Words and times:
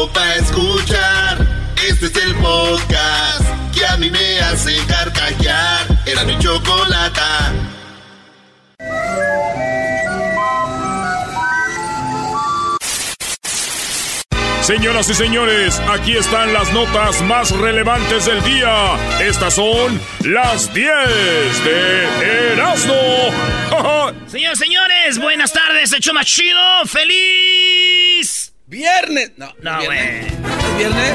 Chido 0.00 0.12
pa 0.12 0.34
escuchar. 0.36 1.46
Este 1.86 2.06
es 2.06 2.16
el 2.16 2.34
podcast 2.36 3.44
que 3.74 3.84
a 3.86 3.96
mí 3.98 4.10
me 4.10 4.40
hace 4.40 4.76
carcajear. 4.86 5.86
Era 6.06 6.24
mi 6.24 6.38
chocolata. 6.38 7.52
Señoras 14.62 15.10
y 15.10 15.14
señores, 15.14 15.80
aquí 15.90 16.16
están 16.16 16.52
las 16.52 16.72
notas 16.72 17.20
más 17.22 17.50
relevantes 17.50 18.24
del 18.26 18.42
día. 18.44 18.96
Estas 19.20 19.54
son 19.54 20.00
las 20.24 20.72
10 20.72 20.88
de 21.64 22.52
Erasmo. 22.52 22.94
Señores, 24.28 24.58
señores, 24.58 25.18
buenas 25.18 25.52
tardes, 25.52 25.92
hecho 25.92 26.14
más 26.14 26.24
chido, 26.26 26.60
feliz. 26.86 28.09
Viernes. 28.70 29.32
No, 29.36 29.52
No, 29.62 29.84
güey. 29.84 29.98
¿Es 29.98 30.76
viernes? 30.78 31.14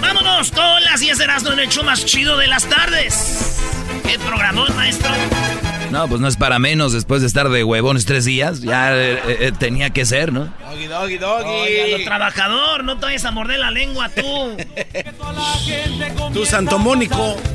Vámonos 0.00 0.50
con 0.50 0.82
las 0.84 1.00
10 1.00 1.18
de 1.18 1.24
Erasmo 1.24 1.52
en 1.52 1.60
el 1.60 1.68
show 1.68 1.84
más 1.84 2.04
chido 2.04 2.36
de 2.36 2.46
las 2.46 2.64
tardes. 2.68 3.56
¿Qué 4.04 4.18
programón, 4.18 4.74
maestro? 4.76 5.10
No, 5.96 6.08
pues 6.08 6.20
no 6.20 6.28
es 6.28 6.36
para 6.36 6.58
menos 6.58 6.92
después 6.92 7.22
de 7.22 7.26
estar 7.26 7.48
de 7.48 7.64
huevones 7.64 8.04
tres 8.04 8.26
días. 8.26 8.60
Ya 8.60 8.94
eh, 8.94 9.18
eh, 9.26 9.52
tenía 9.58 9.88
que 9.88 10.04
ser, 10.04 10.30
¿no? 10.30 10.52
Doggy, 10.60 10.88
doggy, 10.88 11.16
doggy. 11.16 11.90
Lo 11.90 12.04
trabajador, 12.04 12.84
no 12.84 12.98
te 12.98 13.06
vayas 13.06 13.24
a 13.24 13.30
morder 13.30 13.60
la 13.60 13.70
lengua 13.70 14.10
tú. 14.10 14.58
Tú, 16.34 16.44
Santo 16.44 16.78
Mónico. 16.78 17.36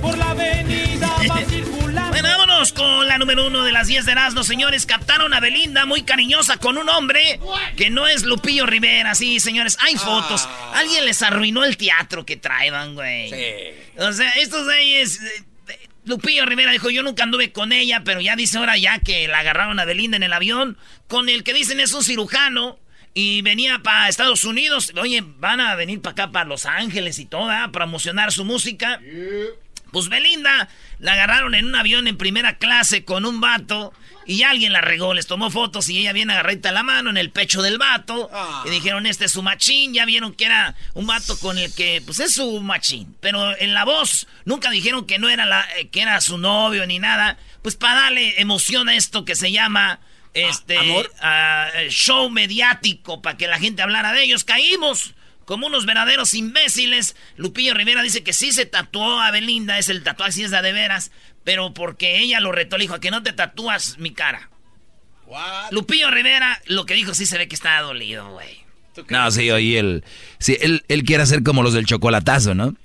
Bueno, 2.09 2.29
vámonos 2.29 2.73
con 2.73 3.07
la 3.07 3.17
número 3.17 3.47
uno 3.47 3.63
de 3.63 3.71
las 3.71 3.87
10 3.87 4.05
de 4.05 4.11
Erasmo, 4.11 4.43
señores. 4.43 4.85
Captaron 4.85 5.33
a 5.33 5.39
Belinda 5.39 5.85
muy 5.85 6.03
cariñosa 6.03 6.57
con 6.57 6.77
un 6.77 6.89
hombre 6.89 7.39
que 7.75 7.89
no 7.89 8.07
es 8.07 8.23
Lupillo 8.23 8.65
Rivera. 8.65 9.13
Sí, 9.15 9.39
señores, 9.39 9.77
hay 9.81 9.95
fotos. 9.97 10.47
Alguien 10.73 11.05
les 11.05 11.21
arruinó 11.21 11.63
el 11.63 11.77
teatro 11.77 12.25
que 12.25 12.37
traían, 12.37 12.95
güey. 12.95 13.31
O 13.97 14.11
sea, 14.13 14.31
estos 14.31 14.65
güeyes... 14.65 15.19
Lupillo 16.05 16.45
Rivera 16.45 16.71
dijo, 16.71 16.89
yo 16.89 17.03
nunca 17.03 17.23
anduve 17.23 17.51
con 17.51 17.71
ella, 17.71 18.01
pero 18.03 18.21
ya 18.21 18.35
dice 18.35 18.57
ahora 18.57 18.77
ya 18.77 18.99
que 18.99 19.27
la 19.27 19.39
agarraron 19.39 19.79
a 19.79 19.85
Belinda 19.85 20.17
en 20.17 20.23
el 20.23 20.33
avión, 20.33 20.77
con 21.07 21.29
el 21.29 21.43
que 21.43 21.53
dicen 21.53 21.79
es 21.79 21.93
un 21.93 22.03
cirujano, 22.03 22.79
y 23.13 23.41
venía 23.41 23.79
para 23.79 24.09
Estados 24.09 24.43
Unidos. 24.43 24.93
Oye, 24.99 25.23
van 25.23 25.59
a 25.59 25.75
venir 25.75 26.01
para 26.01 26.13
acá, 26.13 26.31
para 26.31 26.45
Los 26.45 26.65
Ángeles 26.65 27.19
y 27.19 27.25
todo, 27.25 27.49
¿ah? 27.49 27.65
a 27.65 27.71
promocionar 27.71 28.31
su 28.31 28.45
música. 28.45 29.01
Pues 29.91 30.07
Belinda 30.07 30.69
la 30.99 31.13
agarraron 31.13 31.53
en 31.53 31.65
un 31.65 31.75
avión 31.75 32.07
en 32.07 32.17
primera 32.17 32.57
clase 32.57 33.03
con 33.03 33.25
un 33.25 33.41
vato 33.41 33.93
y 34.25 34.43
alguien 34.43 34.73
la 34.73 34.81
regó, 34.81 35.13
les 35.13 35.27
tomó 35.27 35.49
fotos 35.49 35.89
y 35.89 35.99
ella 35.99 36.13
viene 36.13 36.33
agarradita 36.33 36.71
la 36.71 36.83
mano 36.83 37.09
en 37.09 37.17
el 37.17 37.31
pecho 37.31 37.61
del 37.61 37.77
vato. 37.77 38.29
Y 38.65 38.69
dijeron 38.69 39.05
este 39.05 39.25
es 39.25 39.31
su 39.31 39.41
machín, 39.41 39.93
ya 39.93 40.05
vieron 40.05 40.33
que 40.33 40.45
era 40.45 40.75
un 40.93 41.07
vato 41.07 41.37
con 41.39 41.57
el 41.57 41.73
que 41.73 42.01
pues 42.05 42.19
es 42.19 42.33
su 42.33 42.61
machín, 42.61 43.15
pero 43.19 43.57
en 43.57 43.73
la 43.73 43.85
voz 43.85 44.27
nunca 44.45 44.69
dijeron 44.69 45.05
que 45.05 45.19
no 45.19 45.29
era 45.29 45.45
la 45.45 45.67
eh, 45.77 45.89
que 45.89 46.01
era 46.01 46.19
su 46.21 46.37
novio 46.37 46.85
ni 46.85 46.99
nada, 46.99 47.37
pues 47.61 47.75
para 47.75 48.01
darle 48.01 48.39
emoción 48.39 48.89
a 48.89 48.95
esto 48.95 49.25
que 49.25 49.35
se 49.35 49.51
llama 49.51 49.99
este 50.33 50.77
¿amor? 50.77 51.11
ah, 51.21 51.69
show 51.89 52.29
mediático 52.29 53.21
para 53.21 53.37
que 53.37 53.47
la 53.47 53.59
gente 53.59 53.81
hablara 53.81 54.13
de 54.13 54.23
ellos, 54.23 54.43
caímos 54.43 55.13
como 55.45 55.67
unos 55.67 55.85
verdaderos 55.85 56.33
imbéciles. 56.33 57.15
Lupillo 57.35 57.73
Rivera 57.73 58.01
dice 58.03 58.23
que 58.23 58.31
sí 58.31 58.53
se 58.53 58.65
tatuó 58.65 59.19
a 59.19 59.31
Belinda, 59.31 59.77
es 59.79 59.89
el 59.89 60.03
tatuaje, 60.03 60.31
sí 60.31 60.43
es 60.43 60.51
la 60.51 60.61
de 60.61 60.71
veras, 60.71 61.11
pero 61.43 61.73
porque 61.73 62.19
ella 62.19 62.39
lo 62.39 62.51
retó, 62.51 62.77
le 62.77 62.83
dijo, 62.83 62.95
a 62.95 62.99
que 62.99 63.11
no 63.11 63.23
te 63.23 63.33
tatúas 63.33 63.97
mi 63.97 64.11
cara. 64.11 64.49
Lupillo 65.71 66.11
Rivera, 66.11 66.61
lo 66.65 66.85
que 66.85 66.93
dijo 66.93 67.13
sí 67.13 67.25
se 67.25 67.37
ve 67.37 67.47
que 67.47 67.55
está 67.55 67.79
dolido, 67.81 68.29
güey. 68.31 68.61
No, 69.09 69.31
sí, 69.31 69.49
oye, 69.49 69.79
él, 69.79 70.03
sí, 70.39 70.57
él, 70.59 70.83
él 70.89 71.03
quiere 71.03 71.23
hacer 71.23 71.43
como 71.43 71.63
los 71.63 71.73
del 71.73 71.85
chocolatazo, 71.85 72.53
¿no? 72.53 72.75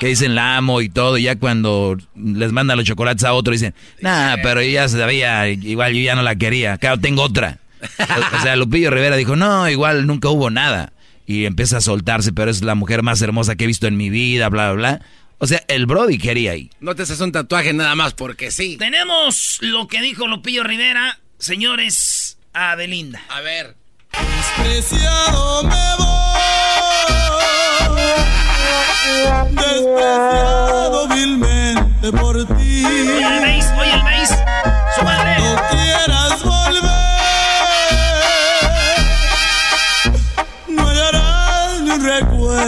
Que 0.00 0.06
dicen 0.06 0.34
la 0.34 0.56
amo 0.56 0.80
y 0.80 0.88
todo, 0.88 1.18
y 1.18 1.24
ya 1.24 1.36
cuando 1.36 1.96
les 2.14 2.52
mandan 2.52 2.78
los 2.78 2.86
chocolates 2.86 3.24
a 3.24 3.34
otro 3.34 3.52
dicen, 3.52 3.74
nah, 4.00 4.36
pero 4.42 4.60
ella 4.60 4.88
sabía, 4.88 5.48
igual 5.48 5.92
yo 5.94 6.00
ya 6.00 6.14
no 6.14 6.22
la 6.22 6.36
quería, 6.36 6.78
claro, 6.78 6.98
tengo 6.98 7.22
otra. 7.22 7.58
O, 7.98 8.36
o 8.36 8.40
sea, 8.40 8.56
Lupillo 8.56 8.90
Rivera 8.90 9.16
dijo, 9.16 9.36
no, 9.36 9.68
igual 9.68 10.06
nunca 10.06 10.28
hubo 10.28 10.50
nada. 10.50 10.92
Y 11.26 11.44
empieza 11.44 11.78
a 11.78 11.80
soltarse, 11.80 12.32
pero 12.32 12.50
es 12.50 12.62
la 12.62 12.74
mujer 12.74 13.02
más 13.02 13.20
hermosa 13.20 13.56
que 13.56 13.64
he 13.64 13.66
visto 13.66 13.86
en 13.86 13.96
mi 13.96 14.10
vida, 14.10 14.48
bla, 14.48 14.72
bla, 14.72 14.96
bla. 14.96 15.06
O 15.38 15.46
sea, 15.46 15.62
el 15.68 15.86
Brody 15.86 16.18
quería 16.18 16.52
ahí. 16.52 16.70
No 16.80 16.94
te 16.94 17.02
haces 17.02 17.20
un 17.20 17.30
tatuaje 17.30 17.72
nada 17.72 17.94
más 17.94 18.14
porque 18.14 18.50
sí. 18.50 18.76
Tenemos 18.78 19.58
lo 19.60 19.86
que 19.86 20.00
dijo 20.00 20.26
Lupillo 20.26 20.64
Rivera, 20.64 21.18
señores, 21.38 22.38
a 22.54 22.74
Belinda. 22.74 23.22
A 23.28 23.40
ver. 23.42 23.76
Despreciado 24.12 25.62
me 25.64 25.96
voy, 25.98 26.14
despreciado 29.50 31.08
vilmente 31.08 32.12
por 32.12 32.46
ti. 32.56 32.82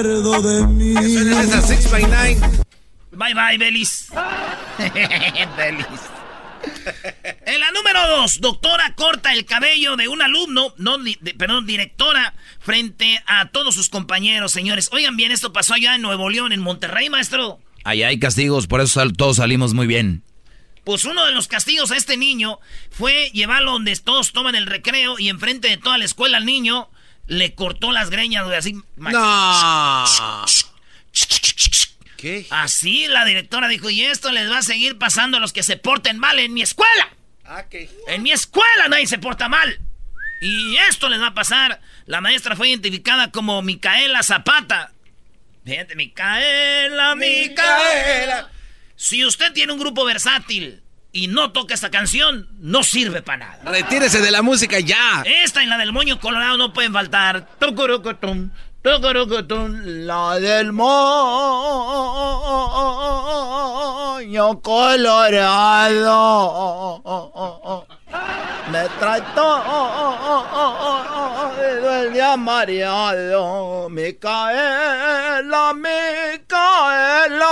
Recuerdo 0.03 0.43
de 0.43 0.67
mí. 0.67 0.91
Eso 0.99 1.21
es 1.41 1.49
esa 1.49 1.63
6 1.63 1.91
by 1.91 2.03
9 2.03 2.37
Bye 3.13 3.35
bye, 3.35 3.59
Belis. 3.59 4.09
Belis. 5.57 5.87
En 7.47 7.61
la 7.61 7.71
número 7.73 8.07
dos, 8.17 8.41
doctora 8.41 8.95
corta 8.95 9.33
el 9.33 9.45
cabello 9.45 9.97
de 9.97 10.09
un 10.09 10.21
alumno, 10.23 10.75
no, 10.77 10.99
di- 10.99 11.17
de- 11.21 11.35
perdón, 11.35 11.67
directora, 11.67 12.35
frente 12.61 13.23
a 13.27 13.49
todos 13.51 13.75
sus 13.75 13.89
compañeros, 13.89 14.53
señores. 14.53 14.89
Oigan 14.93 15.17
bien, 15.17 15.33
esto 15.33 15.53
pasó 15.53 15.75
allá 15.75 15.95
en 15.95 16.03
Nuevo 16.03 16.29
León, 16.31 16.53
en 16.53 16.61
Monterrey, 16.61 17.09
maestro. 17.11 17.61
Allá 17.85 18.09
hay 18.09 18.19
castigos, 18.19 18.67
por 18.67 18.81
eso 18.81 19.01
sal- 19.01 19.13
todos 19.15 19.37
salimos 19.37 19.73
muy 19.75 19.87
bien. 19.87 20.23
Pues 20.85 21.05
uno 21.05 21.25
de 21.27 21.33
los 21.33 21.49
castigos 21.49 21.91
a 21.91 21.97
este 21.97 22.17
niño 22.17 22.59
fue 22.91 23.31
llevarlo 23.33 23.73
donde 23.73 23.95
todos 23.97 24.33
toman 24.33 24.55
el 24.55 24.67
recreo 24.67 25.19
y 25.19 25.29
enfrente 25.29 25.69
de 25.69 25.77
toda 25.77 25.99
la 25.99 26.05
escuela 26.05 26.39
al 26.39 26.47
niño 26.47 26.89
le 27.29 27.55
cortó 27.55 27.93
las 27.93 28.11
greñas, 28.11 28.45
güey, 28.45 28.57
así. 28.57 28.75
No. 28.97 30.05
¿Qué? 32.17 32.47
Así 32.51 33.07
la 33.07 33.25
directora 33.25 33.69
dijo, 33.69 33.91
y 33.91 34.03
esto 34.03 34.33
les 34.33 34.51
va 34.51 34.59
a 34.59 34.63
seguir 34.63 34.99
pasando 34.99 35.37
a 35.37 35.41
los 35.41 35.53
que 35.53 35.63
se 35.63 35.77
porten 35.77 36.19
mal 36.19 36.39
en 36.41 36.53
mi 36.53 36.63
escuela. 36.63 37.11
Ah, 37.45 37.65
¿qué? 37.71 37.89
En 38.09 38.23
mi 38.23 38.33
escuela 38.33 38.89
nadie 38.89 39.07
se 39.07 39.19
porta 39.19 39.49
mal. 39.49 39.79
Y 40.41 40.77
esto 40.89 41.09
les 41.09 41.21
va 41.21 41.29
a 41.29 41.35
pasar. 41.35 41.81
La 42.07 42.21
maestra 42.21 42.57
fue 42.57 42.71
identificada 42.71 43.31
como 43.31 43.63
Micaela 43.63 44.23
Zapata. 44.23 44.93
Fíjate, 45.65 45.95
Micaela, 45.95 47.15
Micaela. 47.15 48.51
Si 48.97 49.25
usted 49.25 49.53
tiene 49.53 49.73
un 49.73 49.79
grupo 49.79 50.05
versátil 50.05 50.83
y 51.13 51.29
no 51.29 51.53
toca 51.53 51.75
esta 51.75 51.91
canción, 51.91 52.49
no 52.59 52.83
sirve 52.83 53.23
para 53.23 53.39
nada. 53.39 53.59
Retírese 53.65 54.21
de 54.21 54.31
la 54.31 54.43
música 54.43 54.79
ya. 54.81 55.23
Esta 55.43 55.63
y 55.63 55.67
la 55.67 55.79
del 55.79 55.93
moño 55.93 56.21
colorado 56.21 56.59
no 56.59 56.73
pueden 56.73 56.93
faltar. 56.93 57.47
Tucurucutum, 57.59 58.51
tucurucutum, 58.83 59.81
La 59.85 60.39
del 60.39 60.73
moño 60.73 60.89
colorado. 64.61 66.19
Me 68.71 68.87
trae 69.01 69.23
todo 69.35 69.65
el 72.03 72.13
día 72.13 72.37
mareado. 72.37 73.89
Micaela, 73.89 75.73
Micaela, 75.75 77.49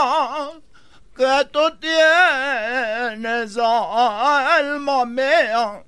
que 1.16 1.46
tú 1.52 1.60
tienes 1.80 3.56
alma 3.58 5.04
mía. 5.06 5.82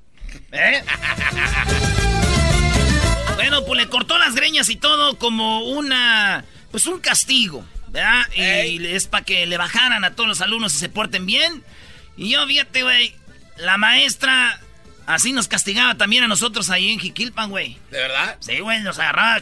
¿Eh? 0.53 0.83
bueno, 3.37 3.65
pues 3.65 3.81
le 3.81 3.89
cortó 3.89 4.19
las 4.19 4.35
greñas 4.35 4.69
y 4.69 4.77
todo 4.77 5.19
como 5.19 5.61
una. 5.69 6.45
Pues 6.71 6.87
un 6.87 7.01
castigo, 7.01 7.65
¿verdad? 7.89 8.23
Y 8.35 8.85
es 8.87 9.07
para 9.07 9.25
que 9.25 9.47
le 9.47 9.57
bajaran 9.57 10.05
a 10.05 10.15
todos 10.15 10.29
los 10.29 10.41
alumnos 10.41 10.75
y 10.75 10.79
se 10.79 10.89
porten 10.89 11.27
bien. 11.27 11.65
Y 12.17 12.31
yo, 12.31 12.47
fíjate, 12.47 12.83
güey, 12.83 13.15
la 13.57 13.77
maestra 13.77 14.61
así 15.07 15.33
nos 15.33 15.49
castigaba 15.49 15.95
también 15.95 16.25
a 16.25 16.29
nosotros 16.29 16.69
ahí 16.71 16.93
en 16.93 16.99
Jiquilpan, 16.99 17.51
güey. 17.51 17.79
¿De 17.91 17.99
verdad? 17.99 18.37
Sí, 18.41 18.59
güey, 18.61 18.81
nos 18.81 18.99
agarraba. 18.99 19.41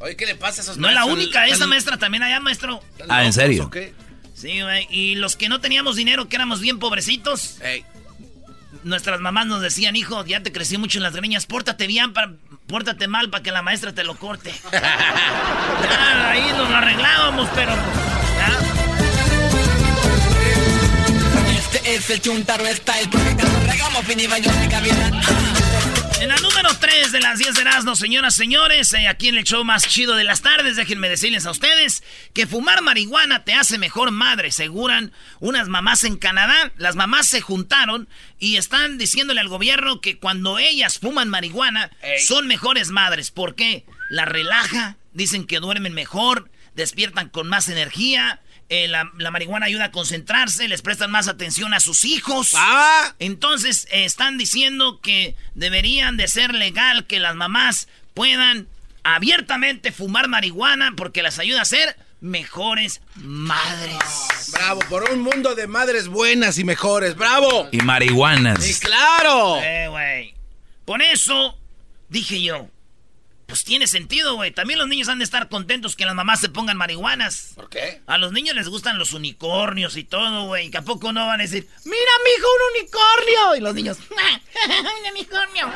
Oye, 0.00 0.16
¿qué 0.16 0.26
le 0.26 0.34
pasa 0.34 0.62
a 0.62 0.64
esos 0.64 0.78
No 0.78 0.88
es 0.88 0.94
la 0.94 1.04
única, 1.04 1.44
esa 1.44 1.54
¿Están- 1.54 1.68
maestra 1.68 1.96
también 1.98 2.22
allá, 2.22 2.40
maestro. 2.40 2.82
Ah, 3.08 3.24
¿en 3.24 3.32
serio? 3.32 3.66
o 3.66 3.70
qué? 3.70 3.94
Sí, 4.40 4.62
güey. 4.62 4.86
Y 4.90 5.16
los 5.16 5.36
que 5.36 5.48
no 5.48 5.60
teníamos 5.60 5.96
dinero, 5.96 6.28
que 6.28 6.36
éramos 6.36 6.60
bien 6.60 6.78
pobrecitos, 6.78 7.60
Ey, 7.60 7.84
nuestras 8.84 9.20
mamás 9.20 9.46
nos 9.46 9.60
decían, 9.60 9.96
hijo, 9.96 10.24
ya 10.24 10.42
te 10.42 10.52
creció 10.52 10.78
mucho 10.78 10.98
en 10.98 11.02
las 11.02 11.14
greñas, 11.14 11.46
pórtate 11.46 11.86
bien, 11.86 12.12
para, 12.12 12.32
pórtate 12.66 13.08
mal 13.08 13.28
para 13.30 13.42
que 13.42 13.50
la 13.50 13.62
maestra 13.62 13.94
te 13.94 14.04
lo 14.04 14.16
corte. 14.16 14.52
Ya, 14.72 16.30
ahí 16.30 16.52
nos 16.56 16.68
lo 16.70 16.76
arreglábamos, 16.76 17.48
pero... 17.54 17.72
ya. 17.72 18.58
Este 21.58 21.94
es 21.94 22.10
el 22.10 22.20
Chuntaro 22.20 22.64
Style, 22.66 23.08
porque 23.10 23.30
regamos. 23.66 25.59
Número 26.62 26.78
3 26.78 27.12
de 27.12 27.20
las 27.20 27.38
10 27.38 27.54
de 27.54 27.62
Erasmo, 27.62 27.96
señoras, 27.96 28.34
señores, 28.34 28.92
eh, 28.92 29.08
aquí 29.08 29.28
en 29.28 29.38
el 29.38 29.44
show 29.44 29.64
más 29.64 29.88
chido 29.88 30.14
de 30.14 30.24
las 30.24 30.42
tardes, 30.42 30.76
déjenme 30.76 31.08
decirles 31.08 31.46
a 31.46 31.52
ustedes 31.52 32.02
que 32.34 32.46
fumar 32.46 32.82
marihuana 32.82 33.44
te 33.44 33.54
hace 33.54 33.78
mejor 33.78 34.10
madre, 34.10 34.48
aseguran 34.48 35.10
unas 35.38 35.68
mamás 35.68 36.04
en 36.04 36.18
Canadá. 36.18 36.70
Las 36.76 36.96
mamás 36.96 37.28
se 37.28 37.40
juntaron 37.40 38.10
y 38.38 38.58
están 38.58 38.98
diciéndole 38.98 39.40
al 39.40 39.48
gobierno 39.48 40.02
que 40.02 40.18
cuando 40.18 40.58
ellas 40.58 40.98
fuman 40.98 41.30
marihuana 41.30 41.92
son 42.26 42.46
mejores 42.46 42.90
madres. 42.90 43.30
¿Por 43.30 43.54
qué? 43.54 43.86
La 44.10 44.26
relaja, 44.26 44.98
dicen 45.14 45.46
que 45.46 45.60
duermen 45.60 45.94
mejor, 45.94 46.50
despiertan 46.74 47.30
con 47.30 47.48
más 47.48 47.70
energía. 47.70 48.42
Eh, 48.70 48.88
la, 48.88 49.10
la 49.18 49.30
marihuana 49.30 49.66
ayuda 49.66 49.86
a 49.86 49.90
concentrarse, 49.90 50.66
les 50.68 50.80
prestan 50.80 51.10
más 51.10 51.28
atención 51.28 51.74
a 51.74 51.80
sus 51.80 52.04
hijos. 52.04 52.52
Ah, 52.56 53.14
Entonces, 53.18 53.86
eh, 53.90 54.04
están 54.04 54.38
diciendo 54.38 55.00
que 55.02 55.34
deberían 55.54 56.16
de 56.16 56.28
ser 56.28 56.54
legal 56.54 57.06
que 57.06 57.20
las 57.20 57.34
mamás 57.34 57.88
puedan 58.14 58.68
abiertamente 59.02 59.92
fumar 59.92 60.28
marihuana 60.28 60.92
porque 60.96 61.22
las 61.22 61.38
ayuda 61.38 61.62
a 61.62 61.64
ser 61.64 61.96
mejores 62.20 63.00
madres. 63.16 63.98
bravo, 64.52 64.80
por 64.88 65.10
un 65.10 65.20
mundo 65.20 65.54
de 65.54 65.66
madres 65.66 66.06
buenas 66.08 66.58
y 66.58 66.64
mejores, 66.64 67.16
bravo. 67.16 67.68
Y 67.72 67.78
marihuanas. 67.78 68.62
Sí, 68.62 68.78
claro. 68.78 69.56
Eh, 69.62 69.88
güey. 69.88 70.34
Por 70.84 71.02
eso 71.02 71.56
dije 72.08 72.42
yo, 72.42 72.68
pues 73.50 73.64
tiene 73.64 73.86
sentido, 73.88 74.36
güey. 74.36 74.52
También 74.52 74.78
los 74.78 74.88
niños 74.88 75.08
han 75.08 75.18
de 75.18 75.24
estar 75.24 75.48
contentos 75.48 75.96
que 75.96 76.04
las 76.06 76.14
mamás 76.14 76.38
se 76.40 76.48
pongan 76.48 76.76
marihuanas. 76.76 77.54
¿Por 77.56 77.68
qué? 77.68 78.00
A 78.06 78.16
los 78.16 78.30
niños 78.30 78.54
les 78.54 78.68
gustan 78.68 78.96
los 78.96 79.12
unicornios 79.12 79.96
y 79.96 80.04
todo, 80.04 80.46
güey. 80.46 80.70
Que 80.70 80.78
a 80.78 80.82
poco 80.82 81.12
no 81.12 81.26
van 81.26 81.40
a 81.40 81.42
decir, 81.42 81.66
mira, 81.84 82.12
mijo, 82.24 82.46
un 82.46 82.62
unicornio. 82.78 83.56
Y 83.56 83.60
los 83.60 83.74
niños, 83.74 83.98
un 84.08 85.10
unicornio. 85.10 85.66
Eh, 85.66 85.72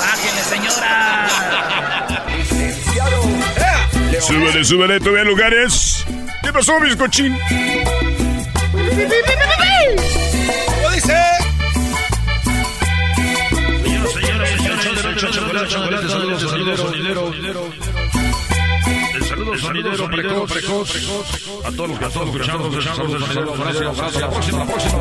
Bájenle, 0.00 0.42
señora. 0.44 1.28
Súbele, 4.26 4.64
súbele, 4.64 4.98
todavía 4.98 5.24
lugares. 5.24 6.06
¿Qué 6.42 6.52
pasó, 6.52 6.80
bizcochín? 6.80 7.38
El 15.24 15.32
saludo 19.24 19.56
sonidero 19.56 20.10
precoz, 20.10 20.50
precoz, 20.50 20.90
A 21.64 21.70
todos 21.70 21.90
los 21.90 21.98
que 22.00 22.06
están 22.06 22.24
escuchando, 22.24 22.68
escuchando, 22.68 23.16
escuchando, 23.16 23.54
gracias, 23.54 23.96
gracias. 23.96 24.20
La 24.20 24.30
próxima, 24.30 24.58
la 24.58 24.66
próxima. 24.66 24.98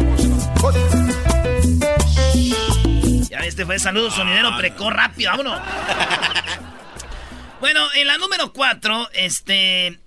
Ya 3.31 3.39
este 3.39 3.65
fue 3.65 3.79
saludo 3.79 4.11
sonidero 4.11 4.55
precoz 4.57 4.93
rápido, 4.93 5.31
vámonos. 5.31 5.59
bueno, 7.59 7.91
en 7.95 8.05
la 8.05 8.19
número 8.19 8.53
4, 8.53 9.09
este. 9.13 9.99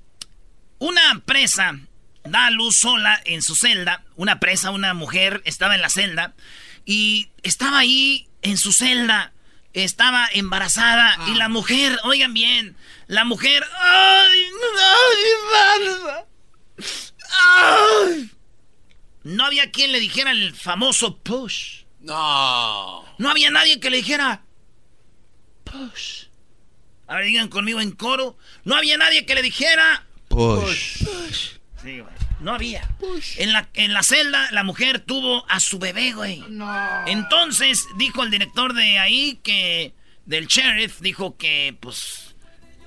Una 0.78 1.22
presa 1.24 1.76
da 2.22 2.46
a 2.46 2.50
luz 2.50 2.76
sola 2.76 3.20
en 3.24 3.42
su 3.42 3.56
celda. 3.56 4.04
Una 4.14 4.38
presa, 4.38 4.70
una 4.70 4.94
mujer, 4.94 5.42
estaba 5.44 5.74
en 5.74 5.82
la 5.82 5.88
celda. 5.88 6.34
Y 6.84 7.30
estaba 7.42 7.78
ahí 7.78 8.28
en 8.42 8.58
su 8.58 8.72
celda. 8.72 9.32
Estaba 9.74 10.28
embarazada. 10.32 11.16
Y 11.28 11.34
la 11.34 11.48
mujer, 11.48 11.98
oigan 12.04 12.32
bien, 12.32 12.76
la 13.06 13.24
mujer. 13.24 13.64
¡Ay! 13.78 14.40
¡Ay, 14.80 15.18
embarazada! 15.82 16.26
¡Ay! 17.56 18.30
No 19.24 19.44
había 19.44 19.70
quien 19.70 19.92
le 19.92 20.00
dijera 20.00 20.30
el 20.30 20.54
famoso 20.54 21.18
push. 21.18 21.82
No. 22.00 23.04
No 23.18 23.30
había 23.30 23.50
nadie 23.50 23.80
que 23.80 23.90
le 23.90 23.98
dijera 23.98 24.42
push. 25.64 26.24
A 27.06 27.16
ver, 27.16 27.26
digan 27.26 27.48
conmigo 27.48 27.80
en 27.80 27.92
coro. 27.92 28.36
No 28.64 28.74
había 28.76 28.96
nadie 28.96 29.26
que 29.26 29.34
le 29.34 29.42
dijera 29.42 30.06
Push. 30.28 31.04
Sí, 31.82 32.00
güey. 32.00 32.14
No 32.44 32.52
había. 32.54 32.86
En 33.38 33.54
la, 33.54 33.68
en 33.72 33.94
la 33.94 34.02
celda, 34.02 34.50
la 34.50 34.62
mujer 34.64 35.00
tuvo 35.00 35.46
a 35.48 35.60
su 35.60 35.78
bebé, 35.78 36.12
güey. 36.12 36.44
Entonces, 37.06 37.86
dijo 37.96 38.22
el 38.22 38.30
director 38.30 38.74
de 38.74 38.98
ahí 38.98 39.40
que. 39.42 39.94
Del 40.26 40.46
sheriff, 40.46 41.00
dijo 41.00 41.36
que, 41.38 41.74
pues. 41.80 42.34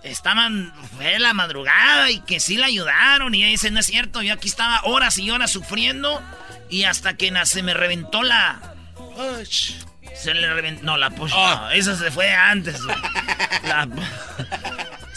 Estaban. 0.03 0.71
Fue 0.95 1.17
la 1.17 1.33
madrugada 1.33 2.11
y 2.11 2.19
que 2.21 2.39
sí 2.39 2.55
la 2.57 2.67
ayudaron. 2.67 3.33
Y 3.33 3.39
ella 3.43 3.49
dice: 3.51 3.71
No 3.71 3.79
es 3.79 3.87
cierto, 3.87 4.21
yo 4.21 4.33
aquí 4.33 4.47
estaba 4.47 4.81
horas 4.83 5.17
y 5.17 5.31
horas 5.31 5.49
sufriendo. 5.51 6.21
Y 6.69 6.83
hasta 6.83 7.17
que 7.17 7.33
se 7.45 7.63
me 7.63 7.73
reventó 7.73 8.21
la. 8.21 8.75
Push. 8.95 9.71
Se 10.15 10.35
le 10.35 10.53
reventó. 10.53 10.83
No, 10.83 10.97
la 10.97 11.09
push. 11.09 11.31
no, 11.31 11.71
eso 11.71 11.95
se 11.97 12.11
fue 12.11 12.31
antes, 12.31 12.79
güey. 12.83 12.97
La- 13.63 13.87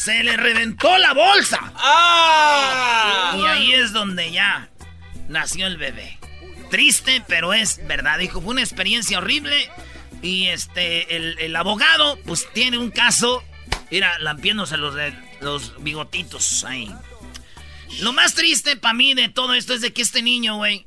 se 0.00 0.25
le 0.25 0.35
reventó 0.35 0.97
la 0.97 1.12
bolsa. 1.12 1.75
¡Ah! 1.76 3.37
Y 3.37 3.45
ahí 3.45 3.75
es 3.75 3.92
donde 3.92 4.33
ya 4.33 4.71
nació 5.28 5.66
el 5.66 5.76
bebé. 5.76 6.19
Triste, 6.71 7.23
pero 7.28 7.52
es 7.52 7.87
verdad. 7.87 8.19
Dijo, 8.19 8.40
fue 8.40 8.52
una 8.52 8.62
experiencia 8.62 9.19
horrible. 9.19 9.71
Y 10.23 10.47
este, 10.47 11.16
el, 11.16 11.38
el 11.38 11.54
abogado, 11.54 12.19
pues 12.25 12.50
tiene 12.54 12.78
un 12.78 12.90
caso. 12.90 13.45
Mira, 13.90 14.19
lampiéndose 14.21 14.78
los, 14.78 14.95
los 15.42 15.75
bigotitos 15.83 16.64
ahí. 16.64 16.90
Lo 18.00 18.14
más 18.14 18.33
triste 18.33 18.76
para 18.76 18.95
mí 18.95 19.12
de 19.12 19.28
todo 19.28 19.52
esto 19.52 19.75
es 19.75 19.83
de 19.83 19.92
que 19.92 20.00
este 20.00 20.23
niño, 20.23 20.57
güey, 20.57 20.87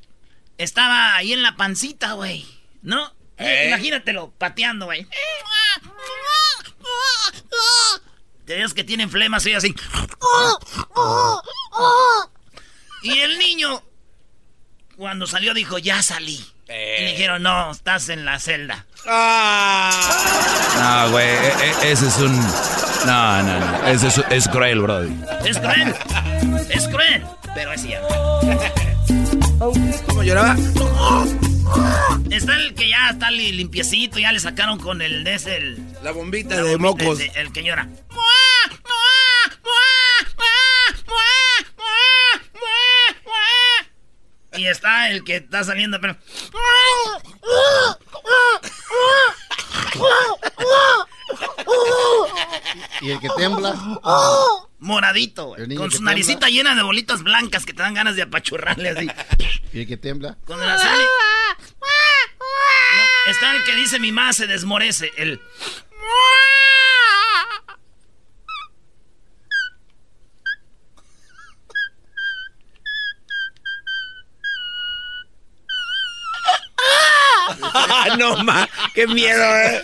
estaba 0.57 1.15
ahí 1.15 1.33
en 1.33 1.43
la 1.43 1.55
pancita, 1.55 2.13
güey. 2.13 2.47
¿No? 2.81 3.13
¿Eh? 3.37 3.65
Imagínatelo, 3.67 4.33
pateando, 4.39 4.85
güey. 4.85 5.05
De 8.45 8.57
Dios 8.57 8.73
que 8.73 8.83
tienen 8.83 9.09
flemas 9.09 9.45
y 9.45 9.53
así. 9.53 9.73
Y 13.01 13.19
el 13.19 13.37
niño, 13.39 13.81
cuando 14.97 15.27
salió, 15.27 15.53
dijo, 15.53 15.77
ya 15.77 16.01
salí. 16.01 16.43
Y 16.67 16.71
le 17.03 17.11
dijeron, 17.11 17.43
no, 17.43 17.71
estás 17.71 18.09
en 18.09 18.25
la 18.25 18.39
celda. 18.39 18.85
¡Ah! 19.05 19.91
No, 21.05 21.11
güey, 21.11 21.27
e- 21.27 21.53
e- 21.83 21.91
ese 21.91 22.07
es 22.07 22.17
un... 22.17 22.35
No, 23.05 23.43
no, 23.43 23.59
no, 23.59 23.87
ese 23.87 24.07
es, 24.07 24.17
es 24.29 24.47
cruel, 24.47 24.79
brody. 24.81 25.13
Es 25.45 25.59
cruel. 25.59 25.93
Es 26.69 26.87
cruel. 26.87 27.25
Pero 27.53 27.73
es 27.73 27.81
cierto. 27.81 28.07
¿Cómo 30.07 30.23
lloraba? 30.23 30.55
Está 32.29 32.55
el 32.55 32.73
que 32.75 32.89
ya 32.89 33.09
está 33.11 33.29
li- 33.31 33.51
limpiecito, 33.51 34.19
ya 34.19 34.31
le 34.31 34.39
sacaron 34.39 34.79
con 34.79 35.01
el 35.01 35.23
de 35.23 35.35
ese, 35.35 35.57
el, 35.57 35.83
La 36.03 36.11
bombita 36.11 36.55
la 36.55 36.63
de 36.63 36.75
bombita, 36.77 37.03
mocos. 37.05 37.19
el, 37.19 37.31
el 37.35 37.51
que 37.53 37.63
llora. 37.63 37.87
Y 44.55 44.67
está 44.67 45.09
el 45.09 45.23
que 45.23 45.37
está 45.37 45.63
saliendo, 45.63 45.99
pero. 45.99 46.15
Y 53.01 53.11
el 53.11 53.19
que 53.19 53.29
tembla. 53.37 53.75
Moradito, 54.79 55.47
güey. 55.47 55.61
El 55.63 55.69
niño 55.69 55.81
Con 55.81 55.91
su 55.91 56.03
naricita 56.03 56.47
llena 56.49 56.75
de 56.75 56.83
bolitas 56.83 57.23
blancas 57.23 57.65
que 57.65 57.73
te 57.73 57.81
dan 57.81 57.93
ganas 57.93 58.15
de 58.15 58.23
apachurrarle 58.23 58.89
así. 58.89 59.07
¿Y 59.73 59.81
el 59.81 59.87
que 59.87 59.97
tiembla? 59.97 60.37
Con 60.45 60.61
el 60.61 60.69
azul. 60.69 60.89
No, 62.95 63.31
está 63.31 63.55
el 63.55 63.63
que 63.63 63.75
dice 63.75 63.99
mi 63.99 64.11
mamá 64.11 64.33
se 64.33 64.47
desmorece. 64.47 65.11
El. 65.17 65.39
no, 78.17 78.43
ma. 78.43 78.67
Qué 78.93 79.07
miedo, 79.07 79.43
eh. 79.59 79.83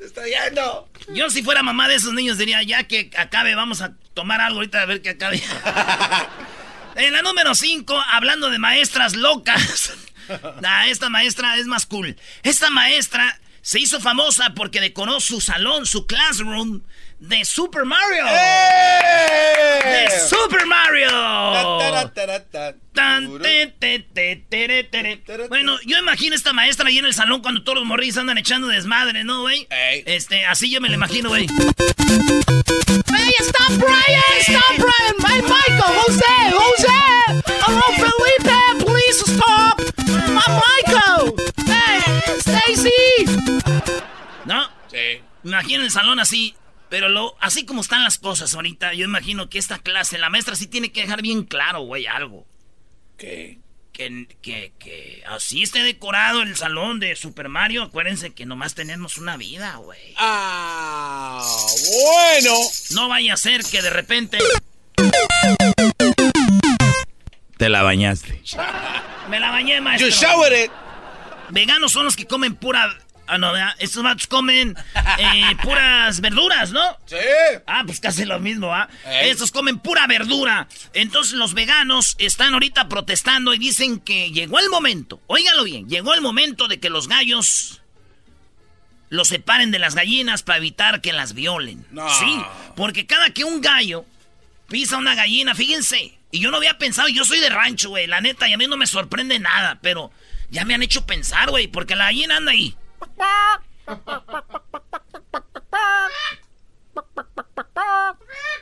Está 0.00 0.22
yendo. 0.24 0.88
Yo 1.08 1.30
si 1.30 1.42
fuera 1.42 1.62
mamá 1.62 1.88
de 1.88 1.96
esos 1.96 2.12
niños 2.14 2.38
diría, 2.38 2.62
ya 2.62 2.84
que 2.84 3.10
acabe, 3.16 3.54
vamos 3.54 3.82
a 3.82 3.92
tomar 4.14 4.40
algo 4.40 4.58
ahorita 4.58 4.82
a 4.82 4.86
ver 4.86 5.02
que 5.02 5.10
acabe. 5.10 5.42
en 6.96 7.12
la 7.12 7.22
número 7.22 7.54
5, 7.54 8.02
hablando 8.12 8.50
de 8.50 8.58
maestras 8.58 9.16
locas. 9.16 9.92
Nah, 10.60 10.86
esta 10.86 11.08
maestra 11.08 11.56
es 11.56 11.66
más 11.66 11.86
cool. 11.86 12.16
Esta 12.42 12.70
maestra 12.70 13.40
se 13.62 13.80
hizo 13.80 14.00
famosa 14.00 14.54
porque 14.54 14.80
decoró 14.80 15.20
su 15.20 15.40
salón, 15.40 15.86
su 15.86 16.06
classroom, 16.06 16.82
de 17.20 17.44
Super 17.44 17.84
Mario. 17.84 18.24
¡De 19.84 20.10
Super 20.28 20.66
Mario! 20.66 21.10
Bueno, 25.48 25.78
yo 25.84 25.98
imagino 25.98 26.34
esta 26.34 26.52
maestra 26.52 26.88
ahí 26.88 26.98
en 26.98 27.04
el 27.04 27.14
salón 27.14 27.42
cuando 27.42 27.62
todos 27.62 27.78
los 27.78 27.86
morrillos 27.86 28.16
andan 28.16 28.38
echando 28.38 28.68
desmadre, 28.68 29.22
¿no, 29.22 29.42
güey? 29.42 29.68
Este, 29.70 30.46
así 30.46 30.70
yo 30.70 30.80
me 30.80 30.88
lo 30.88 30.94
imagino, 30.94 31.28
güey. 31.28 31.46
Hey, 33.14 33.34
stop 33.40 33.76
Brian! 33.76 34.22
Stop 34.40 34.76
Brian! 34.76 35.14
My 35.18 35.42
Michael! 35.42 35.82
Jose! 35.82 36.24
Jose! 36.50 36.88
Hello, 37.66 37.82
Felipe! 37.96 38.84
Please 38.84 39.20
stop! 39.26 39.78
My 40.28 40.48
Michael! 40.48 41.34
Hey, 41.66 42.00
Stacy! 42.38 43.26
¿No? 44.46 44.68
Sí. 44.88 45.20
Imagino 45.44 45.84
el 45.84 45.90
salón 45.90 46.18
así. 46.18 46.54
Pero 46.90 47.08
lo, 47.08 47.36
así 47.40 47.64
como 47.64 47.80
están 47.80 48.02
las 48.02 48.18
cosas 48.18 48.52
ahorita, 48.54 48.92
yo 48.94 49.04
imagino 49.04 49.48
que 49.48 49.58
esta 49.58 49.78
clase, 49.78 50.18
la 50.18 50.28
maestra 50.28 50.56
sí 50.56 50.66
tiene 50.66 50.90
que 50.90 51.02
dejar 51.02 51.22
bien 51.22 51.44
claro, 51.44 51.82
güey, 51.82 52.06
algo. 52.06 52.44
¿Qué? 53.16 53.60
Que, 53.92 54.26
que, 54.42 54.72
que 54.78 55.22
así 55.28 55.62
esté 55.62 55.82
decorado 55.82 56.42
el 56.42 56.56
salón 56.56 57.00
de 57.00 57.14
Super 57.16 57.48
Mario. 57.48 57.84
Acuérdense 57.84 58.32
que 58.32 58.44
nomás 58.44 58.74
tenemos 58.74 59.18
una 59.18 59.36
vida, 59.36 59.76
güey. 59.76 60.14
Ah, 60.16 61.46
bueno. 61.92 62.54
No 62.90 63.08
vaya 63.08 63.34
a 63.34 63.36
ser 63.36 63.62
que 63.62 63.82
de 63.82 63.90
repente 63.90 64.38
Te 67.56 67.68
la 67.68 67.82
bañaste. 67.82 68.42
me 69.28 69.38
la 69.38 69.50
bañé, 69.50 69.80
maestro. 69.80 70.08
You 70.08 70.14
showered 70.14 70.64
it. 70.64 70.70
Veganos 71.50 71.92
son 71.92 72.04
los 72.04 72.16
que 72.16 72.26
comen 72.26 72.56
pura... 72.56 72.98
Ah, 73.30 73.38
no, 73.38 73.52
¿verdad? 73.52 73.76
Estos 73.78 74.02
vatos 74.02 74.26
comen 74.26 74.76
eh, 75.18 75.56
puras 75.62 76.20
verduras, 76.20 76.72
¿no? 76.72 76.82
Sí. 77.06 77.16
Ah, 77.64 77.84
pues 77.86 78.00
casi 78.00 78.24
lo 78.24 78.40
mismo, 78.40 78.74
¿ah? 78.74 78.88
Ey. 79.06 79.30
Estos 79.30 79.52
comen 79.52 79.78
pura 79.78 80.08
verdura. 80.08 80.66
Entonces 80.94 81.34
los 81.34 81.54
veganos 81.54 82.16
están 82.18 82.54
ahorita 82.54 82.88
protestando 82.88 83.54
y 83.54 83.58
dicen 83.58 84.00
que 84.00 84.32
llegó 84.32 84.58
el 84.58 84.68
momento, 84.68 85.20
óigalo 85.28 85.62
bien, 85.62 85.88
llegó 85.88 86.12
el 86.12 86.20
momento 86.22 86.66
de 86.66 86.80
que 86.80 86.90
los 86.90 87.06
gallos 87.06 87.80
los 89.10 89.28
separen 89.28 89.70
de 89.70 89.78
las 89.78 89.94
gallinas 89.94 90.42
para 90.42 90.58
evitar 90.58 91.00
que 91.00 91.12
las 91.12 91.34
violen. 91.34 91.86
No. 91.90 92.08
Sí, 92.08 92.42
porque 92.76 93.06
cada 93.06 93.30
que 93.30 93.44
un 93.44 93.60
gallo 93.60 94.04
pisa 94.68 94.96
una 94.96 95.14
gallina, 95.14 95.54
fíjense, 95.54 96.18
y 96.30 96.40
yo 96.40 96.50
no 96.50 96.56
había 96.56 96.78
pensado, 96.78 97.08
yo 97.08 97.24
soy 97.24 97.40
de 97.40 97.50
rancho, 97.50 97.90
güey, 97.90 98.06
la 98.06 98.20
neta, 98.20 98.48
y 98.48 98.52
a 98.52 98.56
mí 98.56 98.66
no 98.66 98.76
me 98.76 98.86
sorprende 98.86 99.38
nada, 99.38 99.78
pero 99.82 100.10
ya 100.50 100.64
me 100.64 100.74
han 100.74 100.82
hecho 100.82 101.06
pensar, 101.06 101.50
güey, 101.50 101.66
porque 101.66 101.96
la 101.96 102.06
gallina 102.06 102.36
anda 102.36 102.52
ahí. 102.52 102.74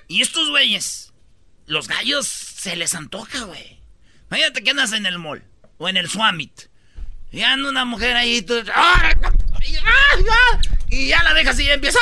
Y 0.09 0.23
estos 0.23 0.49
güeyes, 0.51 1.13
los 1.67 1.89
gallos 1.89 2.27
se 2.27 2.77
les 2.77 2.95
antoja, 2.95 3.41
güey. 3.45 3.81
Imagínate 4.31 4.63
que 4.63 4.71
andas 4.71 4.93
en 4.93 5.07
el 5.07 5.19
mall 5.19 5.45
o 5.79 5.89
en 5.89 5.97
el 5.97 6.09
Swamit. 6.09 6.63
Y 7.31 7.43
anda 7.43 7.69
una 7.69 7.85
mujer 7.85 8.17
ahí 8.17 8.37
y 8.39 8.43
tú- 8.43 8.63
¡Ah! 8.75 9.13
Y, 9.67 9.77
¡ah! 9.77 9.83
¡ah! 10.31 10.61
ya 10.91 11.23
la 11.23 11.35
dejas 11.35 11.59
y 11.61 11.71
empieza. 11.71 11.99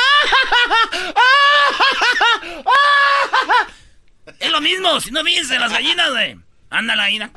Es 4.39 4.51
lo 4.51 4.61
mismo, 4.61 4.99
si 5.01 5.11
no 5.11 5.23
fíjense 5.23 5.59
las 5.59 5.71
gallinas, 5.71 6.09
güey. 6.11 6.39
Anda 6.69 6.95
la 6.95 7.03
gallina. 7.03 7.31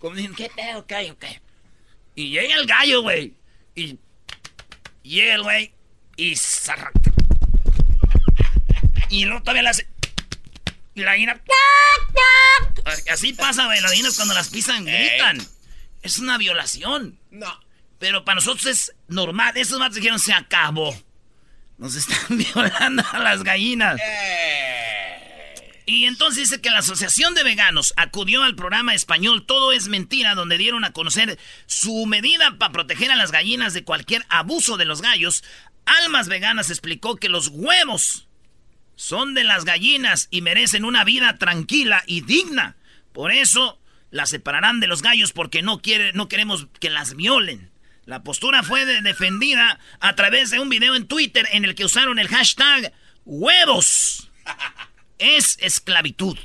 Como 0.00 0.16
dicen, 0.16 0.34
¿qué 0.34 0.50
pedo? 0.54 0.80
Ok, 0.80 0.92
ok. 1.12 1.24
Y 2.16 2.30
llega 2.30 2.54
el 2.56 2.66
gallo, 2.66 3.02
güey. 3.02 3.34
Y 3.76 3.98
llega 5.02 5.34
el 5.34 5.42
güey. 5.42 5.72
Y 6.16 6.32
zarra- 6.34 6.90
Y 9.08 9.24
luego 9.26 9.42
todavía 9.42 9.62
la 9.62 9.70
hace. 9.70 9.86
Y 10.94 11.00
la 11.02 11.12
gallina. 11.12 11.40
Así 13.12 13.32
pasa, 13.32 13.66
güey. 13.66 13.80
Las 13.80 13.90
gallinas 13.92 14.16
cuando 14.16 14.34
las 14.34 14.48
pisan 14.48 14.84
gritan. 14.84 15.38
Es 16.02 16.18
una 16.18 16.36
violación. 16.38 17.18
No. 17.30 17.60
Pero 17.98 18.24
para 18.24 18.36
nosotros 18.36 18.66
es 18.66 18.94
normal. 19.08 19.56
Esos 19.56 19.78
matos 19.78 19.96
dijeron, 19.96 20.18
se 20.18 20.32
acabó. 20.32 20.94
Nos 21.78 21.94
están 21.94 22.18
violando 22.38 23.04
a 23.12 23.18
las 23.18 23.42
gallinas. 23.44 24.00
Y 25.92 26.04
entonces 26.04 26.48
dice 26.48 26.60
que 26.60 26.70
la 26.70 26.78
Asociación 26.78 27.34
de 27.34 27.42
Veganos 27.42 27.92
acudió 27.96 28.44
al 28.44 28.54
programa 28.54 28.94
español 28.94 29.44
Todo 29.44 29.72
es 29.72 29.88
Mentira, 29.88 30.36
donde 30.36 30.56
dieron 30.56 30.84
a 30.84 30.92
conocer 30.92 31.36
su 31.66 32.06
medida 32.06 32.56
para 32.58 32.70
proteger 32.70 33.10
a 33.10 33.16
las 33.16 33.32
gallinas 33.32 33.74
de 33.74 33.82
cualquier 33.82 34.24
abuso 34.28 34.76
de 34.76 34.84
los 34.84 35.02
gallos. 35.02 35.42
Almas 35.86 36.28
Veganas 36.28 36.70
explicó 36.70 37.16
que 37.16 37.28
los 37.28 37.48
huevos 37.48 38.28
son 38.94 39.34
de 39.34 39.42
las 39.42 39.64
gallinas 39.64 40.28
y 40.30 40.42
merecen 40.42 40.84
una 40.84 41.02
vida 41.02 41.38
tranquila 41.38 42.04
y 42.06 42.20
digna. 42.20 42.76
Por 43.12 43.32
eso 43.32 43.80
las 44.12 44.30
separarán 44.30 44.78
de 44.78 44.86
los 44.86 45.02
gallos 45.02 45.32
porque 45.32 45.60
no, 45.60 45.82
quiere, 45.82 46.12
no 46.12 46.28
queremos 46.28 46.68
que 46.78 46.90
las 46.90 47.16
violen. 47.16 47.68
La 48.04 48.22
postura 48.22 48.62
fue 48.62 48.84
de- 48.86 49.02
defendida 49.02 49.80
a 49.98 50.14
través 50.14 50.50
de 50.50 50.60
un 50.60 50.68
video 50.68 50.94
en 50.94 51.08
Twitter 51.08 51.48
en 51.50 51.64
el 51.64 51.74
que 51.74 51.84
usaron 51.84 52.20
el 52.20 52.28
hashtag 52.28 52.92
huevos. 53.24 54.30
Es 55.20 55.58
esclavitud. 55.60 56.38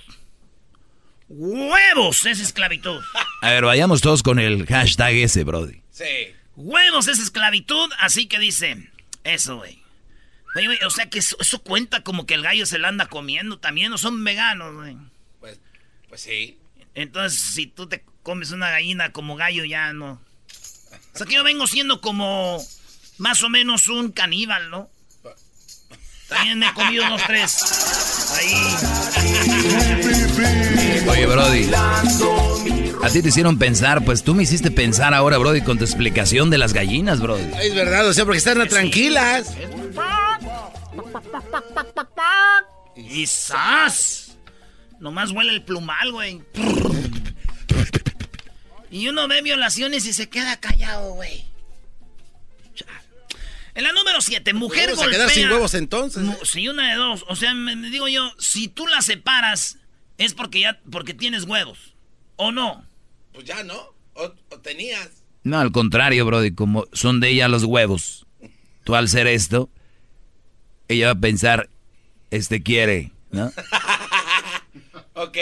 Huevos 1.29 2.25
es 2.25 2.39
esclavitud. 2.39 3.01
A 3.41 3.49
ver, 3.49 3.63
vayamos 3.63 4.01
todos 4.01 4.21
con 4.21 4.37
el 4.37 4.65
hashtag 4.67 5.15
ese, 5.15 5.43
Brody. 5.45 5.81
Sí. 5.91 6.03
Huevos 6.57 7.07
es 7.07 7.19
esclavitud, 7.19 7.89
así 7.99 8.27
que 8.27 8.37
dice 8.37 8.91
eso, 9.23 9.57
güey. 9.57 9.81
Oye, 10.55 10.67
güey, 10.67 10.79
O 10.85 10.89
sea 10.89 11.09
que 11.09 11.19
eso, 11.19 11.37
eso 11.39 11.63
cuenta 11.63 12.03
como 12.03 12.25
que 12.25 12.33
el 12.33 12.43
gallo 12.43 12.65
se 12.65 12.77
la 12.77 12.89
anda 12.89 13.07
comiendo 13.07 13.59
también, 13.59 13.93
o 13.93 13.97
son 13.97 14.23
veganos, 14.23 14.75
güey. 14.75 14.97
Pues, 15.39 15.59
pues 16.09 16.21
sí. 16.21 16.59
Entonces, 16.93 17.39
si 17.39 17.67
tú 17.67 17.87
te 17.87 18.03
comes 18.23 18.51
una 18.51 18.69
gallina 18.69 19.11
como 19.13 19.37
gallo, 19.37 19.63
ya 19.63 19.93
no. 19.93 20.21
O 21.13 21.17
sea 21.17 21.25
que 21.25 21.35
yo 21.35 21.43
vengo 21.45 21.65
siendo 21.65 22.01
como 22.01 22.61
más 23.19 23.41
o 23.41 23.49
menos 23.49 23.87
un 23.87 24.11
caníbal, 24.11 24.69
¿no? 24.69 24.89
También 26.27 26.59
me 26.59 26.67
he 26.67 26.73
comido 26.73 27.05
unos 27.05 27.23
tres. 27.25 28.14
Ahí. 28.31 28.55
Oye, 31.09 31.25
Brody. 31.25 31.69
A 33.03 33.09
ti 33.09 33.21
te 33.21 33.29
hicieron 33.29 33.59
pensar, 33.59 34.03
pues 34.03 34.23
tú 34.23 34.33
me 34.33 34.43
hiciste 34.43 34.71
pensar 34.71 35.13
ahora, 35.13 35.37
Brody, 35.37 35.61
con 35.61 35.77
tu 35.77 35.83
explicación 35.83 36.49
de 36.49 36.57
las 36.57 36.73
gallinas, 36.73 37.21
Brody. 37.21 37.43
Es 37.61 37.75
verdad, 37.75 38.07
o 38.07 38.13
sea, 38.13 38.25
porque 38.25 38.39
están 38.39 38.67
tranquilas. 38.67 39.53
Y 42.95 43.27
¡zas! 43.27 44.37
Nomás 44.99 45.31
huele 45.31 45.51
el 45.51 45.63
plumal, 45.63 46.11
güey. 46.11 46.41
Y 48.89 49.07
uno 49.09 49.27
ve 49.27 49.41
violaciones 49.41 50.05
y 50.05 50.13
se 50.13 50.29
queda 50.29 50.59
callado, 50.59 51.13
güey. 51.13 51.45
En 53.75 53.83
la 53.83 53.91
número 53.91 54.21
7, 54.21 54.53
mujer 54.53 54.85
Vamos 54.87 54.99
a 54.99 55.03
golpea... 55.03 55.17
quedar 55.19 55.29
sin 55.31 55.49
huevos 55.51 55.73
entonces. 55.73 56.23
Mu- 56.23 56.37
Sí, 56.43 56.67
una 56.69 56.89
de 56.89 56.95
dos. 56.95 57.25
O 57.27 57.35
sea, 57.35 57.53
me, 57.53 57.75
me 57.75 57.89
digo 57.89 58.07
yo, 58.07 58.31
si 58.39 58.67
tú 58.69 58.87
la 58.87 59.01
separas, 59.01 59.77
es 60.17 60.33
porque 60.33 60.61
ya 60.61 60.79
porque 60.91 61.13
tienes 61.13 61.43
huevos. 61.43 61.93
¿O 62.37 62.51
no? 62.51 62.85
Pues 63.33 63.45
ya, 63.45 63.63
¿no? 63.63 63.75
O, 64.13 64.33
o 64.49 64.59
tenías. 64.59 65.09
No, 65.43 65.59
al 65.59 65.71
contrario, 65.71 66.25
Brody, 66.25 66.55
como 66.55 66.87
son 66.93 67.19
de 67.19 67.29
ella 67.29 67.47
los 67.49 67.63
huevos. 67.65 68.25
Tú 68.85 68.95
al 68.95 69.09
ser 69.09 69.27
esto, 69.27 69.69
ella 70.87 71.07
va 71.07 71.11
a 71.11 71.19
pensar, 71.19 71.69
este 72.31 72.63
quiere, 72.63 73.11
¿no? 73.31 73.51
Ok. 75.17 75.37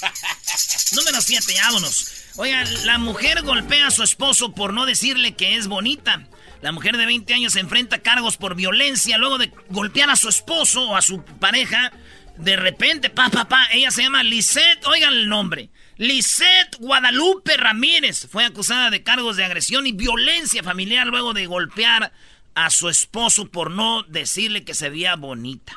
Número 0.94 1.20
7, 1.20 1.54
vámonos. 1.62 2.06
Oigan, 2.36 2.86
la 2.86 2.98
mujer 2.98 3.42
golpea 3.42 3.88
a 3.88 3.90
su 3.90 4.02
esposo 4.02 4.52
por 4.52 4.72
no 4.72 4.86
decirle 4.86 5.34
que 5.34 5.56
es 5.56 5.66
bonita. 5.66 6.26
La 6.62 6.70
mujer 6.70 6.96
de 6.96 7.06
20 7.06 7.34
años 7.34 7.54
se 7.54 7.60
enfrenta 7.60 7.96
a 7.96 8.02
cargos 8.02 8.36
por 8.36 8.54
violencia 8.54 9.18
luego 9.18 9.36
de 9.36 9.52
golpear 9.68 10.08
a 10.10 10.16
su 10.16 10.28
esposo 10.28 10.90
o 10.90 10.96
a 10.96 11.02
su 11.02 11.24
pareja. 11.24 11.92
De 12.36 12.56
repente, 12.56 13.10
pa, 13.10 13.28
pa, 13.30 13.48
pa, 13.48 13.66
ella 13.72 13.90
se 13.90 14.02
llama 14.02 14.22
Lisette, 14.22 14.86
oigan 14.86 15.12
el 15.12 15.28
nombre. 15.28 15.70
Lisette 15.96 16.76
Guadalupe 16.78 17.56
Ramírez 17.56 18.28
fue 18.30 18.44
acusada 18.44 18.90
de 18.90 19.02
cargos 19.02 19.36
de 19.36 19.44
agresión 19.44 19.88
y 19.88 19.92
violencia 19.92 20.62
familiar 20.62 21.08
luego 21.08 21.34
de 21.34 21.46
golpear 21.46 22.12
a 22.54 22.70
su 22.70 22.88
esposo 22.88 23.50
por 23.50 23.72
no 23.72 24.04
decirle 24.04 24.64
que 24.64 24.74
se 24.74 24.88
veía 24.88 25.16
bonita. 25.16 25.72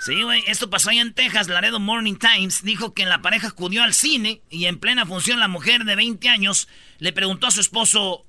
Sí, 0.00 0.22
güey, 0.22 0.44
esto 0.46 0.70
pasó 0.70 0.90
allá 0.90 1.02
en 1.02 1.12
Texas. 1.12 1.48
Laredo 1.48 1.80
Morning 1.80 2.14
Times 2.14 2.62
dijo 2.62 2.94
que 2.94 3.04
la 3.04 3.20
pareja 3.20 3.48
acudió 3.48 3.82
al 3.82 3.94
cine 3.94 4.42
y 4.48 4.66
en 4.66 4.78
plena 4.78 5.06
función 5.06 5.40
la 5.40 5.48
mujer 5.48 5.84
de 5.84 5.96
20 5.96 6.28
años 6.28 6.68
le 6.98 7.12
preguntó 7.12 7.48
a 7.48 7.50
su 7.50 7.60
esposo, 7.60 8.24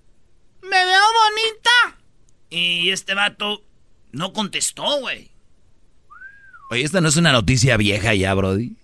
¿me 0.61 0.85
veo 0.85 1.01
bonita? 1.23 1.97
Y 2.49 2.89
este 2.89 3.13
vato 3.13 3.63
no 4.11 4.33
contestó, 4.33 4.99
güey. 4.99 5.31
Oye, 6.71 6.83
esta 6.83 7.01
no 7.01 7.09
es 7.09 7.17
una 7.17 7.31
noticia 7.31 7.77
vieja 7.77 8.13
ya, 8.13 8.31
Brody. 8.33 8.75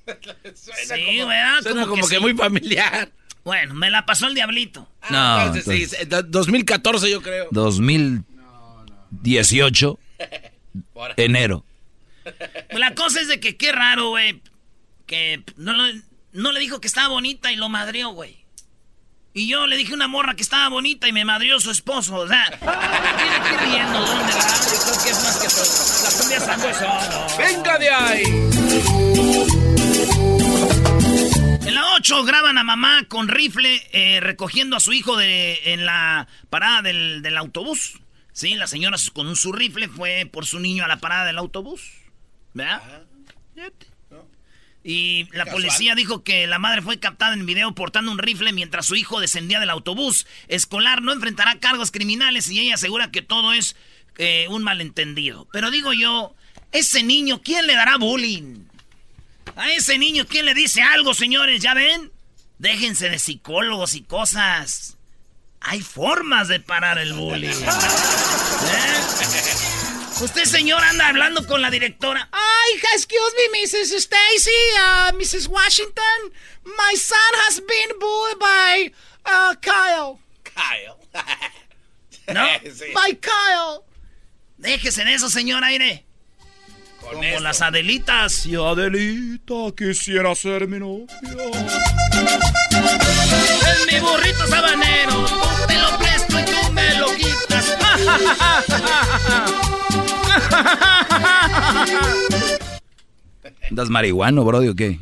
sí, 0.56 1.22
güey. 1.22 1.38
Suena 1.62 1.86
como, 1.86 2.08
que, 2.08 2.20
muy 2.20 2.34
familiar. 2.34 3.12
Bueno, 3.44 3.76
me 3.76 3.92
la 3.92 4.08
pasó 4.08 4.26
el 4.28 4.34
diablito. 4.34 4.90
No, 5.12 5.46
entonces, 5.46 5.92
sí, 5.92 5.98
2014 6.28 7.12
yo 7.12 7.22
creo. 7.22 7.48
2018, 7.52 10.00
enero. 11.18 11.64
Pues 12.24 12.80
la 12.80 12.96
cosa 12.96 13.22
es 13.22 13.28
de 13.28 13.40
que 13.40 13.56
qué 13.56 13.72
raro, 13.72 14.10
güey. 14.10 14.42
Que 15.06 15.44
no, 15.58 15.76
no 16.32 16.52
le 16.52 16.60
dijo 16.60 16.82
que 16.82 16.88
estaba 16.88 17.10
bonita 17.10 17.52
y 17.52 17.56
lo 17.56 17.70
madrió, 17.70 18.10
güey. 18.10 18.45
Y 19.38 19.50
yo 19.50 19.68
le 19.68 19.76
dije 19.76 19.92
a 19.92 19.96
una 19.96 20.08
morra 20.08 20.34
que 20.34 20.44
estaba 20.44 20.70
bonita 20.70 21.10
y 21.10 21.12
me 21.12 21.26
madrió 21.26 21.60
su 21.60 21.70
esposo. 21.70 22.16
O 22.16 22.28
sea, 22.28 22.46
tiene 22.58 23.42
que 23.44 23.54
ir 23.54 23.60
riendo 23.70 24.00
dónde 24.00 24.34
va. 24.34 24.40
Yo 24.72 24.80
creo 24.82 25.04
que 25.04 25.10
es 25.10 25.24
más 25.24 25.38
que 25.38 25.50
todo. 25.50 25.66
La 26.04 26.12
cumbia. 26.16 26.40
¡Venga 27.38 27.78
de 27.78 27.90
ahí! 27.90 28.24
En 31.68 31.76
la 31.76 31.96
8 31.96 32.24
graban 32.24 32.58
a 32.58 32.64
mamá 32.64 33.04
con 33.10 33.28
rifle 33.28 33.86
eh, 33.92 34.22
recogiendo 34.22 34.78
a 34.78 34.80
su 34.80 34.94
hijo 34.94 35.18
de, 35.18 35.74
en 35.74 35.86
la 35.86 36.30
parada 36.50 36.82
del, 36.82 37.22
del 37.22 37.36
autobús. 37.36 38.00
Sí, 38.32 38.56
la 38.56 38.68
señora 38.68 38.96
con 39.12 39.36
su 39.36 39.52
rifle 39.52 39.90
fue 39.90 40.30
por 40.32 40.46
su 40.46 40.62
niño 40.62 40.86
a 40.86 40.88
la 40.88 41.02
parada 41.02 41.26
del 41.26 41.40
autobús. 41.40 41.82
¿Verdad? 42.54 42.82
Y 44.88 45.28
la 45.32 45.48
policía 45.48 45.96
dijo 45.96 46.24
que 46.24 46.46
la 46.46 46.60
madre 46.60 46.84
fue 46.84 47.00
captada 47.00 47.34
en 47.34 47.48
video 47.48 47.74
portando 47.74 48.12
un 48.12 48.20
rifle 48.20 48.54
mientras 48.54 48.86
su 48.86 48.96
hijo 48.96 49.20
descendía 49.20 49.60
del 49.60 49.72
autobús 49.72 50.28
escolar. 50.48 51.02
No 51.02 51.12
enfrentará 51.12 51.60
cargos 51.60 51.90
criminales 51.90 52.52
y 52.52 52.60
ella 52.60 52.76
asegura 52.76 53.10
que 53.10 53.24
todo 53.24 53.52
es 53.52 53.76
eh, 54.20 54.46
un 54.48 54.62
malentendido. 54.62 55.48
Pero 55.52 55.72
digo 55.72 55.92
yo, 55.92 56.36
ese 56.72 57.02
niño, 57.02 57.42
¿quién 57.42 57.66
le 57.66 57.74
dará 57.74 57.98
bullying? 57.98 58.66
A 59.56 59.72
ese 59.72 59.98
niño, 59.98 60.28
¿quién 60.28 60.46
le 60.46 60.54
dice 60.54 60.84
algo, 60.84 61.16
señores? 61.16 61.64
¿Ya 61.64 61.74
ven? 61.74 62.12
Déjense 62.60 63.10
de 63.10 63.18
psicólogos 63.18 63.96
y 63.96 64.04
cosas. 64.04 65.00
Hay 65.62 65.82
formas 65.82 66.48
de 66.48 66.60
parar 66.60 67.00
el 67.00 67.14
bullying. 67.14 67.50
¿Eh? 67.56 67.66
Usted, 70.22 70.46
señor, 70.46 70.82
anda 70.84 71.08
hablando 71.10 71.46
con 71.46 71.62
la 71.62 71.70
directora. 71.70 72.30
Ay, 72.32 72.80
excuse 72.94 73.34
me, 73.52 73.60
Mrs. 73.62 73.92
Stacy, 74.00 74.50
uh, 74.78 75.12
Mrs. 75.18 75.48
Washington. 75.48 76.32
My 76.64 76.96
son 76.96 77.34
has 77.48 77.60
been 77.60 78.00
bullied 78.00 78.40
by 78.40 78.92
uh, 79.26 79.56
Kyle. 79.62 80.20
Kyle. 80.44 80.98
¿No? 82.34 82.46
Sí. 82.74 82.86
By 82.94 83.14
Kyle. 83.16 83.84
Déjese 84.58 85.04
de 85.04 85.14
eso, 85.16 85.30
señor 85.30 85.64
Aire. 85.64 86.06
Con 87.02 87.12
Como 87.16 87.24
esto. 87.24 87.42
las 87.42 87.62
Adelitas. 87.62 88.46
Y 88.46 88.56
Adelita 88.56 89.54
quisiera 89.78 90.34
ser 90.34 90.68
mi 90.68 90.80
novia. 90.80 91.08
Es 93.68 93.92
mi 93.92 94.00
burrito 94.00 94.48
sabanero. 94.48 95.26
Te 95.68 95.78
lo 95.78 95.98
presto 96.00 96.40
y 96.40 96.46
tú 96.46 96.72
me 96.72 96.96
lo 96.96 97.14
quitas. 97.16 97.76
¿Andas 103.70 103.90
marihuano, 103.90 104.44
Brody, 104.44 104.70
o 104.70 104.76
qué? 104.76 105.00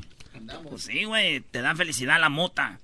Pues 0.69 0.83
sí, 0.83 1.03
güey, 1.03 1.41
te 1.41 1.61
da 1.61 1.75
felicidad 1.75 2.19
la 2.19 2.29
mota. 2.29 2.79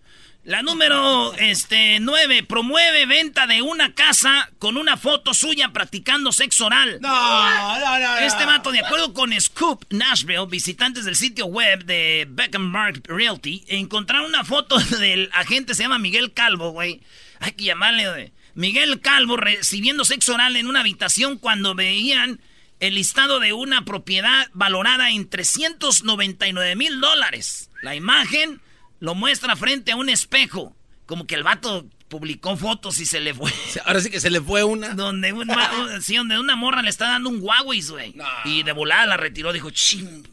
La 0.46 0.62
número 0.62 1.34
este, 1.36 2.00
9 2.00 2.44
promueve 2.44 3.06
venta 3.06 3.46
de 3.46 3.62
una 3.62 3.94
casa 3.94 4.50
con 4.58 4.78
una 4.78 4.96
foto 4.96 5.34
suya 5.34 5.70
practicando 5.74 6.32
sexo 6.32 6.68
oral. 6.68 7.00
No, 7.02 7.80
no, 7.80 8.00
no. 8.00 8.18
Este 8.20 8.46
vato, 8.46 8.72
de 8.72 8.80
acuerdo 8.80 9.14
con 9.14 9.40
Scoop 9.40 9.84
Nashville, 9.90 10.46
visitantes 10.48 11.06
del 11.06 11.16
sitio 11.16 11.46
web 11.46 11.84
de 11.86 12.26
Beckenmark 12.30 13.02
Realty, 13.08 13.64
encontraron 13.68 14.28
una 14.28 14.44
foto 14.44 14.80
del 15.00 15.30
agente, 15.34 15.76
se 15.76 15.84
llama 15.84 16.00
Miguel 16.00 16.34
Calvo, 16.34 16.72
güey. 16.72 17.02
Hay 17.42 17.52
que 17.52 17.66
llamarle, 17.66 18.10
güey. 18.10 18.32
Miguel 18.60 19.00
Calvo 19.00 19.38
recibiendo 19.38 20.04
sexo 20.04 20.34
oral 20.34 20.58
en 20.58 20.68
una 20.68 20.82
habitación 20.82 21.38
cuando 21.38 21.76
veían 21.76 22.42
el 22.82 22.96
listado 22.96 23.40
de 23.40 23.54
una 23.54 23.86
propiedad 23.86 24.48
valorada 24.54 25.12
en 25.12 25.30
399 25.30 26.76
mil 26.76 27.00
dólares. 27.00 27.70
La 27.82 27.96
imagen 27.96 28.60
lo 29.00 29.16
muestra 29.16 29.56
frente 29.56 29.94
a 29.94 29.96
un 29.96 30.10
espejo. 30.10 30.76
Como 31.06 31.26
que 31.26 31.36
el 31.36 31.44
vato 31.44 31.86
publicó 32.10 32.58
fotos 32.58 33.00
y 33.00 33.06
se 33.06 33.22
le 33.22 33.34
fue. 33.34 33.50
Ahora 33.86 34.02
sí 34.02 34.10
que 34.10 34.20
se 34.20 34.30
le 34.30 34.42
fue 34.42 34.66
una. 34.66 34.90
Donde, 34.90 35.32
un 35.32 35.48
sí, 36.02 36.18
donde 36.18 36.38
una 36.38 36.58
morra 36.58 36.82
le 36.82 36.90
está 36.90 37.08
dando 37.08 37.30
un 37.30 37.40
guaguis, 37.40 37.92
güey. 37.92 38.12
No. 38.14 38.26
Y 38.44 38.64
de 38.64 38.74
volada 38.74 39.06
la 39.06 39.16
retiró, 39.16 39.54
dijo, 39.54 39.70
ching. 39.72 40.28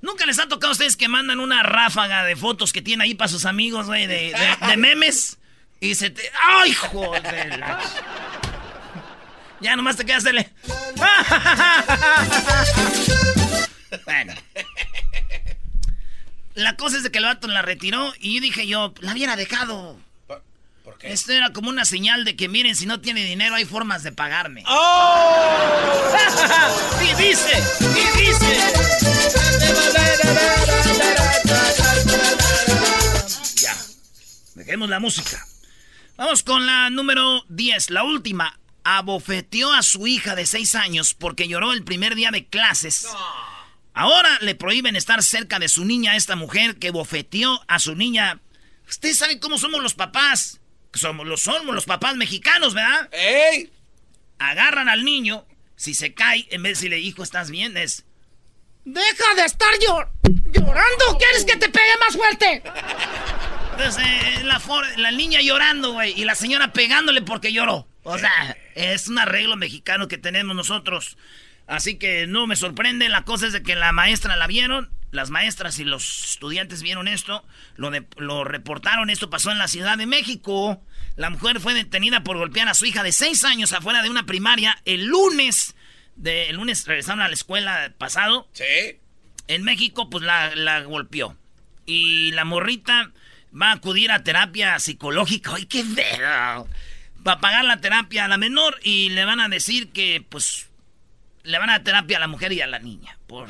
¿Nunca 0.00 0.26
les 0.26 0.40
ha 0.40 0.48
tocado 0.48 0.70
a 0.70 0.72
ustedes 0.72 0.96
que 0.96 1.06
mandan 1.06 1.38
una 1.38 1.62
ráfaga 1.62 2.24
de 2.24 2.34
fotos 2.34 2.72
que 2.72 2.82
tienen 2.82 3.02
ahí 3.02 3.14
para 3.14 3.28
sus 3.28 3.44
amigos, 3.44 3.86
güey, 3.86 4.08
de, 4.08 4.32
de- 4.32 4.66
de 4.66 4.76
memes? 4.76 5.38
Y 5.82 5.94
se 5.96 6.10
te... 6.10 6.22
¡Ay, 6.40 6.72
joder! 6.74 7.58
la- 7.58 7.80
Ya 9.60 9.74
nomás 9.74 9.96
te 9.96 10.04
quedas 10.04 10.22
hacerle... 10.22 10.48
bueno. 14.04 14.32
La 16.54 16.76
cosa 16.76 16.98
es 16.98 17.02
de 17.02 17.10
que 17.10 17.18
el 17.18 17.24
vato 17.24 17.48
la 17.48 17.62
retiró 17.62 18.12
y 18.20 18.36
yo 18.36 18.40
dije 18.40 18.68
yo, 18.68 18.94
la 19.00 19.10
hubiera 19.10 19.34
dejado. 19.34 19.98
¿Por 20.84 20.98
qué? 20.98 21.12
Esto 21.12 21.32
era 21.32 21.52
como 21.52 21.68
una 21.68 21.84
señal 21.84 22.24
de 22.24 22.36
que 22.36 22.48
miren, 22.48 22.76
si 22.76 22.86
no 22.86 23.00
tiene 23.00 23.24
dinero 23.24 23.56
hay 23.56 23.64
formas 23.64 24.04
de 24.04 24.12
pagarme. 24.12 24.62
¡Oh! 24.68 26.14
y 27.10 27.12
dice, 27.20 27.60
y 27.80 28.20
dice. 28.20 28.56
Ya. 33.60 33.76
Dejemos 34.54 34.88
la 34.88 35.00
música. 35.00 35.44
Vamos 36.16 36.42
con 36.42 36.66
la 36.66 36.90
número 36.90 37.44
10, 37.48 37.90
la 37.90 38.04
última. 38.04 38.58
Abofeteó 38.84 39.72
a 39.72 39.82
su 39.82 40.06
hija 40.06 40.34
de 40.34 40.46
6 40.46 40.74
años 40.74 41.14
porque 41.14 41.48
lloró 41.48 41.72
el 41.72 41.84
primer 41.84 42.14
día 42.14 42.30
de 42.30 42.46
clases. 42.46 43.06
Ahora 43.94 44.38
le 44.40 44.54
prohíben 44.54 44.96
estar 44.96 45.22
cerca 45.22 45.58
de 45.58 45.68
su 45.68 45.84
niña 45.84 46.12
a 46.12 46.16
esta 46.16 46.36
mujer 46.36 46.76
que 46.78 46.90
bofeteó 46.90 47.62
a 47.68 47.78
su 47.78 47.94
niña. 47.94 48.40
Ustedes 48.88 49.18
saben 49.18 49.38
cómo 49.38 49.58
somos 49.58 49.82
los 49.82 49.94
papás. 49.94 50.60
Somos 50.94 51.26
los, 51.26 51.42
somos 51.42 51.74
los 51.74 51.84
papás 51.86 52.16
mexicanos, 52.16 52.74
¿verdad? 52.74 53.08
¡Ey! 53.12 53.72
Agarran 54.38 54.88
al 54.88 55.04
niño. 55.04 55.46
Si 55.76 55.94
se 55.94 56.12
cae, 56.14 56.46
en 56.50 56.62
vez 56.62 56.72
de 56.80 56.88
decirle, 56.88 56.98
hijo, 57.00 57.22
¿estás 57.22 57.50
bien? 57.50 57.76
Es, 57.76 58.04
Deja 58.84 59.34
de 59.36 59.44
estar 59.44 59.72
llor- 59.74 60.08
llorando. 60.52 61.18
¿Quieres 61.18 61.44
que 61.44 61.56
te 61.56 61.68
pegue 61.68 61.96
más 62.00 62.16
fuerte? 62.16 62.62
Entonces, 63.72 64.04
eh, 64.06 64.44
la, 64.44 64.60
for- 64.60 64.98
la 64.98 65.10
niña 65.10 65.40
llorando, 65.40 65.92
güey, 65.92 66.18
y 66.18 66.24
la 66.24 66.34
señora 66.34 66.72
pegándole 66.72 67.22
porque 67.22 67.52
lloró. 67.52 67.88
O 68.04 68.18
sea, 68.18 68.56
es 68.74 69.08
un 69.08 69.18
arreglo 69.18 69.56
mexicano 69.56 70.08
que 70.08 70.18
tenemos 70.18 70.54
nosotros. 70.56 71.16
Así 71.66 71.96
que 71.96 72.26
no 72.26 72.46
me 72.46 72.56
sorprende. 72.56 73.08
La 73.08 73.24
cosa 73.24 73.46
es 73.46 73.52
de 73.52 73.62
que 73.62 73.76
la 73.76 73.92
maestra 73.92 74.36
la 74.36 74.46
vieron. 74.46 74.90
Las 75.10 75.30
maestras 75.30 75.78
y 75.78 75.84
los 75.84 76.24
estudiantes 76.32 76.82
vieron 76.82 77.06
esto. 77.08 77.44
Lo, 77.76 77.90
de- 77.90 78.06
lo 78.16 78.44
reportaron. 78.44 79.10
Esto 79.10 79.30
pasó 79.30 79.50
en 79.52 79.58
la 79.58 79.68
Ciudad 79.68 79.96
de 79.98 80.06
México. 80.06 80.82
La 81.16 81.30
mujer 81.30 81.60
fue 81.60 81.74
detenida 81.74 82.24
por 82.24 82.36
golpear 82.38 82.68
a 82.68 82.74
su 82.74 82.86
hija 82.86 83.02
de 83.02 83.12
seis 83.12 83.44
años 83.44 83.72
afuera 83.72 84.02
de 84.02 84.10
una 84.10 84.26
primaria 84.26 84.78
el 84.84 85.06
lunes. 85.06 85.74
De, 86.16 86.50
el 86.50 86.56
lunes 86.56 86.86
regresaron 86.86 87.20
a 87.22 87.28
la 87.28 87.34
escuela 87.34 87.92
pasado. 87.98 88.48
Sí. 88.52 88.98
En 89.48 89.62
México, 89.62 90.10
pues 90.10 90.24
la, 90.24 90.54
la 90.56 90.80
golpeó. 90.82 91.36
Y 91.86 92.30
la 92.32 92.44
morrita 92.44 93.10
va 93.60 93.70
a 93.70 93.74
acudir 93.74 94.10
a 94.10 94.22
terapia 94.22 94.78
psicológica. 94.78 95.52
¡Ay, 95.54 95.66
qué 95.66 95.82
verga! 95.82 96.64
Va 97.26 97.32
a 97.32 97.40
pagar 97.40 97.64
la 97.64 97.80
terapia 97.80 98.24
a 98.24 98.28
la 98.28 98.38
menor 98.38 98.78
y 98.82 99.10
le 99.10 99.24
van 99.24 99.40
a 99.40 99.48
decir 99.48 99.92
que, 99.92 100.24
pues, 100.28 100.68
le 101.44 101.58
van 101.58 101.70
a 101.70 101.74
dar 101.74 101.84
terapia 101.84 102.16
a 102.16 102.20
la 102.20 102.28
mujer 102.28 102.52
y 102.52 102.60
a 102.60 102.66
la 102.66 102.78
niña. 102.78 103.18
Por. 103.26 103.48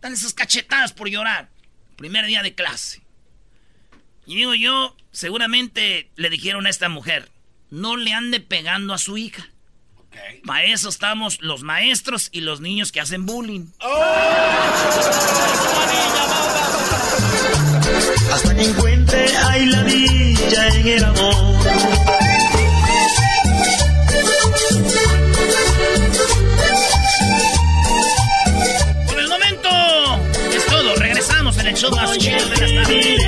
Dan 0.00 0.12
esas 0.12 0.34
cachetadas 0.34 0.92
por 0.92 1.08
llorar. 1.08 1.48
Primer 1.96 2.26
día 2.26 2.42
de 2.42 2.54
clase. 2.54 3.02
Y 4.26 4.36
digo 4.36 4.54
yo, 4.54 4.96
seguramente 5.12 6.10
le 6.16 6.30
dijeron 6.30 6.66
a 6.66 6.70
esta 6.70 6.88
mujer: 6.88 7.30
no 7.70 7.96
le 7.96 8.14
ande 8.14 8.40
pegando 8.40 8.94
a 8.94 8.98
su 8.98 9.16
hija. 9.16 9.48
Para 10.46 10.64
eso 10.64 10.88
estamos 10.88 11.40
los 11.40 11.62
maestros 11.62 12.28
y 12.32 12.40
los 12.40 12.60
niños 12.60 12.92
que 12.92 13.00
hacen 13.00 13.26
bullying. 13.26 13.66
Hasta 18.32 18.54
que 18.54 18.62
encuentre 18.62 19.23
la 19.74 19.82
dicha 19.82 20.68
en 20.68 20.86
el 20.88 21.04
amor. 21.04 21.34
Por 29.06 29.18
el 29.20 29.28
momento 29.28 29.68
es 30.54 30.66
todo. 30.66 30.94
Regresamos 30.96 31.58
en 31.58 31.66
el 31.66 31.74
show 31.74 31.90
más 31.96 32.16
chido 32.18 32.48
de 32.50 32.56
las 32.56 32.74
tardes. 32.74 33.20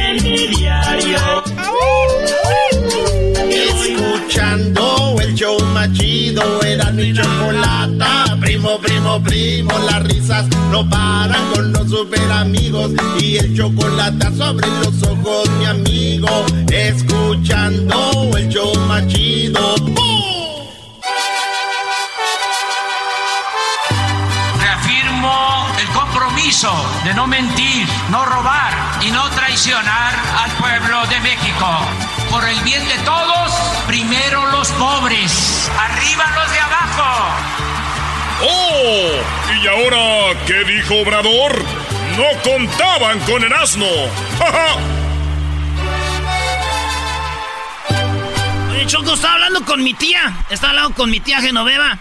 Escuchando 3.50 5.05
show 5.46 5.64
más 5.66 5.88
era 6.64 6.90
mi 6.90 7.12
chocolata. 7.12 8.36
Primo, 8.40 8.78
primo, 8.78 9.22
primo, 9.22 9.72
las 9.78 10.02
risas 10.02 10.44
no 10.70 10.88
paran 10.88 11.52
con 11.54 11.72
los 11.72 11.88
super 11.88 12.30
amigos. 12.32 12.90
Y 13.20 13.36
el 13.36 13.56
chocolate 13.56 14.26
sobre 14.36 14.66
los 14.82 15.02
ojos, 15.04 15.48
mi 15.58 15.66
amigo. 15.66 16.28
Escuchando 16.72 18.30
el 18.36 18.48
show 18.48 18.74
más 18.88 19.06
chido. 19.06 19.76
Reafirmo 24.60 25.66
el 25.78 25.88
compromiso 25.88 26.72
de 27.04 27.14
no 27.14 27.26
mentir, 27.26 27.86
no 28.10 28.24
robar 28.24 28.72
y 29.00 29.10
no 29.12 29.28
traicionar 29.30 30.14
al 30.42 30.50
pueblo 30.52 31.06
de 31.06 31.20
México. 31.20 32.15
Por 32.30 32.48
el 32.48 32.60
bien 32.60 32.86
de 32.86 32.98
todos, 33.04 33.52
primero 33.86 34.46
los 34.50 34.68
pobres, 34.72 35.70
arriba 35.78 36.24
los 36.34 36.52
de 36.52 36.58
abajo. 36.58 37.34
¡Oh! 38.42 39.10
¿Y 39.62 39.66
ahora 39.66 40.38
qué 40.46 40.64
dijo 40.64 40.96
Obrador? 40.96 41.64
No 42.16 42.24
contaban 42.42 43.20
con 43.20 43.42
el 43.42 43.52
asno. 43.52 43.86
¡Ja, 44.38 44.52
ja! 44.52 44.76
Oye, 48.70 48.86
Choco, 48.86 49.14
estaba 49.14 49.34
hablando 49.34 49.64
con 49.64 49.82
mi 49.82 49.94
tía. 49.94 50.44
Estaba 50.50 50.70
hablando 50.70 50.94
con 50.94 51.10
mi 51.10 51.20
tía 51.20 51.40
Genoveva. 51.40 51.98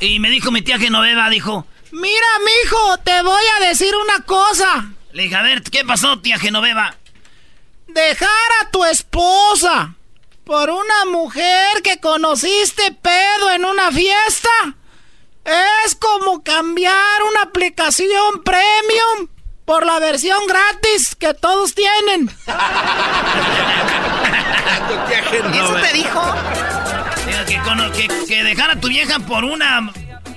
Y 0.00 0.18
me 0.20 0.30
dijo 0.30 0.50
mi 0.50 0.62
tía 0.62 0.78
Genoveva, 0.78 1.28
dijo... 1.30 1.66
Mira, 1.92 2.26
mijo, 2.44 2.98
te 3.04 3.22
voy 3.22 3.44
a 3.56 3.66
decir 3.68 3.94
una 3.94 4.24
cosa. 4.24 4.86
Le 5.12 5.24
dije, 5.24 5.36
a 5.36 5.42
ver, 5.42 5.62
¿qué 5.62 5.84
pasó, 5.84 6.18
tía 6.18 6.38
Genoveva? 6.40 6.96
Dejar 7.94 8.28
a 8.62 8.70
tu 8.70 8.84
esposa 8.84 9.94
por 10.44 10.68
una 10.68 11.04
mujer 11.10 11.80
que 11.82 12.00
conociste 12.00 12.90
pedo 12.92 13.50
en 13.52 13.64
una 13.64 13.90
fiesta 13.92 14.48
es 15.84 15.94
como 15.94 16.42
cambiar 16.42 17.22
una 17.30 17.42
aplicación 17.42 18.42
premium 18.44 19.28
por 19.64 19.86
la 19.86 19.98
versión 20.00 20.38
gratis 20.46 21.14
que 21.14 21.34
todos 21.34 21.74
tienen. 21.74 22.28
¿Eso 25.54 25.74
te 25.76 25.92
dijo? 25.92 26.34
Que, 27.46 27.58
cono- 27.60 27.92
que, 27.92 28.08
que 28.26 28.42
dejar 28.44 28.70
a 28.72 28.80
tu 28.80 28.88
vieja 28.88 29.20
por 29.20 29.44
una... 29.44 29.92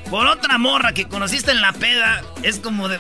Por 0.10 0.26
otra 0.26 0.58
morra 0.58 0.94
que 0.94 1.06
conociste 1.10 1.52
en 1.52 1.60
la 1.62 1.74
peda 1.74 2.22
es 2.42 2.60
como 2.60 2.88
de, 2.88 2.98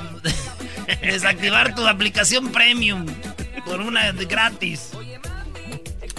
desactivar 1.02 1.74
tu 1.74 1.88
aplicación 1.88 2.52
premium 2.52 3.06
por 3.65 3.82
una 3.82 4.12
gratis. 4.12 4.91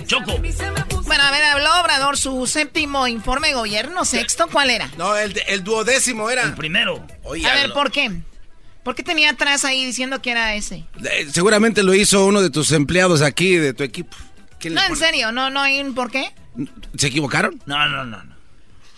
Choco. 0.06 0.38
Bueno, 0.38 1.22
a 1.22 1.30
ver, 1.30 1.44
habló 1.44 1.80
Obrador 1.80 2.16
su 2.16 2.46
séptimo 2.46 3.06
informe 3.06 3.48
de 3.48 3.54
gobierno, 3.54 4.04
sexto, 4.04 4.48
¿cuál 4.50 4.70
era? 4.70 4.90
No, 4.96 5.14
el, 5.16 5.38
el 5.48 5.62
duodécimo 5.64 6.30
era. 6.30 6.42
El 6.44 6.54
primero. 6.54 7.06
Oye, 7.24 7.46
a 7.46 7.54
ver, 7.54 7.72
¿por 7.72 7.90
qué? 7.90 8.10
¿Por 8.82 8.94
qué 8.94 9.02
tenía 9.02 9.30
atrás 9.30 9.64
ahí 9.66 9.84
diciendo 9.84 10.22
que 10.22 10.30
era 10.30 10.54
ese? 10.54 10.86
Eh, 11.04 11.28
Seguramente 11.30 11.82
lo 11.82 11.92
hizo 11.94 12.24
uno 12.24 12.40
de 12.40 12.48
tus 12.48 12.72
empleados 12.72 13.20
aquí, 13.20 13.56
de 13.56 13.74
tu 13.74 13.82
equipo. 13.82 14.16
¿Quién 14.58 14.74
le 14.74 14.80
No, 14.80 14.86
en 14.86 14.96
serio, 14.96 15.30
no, 15.30 15.50
no 15.50 15.60
hay 15.60 15.80
un 15.80 15.94
por 15.94 16.10
qué. 16.10 16.32
¿Se 16.96 17.08
equivocaron? 17.08 17.62
No, 17.66 17.86
no, 17.88 18.04
no, 18.04 18.24
no. 18.24 18.34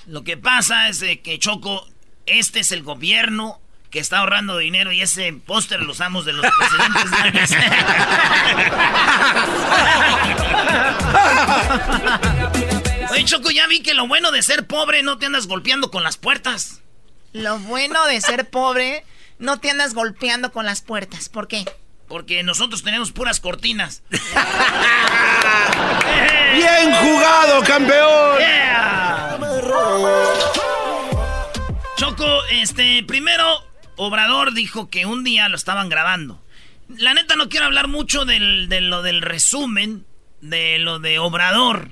Lo 0.07 0.23
que 0.23 0.37
pasa 0.37 0.89
es 0.89 1.03
que 1.23 1.39
Choco, 1.41 1.89
este 2.27 2.61
es 2.61 2.71
el 2.73 2.83
gobierno 2.83 3.61
que 3.91 3.99
está 3.99 4.19
ahorrando 4.19 4.59
dinero 4.59 4.93
y 4.93 5.03
ese 5.03 5.33
póster 5.33 5.81
lo 5.81 5.93
usamos 5.93 6.25
de 6.25 6.33
los 6.33 6.47
presidentes. 6.47 7.51
Oye, 13.11 13.25
Choco, 13.25 13.51
ya 13.51 13.67
vi 13.67 13.83
que 13.83 13.95
lo 13.95 14.07
bueno 14.07 14.31
de 14.31 14.43
ser 14.43 14.67
pobre 14.67 15.03
no 15.03 15.19
te 15.19 15.27
andas 15.27 15.49
golpeando 15.49 15.91
con 15.91 16.05
las 16.05 16.17
puertas. 16.17 16.81
Lo 17.33 17.59
bueno 17.59 18.07
de 18.07 18.21
ser 18.21 18.49
pobre, 18.49 19.05
no 19.39 19.59
te 19.59 19.71
andas 19.71 19.95
golpeando 19.95 20.53
con 20.53 20.67
las 20.67 20.83
puertas. 20.83 21.29
¿Por 21.29 21.49
qué? 21.49 21.65
Porque 22.09 22.43
nosotros 22.43 22.83
tenemos 22.83 23.13
puras 23.13 23.41
cortinas. 23.41 24.03
¡Bien 26.55 26.93
jugado, 26.93 27.63
campeón! 27.63 28.39
Yeah. 28.39 29.39
Choco, 31.97 32.45
este, 32.51 33.05
primero, 33.07 33.65
Obrador 34.03 34.55
dijo 34.55 34.89
que 34.89 35.05
un 35.05 35.25
día 35.25 35.51
lo 35.51 35.57
estaban 35.57 35.91
grabando. 35.91 36.43
La 36.89 37.13
neta 37.13 37.37
no 37.37 37.51
quiero 37.51 37.67
hablar 37.67 37.87
mucho 37.87 38.25
de 38.25 38.41
lo 38.41 39.03
del 39.03 39.21
resumen, 39.21 40.07
de 40.41 40.79
lo 40.79 41.01
de 41.01 41.19
Obrador, 41.19 41.91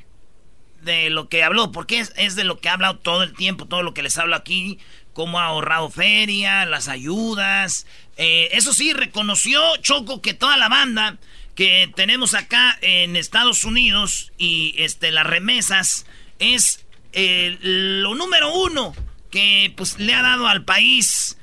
de 0.81 1.11
lo 1.11 1.29
que 1.29 1.45
habló, 1.45 1.71
porque 1.71 2.01
es, 2.01 2.35
de 2.35 2.45
lo 2.45 2.61
que 2.61 2.71
ha 2.71 2.73
hablado 2.73 2.97
todo 2.97 3.25
el 3.25 3.35
tiempo, 3.35 3.67
todo 3.67 3.83
lo 3.83 3.93
que 3.93 4.03
les 4.03 4.17
hablo 4.17 4.37
aquí, 4.37 4.79
cómo 5.13 5.39
ha 5.39 5.45
ahorrado 5.45 5.91
feria, 5.91 6.65
las 6.65 6.89
ayudas. 6.89 7.87
Eh, 8.17 8.49
eso 8.53 8.73
sí, 8.73 8.95
reconoció 8.95 9.61
Choco 9.83 10.23
que 10.23 10.33
toda 10.33 10.57
la 10.57 10.71
banda 10.71 11.19
que 11.55 11.93
tenemos 11.95 12.33
acá 12.33 12.79
en 12.81 13.17
Estados 13.17 13.65
Unidos 13.65 14.33
y 14.39 14.75
este, 14.79 15.13
las 15.13 15.27
remesas 15.27 16.07
es 16.39 16.87
eh, 17.13 17.59
lo 17.61 18.15
número 18.15 18.51
uno 18.55 18.95
que 19.31 19.75
pues 19.77 19.99
le 19.99 20.15
ha 20.15 20.23
dado 20.23 20.49
al 20.49 20.65
país 20.65 21.38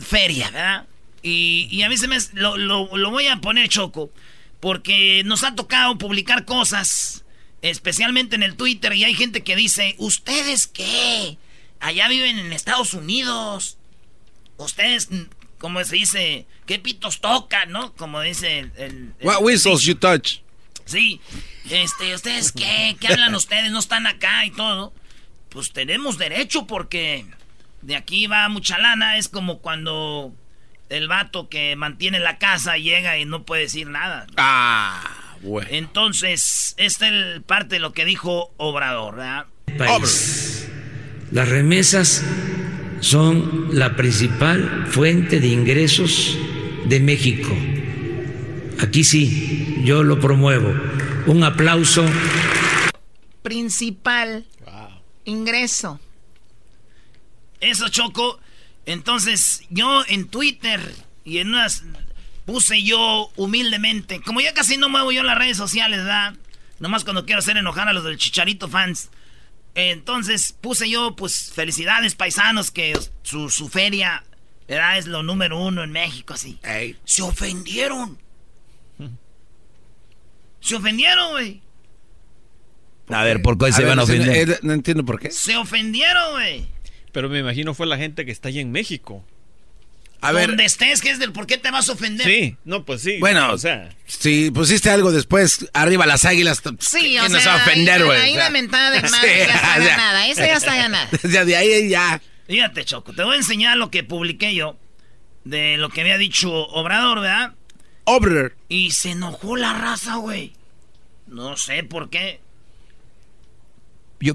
feria, 0.00 0.46
¿verdad? 0.50 0.86
Y, 1.22 1.68
y 1.70 1.82
a 1.82 1.88
mí 1.88 1.96
se 1.96 2.08
me... 2.08 2.18
Lo, 2.34 2.56
lo- 2.56 2.96
lo 2.96 3.10
voy 3.10 3.26
a 3.28 3.36
poner 3.36 3.68
choco, 3.68 4.10
porque 4.60 5.22
nos 5.24 5.44
ha 5.44 5.54
tocado 5.54 5.96
publicar 5.98 6.44
cosas, 6.44 7.24
especialmente 7.62 8.34
en 8.36 8.42
el 8.42 8.56
Twitter, 8.56 8.92
y 8.94 9.04
hay 9.04 9.14
gente 9.14 9.42
que 9.42 9.54
dice, 9.56 9.94
¿ustedes 9.98 10.66
qué? 10.66 11.38
Allá 11.80 12.08
viven 12.08 12.38
en 12.38 12.52
Estados 12.52 12.94
Unidos. 12.94 13.76
Ustedes, 14.56 15.08
como 15.58 15.82
se 15.84 15.96
dice, 15.96 16.46
¿qué 16.66 16.78
pitos 16.78 17.20
tocan, 17.20 17.70
no? 17.70 17.92
Como 17.94 18.20
dice 18.20 18.58
el... 18.60 18.72
el- 18.76 19.14
el- 19.18 19.26
What 19.26 19.42
whistles 19.42 19.82
you 19.82 19.94
touch? 19.94 20.38
Sí, 20.84 21.20
este, 21.70 22.14
¿ustedes 22.14 22.50
qué? 22.50 22.96
¿Qué 23.00 23.06
hablan 23.08 23.34
ustedes? 23.36 23.70
No 23.70 23.78
están 23.78 24.06
acá 24.08 24.44
y 24.44 24.50
todo. 24.50 24.92
Pues 25.48 25.72
tenemos 25.72 26.18
derecho 26.18 26.66
porque 26.66 27.24
de 27.82 27.96
aquí 27.96 28.26
va 28.26 28.48
mucha 28.48 28.78
lana. 28.78 29.18
Es 29.18 29.28
como 29.28 29.58
cuando 29.58 30.32
el 30.88 31.08
vato 31.08 31.48
que 31.48 31.76
mantiene 31.76 32.18
la 32.18 32.38
casa 32.38 32.76
llega 32.76 33.18
y 33.18 33.24
no 33.24 33.44
puede 33.44 33.62
decir 33.62 33.88
nada. 33.88 34.26
Ah, 34.36 35.36
bueno. 35.42 35.68
Entonces, 35.70 36.74
esta 36.76 37.08
es 37.08 37.40
parte 37.42 37.76
de 37.76 37.80
lo 37.80 37.92
que 37.92 38.04
dijo 38.04 38.52
Obrador, 38.56 39.16
¿verdad? 39.16 39.46
país. 39.78 40.68
Las 41.30 41.48
remesas 41.48 42.22
son 43.00 43.70
la 43.72 43.96
principal 43.96 44.86
fuente 44.88 45.40
de 45.40 45.48
ingresos 45.48 46.36
de 46.84 47.00
México. 47.00 47.50
Aquí 48.80 49.04
sí, 49.04 49.82
yo 49.84 50.02
lo 50.02 50.20
promuevo. 50.20 50.74
Un 51.26 51.44
aplauso. 51.44 52.04
Principal 53.42 54.44
ingreso. 55.24 56.00
Eso, 57.62 57.88
Choco. 57.88 58.38
Entonces, 58.84 59.62
yo 59.70 60.04
en 60.08 60.28
Twitter 60.28 60.80
y 61.24 61.38
en 61.38 61.48
unas 61.48 61.84
puse 62.44 62.82
yo 62.82 63.30
humildemente, 63.36 64.20
como 64.20 64.40
ya 64.40 64.52
casi 64.52 64.76
no 64.76 64.88
muevo 64.88 65.12
yo 65.12 65.22
las 65.22 65.38
redes 65.38 65.56
sociales, 65.56 65.98
¿verdad? 65.98 66.34
Nomás 66.80 67.04
cuando 67.04 67.24
quiero 67.24 67.38
hacer 67.38 67.56
enojar 67.56 67.86
a 67.86 67.92
los 67.92 68.02
del 68.02 68.18
Chicharito 68.18 68.68
fans. 68.68 69.10
Entonces 69.76 70.52
puse 70.60 70.90
yo, 70.90 71.14
pues, 71.14 71.52
felicidades 71.54 72.16
paisanos, 72.16 72.72
que 72.72 72.98
su, 73.22 73.48
su 73.48 73.68
feria, 73.68 74.24
¿verdad? 74.66 74.98
Es 74.98 75.06
lo 75.06 75.22
número 75.22 75.58
uno 75.58 75.84
en 75.84 75.92
México, 75.92 76.34
así. 76.34 76.58
Se 77.04 77.22
ofendieron. 77.22 78.18
Se 80.60 80.74
ofendieron, 80.74 81.30
güey. 81.30 81.62
A 83.08 83.22
ver, 83.24 83.40
¿por 83.42 83.56
qué 83.56 83.72
se 83.72 83.84
van 83.84 83.98
a 83.98 84.02
ofender? 84.02 84.50
eh, 84.50 84.58
no 84.62 84.72
entiendo 84.72 85.04
por 85.04 85.20
qué. 85.20 85.30
Se 85.30 85.56
ofendieron, 85.56 86.32
güey. 86.32 86.66
Pero 87.12 87.28
me 87.28 87.38
imagino 87.38 87.74
fue 87.74 87.86
la 87.86 87.98
gente 87.98 88.24
que 88.24 88.32
está 88.32 88.48
allá 88.48 88.60
en 88.60 88.72
México. 88.72 89.24
A 90.22 90.30
ver. 90.30 90.48
Donde 90.48 90.64
estés, 90.64 91.00
que 91.00 91.10
es 91.10 91.18
del 91.18 91.32
por 91.32 91.46
qué 91.46 91.58
te 91.58 91.70
vas 91.70 91.88
a 91.88 91.92
ofender. 91.92 92.26
Sí, 92.26 92.56
no, 92.64 92.84
pues 92.84 93.02
sí. 93.02 93.18
Bueno, 93.18 93.52
o 93.52 93.58
sea. 93.58 93.90
si 94.06 94.50
pusiste 94.52 94.88
algo 94.88 95.10
después, 95.10 95.68
arriba 95.72 96.06
las 96.06 96.24
águilas. 96.24 96.62
Sí, 96.78 96.98
¿quién 97.00 97.22
o 97.22 97.28
nos 97.28 97.42
sea, 97.42 97.54
va 97.54 97.60
a 97.60 97.62
ofender, 97.64 98.04
güey? 98.04 98.20
ahí 98.20 98.34
la 98.36 98.48
mentada 98.48 98.90
de 98.92 99.02
madre 99.10 99.32
sí, 99.32 99.48
ya 99.48 99.54
está 99.54 99.70
o 99.78 99.82
sea, 99.82 99.88
ganada. 99.88 100.26
Esa 100.28 100.46
ya 100.46 100.54
está 100.54 100.76
ganada. 100.76 101.10
Ya 101.28 101.44
de 101.44 101.56
ahí 101.56 101.88
ya. 101.88 102.22
Fíjate, 102.46 102.84
Choco, 102.84 103.12
te 103.12 103.24
voy 103.24 103.34
a 103.34 103.38
enseñar 103.38 103.76
lo 103.76 103.90
que 103.90 104.04
publiqué 104.04 104.54
yo 104.54 104.78
de 105.44 105.76
lo 105.76 105.88
que 105.88 106.02
había 106.02 106.18
dicho 106.18 106.50
Obrador, 106.52 107.20
¿verdad? 107.20 107.54
Obrador. 108.04 108.56
Y 108.68 108.92
se 108.92 109.10
enojó 109.10 109.56
la 109.56 109.74
raza, 109.74 110.16
güey. 110.16 110.52
No 111.26 111.56
sé 111.56 111.82
por 111.82 112.10
qué. 112.10 112.40
Yo, 114.20 114.34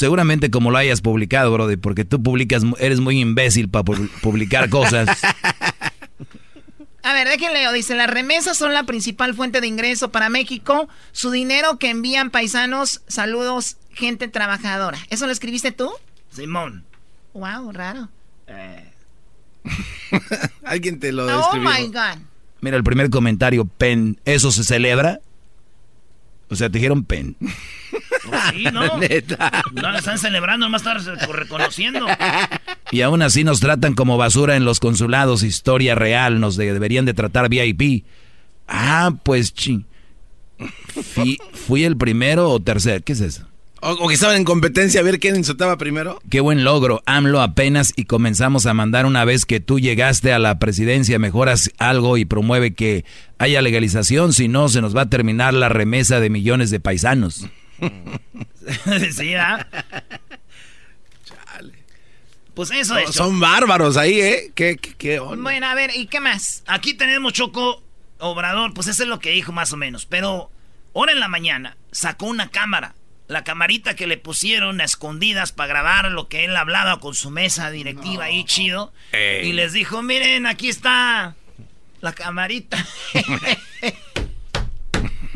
seguramente 0.00 0.50
como 0.50 0.70
lo 0.70 0.78
hayas 0.78 1.02
publicado, 1.02 1.52
Brody, 1.52 1.76
porque 1.76 2.06
tú 2.06 2.22
publicas, 2.22 2.62
eres 2.78 3.00
muy 3.00 3.20
imbécil 3.20 3.68
para 3.68 3.84
publicar 4.22 4.70
cosas. 4.70 5.10
A 7.02 7.12
ver, 7.12 7.28
déjenle 7.28 7.60
leo. 7.60 7.72
Dice, 7.72 7.94
las 7.94 8.08
remesas 8.08 8.56
son 8.56 8.72
la 8.72 8.84
principal 8.84 9.34
fuente 9.34 9.60
de 9.60 9.66
ingreso 9.66 10.10
para 10.10 10.30
México. 10.30 10.88
Su 11.12 11.30
dinero 11.30 11.78
que 11.78 11.90
envían 11.90 12.30
paisanos, 12.30 13.02
saludos, 13.08 13.76
gente 13.90 14.26
trabajadora. 14.28 14.96
¿Eso 15.10 15.26
lo 15.26 15.32
escribiste 15.32 15.70
tú? 15.70 15.90
Simón. 16.30 16.82
Wow, 17.34 17.70
raro. 17.72 18.08
Alguien 20.64 20.98
te 20.98 21.12
lo 21.12 21.26
Oh 21.26 21.52
describió. 21.52 21.70
my 21.70 21.86
God. 21.88 22.22
Mira, 22.62 22.78
el 22.78 22.84
primer 22.84 23.10
comentario, 23.10 23.66
pen, 23.66 24.18
¿eso 24.24 24.50
se 24.50 24.64
celebra? 24.64 25.20
O 26.48 26.56
sea, 26.56 26.70
te 26.70 26.78
dijeron 26.78 27.04
pen. 27.04 27.36
Pues 28.28 28.40
sí, 28.52 28.64
¿no? 28.72 28.82
No 29.72 29.90
la 29.92 29.98
están 29.98 30.18
celebrando, 30.18 30.66
nomás 30.66 30.82
están 30.86 31.18
reconociendo. 31.32 32.06
Y 32.92 33.02
aún 33.02 33.22
así 33.22 33.44
nos 33.44 33.60
tratan 33.60 33.94
como 33.94 34.16
basura 34.18 34.56
en 34.56 34.64
los 34.64 34.80
consulados, 34.80 35.44
historia 35.44 35.94
real, 35.94 36.40
nos 36.40 36.56
de- 36.56 36.72
deberían 36.72 37.04
de 37.04 37.14
tratar 37.14 37.48
VIP. 37.48 38.04
Ah, 38.66 39.12
pues 39.22 39.54
chi. 39.54 39.84
Fui, 41.14 41.38
fui 41.52 41.84
el 41.84 41.96
primero 41.96 42.50
o 42.50 42.60
tercero, 42.60 43.02
¿qué 43.04 43.12
es 43.12 43.20
eso? 43.20 43.46
O, 43.80 43.92
o 43.92 44.08
que 44.08 44.14
estaban 44.14 44.36
en 44.36 44.44
competencia 44.44 45.00
a 45.00 45.04
ver 45.04 45.20
quién 45.20 45.36
insultaba 45.36 45.78
primero. 45.78 46.20
Qué 46.28 46.40
buen 46.40 46.64
logro, 46.64 47.00
AMLO 47.06 47.40
apenas 47.40 47.92
y 47.96 48.04
comenzamos 48.04 48.66
a 48.66 48.74
mandar 48.74 49.06
una 49.06 49.24
vez 49.24 49.46
que 49.46 49.60
tú 49.60 49.78
llegaste 49.78 50.32
a 50.32 50.38
la 50.40 50.58
presidencia, 50.58 51.18
mejoras 51.20 51.70
algo 51.78 52.18
y 52.18 52.24
promueve 52.26 52.74
que 52.74 53.04
haya 53.38 53.62
legalización, 53.62 54.32
si 54.34 54.48
no 54.48 54.68
se 54.68 54.82
nos 54.82 54.94
va 54.94 55.02
a 55.02 55.08
terminar 55.10 55.54
la 55.54 55.68
remesa 55.70 56.20
de 56.20 56.28
millones 56.28 56.70
de 56.70 56.80
paisanos. 56.80 57.46
sí, 59.12 59.34
¿ah? 59.34 59.66
Pues 62.54 62.70
eso 62.72 62.98
es. 62.98 63.14
Son 63.14 63.40
bárbaros 63.40 63.96
ahí, 63.96 64.20
¿eh? 64.20 64.52
¿Qué, 64.54 64.76
qué, 64.76 64.94
qué 64.94 65.20
onda? 65.20 65.42
Bueno, 65.42 65.66
a 65.66 65.74
ver, 65.74 65.90
¿y 65.94 66.06
qué 66.06 66.20
más? 66.20 66.62
Aquí 66.66 66.94
tenemos 66.94 67.32
Choco 67.32 67.82
Obrador, 68.18 68.74
pues 68.74 68.86
eso 68.88 69.04
es 69.04 69.08
lo 69.08 69.18
que 69.18 69.30
dijo 69.30 69.52
más 69.52 69.72
o 69.72 69.76
menos. 69.76 70.04
Pero 70.06 70.50
ahora 70.94 71.12
en 71.12 71.20
la 71.20 71.28
mañana 71.28 71.76
sacó 71.90 72.26
una 72.26 72.50
cámara. 72.50 72.94
La 73.28 73.44
camarita 73.44 73.94
que 73.94 74.08
le 74.08 74.18
pusieron 74.18 74.80
a 74.80 74.84
escondidas 74.84 75.52
para 75.52 75.68
grabar 75.68 76.10
lo 76.10 76.28
que 76.28 76.44
él 76.44 76.56
hablaba 76.56 76.98
con 76.98 77.14
su 77.14 77.30
mesa 77.30 77.70
directiva 77.70 78.24
ahí 78.24 78.44
chido. 78.44 78.92
Ey. 79.12 79.48
Y 79.48 79.52
les 79.52 79.72
dijo, 79.72 80.02
miren, 80.02 80.46
aquí 80.46 80.68
está 80.68 81.36
la 82.00 82.12
camarita. 82.12 82.84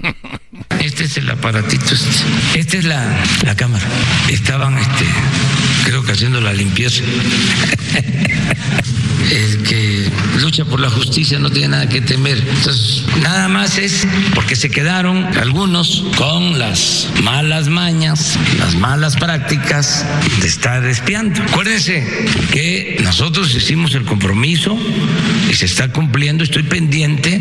Este 0.84 1.04
es 1.04 1.16
el 1.16 1.30
aparatito. 1.30 1.94
Este. 1.94 2.60
Esta 2.60 2.76
es 2.76 2.84
la, 2.84 3.24
la 3.42 3.56
cámara. 3.56 3.86
Estaban, 4.28 4.76
este, 4.76 5.06
creo 5.84 6.02
que 6.02 6.12
haciendo 6.12 6.40
la 6.40 6.52
limpieza. 6.52 7.02
El 9.30 9.62
que 9.62 10.10
lucha 10.40 10.64
por 10.64 10.80
la 10.80 10.90
justicia 10.90 11.38
no 11.38 11.50
tiene 11.50 11.68
nada 11.68 11.88
que 11.88 12.00
temer. 12.00 12.38
Entonces, 12.38 13.04
nada 13.22 13.48
más 13.48 13.78
es 13.78 14.06
porque 14.34 14.54
se 14.54 14.70
quedaron 14.70 15.24
algunos 15.38 16.04
con 16.16 16.58
las 16.58 17.08
malas 17.22 17.68
mañas, 17.68 18.38
las 18.58 18.74
malas 18.74 19.16
prácticas 19.16 20.04
de 20.40 20.46
estar 20.46 20.84
espiando. 20.84 21.42
Acuérdense 21.42 22.06
que 22.52 23.00
nosotros 23.02 23.54
hicimos 23.54 23.94
el 23.94 24.04
compromiso 24.04 24.78
y 25.50 25.54
se 25.54 25.64
está 25.64 25.88
cumpliendo. 25.90 26.44
Estoy 26.44 26.64
pendiente 26.64 27.40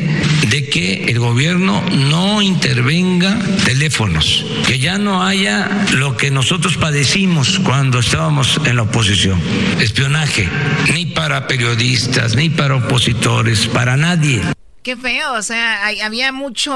de 0.49 0.69
que 0.69 1.06
el 1.06 1.19
gobierno 1.19 1.84
no 2.10 2.41
intervenga 2.41 3.38
teléfonos, 3.65 4.45
que 4.65 4.79
ya 4.79 4.97
no 4.97 5.23
haya 5.23 5.69
lo 5.93 6.15
que 6.15 6.32
nosotros 6.32 6.77
padecimos 6.77 7.60
cuando 7.60 7.99
estábamos 7.99 8.33
en 8.65 8.76
la 8.78 8.82
oposición, 8.82 9.39
espionaje, 9.80 10.50
ni 10.91 11.06
para 11.06 11.46
periodistas, 11.46 12.36
ni 12.36 12.50
para 12.50 12.76
opositores, 12.78 13.67
para 13.67 13.96
nadie. 13.96 14.41
Qué 14.82 14.98
feo, 14.98 15.34
o 15.34 15.41
sea, 15.43 15.86
hay- 15.86 16.02
había 16.02 16.32
mucho, 16.32 16.74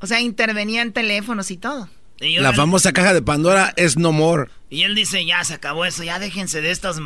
o 0.00 0.06
sea, 0.06 0.20
intervenían 0.20 0.92
teléfonos 0.92 1.52
y 1.52 1.58
todo. 1.58 1.88
Y 2.20 2.38
La 2.40 2.52
famosa 2.52 2.92
caja 2.92 3.14
de 3.14 3.22
Pandora 3.22 3.72
es 3.76 3.96
no 3.96 4.10
more. 4.10 4.50
Y 4.68 4.82
él 4.82 4.96
dice, 4.96 5.24
ya 5.24 5.44
se 5.44 5.54
acabó 5.54 5.84
eso, 5.84 6.02
ya 6.02 6.18
déjense 6.18 6.60
de 6.60 6.72
estas, 6.72 6.96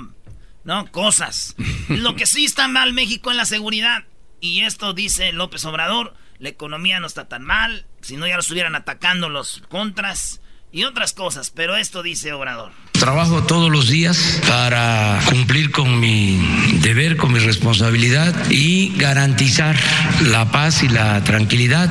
no, 0.65 0.91
cosas. 0.91 1.55
Lo 1.89 2.17
que 2.17 2.25
sí 2.25 2.47
está 2.47 2.69
mal 2.69 2.95
México 2.95 3.31
en 3.31 3.37
la 3.37 3.45
seguridad. 3.45 4.05
Y 4.41 4.63
esto 4.63 4.95
dice 4.95 5.31
López 5.33 5.65
Obrador, 5.67 6.15
la 6.39 6.49
economía 6.49 7.01
no 7.01 7.07
está 7.07 7.29
tan 7.29 7.43
mal, 7.45 7.85
si 8.01 8.17
no 8.17 8.27
ya 8.27 8.35
lo 8.37 8.41
estuvieran 8.41 8.75
atacando 8.75 9.29
los 9.29 9.63
contras 9.69 10.41
y 10.73 10.85
otras 10.85 11.13
cosas. 11.13 11.51
Pero 11.51 11.77
esto 11.77 12.03
dice 12.03 12.33
Obrador. 12.33 12.73
Trabajo 13.03 13.43
todos 13.43 13.69
los 13.69 13.89
días 13.89 14.39
para 14.47 15.19
cumplir 15.29 15.73
con 15.73 15.99
mi 15.99 16.41
deber, 16.83 17.17
con 17.17 17.33
mi 17.33 17.41
responsabilidad 17.41 18.33
y 18.49 18.93
garantizar 18.97 19.75
la 20.21 20.53
paz 20.53 20.85
y 20.85 20.89
la 20.89 21.25
tranquilidad 21.25 21.91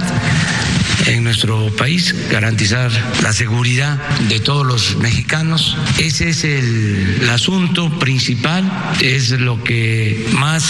en 1.08 1.24
nuestro 1.24 1.67
país, 1.76 2.15
garantizar 2.30 2.91
la 3.21 3.34
seguridad 3.34 3.97
de 4.30 4.39
todos 4.39 4.65
los 4.65 4.97
mexicanos. 4.97 5.76
Ese 5.97 6.30
es 6.30 6.43
el, 6.43 7.30
asunto 7.32 7.89
principal, 8.00 8.69
es 9.00 9.32
lo 9.32 9.63
que 9.63 10.28
más 10.34 10.65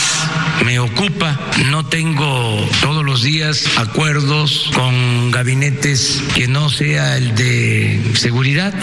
me 0.66 0.80
ocupa. 0.80 1.40
No 1.70 1.86
tengo 1.86 2.70
todos 2.82 3.04
los 3.04 3.24
días 3.24 3.66
acuerdos 3.78 4.70
con 4.74 5.32
gabinetes 5.32 6.22
que 6.36 6.48
no 6.48 6.70
sea 6.70 7.18
el 7.18 7.36
de 7.36 8.12
seguridad. 8.16 8.74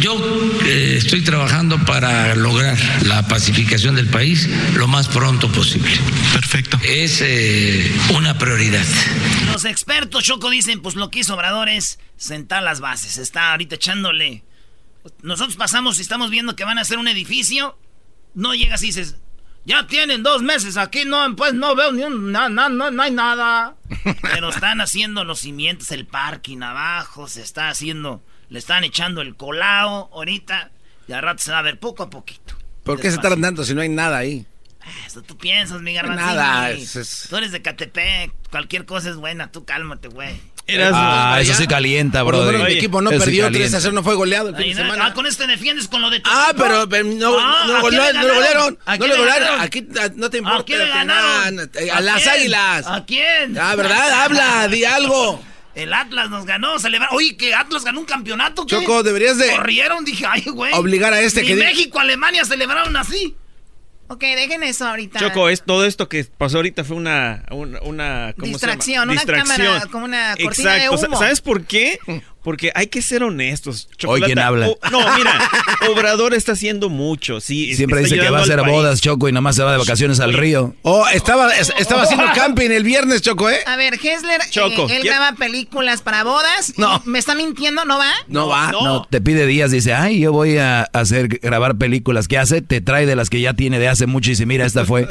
Yo 0.00 0.16
eh, 0.64 0.97
estoy 0.98 1.22
trabajando 1.22 1.78
para 1.84 2.34
lograr 2.34 2.76
la 3.04 3.26
pacificación 3.28 3.94
del 3.94 4.08
país 4.08 4.48
lo 4.74 4.88
más 4.88 5.08
pronto 5.08 5.50
posible. 5.50 5.90
Perfecto. 6.32 6.78
Es 6.84 7.20
eh, 7.22 7.90
una 8.16 8.36
prioridad. 8.36 8.84
Los 9.52 9.64
expertos, 9.64 10.24
Choco, 10.24 10.50
dicen, 10.50 10.82
pues 10.82 10.96
lo 10.96 11.10
que 11.10 11.20
hizo 11.20 11.34
Obrador 11.34 11.68
es 11.68 12.00
sentar 12.16 12.62
las 12.62 12.80
bases. 12.80 13.16
Está 13.16 13.52
ahorita 13.52 13.76
echándole... 13.76 14.44
Nosotros 15.22 15.56
pasamos 15.56 15.98
y 15.98 16.02
estamos 16.02 16.30
viendo 16.30 16.56
que 16.56 16.64
van 16.64 16.78
a 16.78 16.82
hacer 16.82 16.98
un 16.98 17.08
edificio. 17.08 17.78
No 18.34 18.54
llegas 18.54 18.82
y 18.82 18.86
dices, 18.86 19.16
ya 19.64 19.86
tienen 19.86 20.22
dos 20.22 20.42
meses 20.42 20.76
aquí, 20.76 21.04
no, 21.04 21.34
pues 21.36 21.54
no 21.54 21.76
veo 21.76 21.92
ni 21.92 22.02
un... 22.02 22.32
No, 22.32 22.48
no, 22.48 22.68
no, 22.68 22.90
no 22.90 23.02
hay 23.02 23.12
nada. 23.12 23.76
Pero 24.22 24.50
están 24.50 24.80
haciendo 24.80 25.24
los 25.24 25.38
cimientos, 25.38 25.92
el 25.92 26.06
parking 26.06 26.60
abajo, 26.62 27.28
se 27.28 27.42
está 27.42 27.68
haciendo... 27.68 28.22
Le 28.50 28.58
están 28.58 28.82
echando 28.82 29.20
el 29.20 29.36
colao 29.36 30.10
ahorita. 30.12 30.72
Y 31.08 31.12
al 31.12 31.22
rato 31.22 31.42
se 31.42 31.50
va 31.50 31.58
a 31.58 31.62
ver 31.62 31.78
poco 31.80 32.02
a 32.02 32.10
poquito. 32.10 32.54
¿Por 32.84 33.00
qué 33.00 33.10
se 33.10 33.18
tardan 33.18 33.40
tanto 33.42 33.64
si 33.64 33.74
no 33.74 33.80
hay 33.80 33.88
nada 33.88 34.18
ahí? 34.18 34.46
Eso 35.06 35.20
tú 35.22 35.36
piensas, 35.36 35.80
mi 35.82 35.92
garbanzini. 35.92 36.26
nada, 36.26 36.70
es- 36.70 36.96
es- 36.96 37.26
Tú 37.28 37.36
eres 37.36 37.52
de 37.52 37.60
Catepec, 37.60 38.30
cualquier 38.50 38.86
cosa 38.86 39.10
es 39.10 39.16
buena, 39.16 39.50
tú 39.52 39.64
cálmate, 39.64 40.08
güey. 40.08 40.40
Ah, 40.92 41.38
eso 41.40 41.54
sí 41.54 41.66
calienta, 41.66 42.22
bro. 42.22 42.42
menos 42.44 42.64
mi 42.68 42.74
equipo 42.74 43.00
no 43.00 43.08
perdió 43.10 43.50
3 43.50 43.72
a 43.74 43.80
0, 43.80 43.92
no 43.94 44.02
fue 44.02 44.14
goleado 44.14 44.50
el 44.50 44.54
fin 44.54 44.64
Ay, 44.64 44.74
de 44.74 44.82
no, 44.82 44.82
semana. 44.90 45.06
ah, 45.06 45.14
con 45.14 45.26
este 45.26 45.46
defiendes 45.46 45.88
con 45.88 46.02
lo 46.02 46.10
de 46.10 46.20
tu 46.20 46.28
Ah, 46.30 46.48
equipo? 46.50 46.62
pero, 46.64 46.88
pero 46.88 47.04
no, 47.04 47.38
Ah, 47.38 47.64
no, 47.66 47.76
¿a 47.76 47.80
goleó- 47.80 48.02
quién 48.02 48.14
le 48.16 48.20
no 48.22 48.28
lo 48.28 48.34
golearon. 48.34 48.78
¿A 48.84 48.96
No 48.98 49.06
le 49.06 49.12
le 49.14 49.18
golearon. 49.18 49.60
Aquí 49.60 49.88
ah, 49.98 50.08
no 50.14 50.28
te 50.30 50.38
importa. 50.38 50.60
¿A 50.60 50.64
quién 50.64 50.78
le 50.78 50.84
que 50.84 50.90
ganaron? 50.90 51.56
nada, 51.56 51.68
eh, 51.74 51.90
A, 51.90 51.96
¿A 51.96 52.00
las 52.02 52.22
quién? 52.22 52.34
águilas. 52.34 52.86
¿A 52.86 53.04
quién? 53.06 53.58
Ah, 53.58 53.74
¿verdad? 53.76 54.22
Habla, 54.24 54.68
di 54.68 54.84
algo. 54.84 55.42
El 55.78 55.94
Atlas 55.94 56.28
nos 56.30 56.44
ganó, 56.44 56.78
celebraron. 56.78 57.16
Oye, 57.16 57.36
que 57.36 57.54
Atlas 57.54 57.84
ganó 57.84 58.00
un 58.00 58.06
campeonato, 58.06 58.66
¿qué? 58.66 58.76
Choco, 58.76 59.02
deberías 59.02 59.38
de 59.38 59.50
Corrieron, 59.50 60.04
dije, 60.04 60.24
ay, 60.28 60.42
güey. 60.46 60.72
obligar 60.74 61.12
a 61.12 61.20
este 61.20 61.42
Ni 61.42 61.48
que 61.48 61.54
México, 61.56 61.98
Alemania 61.98 62.44
celebraron 62.44 62.96
así. 62.96 63.36
Ok, 64.10 64.20
dejen 64.22 64.62
eso 64.62 64.86
ahorita. 64.86 65.18
Choco, 65.20 65.50
es, 65.50 65.62
todo 65.62 65.84
esto 65.84 66.08
que 66.08 66.24
pasó 66.24 66.56
ahorita 66.56 66.82
fue 66.82 66.96
una, 66.96 67.44
una, 67.50 67.78
una- 67.82 68.34
¿cómo 68.38 68.58
se 68.58 68.66
llama? 68.66 68.74
Distracción, 68.76 69.10
una 69.10 69.22
cámara, 69.22 69.82
como 69.92 70.06
una 70.06 70.34
cortina 70.42 70.72
de 70.72 70.84
Exacto. 70.86 71.06
humo. 71.08 71.18
¿Sabes 71.18 71.40
por 71.42 71.64
qué? 71.64 71.98
Porque 72.48 72.72
hay 72.74 72.86
que 72.86 73.02
ser 73.02 73.22
honestos. 73.22 73.90
Hoy, 74.06 74.22
¿quién 74.22 74.38
habla? 74.38 74.68
O- 74.68 74.78
no, 74.90 75.00
mira, 75.18 75.38
Obrador 75.90 76.32
está 76.32 76.52
haciendo 76.52 76.88
mucho. 76.88 77.42
Sí, 77.42 77.74
Siempre 77.76 78.00
dice 78.00 78.18
que 78.18 78.30
va 78.30 78.38
a 78.38 78.42
hacer 78.42 78.62
bodas, 78.62 79.02
Choco, 79.02 79.28
y 79.28 79.32
nomás 79.32 79.54
se 79.54 79.62
va 79.62 79.72
de 79.72 79.76
vacaciones 79.76 80.18
al 80.20 80.32
río. 80.32 80.74
Oh, 80.80 81.06
estaba, 81.08 81.54
es- 81.54 81.74
estaba 81.78 82.04
haciendo 82.04 82.24
camping 82.34 82.70
el 82.70 82.84
viernes, 82.84 83.20
Choco, 83.20 83.50
¿eh? 83.50 83.58
A 83.66 83.76
ver, 83.76 83.96
Hessler, 84.02 84.40
eh, 84.40 84.44
Choco, 84.48 84.84
él 84.88 85.00
¿quién- 85.02 85.12
graba 85.12 85.32
películas 85.36 86.00
para 86.00 86.24
bodas. 86.24 86.72
No. 86.78 87.02
¿Me 87.04 87.18
está 87.18 87.34
mintiendo? 87.34 87.84
¿No 87.84 87.98
va? 87.98 88.12
No 88.28 88.48
va. 88.48 88.72
No. 88.72 89.06
te 89.10 89.20
pide 89.20 89.44
días, 89.44 89.70
dice, 89.70 89.92
ay, 89.92 90.18
yo 90.20 90.32
voy 90.32 90.56
a 90.56 90.84
hacer, 90.94 91.28
grabar 91.28 91.76
películas. 91.76 92.28
¿Qué 92.28 92.38
hace? 92.38 92.62
Te 92.62 92.80
trae 92.80 93.04
de 93.04 93.14
las 93.14 93.28
que 93.28 93.42
ya 93.42 93.52
tiene 93.52 93.78
de 93.78 93.88
hace 93.88 94.06
mucho 94.06 94.30
y 94.30 94.32
dice, 94.32 94.46
mira, 94.46 94.64
esta 94.64 94.86
fue. 94.86 95.06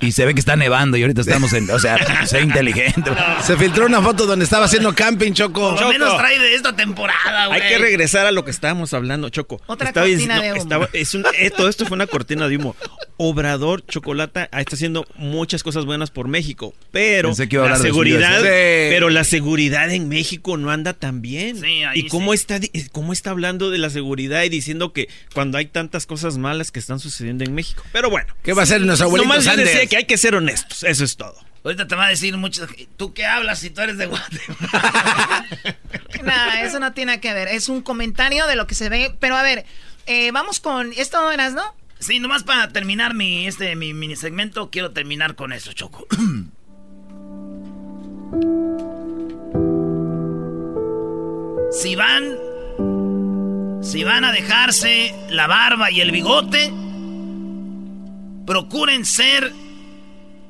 Y 0.00 0.12
se 0.12 0.24
ve 0.24 0.32
que 0.32 0.40
está 0.40 0.56
nevando 0.56 0.96
y 0.96 1.02
ahorita 1.02 1.20
estamos 1.20 1.52
en, 1.52 1.70
o 1.70 1.78
sea, 1.78 2.26
sé 2.26 2.40
inteligente. 2.40 3.10
Se 3.44 3.58
filtró 3.58 3.84
una 3.84 4.00
foto 4.00 4.24
donde 4.24 4.46
estaba 4.46 4.64
haciendo 4.64 4.94
camping, 4.94 5.32
Choco. 5.34 5.74
Por 5.74 5.80
lo 5.82 5.88
menos 5.90 6.16
trae 6.16 6.38
de 6.38 6.54
esta 6.70 6.76
temporada, 6.84 7.46
güey. 7.48 7.60
Hay 7.60 7.68
que 7.68 7.78
regresar 7.78 8.26
a 8.26 8.32
lo 8.32 8.44
que 8.44 8.50
estábamos 8.50 8.94
hablando, 8.94 9.28
Choco. 9.28 9.60
Otra 9.66 9.88
Estaba 9.88 10.06
cortina 10.06 10.34
diciendo- 10.34 10.42
de 10.42 10.52
humo. 10.52 10.62
estaba- 10.62 10.88
es 10.92 11.14
un- 11.14 11.24
eh, 11.38 11.50
todo 11.50 11.68
esto 11.68 11.86
fue 11.86 11.94
una 11.96 12.06
cortina 12.06 12.48
de 12.48 12.56
humo. 12.56 12.74
Obrador 13.16 13.84
Chocolata 13.86 14.48
ah, 14.52 14.60
está 14.60 14.76
haciendo 14.76 15.06
muchas 15.16 15.62
cosas 15.62 15.84
buenas 15.84 16.10
por 16.10 16.26
México, 16.28 16.74
pero 16.90 17.28
Pensé 17.28 17.48
que 17.48 17.56
iba 17.56 17.66
a 17.66 17.70
la 17.70 17.76
seguridad. 17.76 18.38
Sí. 18.38 18.44
pero 18.44 19.10
la 19.10 19.24
seguridad 19.24 19.90
en 19.90 20.08
México 20.08 20.56
no 20.56 20.70
anda 20.70 20.94
tan 20.94 21.20
bien. 21.20 21.60
Sí, 21.60 21.82
ahí 21.84 22.00
y 22.00 22.08
cómo 22.08 22.32
está 22.32 22.58
di- 22.58 22.70
cómo 22.92 23.12
está 23.12 23.30
hablando 23.30 23.70
de 23.70 23.78
la 23.78 23.90
seguridad 23.90 24.42
y 24.44 24.48
diciendo 24.48 24.92
que 24.92 25.08
cuando 25.34 25.58
hay 25.58 25.66
tantas 25.66 26.06
cosas 26.06 26.38
malas 26.38 26.70
que 26.72 26.78
están 26.78 26.98
sucediendo 26.98 27.44
en 27.44 27.54
México. 27.54 27.82
Pero 27.92 28.08
bueno, 28.10 28.34
¿Qué 28.42 28.52
va 28.54 28.62
a 28.62 28.64
hacer 28.64 28.80
nuestro 28.80 29.06
abuelito 29.06 29.28
Nomás 29.28 29.44
yo 29.44 29.56
decía 29.56 29.86
que 29.86 29.96
hay 29.98 30.04
que 30.04 30.16
ser 30.16 30.34
honestos, 30.34 30.82
eso 30.84 31.04
es 31.04 31.16
todo. 31.16 31.36
Ahorita 31.62 31.86
te 31.86 31.94
va 31.94 32.06
a 32.06 32.08
decir 32.08 32.36
mucho. 32.38 32.66
¿Tú 32.96 33.12
qué 33.12 33.26
hablas 33.26 33.58
si 33.58 33.68
tú 33.70 33.82
eres 33.82 33.98
de 33.98 34.06
Guatemala? 34.06 35.46
Nada, 36.24 36.62
eso 36.62 36.80
no 36.80 36.92
tiene 36.92 37.20
que 37.20 37.34
ver. 37.34 37.48
Es 37.48 37.68
un 37.68 37.82
comentario 37.82 38.46
de 38.46 38.56
lo 38.56 38.66
que 38.66 38.74
se 38.74 38.88
ve. 38.88 39.14
Pero 39.20 39.36
a 39.36 39.42
ver, 39.42 39.66
eh, 40.06 40.30
vamos 40.32 40.60
con. 40.60 40.92
¿Esto 40.96 41.30
eras, 41.30 41.52
no? 41.52 41.74
Sí, 41.98 42.18
nomás 42.18 42.44
para 42.44 42.70
terminar 42.70 43.12
mi, 43.12 43.46
este, 43.46 43.76
mi 43.76 43.92
mini 43.92 44.16
segmento, 44.16 44.70
quiero 44.70 44.92
terminar 44.92 45.34
con 45.34 45.52
eso, 45.52 45.74
Choco. 45.74 46.06
si 51.72 51.94
van. 51.94 52.38
Si 53.82 54.04
van 54.04 54.24
a 54.24 54.32
dejarse 54.32 55.14
la 55.30 55.46
barba 55.46 55.90
y 55.90 56.00
el 56.00 56.10
bigote, 56.10 56.72
procuren 58.46 59.04
ser 59.04 59.52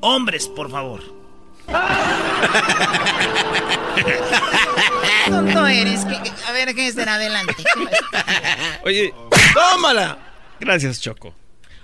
hombres, 0.00 0.48
por 0.48 0.70
favor. 0.70 1.00
Qué 3.96 5.30
tonto 5.30 5.66
eres. 5.66 6.04
que- 6.04 6.30
a 6.46 6.52
ver, 6.52 6.68
Hessler, 6.70 7.08
adelante. 7.08 7.54
Oye, 8.84 9.14
tómala. 9.54 10.18
Gracias, 10.58 11.00
Choco. 11.00 11.34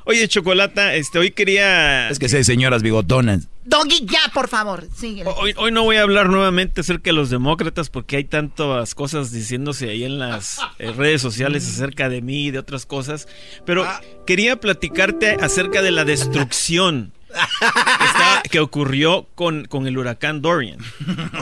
Oye, 0.08 0.28
Chocolata, 0.28 0.94
este, 0.94 1.18
hoy 1.18 1.32
quería... 1.32 2.08
Es 2.08 2.20
que 2.20 2.28
sí 2.28 2.36
hay 2.36 2.44
señoras 2.44 2.80
bigotonas. 2.80 3.48
Doggy, 3.64 4.06
ya, 4.06 4.20
por 4.32 4.46
favor. 4.46 4.86
Síguele. 4.96 5.28
Hoy, 5.36 5.52
hoy 5.56 5.72
no 5.72 5.82
voy 5.82 5.96
a 5.96 6.02
hablar 6.02 6.28
nuevamente 6.28 6.82
acerca 6.82 7.10
de 7.10 7.14
los 7.14 7.28
demócratas 7.28 7.90
porque 7.90 8.18
hay 8.18 8.22
tantas 8.24 8.94
cosas 8.94 9.32
diciéndose 9.32 9.90
ahí 9.90 10.04
en 10.04 10.20
las 10.20 10.60
eh, 10.78 10.92
redes 10.92 11.20
sociales 11.22 11.66
acerca 11.66 12.08
de 12.08 12.22
mí 12.22 12.46
y 12.46 12.50
de 12.52 12.60
otras 12.60 12.86
cosas. 12.86 13.26
Pero 13.64 13.84
quería 14.26 14.60
platicarte 14.60 15.38
acerca 15.40 15.82
de 15.82 15.90
la 15.90 16.04
destrucción 16.04 17.12
está- 17.30 18.42
que 18.50 18.60
ocurrió 18.60 19.26
con, 19.34 19.64
con 19.66 19.86
el 19.86 19.98
huracán 19.98 20.42
Dorian. 20.42 20.78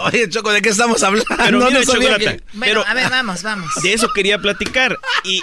Oye, 0.05 0.29
Choco, 0.29 0.53
¿de 0.53 0.63
qué 0.63 0.71
estamos 0.71 1.03
hablando? 1.03 1.27
Pero 1.37 1.59
No, 1.59 1.67
mira, 1.67 1.79
no 1.81 1.85
sabía 1.85 2.09
Chocolata, 2.11 2.37
que- 2.37 2.43
Bueno, 2.53 2.65
pero 2.83 2.87
a 2.87 2.95
ver, 2.95 3.11
vamos, 3.11 3.43
vamos. 3.43 3.71
de 3.83 3.93
eso 3.93 4.09
quería 4.15 4.39
platicar. 4.39 4.97
Y 5.25 5.41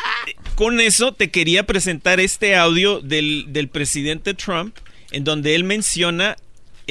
con 0.56 0.80
eso 0.80 1.14
te 1.14 1.32
quería 1.32 1.66
presentar 1.66 2.20
este 2.20 2.56
audio 2.56 3.00
del, 3.02 3.46
del 3.50 3.68
presidente 3.70 4.34
Trump 4.34 4.76
en 5.12 5.24
donde 5.24 5.56
él 5.56 5.64
menciona... 5.64 6.36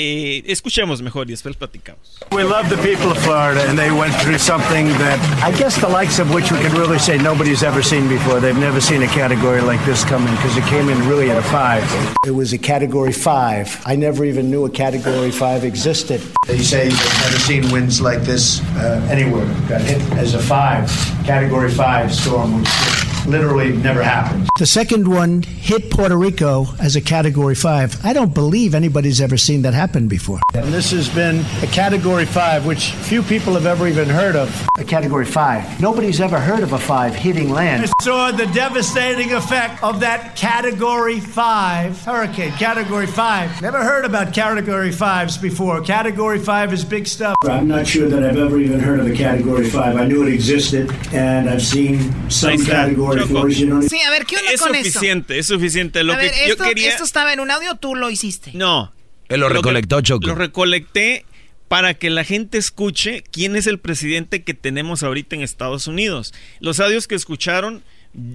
eh, 0.01 0.43
escuchemos 0.47 1.03
mejor 1.03 1.27
y 1.27 1.33
después 1.33 1.57
platicamos. 1.57 2.19
We 2.33 2.43
love 2.43 2.69
the 2.69 2.77
people 2.77 3.11
of 3.11 3.19
Florida, 3.19 3.69
and 3.69 3.79
they 3.79 3.91
went 3.91 4.15
through 4.23 4.39
something 4.39 4.87
that 4.99 5.19
I 5.45 5.53
guess 5.59 5.81
the 5.81 5.89
likes 5.89 6.19
of 6.19 6.33
which 6.33 6.51
we 6.51 6.59
can 6.59 6.73
really 6.73 6.99
say 6.99 7.19
nobody's 7.19 7.63
ever 7.63 7.83
seen 7.83 8.09
before. 8.09 8.41
They've 8.41 8.57
never 8.57 8.81
seen 8.81 9.03
a 9.03 9.09
category 9.09 9.61
like 9.61 9.85
this 9.85 10.05
coming 10.05 10.35
because 10.37 10.57
it 10.57 10.65
came 10.65 10.89
in 10.89 10.99
really 11.09 11.31
at 11.31 11.37
a 11.37 11.43
five. 11.43 11.85
It 12.27 12.33
was 12.33 12.53
a 12.53 12.59
category 12.59 13.13
five. 13.13 13.81
I 13.85 13.97
never 13.97 14.25
even 14.25 14.51
knew 14.51 14.65
a 14.65 14.71
category 14.71 15.31
five 15.31 15.65
existed. 15.65 16.21
They 16.47 16.59
say 16.59 16.89
they've 16.89 17.21
never 17.25 17.39
seen 17.39 17.73
winds 17.73 18.01
like 18.01 18.23
this 18.23 18.61
uh, 18.77 19.07
anywhere. 19.11 19.47
Got 19.69 19.83
hit 19.83 20.01
as 20.19 20.35
a 20.35 20.39
five, 20.43 20.89
category 21.25 21.71
five 21.71 22.15
storm, 22.15 22.61
which 22.61 23.00
literally 23.27 23.73
never 23.73 24.03
happened. 24.03 24.49
The 24.59 24.67
second 24.67 25.09
one 25.09 25.43
hit 25.43 25.91
Puerto 25.91 26.17
Rico 26.17 26.67
as 26.81 26.97
a 26.97 27.01
category 27.01 27.55
five. 27.55 28.05
I 28.05 28.13
don't 28.13 28.35
believe 28.35 28.75
anybody's 28.75 29.21
ever 29.21 29.37
seen 29.37 29.63
that 29.63 29.75
happen 29.75 30.09
before. 30.09 30.41
And 30.55 30.73
this 30.73 30.91
has 30.93 31.09
been 31.09 31.45
a 31.63 31.67
category 31.67 32.27
five, 32.27 32.67
which 32.67 32.91
few 32.93 33.23
people 33.23 33.55
have 33.55 33.67
ever 33.67 33.87
even 33.89 34.09
heard 34.09 34.37
of. 34.37 34.49
A 34.79 34.85
category 34.85 35.25
five. 35.25 35.81
Nobody's 35.81 36.21
ever 36.21 36.39
heard 36.39 36.61
of 36.63 36.73
a 36.73 36.79
five 36.79 37.15
hitting 37.15 37.51
land. 37.51 37.83
I 37.85 38.03
saw 38.03 38.31
the 38.31 38.47
devastating 38.47 39.33
effect 39.33 39.83
of 39.83 40.01
that 40.01 40.37
Category 40.37 41.21
5 41.21 42.05
hurricane. 42.05 42.53
Category 42.53 43.07
5. 43.07 43.63
Never 43.63 43.83
heard 43.83 44.05
about 44.05 44.33
Category 44.33 44.91
5s 44.91 45.41
before. 45.41 45.81
Category 45.81 46.39
5 46.39 46.73
is 46.73 46.85
big 46.85 47.07
stuff. 47.07 47.37
I'm 47.45 47.69
not 47.69 47.87
sure 47.87 48.09
that 48.09 48.23
I've 48.23 48.37
ever 48.37 48.59
even 48.59 48.81
heard 48.81 49.01
of 49.01 49.07
a 49.07 49.15
category 49.15 49.69
five. 49.69 49.97
I 49.97 50.07
knew 50.07 50.27
it 50.27 50.33
existed, 50.33 50.91
and 51.13 51.49
I've 51.49 51.63
seen 51.63 51.99
some 52.31 52.53
Ahí 52.53 52.67
category 52.67 53.10
Choco. 53.16 53.51
Sí, 53.51 54.01
a 54.01 54.11
ver, 54.11 54.27
¿qué 54.27 54.37
onda 54.37 54.53
Es 54.53 54.61
con 54.61 54.75
suficiente, 54.75 55.38
es 55.38 55.46
suficiente. 55.46 56.05
Lo 56.05 56.14
a 56.14 56.16
ver, 56.16 56.31
que 56.31 56.46
yo 56.46 56.53
esto, 56.53 56.64
quería... 56.64 56.88
¿esto 56.90 57.05
estaba 57.05 57.33
en 57.33 57.40
un 57.40 57.51
audio 57.51 57.77
tú 57.77 57.94
lo 57.94 58.11
hiciste? 58.11 58.51
No. 58.55 58.92
Él 59.29 59.40
lo 59.40 59.49
recolectó, 59.49 60.01
Choco. 60.01 60.27
Lo 60.27 60.35
recolecté 60.35 61.25
para 61.68 61.94
que 61.94 62.11
la 62.11 62.25
gente 62.25 62.59
escuche 62.59 63.23
quién 63.31 63.55
es 63.55 63.68
el 63.68 63.79
presidente 63.79 64.42
que 64.42 64.55
tenemos 64.55 65.05
ahorita 65.05 65.37
en 65.37 65.42
Estados 65.42 65.87
Unidos. 65.87 66.35
Los 66.59 66.81
audios 66.81 67.07
que 67.07 67.14
escucharon 67.14 67.85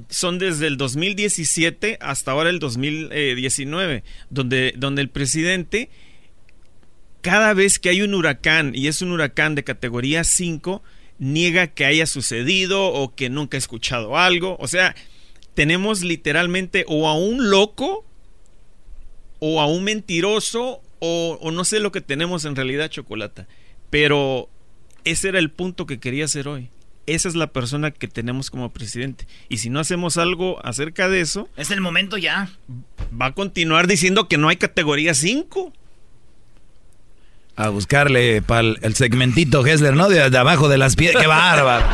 son 0.09 0.39
desde 0.39 0.67
el 0.67 0.77
2017 0.77 1.97
hasta 1.99 2.31
ahora 2.31 2.49
el 2.49 2.59
2019, 2.59 4.03
donde, 4.29 4.73
donde 4.77 5.01
el 5.01 5.09
presidente, 5.09 5.89
cada 7.19 7.53
vez 7.53 7.77
que 7.77 7.89
hay 7.89 8.01
un 8.01 8.13
huracán, 8.13 8.71
y 8.73 8.87
es 8.87 9.01
un 9.01 9.11
huracán 9.11 9.53
de 9.55 9.65
categoría 9.65 10.23
5, 10.23 10.81
niega 11.19 11.67
que 11.67 11.85
haya 11.85 12.05
sucedido 12.05 12.85
o 12.87 13.15
que 13.15 13.29
nunca 13.29 13.57
ha 13.57 13.59
escuchado 13.59 14.17
algo. 14.17 14.57
O 14.59 14.67
sea, 14.67 14.95
tenemos 15.53 16.03
literalmente 16.03 16.85
o 16.87 17.07
a 17.07 17.17
un 17.17 17.49
loco 17.49 18.05
o 19.39 19.61
a 19.61 19.67
un 19.67 19.83
mentiroso 19.83 20.81
o, 20.99 21.37
o 21.41 21.51
no 21.51 21.63
sé 21.65 21.79
lo 21.79 21.91
que 21.91 22.01
tenemos 22.01 22.45
en 22.45 22.55
realidad, 22.55 22.89
Chocolata. 22.89 23.47
Pero 23.89 24.49
ese 25.03 25.29
era 25.29 25.39
el 25.39 25.51
punto 25.51 25.85
que 25.85 25.99
quería 25.99 26.25
hacer 26.25 26.47
hoy. 26.47 26.69
Esa 27.07 27.29
es 27.29 27.35
la 27.35 27.47
persona 27.53 27.91
que 27.91 28.07
tenemos 28.07 28.49
como 28.49 28.73
presidente. 28.73 29.27
Y 29.47 29.57
si 29.57 29.69
no 29.69 29.79
hacemos 29.79 30.17
algo 30.17 30.65
acerca 30.65 31.07
de 31.07 31.21
eso, 31.21 31.47
Es 31.55 31.69
el 31.69 31.79
momento 31.79 32.17
ya. 32.17 32.49
va 33.21 33.27
a 33.27 33.33
continuar 33.35 33.85
diciendo 33.85 34.27
que 34.27 34.37
no 34.39 34.49
hay 34.49 34.55
categoría 34.57 35.13
5. 35.13 35.71
A 37.57 37.69
buscarle 37.69 38.41
para 38.41 38.67
el, 38.81 38.95
segmentito 38.95 39.65
Hessler, 39.65 39.93
¿no? 39.95 40.09
De, 40.09 40.29
de 40.29 40.37
abajo 40.37 40.67
de 40.67 40.77
las 40.77 40.97
piedras. 40.97 41.21
¡Qué 41.21 41.27
bárbaro! 41.27 41.85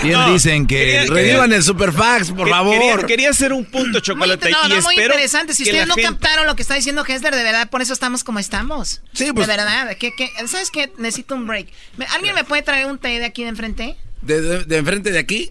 Bien 0.00 0.12
No, 0.12 0.32
dicen 0.32 0.68
que... 0.68 0.76
quería- 0.76 1.06
Revivan 1.12 1.52
el 1.52 1.64
Superfax, 1.64 2.30
por 2.30 2.44
Que- 2.46 2.52
favor. 2.52 2.78
Quería, 2.78 2.96
quería 3.06 3.30
hacer 3.30 3.52
un 3.52 3.64
punto, 3.64 3.98
Muy, 3.98 4.00
Chocolata. 4.00 4.48
no, 4.48 4.66
y 4.66 4.68
no, 4.68 4.80
muy 4.82 4.94
espero 4.94 5.14
interesante. 5.14 5.54
Si 5.54 5.64
ustedes 5.64 5.88
no 5.88 5.94
gente- 5.96 6.08
captaron 6.08 6.46
lo 6.46 6.54
que 6.54 6.62
está 6.62 6.74
diciendo 6.74 7.04
Hessler, 7.04 7.34
de 7.34 7.42
verdad, 7.42 7.68
por 7.68 7.82
eso 7.82 7.92
estamos 7.92 8.22
como 8.22 8.38
estamos. 8.38 9.02
Sí, 9.12 9.32
pues- 9.34 9.48
De 9.48 9.56
verdad. 9.56 9.96
¿qué, 9.98 10.12
qué? 10.16 10.30
sabes 10.46 10.70
qué? 10.70 10.92
Necesito 10.98 11.34
un 11.34 11.48
break. 11.48 11.66
¿Me- 11.96 12.06
¿Alguien 12.06 12.36
me 12.36 12.44
puede 12.44 12.62
traer 12.62 12.86
un 12.86 12.98
té 12.98 13.08
de 13.18 13.24
aquí 13.24 13.42
de 13.42 13.48
enfrente? 13.48 13.96
De, 14.20 14.40
de- 14.40 14.64
de 14.64 14.76
enfrente 14.76 15.10
de 15.10 15.18
aquí. 15.18 15.50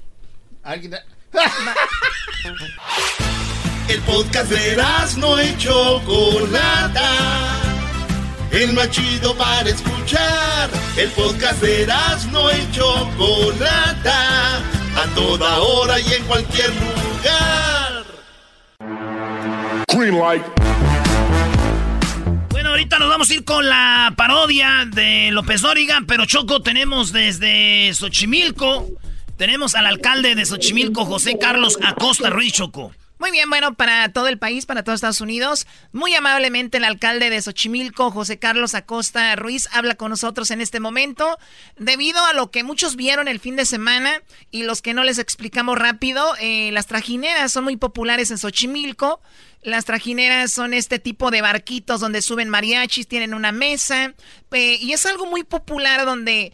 ¿Alguien? 0.63 0.95
El 3.89 3.99
podcast 4.01 4.49
de 4.49 4.77
no 5.17 5.43
y 5.43 5.57
Chocolata. 5.57 7.01
El 8.51 8.73
más 8.73 8.89
chido 8.89 9.35
para 9.37 9.69
escuchar. 9.69 10.69
El 10.97 11.09
podcast 11.11 11.61
de 11.61 11.87
no 12.31 12.51
y 12.51 12.71
Chocolata. 12.71 14.57
A 14.57 15.05
toda 15.15 15.59
hora 15.59 15.99
y 15.99 16.13
en 16.13 16.23
cualquier 16.25 16.69
lugar. 16.69 18.03
Green 19.87 20.19
light. 20.19 20.43
Bueno, 22.49 22.69
ahorita 22.71 22.99
nos 22.99 23.09
vamos 23.09 23.29
a 23.29 23.33
ir 23.33 23.45
con 23.45 23.69
la 23.69 24.13
parodia 24.17 24.85
de 24.85 25.31
López 25.31 25.61
Dóriga, 25.61 26.01
pero 26.05 26.25
Choco 26.25 26.61
tenemos 26.61 27.13
desde 27.13 27.93
Xochimilco, 27.93 28.87
tenemos 29.37 29.75
al 29.75 29.85
alcalde 29.85 30.35
de 30.35 30.45
Xochimilco, 30.45 31.05
José 31.05 31.37
Carlos 31.39 31.79
Acosta 31.81 32.29
Ruiz 32.29 32.53
Choco. 32.53 32.91
Muy 33.21 33.29
bien, 33.29 33.51
bueno, 33.51 33.75
para 33.75 34.11
todo 34.11 34.29
el 34.29 34.39
país, 34.39 34.65
para 34.65 34.83
todos 34.83 34.95
Estados 34.95 35.21
Unidos, 35.21 35.67
muy 35.91 36.15
amablemente 36.15 36.79
el 36.79 36.83
alcalde 36.83 37.29
de 37.29 37.39
Xochimilco, 37.39 38.09
José 38.09 38.39
Carlos 38.39 38.73
Acosta 38.73 39.35
Ruiz, 39.35 39.69
habla 39.73 39.93
con 39.93 40.09
nosotros 40.09 40.49
en 40.49 40.59
este 40.59 40.79
momento, 40.79 41.37
debido 41.77 42.25
a 42.25 42.33
lo 42.33 42.49
que 42.49 42.63
muchos 42.63 42.95
vieron 42.95 43.27
el 43.27 43.39
fin 43.39 43.55
de 43.55 43.65
semana 43.65 44.23
y 44.49 44.63
los 44.63 44.81
que 44.81 44.95
no 44.95 45.03
les 45.03 45.19
explicamos 45.19 45.77
rápido, 45.77 46.33
eh, 46.39 46.71
las 46.71 46.87
trajineras 46.87 47.51
son 47.51 47.65
muy 47.65 47.77
populares 47.77 48.31
en 48.31 48.39
Xochimilco. 48.39 49.21
Las 49.61 49.85
trajineras 49.85 50.51
son 50.51 50.73
este 50.73 50.97
tipo 50.97 51.29
de 51.29 51.43
barquitos 51.43 51.99
donde 51.99 52.23
suben 52.23 52.49
mariachis, 52.49 53.07
tienen 53.07 53.35
una 53.35 53.51
mesa, 53.51 54.15
eh, 54.49 54.79
y 54.81 54.93
es 54.93 55.05
algo 55.05 55.27
muy 55.27 55.43
popular 55.43 56.05
donde 56.05 56.53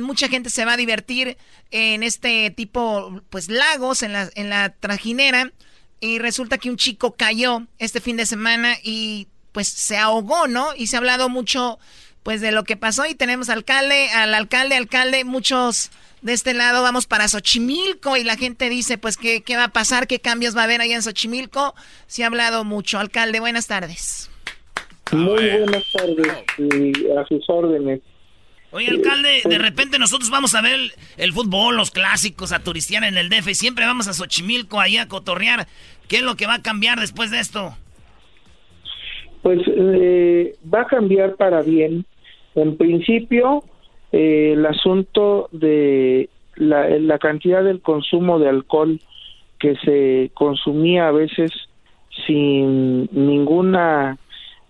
mucha 0.00 0.26
gente 0.26 0.50
se 0.50 0.64
va 0.64 0.72
a 0.72 0.76
divertir 0.76 1.38
en 1.70 2.02
este 2.02 2.50
tipo, 2.50 3.22
pues 3.30 3.48
lagos, 3.48 4.02
en 4.02 4.12
la, 4.12 4.28
en 4.34 4.50
la 4.50 4.70
trajinera 4.70 5.52
y 6.00 6.18
resulta 6.18 6.58
que 6.58 6.70
un 6.70 6.76
chico 6.76 7.12
cayó 7.12 7.66
este 7.78 8.00
fin 8.00 8.16
de 8.16 8.26
semana 8.26 8.76
y 8.82 9.28
pues 9.52 9.68
se 9.68 9.96
ahogó, 9.96 10.46
¿no? 10.46 10.68
Y 10.76 10.86
se 10.86 10.96
ha 10.96 10.98
hablado 10.98 11.28
mucho 11.28 11.78
pues 12.22 12.40
de 12.40 12.52
lo 12.52 12.64
que 12.64 12.76
pasó 12.76 13.06
y 13.06 13.14
tenemos 13.14 13.48
alcalde, 13.48 14.10
al 14.10 14.34
alcalde, 14.34 14.76
alcalde, 14.76 15.24
muchos 15.24 15.90
de 16.22 16.34
este 16.34 16.52
lado 16.52 16.82
vamos 16.82 17.06
para 17.06 17.28
Xochimilco 17.28 18.16
y 18.16 18.24
la 18.24 18.36
gente 18.36 18.68
dice 18.68 18.98
pues 18.98 19.16
qué, 19.16 19.42
qué 19.42 19.56
va 19.56 19.64
a 19.64 19.72
pasar, 19.72 20.06
qué 20.06 20.20
cambios 20.20 20.56
va 20.56 20.62
a 20.62 20.64
haber 20.64 20.80
allá 20.80 20.96
en 20.96 21.02
Xochimilco. 21.02 21.74
Se 22.06 22.24
ha 22.24 22.26
hablado 22.26 22.64
mucho. 22.64 22.98
Alcalde, 22.98 23.40
buenas 23.40 23.66
tardes. 23.66 24.30
Muy 25.12 25.48
buenas 25.48 25.84
tardes 25.92 26.44
y 26.58 27.10
a 27.10 27.26
sus 27.26 27.44
órdenes. 27.48 28.00
Oye, 28.72 28.88
alcalde, 28.88 29.42
de 29.44 29.58
repente 29.58 29.98
nosotros 29.98 30.30
vamos 30.30 30.54
a 30.54 30.62
ver 30.62 30.78
el, 31.16 31.32
fútbol, 31.32 31.76
los 31.76 31.90
clásicos, 31.90 32.52
a 32.52 32.62
turistear 32.62 33.02
en 33.02 33.18
el 33.18 33.28
DF 33.28 33.48
y 33.48 33.54
siempre 33.54 33.84
vamos 33.84 34.06
a 34.06 34.12
Xochimilco 34.12 34.78
ahí 34.78 34.96
a 34.96 35.08
cotorrear. 35.08 35.66
¿Qué 36.08 36.16
es 36.16 36.22
lo 36.22 36.36
que 36.36 36.46
va 36.46 36.54
a 36.54 36.62
cambiar 36.62 37.00
después 37.00 37.32
de 37.32 37.40
esto? 37.40 37.74
Pues 39.42 39.60
eh, 39.66 40.54
va 40.72 40.82
a 40.82 40.86
cambiar 40.86 41.34
para 41.34 41.62
bien. 41.62 42.04
En 42.54 42.76
principio, 42.76 43.64
eh, 44.12 44.52
el 44.52 44.64
asunto 44.64 45.48
de 45.50 46.28
la, 46.54 47.18
cantidad 47.18 47.64
del 47.64 47.80
consumo 47.80 48.38
de 48.38 48.50
alcohol 48.50 49.00
que 49.58 49.74
se 49.84 50.30
consumía 50.34 51.08
a 51.08 51.12
veces 51.12 51.50
sin 52.26 53.08
ninguna 53.12 54.18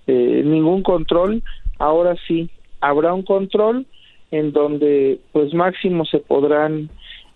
eh, 0.06 0.42
ningún 0.44 0.82
control, 0.82 1.42
ahora 1.78 2.16
sí 2.26 2.48
habrá 2.80 3.14
un 3.14 3.22
control 3.22 3.86
en 4.30 4.52
donde 4.52 5.20
pues 5.32 5.52
máximo 5.54 6.04
se 6.04 6.18
podrán 6.18 6.90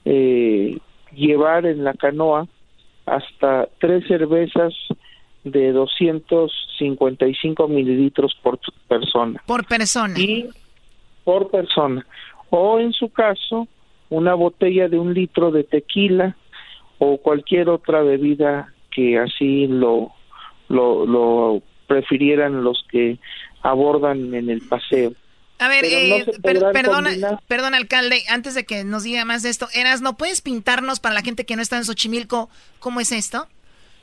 eh, 0.05 0.79
llevar 1.15 1.67
en 1.67 1.83
la 1.85 1.95
canoa 1.95 2.47
hasta 3.07 3.69
tres 3.79 4.07
cervezas 4.07 4.73
de 5.45 5.73
255 5.73 7.69
mililitros 7.69 8.35
por 8.43 8.59
persona. 8.89 9.43
Por 9.47 9.67
persona. 9.67 10.19
Y 10.19 10.49
por 11.25 11.51
persona. 11.51 12.07
O 12.51 12.79
en 12.79 12.93
su 12.93 13.09
caso, 13.11 13.67
una 14.09 14.35
botella 14.35 14.89
de 14.89 14.99
un 14.99 15.13
litro 15.13 15.51
de 15.51 15.65
tequila 15.65 16.37
o 16.99 17.19
cualquier 17.19 17.69
otra 17.69 18.03
bebida 18.03 18.73
que 18.91 19.19
así 19.19 19.67
lo, 19.67 20.13
lo, 20.69 21.05
lo 21.05 21.63
prefirieran 21.87 22.65
los 22.65 22.85
que 22.91 23.19
abordan 23.63 24.35
en 24.35 24.49
el 24.51 24.61
paseo. 24.63 25.13
A 25.59 25.69
ver, 25.69 25.85
eh, 25.85 26.27
perdona, 26.43 27.41
perdona, 27.47 27.77
alcalde, 27.77 28.25
antes 28.29 28.55
de 28.55 28.65
que 28.65 28.83
nos 28.83 29.05
diga 29.05 29.25
más 29.25 29.43
de 29.43 29.51
esto, 29.51 29.69
Eras, 29.73 30.01
¿no 30.01 30.17
puedes 30.17 30.41
pintarnos 30.41 30.99
para 30.99 31.15
la 31.15 31.23
gente 31.23 31.47
que 31.47 31.55
no 31.55 31.63
está 31.63 31.77
en 31.77 31.85
Xochimilco 31.85 32.51
cómo 32.81 33.01
es 33.01 33.13
esto? 33.13 33.49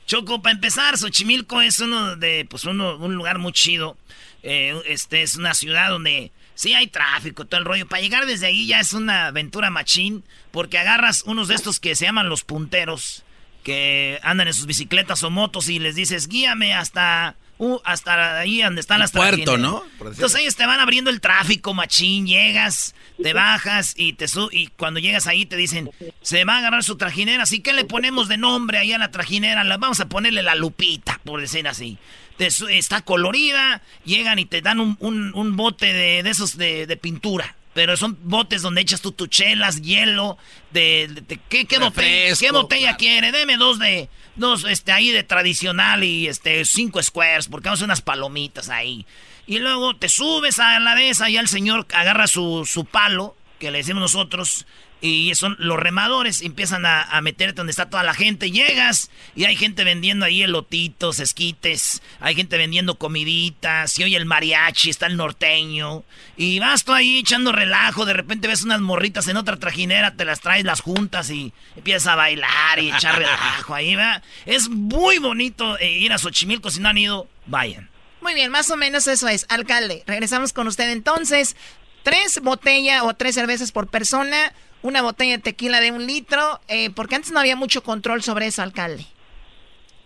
Choco, 0.06 0.42
para 0.42 0.54
empezar, 0.54 0.96
Xochimilco 0.96 1.60
es 1.60 1.78
uno 1.80 2.16
de, 2.16 2.46
pues 2.48 2.64
uno, 2.64 2.96
un 2.96 3.14
lugar 3.14 3.38
muy 3.38 3.52
chido. 3.52 3.96
Eh, 4.42 4.74
este 4.86 5.22
es 5.22 5.36
una 5.36 5.54
ciudad 5.54 5.90
donde 5.90 6.32
sí 6.54 6.74
hay 6.74 6.86
tráfico, 6.86 7.44
todo 7.44 7.60
el 7.60 7.66
rollo. 7.66 7.86
Para 7.86 8.02
llegar 8.02 8.26
desde 8.26 8.46
ahí 8.46 8.66
ya 8.66 8.80
es 8.80 8.92
una 8.92 9.26
aventura 9.26 9.70
machín, 9.70 10.24
porque 10.50 10.78
agarras 10.78 11.22
unos 11.26 11.48
de 11.48 11.54
estos 11.54 11.80
que 11.80 11.94
se 11.94 12.06
llaman 12.06 12.28
los 12.28 12.44
punteros, 12.44 13.24
que 13.62 14.18
andan 14.22 14.48
en 14.48 14.54
sus 14.54 14.66
bicicletas 14.66 15.22
o 15.22 15.30
motos 15.30 15.68
y 15.68 15.78
les 15.78 15.94
dices, 15.94 16.28
guíame 16.28 16.74
hasta 16.74 17.36
Uh, 17.58 17.78
hasta 17.84 18.40
ahí 18.40 18.62
donde 18.62 18.80
están 18.80 18.98
las 18.98 19.12
Puerto, 19.12 19.56
¿no? 19.56 19.84
Entonces 20.00 20.40
ellos 20.40 20.56
te 20.56 20.66
van 20.66 20.80
abriendo 20.80 21.10
el 21.10 21.20
tráfico, 21.20 21.74
machín, 21.74 22.26
llegas, 22.26 22.94
te 23.22 23.32
bajas 23.34 23.94
y 23.96 24.14
te 24.14 24.26
y 24.50 24.66
cuando 24.68 24.98
llegas 24.98 25.26
ahí 25.26 25.46
te 25.46 25.56
dicen, 25.56 25.90
se 26.22 26.44
va 26.44 26.56
a 26.56 26.58
agarrar 26.58 26.82
su 26.82 26.96
trajinera, 26.96 27.44
así 27.44 27.60
que 27.60 27.72
le 27.72 27.84
ponemos 27.84 28.26
de 28.26 28.36
nombre 28.36 28.78
ahí 28.78 28.92
a 28.92 28.98
la 28.98 29.10
trajinera, 29.10 29.62
vamos 29.76 30.00
a 30.00 30.08
ponerle 30.08 30.42
la 30.42 30.54
lupita, 30.54 31.20
por 31.24 31.40
decir 31.40 31.68
así. 31.68 31.98
está 32.38 33.02
colorida, 33.02 33.82
llegan 34.04 34.38
y 34.40 34.46
te 34.46 34.60
dan 34.60 34.80
un, 34.80 35.56
bote 35.56 35.92
de, 35.92 36.18
esos 36.28 36.56
de 36.56 36.98
pintura. 37.00 37.54
Pero 37.74 37.96
son 37.96 38.18
botes 38.24 38.60
donde 38.60 38.82
echas 38.82 39.00
tu 39.00 39.12
tuchelas, 39.12 39.80
hielo, 39.80 40.36
de, 40.72 41.22
¿qué, 41.48 41.64
qué, 41.64 41.78
botella, 41.78 42.36
¿qué 42.38 42.50
botella 42.50 42.96
quiere? 42.96 43.32
Deme 43.32 43.56
dos 43.56 43.78
de, 43.78 44.10
dos, 44.36 44.64
este, 44.64 44.92
ahí 44.92 45.10
de 45.10 45.22
tradicional 45.22 46.04
y, 46.04 46.28
este, 46.28 46.64
cinco 46.64 47.02
squares, 47.02 47.48
porque 47.48 47.68
vamos 47.68 47.82
unas 47.82 48.00
palomitas 48.00 48.68
ahí. 48.68 49.06
Y 49.46 49.58
luego 49.58 49.96
te 49.96 50.08
subes 50.08 50.58
a 50.58 50.78
la 50.80 50.94
de 50.94 51.10
esa 51.10 51.28
y 51.28 51.36
el 51.36 51.48
señor 51.48 51.86
agarra 51.94 52.26
su, 52.26 52.64
su 52.66 52.84
palo, 52.84 53.36
que 53.58 53.70
le 53.70 53.78
decimos 53.78 54.02
nosotros, 54.02 54.66
y 55.02 55.34
son 55.34 55.56
los 55.58 55.80
remadores, 55.80 56.42
empiezan 56.42 56.86
a, 56.86 57.20
meterte 57.22 57.56
donde 57.56 57.72
está 57.72 57.90
toda 57.90 58.04
la 58.04 58.14
gente. 58.14 58.52
Llegas 58.52 59.10
y 59.34 59.44
hay 59.44 59.56
gente 59.56 59.82
vendiendo 59.82 60.24
ahí 60.24 60.44
elotitos, 60.44 61.18
esquites, 61.18 62.02
hay 62.20 62.36
gente 62.36 62.56
vendiendo 62.56 62.96
comiditas, 62.98 63.98
y 63.98 64.04
oye 64.04 64.16
el 64.16 64.26
mariachi, 64.26 64.90
está 64.90 65.06
el 65.06 65.16
norteño. 65.16 66.04
Y 66.36 66.60
vas 66.60 66.84
tú 66.84 66.92
ahí 66.92 67.18
echando 67.18 67.50
relajo, 67.50 68.06
de 68.06 68.12
repente 68.12 68.46
ves 68.46 68.62
unas 68.62 68.80
morritas 68.80 69.26
en 69.26 69.36
otra 69.36 69.56
trajinera, 69.56 70.14
te 70.14 70.24
las 70.24 70.40
traes, 70.40 70.64
las 70.64 70.80
juntas 70.80 71.30
y 71.30 71.52
empiezas 71.76 72.06
a 72.06 72.14
bailar 72.14 72.78
y 72.78 72.90
echar 72.90 73.18
relajo 73.18 73.74
ahí, 73.74 73.96
va. 73.96 74.22
Es 74.46 74.68
muy 74.68 75.18
bonito 75.18 75.76
eh, 75.80 75.90
ir 75.90 76.12
a 76.12 76.18
Xochimilco, 76.18 76.70
si 76.70 76.78
no 76.78 76.88
han 76.88 76.98
ido, 76.98 77.28
vayan. 77.46 77.90
Muy 78.20 78.34
bien, 78.34 78.52
más 78.52 78.70
o 78.70 78.76
menos 78.76 79.08
eso 79.08 79.26
es. 79.26 79.46
Alcalde, 79.48 80.04
regresamos 80.06 80.52
con 80.52 80.68
usted 80.68 80.90
entonces. 80.90 81.56
Tres 82.04 82.40
botellas 82.40 83.02
o 83.02 83.14
tres 83.14 83.34
cervezas 83.34 83.72
por 83.72 83.88
persona 83.88 84.52
una 84.82 85.02
botella 85.02 85.36
de 85.36 85.42
tequila 85.42 85.80
de 85.80 85.92
un 85.92 86.06
litro, 86.06 86.40
eh, 86.68 86.90
porque 86.94 87.14
antes 87.14 87.32
no 87.32 87.40
había 87.40 87.56
mucho 87.56 87.82
control 87.82 88.22
sobre 88.22 88.46
eso, 88.46 88.62
alcalde. 88.62 89.04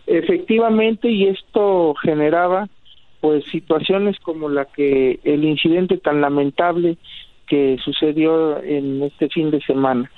Efectivamente, 0.05 1.09
y 1.09 1.27
esto 1.27 1.93
generaba 1.95 2.69
pues 3.19 3.43
situaciones 3.45 4.17
como 4.19 4.47
la 4.47 4.65
que 4.65 5.19
el 5.23 5.43
incidente 5.43 5.97
tan 5.97 6.21
lamentable 6.21 6.97
que 7.47 7.77
sucedió 7.83 8.61
en 8.63 9.01
este 9.03 9.27
fin 9.29 9.51
de 9.51 9.61
semana. 9.61 10.11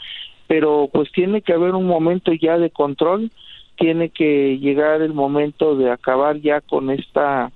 Pero 0.48 0.90
pues 0.92 1.12
tiene 1.12 1.42
que 1.42 1.54
haber 1.54 1.76
un 1.76 1.86
momento 1.86 2.34
ya 2.34 2.58
de 2.58 2.70
control, 2.70 3.32
tiene 3.78 4.10
que 4.10 4.58
llegar 4.60 5.02
el 5.02 5.14
momento 5.14 5.76
de 5.76 5.90
acabar 5.90 6.40
ya 6.42 6.60
con 6.62 6.90
esta 6.90 7.52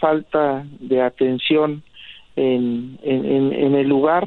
falta 0.00 0.64
de 0.80 1.00
atención 1.02 1.82
en, 2.34 2.98
en, 3.02 3.52
en 3.52 3.74
el 3.74 3.88
lugar 3.88 4.26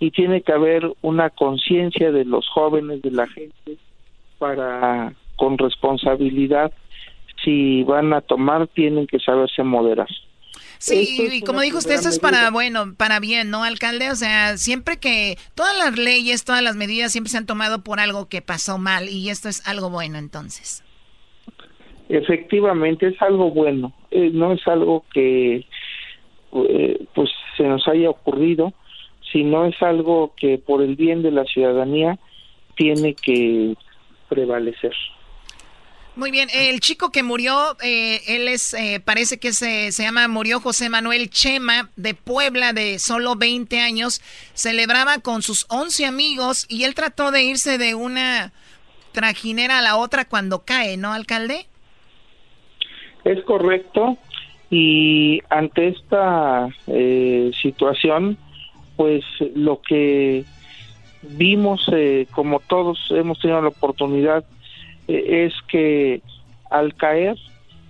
y 0.00 0.10
tiene 0.10 0.42
que 0.42 0.52
haber 0.52 0.90
una 1.02 1.30
conciencia 1.30 2.10
de 2.10 2.24
los 2.24 2.48
jóvenes, 2.48 3.02
de 3.02 3.10
la 3.10 3.28
gente, 3.28 3.76
para 4.38 5.12
con 5.36 5.58
responsabilidad, 5.58 6.72
si 7.44 7.82
van 7.84 8.12
a 8.12 8.20
tomar, 8.20 8.66
tienen 8.68 9.06
que 9.06 9.18
saberse 9.20 9.62
moderar. 9.62 10.08
Sí, 10.78 11.28
y 11.30 11.42
como 11.42 11.60
dijo 11.60 11.76
usted, 11.76 11.94
eso 11.94 12.08
es 12.08 12.18
para, 12.18 12.50
bueno, 12.50 12.94
para 12.96 13.20
bien, 13.20 13.50
¿no, 13.50 13.64
alcalde? 13.64 14.10
O 14.10 14.14
sea, 14.14 14.56
siempre 14.56 14.98
que 14.98 15.36
todas 15.54 15.76
las 15.76 15.98
leyes, 15.98 16.44
todas 16.44 16.62
las 16.62 16.74
medidas 16.74 17.12
siempre 17.12 17.30
se 17.30 17.36
han 17.36 17.44
tomado 17.44 17.84
por 17.84 18.00
algo 18.00 18.28
que 18.28 18.40
pasó 18.40 18.78
mal 18.78 19.10
y 19.10 19.28
esto 19.28 19.50
es 19.50 19.66
algo 19.68 19.90
bueno 19.90 20.16
entonces. 20.16 20.82
Efectivamente, 22.08 23.08
es 23.08 23.20
algo 23.20 23.50
bueno, 23.50 23.92
eh, 24.10 24.30
no 24.32 24.52
es 24.52 24.66
algo 24.66 25.04
que 25.12 25.66
eh, 26.52 27.06
pues 27.14 27.30
se 27.56 27.64
nos 27.64 27.86
haya 27.86 28.10
ocurrido, 28.10 28.72
si 29.32 29.44
no 29.44 29.66
es 29.66 29.80
algo 29.82 30.34
que 30.36 30.58
por 30.58 30.82
el 30.82 30.96
bien 30.96 31.22
de 31.22 31.30
la 31.30 31.44
ciudadanía 31.44 32.18
tiene 32.76 33.14
que 33.14 33.74
prevalecer. 34.28 34.92
Muy 36.16 36.32
bien, 36.32 36.48
el 36.52 36.80
chico 36.80 37.12
que 37.12 37.22
murió, 37.22 37.76
eh, 37.82 38.20
él 38.26 38.48
es, 38.48 38.74
eh, 38.74 39.00
parece 39.02 39.38
que 39.38 39.52
se, 39.52 39.92
se 39.92 40.02
llama, 40.02 40.26
murió 40.28 40.60
José 40.60 40.88
Manuel 40.88 41.30
Chema 41.30 41.88
de 41.96 42.14
Puebla 42.14 42.72
de 42.72 42.98
solo 42.98 43.36
20 43.36 43.80
años, 43.80 44.20
celebraba 44.52 45.18
con 45.18 45.42
sus 45.42 45.66
11 45.70 46.06
amigos 46.06 46.66
y 46.68 46.84
él 46.84 46.94
trató 46.94 47.30
de 47.30 47.44
irse 47.44 47.78
de 47.78 47.94
una 47.94 48.52
trajinera 49.12 49.78
a 49.78 49.82
la 49.82 49.96
otra 49.96 50.24
cuando 50.24 50.64
cae, 50.64 50.96
¿no, 50.96 51.12
alcalde? 51.12 51.66
Es 53.24 53.42
correcto 53.44 54.18
y 54.70 55.40
ante 55.48 55.88
esta 55.88 56.68
eh, 56.86 57.50
situación, 57.60 58.38
pues 59.00 59.24
lo 59.54 59.80
que 59.80 60.44
vimos, 61.22 61.88
eh, 61.90 62.26
como 62.32 62.60
todos 62.60 62.98
hemos 63.08 63.40
tenido 63.40 63.62
la 63.62 63.68
oportunidad, 63.68 64.44
eh, 65.08 65.46
es 65.46 65.54
que 65.68 66.20
al 66.68 66.94
caer 66.96 67.38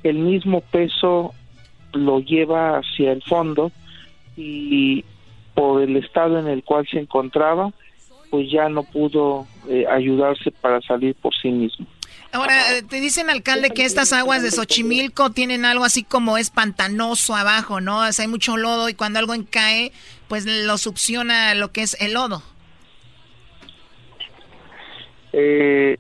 el 0.05 0.19
mismo 0.19 0.61
peso 0.61 1.35
lo 1.95 2.21
lleva 2.21 2.79
hacia 2.79 3.11
el 3.11 3.25
fondo 3.25 3.73
y 4.37 5.05
por 5.53 5.83
el 5.83 5.97
estado 5.97 6.39
en 6.39 6.47
el 6.47 6.63
cual 6.63 6.87
se 6.89 7.01
encontraba, 7.01 7.73
pues 8.31 8.49
ya 8.49 8.69
no 8.69 8.85
pudo 8.85 9.49
eh, 9.69 9.87
ayudarse 9.91 10.53
para 10.53 10.81
salir 10.81 11.17
por 11.17 11.35
sí 11.35 11.51
mismo. 11.51 11.89
Ahora, 12.33 12.77
eh, 12.77 12.83
te 12.83 13.01
dicen, 13.01 13.29
alcalde, 13.29 13.71
que 13.71 13.85
estas 13.85 14.13
aguas 14.13 14.43
de 14.43 14.53
Xochimilco 14.53 15.31
tienen 15.31 15.65
algo 15.65 15.85
así 15.85 16.05
como 16.05 16.39
es 16.39 16.51
pantanoso 16.51 17.35
abajo, 17.35 17.81
¿no? 17.81 18.01
Hay 18.03 18.29
mucho 18.29 18.57
lodo 18.57 18.89
y 18.89 18.95
cuando 18.95 19.19
algo 19.19 19.35
cae, 19.51 19.91
pues 20.31 20.47
lo 20.47 20.79
succiona 20.79 21.57
lo 21.57 21.73
que 21.73 21.83
es 21.83 22.01
el 22.01 22.15
lodo. 22.15 22.41
Eh, 25.33 25.99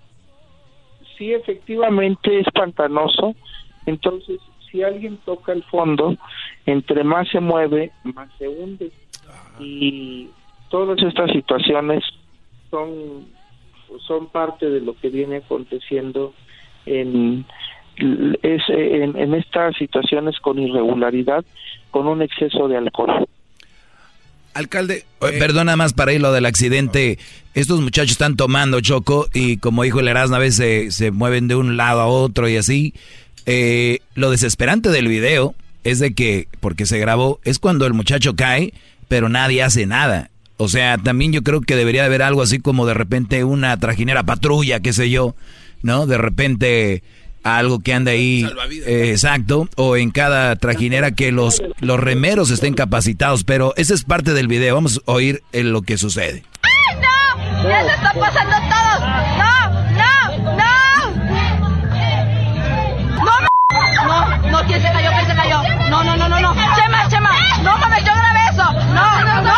sí, 1.18 1.32
efectivamente 1.32 2.38
es 2.38 2.46
pantanoso. 2.54 3.34
Entonces, 3.86 4.38
si 4.70 4.84
alguien 4.84 5.16
toca 5.24 5.50
el 5.50 5.64
fondo, 5.64 6.16
entre 6.64 7.02
más 7.02 7.28
se 7.28 7.40
mueve, 7.40 7.90
más 8.04 8.30
se 8.38 8.46
hunde. 8.46 8.92
Y 9.58 10.28
todas 10.68 11.02
estas 11.02 11.32
situaciones 11.32 12.04
son, 12.70 13.26
son 14.06 14.28
parte 14.28 14.70
de 14.70 14.80
lo 14.80 14.96
que 14.96 15.08
viene 15.08 15.38
aconteciendo 15.38 16.34
en, 16.86 17.44
es, 18.42 18.62
en, 18.68 19.16
en 19.16 19.34
estas 19.34 19.76
situaciones 19.76 20.38
con 20.38 20.60
irregularidad, 20.60 21.44
con 21.90 22.06
un 22.06 22.22
exceso 22.22 22.68
de 22.68 22.76
alcohol. 22.76 23.26
Alcalde. 24.54 25.04
Eh, 25.20 25.36
perdona 25.38 25.76
más 25.76 25.92
para 25.92 26.12
ir 26.12 26.20
lo 26.20 26.32
del 26.32 26.46
accidente. 26.46 27.18
Estos 27.54 27.80
muchachos 27.80 28.12
están 28.12 28.36
tomando 28.36 28.80
choco 28.80 29.28
y 29.32 29.58
como 29.58 29.82
dijo 29.82 30.00
el 30.00 30.08
Erasmo, 30.08 30.36
a 30.36 30.40
veces 30.40 30.94
se, 30.94 31.10
mueven 31.10 31.48
de 31.48 31.56
un 31.56 31.76
lado 31.76 32.00
a 32.00 32.06
otro 32.06 32.48
y 32.48 32.56
así. 32.56 32.94
Eh, 33.46 34.00
lo 34.14 34.30
desesperante 34.30 34.90
del 34.90 35.08
video 35.08 35.54
es 35.84 35.98
de 35.98 36.14
que, 36.14 36.48
porque 36.60 36.86
se 36.86 36.98
grabó, 36.98 37.40
es 37.44 37.58
cuando 37.58 37.86
el 37.86 37.94
muchacho 37.94 38.36
cae, 38.36 38.74
pero 39.08 39.28
nadie 39.28 39.62
hace 39.62 39.86
nada. 39.86 40.30
O 40.56 40.68
sea, 40.68 40.98
también 40.98 41.32
yo 41.32 41.42
creo 41.42 41.62
que 41.62 41.74
debería 41.74 42.04
haber 42.04 42.22
algo 42.22 42.42
así 42.42 42.58
como 42.58 42.86
de 42.86 42.94
repente 42.94 43.44
una 43.44 43.76
trajinera 43.78 44.24
patrulla, 44.24 44.80
qué 44.80 44.92
sé 44.92 45.08
yo, 45.08 45.34
¿no? 45.82 46.06
De 46.06 46.18
repente 46.18 47.02
algo 47.42 47.80
que 47.80 47.94
anda 47.94 48.12
ahí. 48.12 48.46
Eh, 48.86 49.10
exacto. 49.10 49.68
O 49.76 49.96
en 49.96 50.10
cada 50.10 50.56
trajinera 50.56 51.12
que 51.12 51.32
los, 51.32 51.62
los 51.80 52.00
remeros 52.00 52.50
estén 52.50 52.74
capacitados. 52.74 53.44
Pero 53.44 53.74
esa 53.76 53.94
es 53.94 54.04
parte 54.04 54.32
del 54.34 54.48
video. 54.48 54.74
Vamos 54.74 55.02
a 55.06 55.12
oír 55.12 55.42
en 55.52 55.72
lo 55.72 55.82
que 55.82 55.98
sucede. 55.98 56.44
¡Ay, 56.62 56.96
no! 57.00 57.68
¡Ya 57.68 57.84
se 57.84 57.94
está 57.94 58.12
pasando 58.12 58.56
todos! 58.68 59.00
¡No! 59.38 59.70
¡No! 59.92 60.12
¡No! 60.56 60.70
¡No! 63.24 63.34
¡No! 64.06 64.50
¡No! 64.50 64.66
¿Quién 64.66 64.82
se 64.82 64.92
cayó? 64.92 65.10
¿Quién 65.10 65.26
se 65.26 65.34
cayó? 65.34 65.62
No, 65.88 66.04
no, 66.04 66.16
no, 66.16 66.28
no, 66.28 66.40
no. 66.40 66.54
Chema, 66.54 67.08
Chema. 67.08 67.30
No 67.62 67.78
mames, 67.78 68.04
yo 68.04 68.12
grabé 68.12 68.40
eso. 68.52 68.72
No, 68.72 69.24
no, 69.24 69.42
no, 69.42 69.52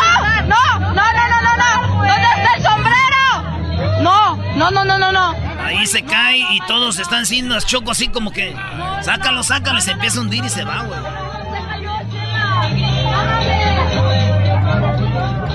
no, 0.46 0.62
no, 0.94 0.94
no, 0.94 1.40
no, 1.42 1.56
no. 1.56 1.70
¿Dónde 1.98 2.28
está 2.36 2.54
el 2.56 2.62
sombrero? 2.62 3.22
No, 4.02 4.36
no, 4.56 4.70
no, 4.70 4.84
no, 4.84 4.98
no, 4.98 5.12
no. 5.12 5.51
Ahí 5.72 5.86
se 5.86 6.02
cae 6.02 6.38
y 6.38 6.60
todos 6.66 6.98
están 6.98 7.22
haciendo 7.22 7.58
choco 7.60 7.92
así 7.92 8.08
como 8.08 8.30
que 8.30 8.54
sácalo, 9.02 9.42
sácalo 9.42 9.78
y 9.78 9.82
se 9.82 9.92
empieza 9.92 10.18
a 10.18 10.22
hundir 10.22 10.44
y 10.44 10.48
se 10.50 10.64
va, 10.64 10.82
güey. 10.82 11.00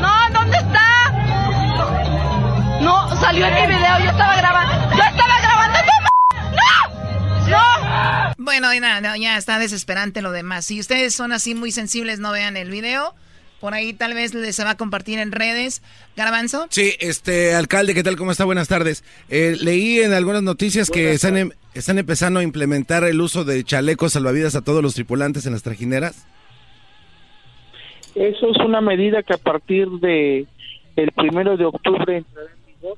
No, 0.01 0.29
¿dónde 0.33 0.57
está? 0.57 1.11
No, 2.81 3.15
salió 3.21 3.45
en 3.45 3.53
mi 3.53 3.75
video, 3.75 3.99
yo 3.99 4.09
estaba 4.09 4.35
grabando. 4.35 4.95
Yo 4.95 5.03
estaba 5.03 5.39
grabando. 5.41 5.79
¡No! 6.51 7.49
¡No! 7.49 8.33
Bueno, 8.37 8.73
y 8.73 8.79
nada, 8.79 9.01
no, 9.01 9.15
ya 9.15 9.37
está 9.37 9.59
desesperante 9.59 10.21
lo 10.21 10.31
demás. 10.31 10.65
Si 10.65 10.79
ustedes 10.79 11.13
son 11.13 11.31
así 11.31 11.53
muy 11.53 11.71
sensibles, 11.71 12.19
no 12.19 12.31
vean 12.31 12.57
el 12.57 12.71
video. 12.71 13.13
Por 13.59 13.73
ahí 13.73 13.93
tal 13.93 14.13
vez 14.13 14.31
se 14.31 14.63
va 14.63 14.71
a 14.71 14.77
compartir 14.77 15.19
en 15.19 15.31
redes. 15.31 15.81
Garbanzo. 16.15 16.67
Sí, 16.69 16.93
este, 16.99 17.55
alcalde, 17.55 17.93
¿qué 17.93 18.03
tal? 18.03 18.15
¿Cómo 18.15 18.31
está? 18.31 18.45
Buenas 18.45 18.67
tardes. 18.67 19.03
Eh, 19.29 19.55
leí 19.59 19.99
en 19.99 20.13
algunas 20.13 20.43
noticias 20.43 20.89
que 20.91 21.13
están, 21.13 21.37
em, 21.37 21.51
están 21.73 21.97
empezando 21.97 22.39
a 22.39 22.43
implementar 22.43 23.03
el 23.03 23.19
uso 23.19 23.43
de 23.43 23.63
chalecos 23.63 24.13
salvavidas 24.13 24.55
a 24.55 24.63
todos 24.63 24.83
los 24.83 24.93
tripulantes 24.93 25.45
en 25.47 25.53
las 25.53 25.63
trajineras. 25.63 26.27
Eso 28.13 28.49
es 28.49 28.57
una 28.65 28.81
medida 28.81 29.23
que 29.23 29.33
a 29.33 29.37
partir 29.37 29.87
de 29.89 30.45
el 30.95 31.11
primero 31.11 31.57
de 31.57 31.65
octubre 31.65 32.17
entrará 32.17 32.49
en 32.49 32.75
vigor 32.75 32.97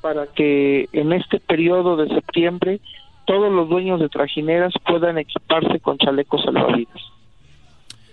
para 0.00 0.26
que 0.26 0.88
en 0.92 1.12
este 1.12 1.40
periodo 1.40 1.96
de 1.96 2.08
septiembre 2.14 2.80
todos 3.26 3.52
los 3.52 3.68
dueños 3.68 4.00
de 4.00 4.08
trajineras 4.08 4.72
puedan 4.86 5.18
equiparse 5.18 5.80
con 5.80 5.98
chalecos 5.98 6.42
salvavidas. 6.42 7.00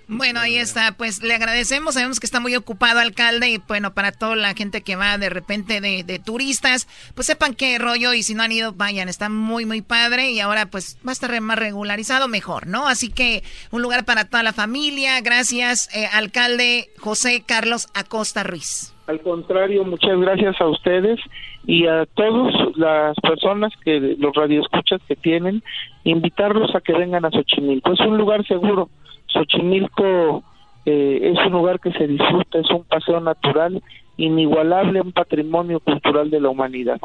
Bueno, 0.07 0.39
ahí 0.39 0.55
está. 0.55 0.93
Pues 0.97 1.21
le 1.21 1.33
agradecemos. 1.33 1.95
Sabemos 1.95 2.19
que 2.19 2.25
está 2.25 2.39
muy 2.39 2.55
ocupado, 2.55 2.99
alcalde. 2.99 3.49
Y 3.49 3.57
bueno, 3.67 3.93
para 3.93 4.11
toda 4.11 4.35
la 4.35 4.53
gente 4.53 4.81
que 4.81 4.95
va 4.95 5.17
de 5.17 5.29
repente 5.29 5.81
de, 5.81 6.03
de, 6.03 6.19
turistas, 6.19 6.87
pues 7.13 7.27
sepan 7.27 7.53
qué 7.53 7.77
rollo. 7.77 8.13
Y 8.13 8.23
si 8.23 8.33
no 8.33 8.43
han 8.43 8.51
ido, 8.51 8.73
vayan. 8.73 9.09
Está 9.09 9.27
muy, 9.29 9.65
muy 9.65 9.81
padre. 9.81 10.31
Y 10.31 10.39
ahora, 10.39 10.67
pues 10.67 10.97
va 11.05 11.11
a 11.11 11.13
estar 11.13 11.39
más 11.41 11.59
regularizado, 11.59 12.27
mejor, 12.27 12.67
¿no? 12.67 12.87
Así 12.87 13.11
que 13.11 13.43
un 13.71 13.81
lugar 13.81 14.05
para 14.05 14.25
toda 14.25 14.43
la 14.43 14.53
familia. 14.53 15.19
Gracias, 15.21 15.93
eh, 15.95 16.07
alcalde 16.13 16.89
José 16.99 17.43
Carlos 17.45 17.87
Acosta 17.93 18.43
Ruiz. 18.43 18.93
Al 19.07 19.21
contrario, 19.21 19.85
muchas 19.85 20.19
gracias 20.19 20.59
a 20.59 20.67
ustedes 20.67 21.19
y 21.65 21.87
a 21.87 22.05
todas 22.13 22.53
las 22.75 23.15
personas 23.21 23.71
que 23.83 24.15
los 24.17 24.35
radioescuchas 24.35 25.01
que 25.07 25.15
tienen, 25.15 25.63
invitarlos 26.03 26.75
a 26.75 26.81
que 26.81 26.93
vengan 26.93 27.23
a 27.23 27.31
Xochimilco. 27.31 27.93
Es 27.93 27.99
un 28.01 28.17
lugar 28.17 28.45
seguro. 28.45 28.89
Xochimilco 29.27 30.43
eh, 30.85 31.33
es 31.33 31.45
un 31.45 31.51
lugar 31.51 31.79
que 31.79 31.91
se 31.91 32.07
disfruta, 32.07 32.59
es 32.59 32.69
un 32.71 32.83
paseo 32.83 33.19
natural 33.19 33.81
inigualable, 34.17 35.01
un 35.01 35.11
patrimonio 35.11 35.79
cultural 35.79 36.29
de 36.29 36.41
la 36.41 36.49
humanidad. 36.49 36.99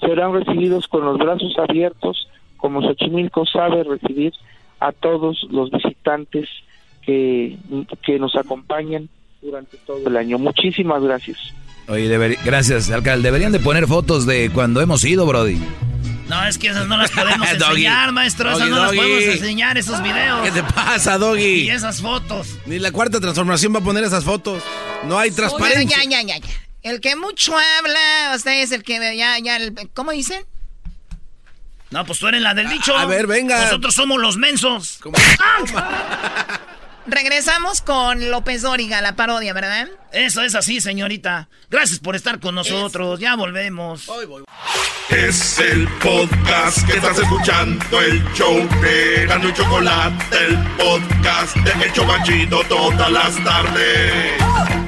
Serán 0.00 0.32
recibidos 0.34 0.86
con 0.88 1.04
los 1.04 1.18
brazos 1.18 1.56
abiertos, 1.58 2.28
como 2.56 2.82
Xochimilco 2.82 3.46
sabe 3.46 3.84
recibir 3.84 4.32
a 4.80 4.92
todos 4.92 5.46
los 5.50 5.70
visitantes 5.70 6.48
que, 7.02 7.56
que 8.02 8.18
nos 8.18 8.36
acompañan 8.36 9.08
durante 9.40 9.76
todo 9.78 10.06
el 10.06 10.16
año. 10.16 10.38
Muchísimas 10.38 11.02
gracias. 11.02 11.38
Oye, 11.88 12.36
gracias, 12.44 12.90
alcalde. 12.90 13.28
Deberían 13.28 13.52
de 13.52 13.60
poner 13.60 13.86
fotos 13.86 14.26
de 14.26 14.50
cuando 14.50 14.80
hemos 14.82 15.04
ido, 15.04 15.26
Brody. 15.26 15.58
No, 16.28 16.44
es 16.46 16.58
que 16.58 16.68
esas 16.68 16.86
no 16.86 16.96
las 16.96 17.10
podemos 17.10 17.48
enseñar, 17.52 18.12
maestro. 18.12 18.50
Esas 18.50 18.60
Doggy, 18.68 18.70
no 18.70 18.80
las 18.82 18.92
podemos 18.94 19.22
enseñar, 19.22 19.78
esos 19.78 20.02
videos. 20.02 20.42
¿Qué 20.42 20.50
te 20.50 20.62
pasa, 20.62 21.16
Doggy? 21.18 21.62
Y 21.62 21.70
esas 21.70 22.00
fotos. 22.02 22.48
Ni 22.66 22.78
la 22.78 22.92
cuarta 22.92 23.18
transformación 23.20 23.74
va 23.74 23.78
a 23.78 23.82
poner 23.82 24.04
esas 24.04 24.24
fotos. 24.24 24.62
No 25.04 25.18
hay 25.18 25.30
transparencia. 25.30 25.96
ya, 26.04 26.04
ya, 26.04 26.22
ya, 26.22 26.38
ya. 26.38 26.46
El 26.82 27.00
que 27.00 27.16
mucho 27.16 27.54
habla, 27.56 28.32
usted 28.36 28.62
es 28.62 28.72
el 28.72 28.82
que 28.82 29.16
ya, 29.16 29.38
ya, 29.38 29.56
el- 29.56 29.74
¿cómo 29.94 30.12
dicen? 30.12 30.44
No, 31.90 32.04
pues 32.04 32.18
tú 32.18 32.28
eres 32.28 32.42
la 32.42 32.52
del 32.54 32.68
dicho. 32.68 32.96
a 32.96 33.06
ver, 33.06 33.26
venga. 33.26 33.64
Nosotros 33.64 33.94
somos 33.94 34.20
los 34.20 34.36
mensos. 34.36 35.00
Regresamos 37.08 37.80
con 37.80 38.30
López 38.30 38.60
Dóriga, 38.60 39.00
la 39.00 39.16
parodia, 39.16 39.54
¿verdad? 39.54 39.88
Eso 40.12 40.42
es 40.42 40.54
así, 40.54 40.82
señorita. 40.82 41.48
Gracias 41.70 42.00
por 42.00 42.14
estar 42.14 42.38
con 42.38 42.54
nosotros. 42.54 43.18
Ya 43.18 43.34
volvemos. 43.34 44.06
Es 45.08 45.58
el 45.58 45.88
podcast 46.02 46.86
que 46.86 46.98
estás 46.98 47.18
escuchando, 47.18 48.00
el 48.02 48.22
show 48.34 48.68
de 48.82 49.24
Gano 49.26 49.48
y 49.48 49.54
Chocolate, 49.54 50.36
el 50.36 50.58
podcast 50.76 51.56
de 51.56 51.86
El 51.86 51.92
Chobachito 51.94 52.60
todas 52.68 53.10
las 53.10 53.42
tardes. 53.42 54.87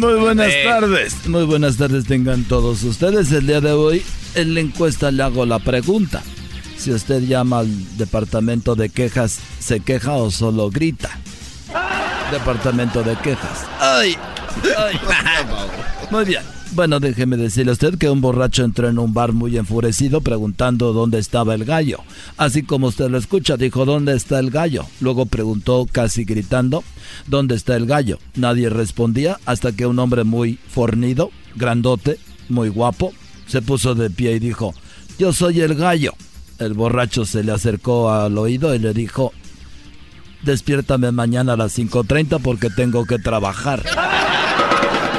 Muy 0.00 0.14
buenas 0.14 0.50
tardes. 0.64 1.28
Muy 1.28 1.44
buenas 1.44 1.76
tardes 1.76 2.06
tengan 2.06 2.44
todos 2.44 2.82
ustedes. 2.84 3.30
El 3.32 3.46
día 3.46 3.60
de 3.60 3.72
hoy 3.72 4.02
en 4.34 4.54
la 4.54 4.60
encuesta 4.60 5.10
le 5.10 5.22
hago 5.22 5.44
la 5.44 5.58
pregunta. 5.58 6.22
Si 6.78 6.90
usted 6.90 7.20
llama 7.20 7.58
al 7.58 7.98
departamento 7.98 8.74
de 8.74 8.88
quejas, 8.88 9.40
¿se 9.58 9.80
queja 9.80 10.12
o 10.12 10.30
solo 10.30 10.70
grita? 10.70 11.10
Departamento 12.32 13.02
de 13.02 13.14
quejas. 13.16 13.66
¡Ay! 13.78 14.16
¡Ay! 14.78 14.98
Muy 16.10 16.24
bien. 16.24 16.59
Bueno, 16.72 17.00
déjeme 17.00 17.36
decirle 17.36 17.70
a 17.70 17.72
usted 17.72 17.98
que 17.98 18.08
un 18.08 18.20
borracho 18.20 18.64
entró 18.64 18.88
en 18.88 19.00
un 19.00 19.12
bar 19.12 19.32
muy 19.32 19.56
enfurecido 19.56 20.20
preguntando 20.20 20.92
dónde 20.92 21.18
estaba 21.18 21.54
el 21.54 21.64
gallo. 21.64 21.98
Así 22.36 22.62
como 22.62 22.86
usted 22.86 23.10
lo 23.10 23.18
escucha, 23.18 23.56
dijo 23.56 23.84
¿dónde 23.84 24.14
está 24.14 24.38
el 24.38 24.50
gallo? 24.50 24.86
Luego 25.00 25.26
preguntó 25.26 25.88
casi 25.90 26.24
gritando 26.24 26.84
¿dónde 27.26 27.56
está 27.56 27.74
el 27.74 27.86
gallo? 27.86 28.18
Nadie 28.36 28.70
respondía 28.70 29.38
hasta 29.46 29.72
que 29.72 29.86
un 29.86 29.98
hombre 29.98 30.22
muy 30.22 30.60
fornido, 30.68 31.32
grandote, 31.56 32.18
muy 32.48 32.68
guapo, 32.68 33.12
se 33.46 33.62
puso 33.62 33.96
de 33.96 34.08
pie 34.08 34.36
y 34.36 34.38
dijo 34.38 34.72
yo 35.18 35.32
soy 35.32 35.60
el 35.60 35.74
gallo. 35.74 36.14
El 36.60 36.74
borracho 36.74 37.24
se 37.24 37.42
le 37.42 37.50
acercó 37.50 38.12
al 38.12 38.38
oído 38.38 38.74
y 38.76 38.78
le 38.78 38.94
dijo 38.94 39.32
despiértame 40.42 41.10
mañana 41.10 41.54
a 41.54 41.56
las 41.56 41.76
5.30 41.76 42.40
porque 42.40 42.70
tengo 42.70 43.04
que 43.06 43.18
trabajar. 43.18 43.82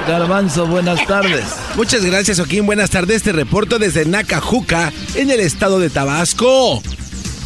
Garbanzo, 0.08 0.68
buenas 0.68 1.06
tardes. 1.06 1.46
Muchas 1.76 2.04
gracias, 2.04 2.38
Joaquín. 2.38 2.66
Buenas 2.66 2.90
tardes. 2.90 3.24
Te 3.24 3.32
reporto 3.32 3.80
desde 3.80 4.06
Nacajuca, 4.06 4.92
en 5.16 5.30
el 5.30 5.40
estado 5.40 5.80
de 5.80 5.90
Tabasco. 5.90 6.82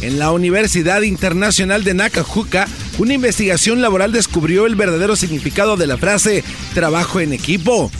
En 0.00 0.18
la 0.18 0.32
Universidad 0.32 1.02
Internacional 1.02 1.84
de 1.84 1.94
Nacajuca, 1.94 2.66
una 2.98 3.14
investigación 3.14 3.82
laboral 3.82 4.12
descubrió 4.12 4.66
el 4.66 4.74
verdadero 4.74 5.16
significado 5.16 5.76
de 5.76 5.86
la 5.86 5.96
frase 5.96 6.44
trabajo 6.74 7.20
en 7.20 7.32
equipo, 7.32 7.90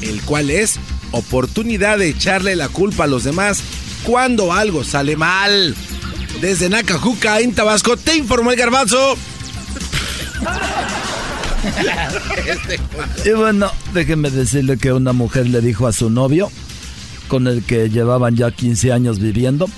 el 0.00 0.20
cual 0.22 0.50
es 0.50 0.78
oportunidad 1.12 1.98
de 1.98 2.08
echarle 2.08 2.56
la 2.56 2.68
culpa 2.68 3.04
a 3.04 3.08
los 3.08 3.24
demás 3.24 3.62
cuando 4.04 4.52
algo 4.52 4.84
sale 4.84 5.16
mal. 5.16 5.74
Desde 6.40 6.68
Nacajuca, 6.68 7.40
en 7.40 7.54
Tabasco, 7.54 7.96
te 7.96 8.16
informó 8.16 8.50
el 8.50 8.58
garbanzo. 8.58 9.16
y 13.24 13.30
bueno, 13.30 13.70
déjeme 13.92 14.30
decirle 14.30 14.78
que 14.78 14.92
una 14.92 15.12
mujer 15.12 15.48
le 15.48 15.60
dijo 15.60 15.86
a 15.86 15.92
su 15.92 16.10
novio, 16.10 16.50
con 17.28 17.46
el 17.46 17.62
que 17.62 17.90
llevaban 17.90 18.36
ya 18.36 18.50
15 18.50 18.92
años 18.92 19.18
viviendo, 19.18 19.68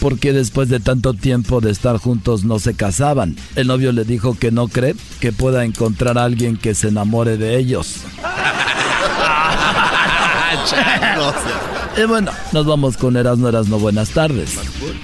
porque 0.00 0.32
después 0.32 0.68
de 0.68 0.80
tanto 0.80 1.14
tiempo 1.14 1.60
de 1.60 1.70
estar 1.70 1.98
juntos 1.98 2.44
no 2.44 2.58
se 2.58 2.74
casaban. 2.74 3.36
El 3.54 3.68
novio 3.68 3.92
le 3.92 4.04
dijo 4.04 4.36
que 4.38 4.50
no 4.50 4.68
cree 4.68 4.94
que 5.20 5.32
pueda 5.32 5.64
encontrar 5.64 6.18
a 6.18 6.24
alguien 6.24 6.56
que 6.56 6.74
se 6.74 6.88
enamore 6.88 7.36
de 7.36 7.58
ellos. 7.58 7.96
y 11.96 12.04
bueno, 12.04 12.32
nos 12.52 12.66
vamos 12.66 12.96
con 12.96 13.16
Erasmo 13.16 13.48
Erasmo. 13.48 13.78
Buenas 13.78 14.10
tardes. 14.10 14.58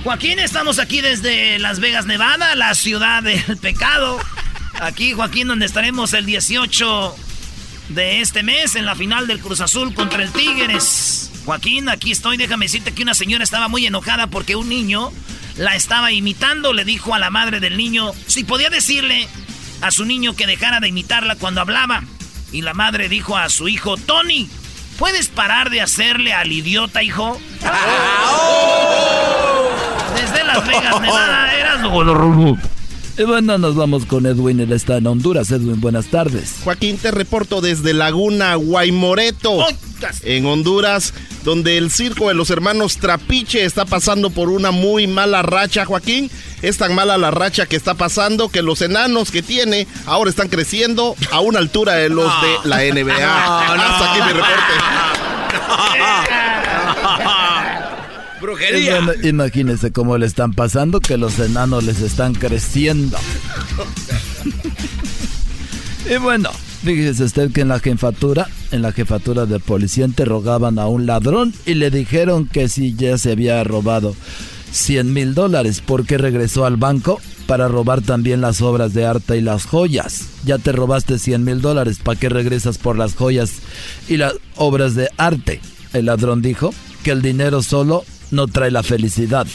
Joaquín, 0.04 0.38
estamos 0.38 0.78
aquí 0.78 1.00
desde 1.00 1.58
Las 1.58 1.80
Vegas, 1.80 2.06
Nevada, 2.06 2.54
la 2.54 2.74
ciudad 2.74 3.22
del 3.22 3.56
pecado. 3.58 4.18
Aquí, 4.82 5.12
Joaquín, 5.12 5.46
donde 5.46 5.64
estaremos 5.64 6.12
el 6.12 6.26
18 6.26 7.14
de 7.90 8.20
este 8.20 8.42
mes 8.42 8.74
en 8.74 8.84
la 8.84 8.96
final 8.96 9.28
del 9.28 9.38
Cruz 9.38 9.60
Azul 9.60 9.94
contra 9.94 10.24
el 10.24 10.32
Tigres. 10.32 11.30
Joaquín, 11.44 11.88
aquí 11.88 12.10
estoy. 12.10 12.36
Déjame 12.36 12.64
decirte 12.64 12.90
que 12.90 13.04
una 13.04 13.14
señora 13.14 13.44
estaba 13.44 13.68
muy 13.68 13.86
enojada 13.86 14.26
porque 14.26 14.56
un 14.56 14.68
niño 14.68 15.12
la 15.56 15.76
estaba 15.76 16.10
imitando. 16.10 16.72
Le 16.72 16.84
dijo 16.84 17.14
a 17.14 17.20
la 17.20 17.30
madre 17.30 17.60
del 17.60 17.76
niño 17.76 18.10
si 18.26 18.42
podía 18.42 18.70
decirle 18.70 19.28
a 19.82 19.92
su 19.92 20.04
niño 20.04 20.34
que 20.34 20.48
dejara 20.48 20.80
de 20.80 20.88
imitarla 20.88 21.36
cuando 21.36 21.60
hablaba. 21.60 22.02
Y 22.50 22.62
la 22.62 22.74
madre 22.74 23.08
dijo 23.08 23.36
a 23.36 23.48
su 23.50 23.68
hijo, 23.68 23.96
Tony, 23.96 24.50
¿puedes 24.98 25.28
parar 25.28 25.70
de 25.70 25.80
hacerle 25.80 26.32
al 26.32 26.50
idiota, 26.50 27.04
hijo? 27.04 27.40
Desde 30.16 30.42
Las 30.42 30.66
Vegas, 30.66 31.00
Nevada, 31.00 31.54
eras 31.54 31.82
y 33.18 33.22
bueno, 33.24 33.58
nos 33.58 33.74
vamos 33.74 34.06
con 34.06 34.26
Edwin, 34.26 34.60
él 34.60 34.72
está 34.72 34.96
en 34.96 35.06
Honduras. 35.06 35.50
Edwin, 35.50 35.80
buenas 35.80 36.06
tardes. 36.06 36.56
Joaquín, 36.64 36.96
te 36.98 37.10
reporto 37.10 37.60
desde 37.60 37.92
Laguna 37.92 38.54
Guaymoreto, 38.54 39.66
en 40.22 40.46
Honduras, 40.46 41.12
donde 41.44 41.78
el 41.78 41.90
circo 41.90 42.28
de 42.28 42.34
los 42.34 42.50
hermanos 42.50 42.98
Trapiche 42.98 43.64
está 43.64 43.84
pasando 43.84 44.30
por 44.30 44.48
una 44.48 44.70
muy 44.70 45.06
mala 45.06 45.42
racha, 45.42 45.84
Joaquín. 45.84 46.30
Es 46.62 46.78
tan 46.78 46.94
mala 46.94 47.18
la 47.18 47.30
racha 47.30 47.66
que 47.66 47.76
está 47.76 47.94
pasando 47.94 48.48
que 48.48 48.62
los 48.62 48.80
enanos 48.82 49.30
que 49.30 49.42
tiene 49.42 49.86
ahora 50.06 50.30
están 50.30 50.48
creciendo 50.48 51.16
a 51.30 51.40
una 51.40 51.58
altura 51.58 51.94
de 51.94 52.08
los 52.08 52.32
de 52.42 52.68
la 52.68 52.78
NBA. 52.78 53.14
Hasta 53.74 54.12
aquí 54.12 54.22
mi 54.22 54.32
reporte. 54.32 54.72
Brujería. 58.42 59.00
imagínense 59.22 59.92
cómo 59.92 60.18
le 60.18 60.26
están 60.26 60.52
pasando, 60.52 61.00
que 61.00 61.16
los 61.16 61.38
enanos 61.38 61.84
les 61.84 62.00
están 62.02 62.34
creciendo. 62.34 63.16
y 66.12 66.16
bueno, 66.16 66.50
fíjese 66.84 67.24
usted 67.24 67.52
que 67.52 67.60
en 67.62 67.68
la 67.68 67.78
jefatura, 67.78 68.48
en 68.72 68.82
la 68.82 68.92
jefatura 68.92 69.46
de 69.46 69.60
policía 69.60 70.04
interrogaban 70.04 70.78
a 70.80 70.88
un 70.88 71.06
ladrón 71.06 71.54
y 71.64 71.74
le 71.74 71.90
dijeron 71.90 72.46
que 72.46 72.68
si 72.68 72.94
ya 72.94 73.16
se 73.16 73.32
había 73.32 73.62
robado 73.62 74.16
100 74.72 75.12
mil 75.12 75.34
dólares, 75.34 75.82
porque 75.84 76.18
regresó 76.18 76.66
al 76.66 76.76
banco 76.76 77.20
para 77.46 77.68
robar 77.68 78.02
también 78.02 78.40
las 78.40 78.60
obras 78.60 78.94
de 78.94 79.06
arte 79.06 79.36
y 79.36 79.40
las 79.40 79.66
joyas. 79.66 80.26
Ya 80.44 80.58
te 80.58 80.72
robaste 80.72 81.18
100 81.18 81.44
mil 81.44 81.60
dólares, 81.60 81.98
¿para 82.02 82.18
qué 82.18 82.28
regresas 82.28 82.78
por 82.78 82.96
las 82.96 83.14
joyas 83.14 83.52
y 84.08 84.16
las 84.16 84.34
obras 84.56 84.94
de 84.94 85.08
arte? 85.16 85.60
El 85.92 86.06
ladrón 86.06 86.42
dijo 86.42 86.72
que 87.02 87.10
el 87.10 87.20
dinero 87.20 87.62
solo 87.62 88.04
no 88.32 88.48
trae 88.48 88.70
la 88.70 88.82
felicidad. 88.82 89.46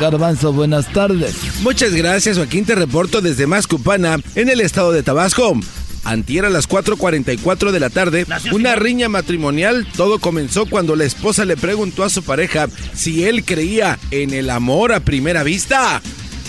Garbanzo, 0.00 0.52
buenas 0.52 0.92
tardes. 0.92 1.36
Muchas 1.60 1.92
gracias, 1.92 2.36
Joaquín. 2.36 2.64
Te 2.64 2.74
reporto 2.74 3.20
desde 3.20 3.46
Mascupana, 3.46 4.18
en 4.34 4.48
el 4.48 4.60
estado 4.60 4.92
de 4.92 5.02
Tabasco. 5.02 5.58
Antier 6.04 6.44
a 6.44 6.50
las 6.50 6.68
4.44 6.68 7.70
de 7.70 7.80
la 7.80 7.90
tarde, 7.90 8.24
una 8.52 8.76
riña 8.76 9.08
matrimonial. 9.08 9.86
Todo 9.96 10.20
comenzó 10.20 10.66
cuando 10.66 10.96
la 10.96 11.04
esposa 11.04 11.44
le 11.44 11.56
preguntó 11.56 12.04
a 12.04 12.10
su 12.10 12.22
pareja 12.22 12.68
si 12.94 13.24
él 13.24 13.44
creía 13.44 13.98
en 14.10 14.32
el 14.32 14.50
amor 14.50 14.92
a 14.92 15.00
primera 15.00 15.42
vista. 15.42 16.00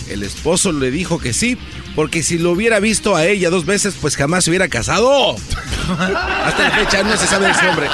El 0.10 0.24
esposo 0.24 0.72
le 0.72 0.92
dijo 0.92 1.20
que 1.20 1.34
sí, 1.34 1.58
porque 1.96 2.24
si 2.24 2.38
lo 2.38 2.52
hubiera 2.52 2.80
visto 2.80 3.16
a 3.16 3.26
ella 3.26 3.50
dos 3.50 3.66
veces, 3.66 3.96
pues 4.00 4.16
jamás 4.16 4.44
se 4.44 4.52
hubiera 4.52 4.68
casado. 4.68 5.36
Hasta 6.46 6.64
la 6.64 6.72
fecha 6.72 7.04
no 7.04 7.18
se 7.18 7.28
sabe 7.28 7.54
su 7.54 7.66
nombre. 7.66 7.88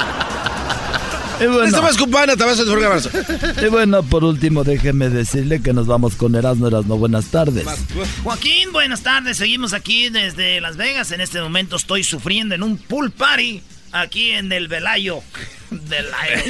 Y 1.40 1.46
bueno, 1.46 1.76
y 3.62 3.66
bueno, 3.66 4.02
por 4.02 4.24
último, 4.24 4.64
déjeme 4.64 5.08
decirle 5.08 5.60
que 5.60 5.72
nos 5.72 5.86
vamos 5.86 6.14
con 6.14 6.34
Erasmo 6.34 6.68
Erasmo. 6.68 6.96
Buenas 6.96 7.26
tardes. 7.26 7.66
Joaquín, 8.22 8.72
buenas 8.72 9.02
tardes. 9.02 9.36
Seguimos 9.36 9.72
aquí 9.72 10.08
desde 10.08 10.60
Las 10.60 10.76
Vegas. 10.76 11.12
En 11.12 11.20
este 11.20 11.40
momento 11.40 11.76
estoy 11.76 12.04
sufriendo 12.04 12.54
en 12.54 12.62
un 12.62 12.78
pool 12.78 13.10
party 13.10 13.62
aquí 13.92 14.30
en 14.30 14.50
el 14.52 14.68
Velayo. 14.68 15.20
Velayo. 15.70 16.42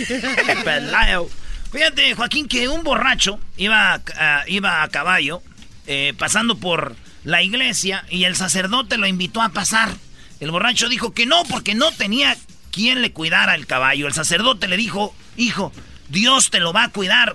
Velayo. 0.65 1.29
Fíjate, 1.73 2.15
Joaquín, 2.15 2.49
que 2.49 2.69
un 2.69 2.85
borracho 2.85 3.39
iba 3.57 3.95
a, 3.95 4.45
iba 4.47 4.83
a 4.83 4.89
caballo 4.89 5.43
eh, 5.87 6.15
pasando 6.17 6.57
por 6.57 6.97
la 7.25 7.43
iglesia 7.43 8.05
y 8.09 8.25
el 8.25 8.37
sacerdote 8.37 8.99
lo 8.99 9.07
invitó 9.07 9.43
a 9.43 9.49
pasar. 9.49 9.91
El 10.39 10.51
borracho 10.51 10.89
dijo 10.89 11.13
que 11.13 11.27
no, 11.27 11.43
porque 11.45 11.75
no 11.75 11.91
tenía 11.93 12.37
quien 12.77 13.01
le 13.01 13.11
cuidara 13.11 13.55
el 13.55 13.67
caballo. 13.67 14.07
El 14.07 14.13
sacerdote 14.13 14.69
le 14.69 14.77
dijo, 14.77 15.17
hijo, 15.39 15.73
Dios 16.11 16.51
te 16.51 16.61
lo 16.61 16.75
va 16.75 16.85
a 16.85 16.91
cuidar. 16.91 17.35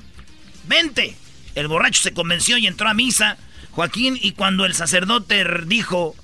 Vente. 0.65 1.17
El 1.55 1.67
borracho 1.67 2.03
se 2.03 2.13
convenció 2.13 2.57
y 2.57 2.67
entró 2.67 2.87
a 2.87 2.93
misa, 2.93 3.37
Joaquín, 3.71 4.19
y 4.21 4.33
cuando 4.33 4.65
el 4.65 4.75
sacerdote 4.75 5.43
dijo, 5.65 6.15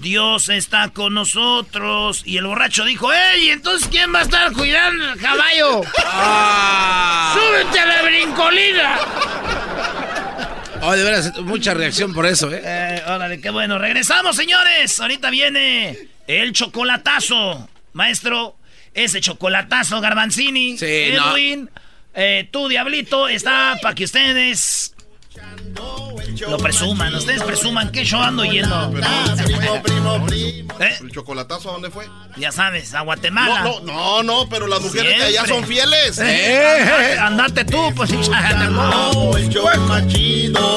Dios 0.00 0.48
está 0.48 0.88
con 0.88 1.14
nosotros, 1.14 2.22
y 2.26 2.36
el 2.36 2.46
borracho 2.46 2.84
dijo, 2.84 3.12
¡Ey! 3.12 3.50
Entonces, 3.50 3.88
¿quién 3.88 4.12
va 4.12 4.18
a 4.18 4.22
estar 4.22 4.52
cuidando 4.52 5.12
el 5.12 5.20
caballo? 5.20 5.82
Ah. 6.04 7.34
¡Súbete 7.38 7.78
a 7.78 7.86
la 7.86 8.02
brincolina! 8.02 8.98
Oh, 10.82 10.92
de 10.92 11.02
veras, 11.04 11.38
mucha 11.38 11.74
reacción 11.74 12.12
por 12.12 12.26
eso, 12.26 12.52
¿eh? 12.52 12.60
¿eh? 12.62 13.02
Órale, 13.06 13.40
qué 13.40 13.50
bueno. 13.50 13.78
Regresamos, 13.78 14.34
señores. 14.36 14.98
Ahorita 14.98 15.30
viene 15.30 16.08
el 16.26 16.52
chocolatazo. 16.52 17.70
Maestro, 17.94 18.56
ese 18.94 19.20
chocolatazo, 19.20 20.00
Garbanzini, 20.00 20.76
Edwin, 20.80 21.70
eh, 22.14 22.48
tú, 22.50 22.68
Diablito, 22.68 23.28
está 23.28 23.76
para 23.82 23.94
que 23.94 24.04
ustedes 24.04 24.94
lo 26.48 26.58
presuman. 26.58 27.14
Ustedes 27.14 27.42
presuman 27.42 27.90
que 27.90 28.04
yo 28.04 28.20
ando 28.20 28.44
yendo. 28.44 28.92
¿Eh? 30.80 30.96
¿El 31.00 31.10
chocolatazo 31.10 31.70
a 31.70 31.72
dónde 31.72 31.90
fue? 31.90 32.08
Ya 32.36 32.52
sabes, 32.52 32.94
a 32.94 33.00
Guatemala. 33.00 33.62
No, 33.62 33.80
no, 33.80 34.22
no, 34.22 34.48
pero 34.48 34.66
las 34.66 34.80
mujeres 34.80 35.16
que 35.16 35.22
allá 35.22 35.46
son 35.46 35.64
fieles. 35.64 36.18
Eh, 36.18 37.16
andate 37.20 37.64
tú, 37.64 37.92
pues. 37.94 38.10
No, 38.12 39.36
el 39.36 39.48
show 39.48 39.68
más 39.88 40.06
chido. 40.08 40.76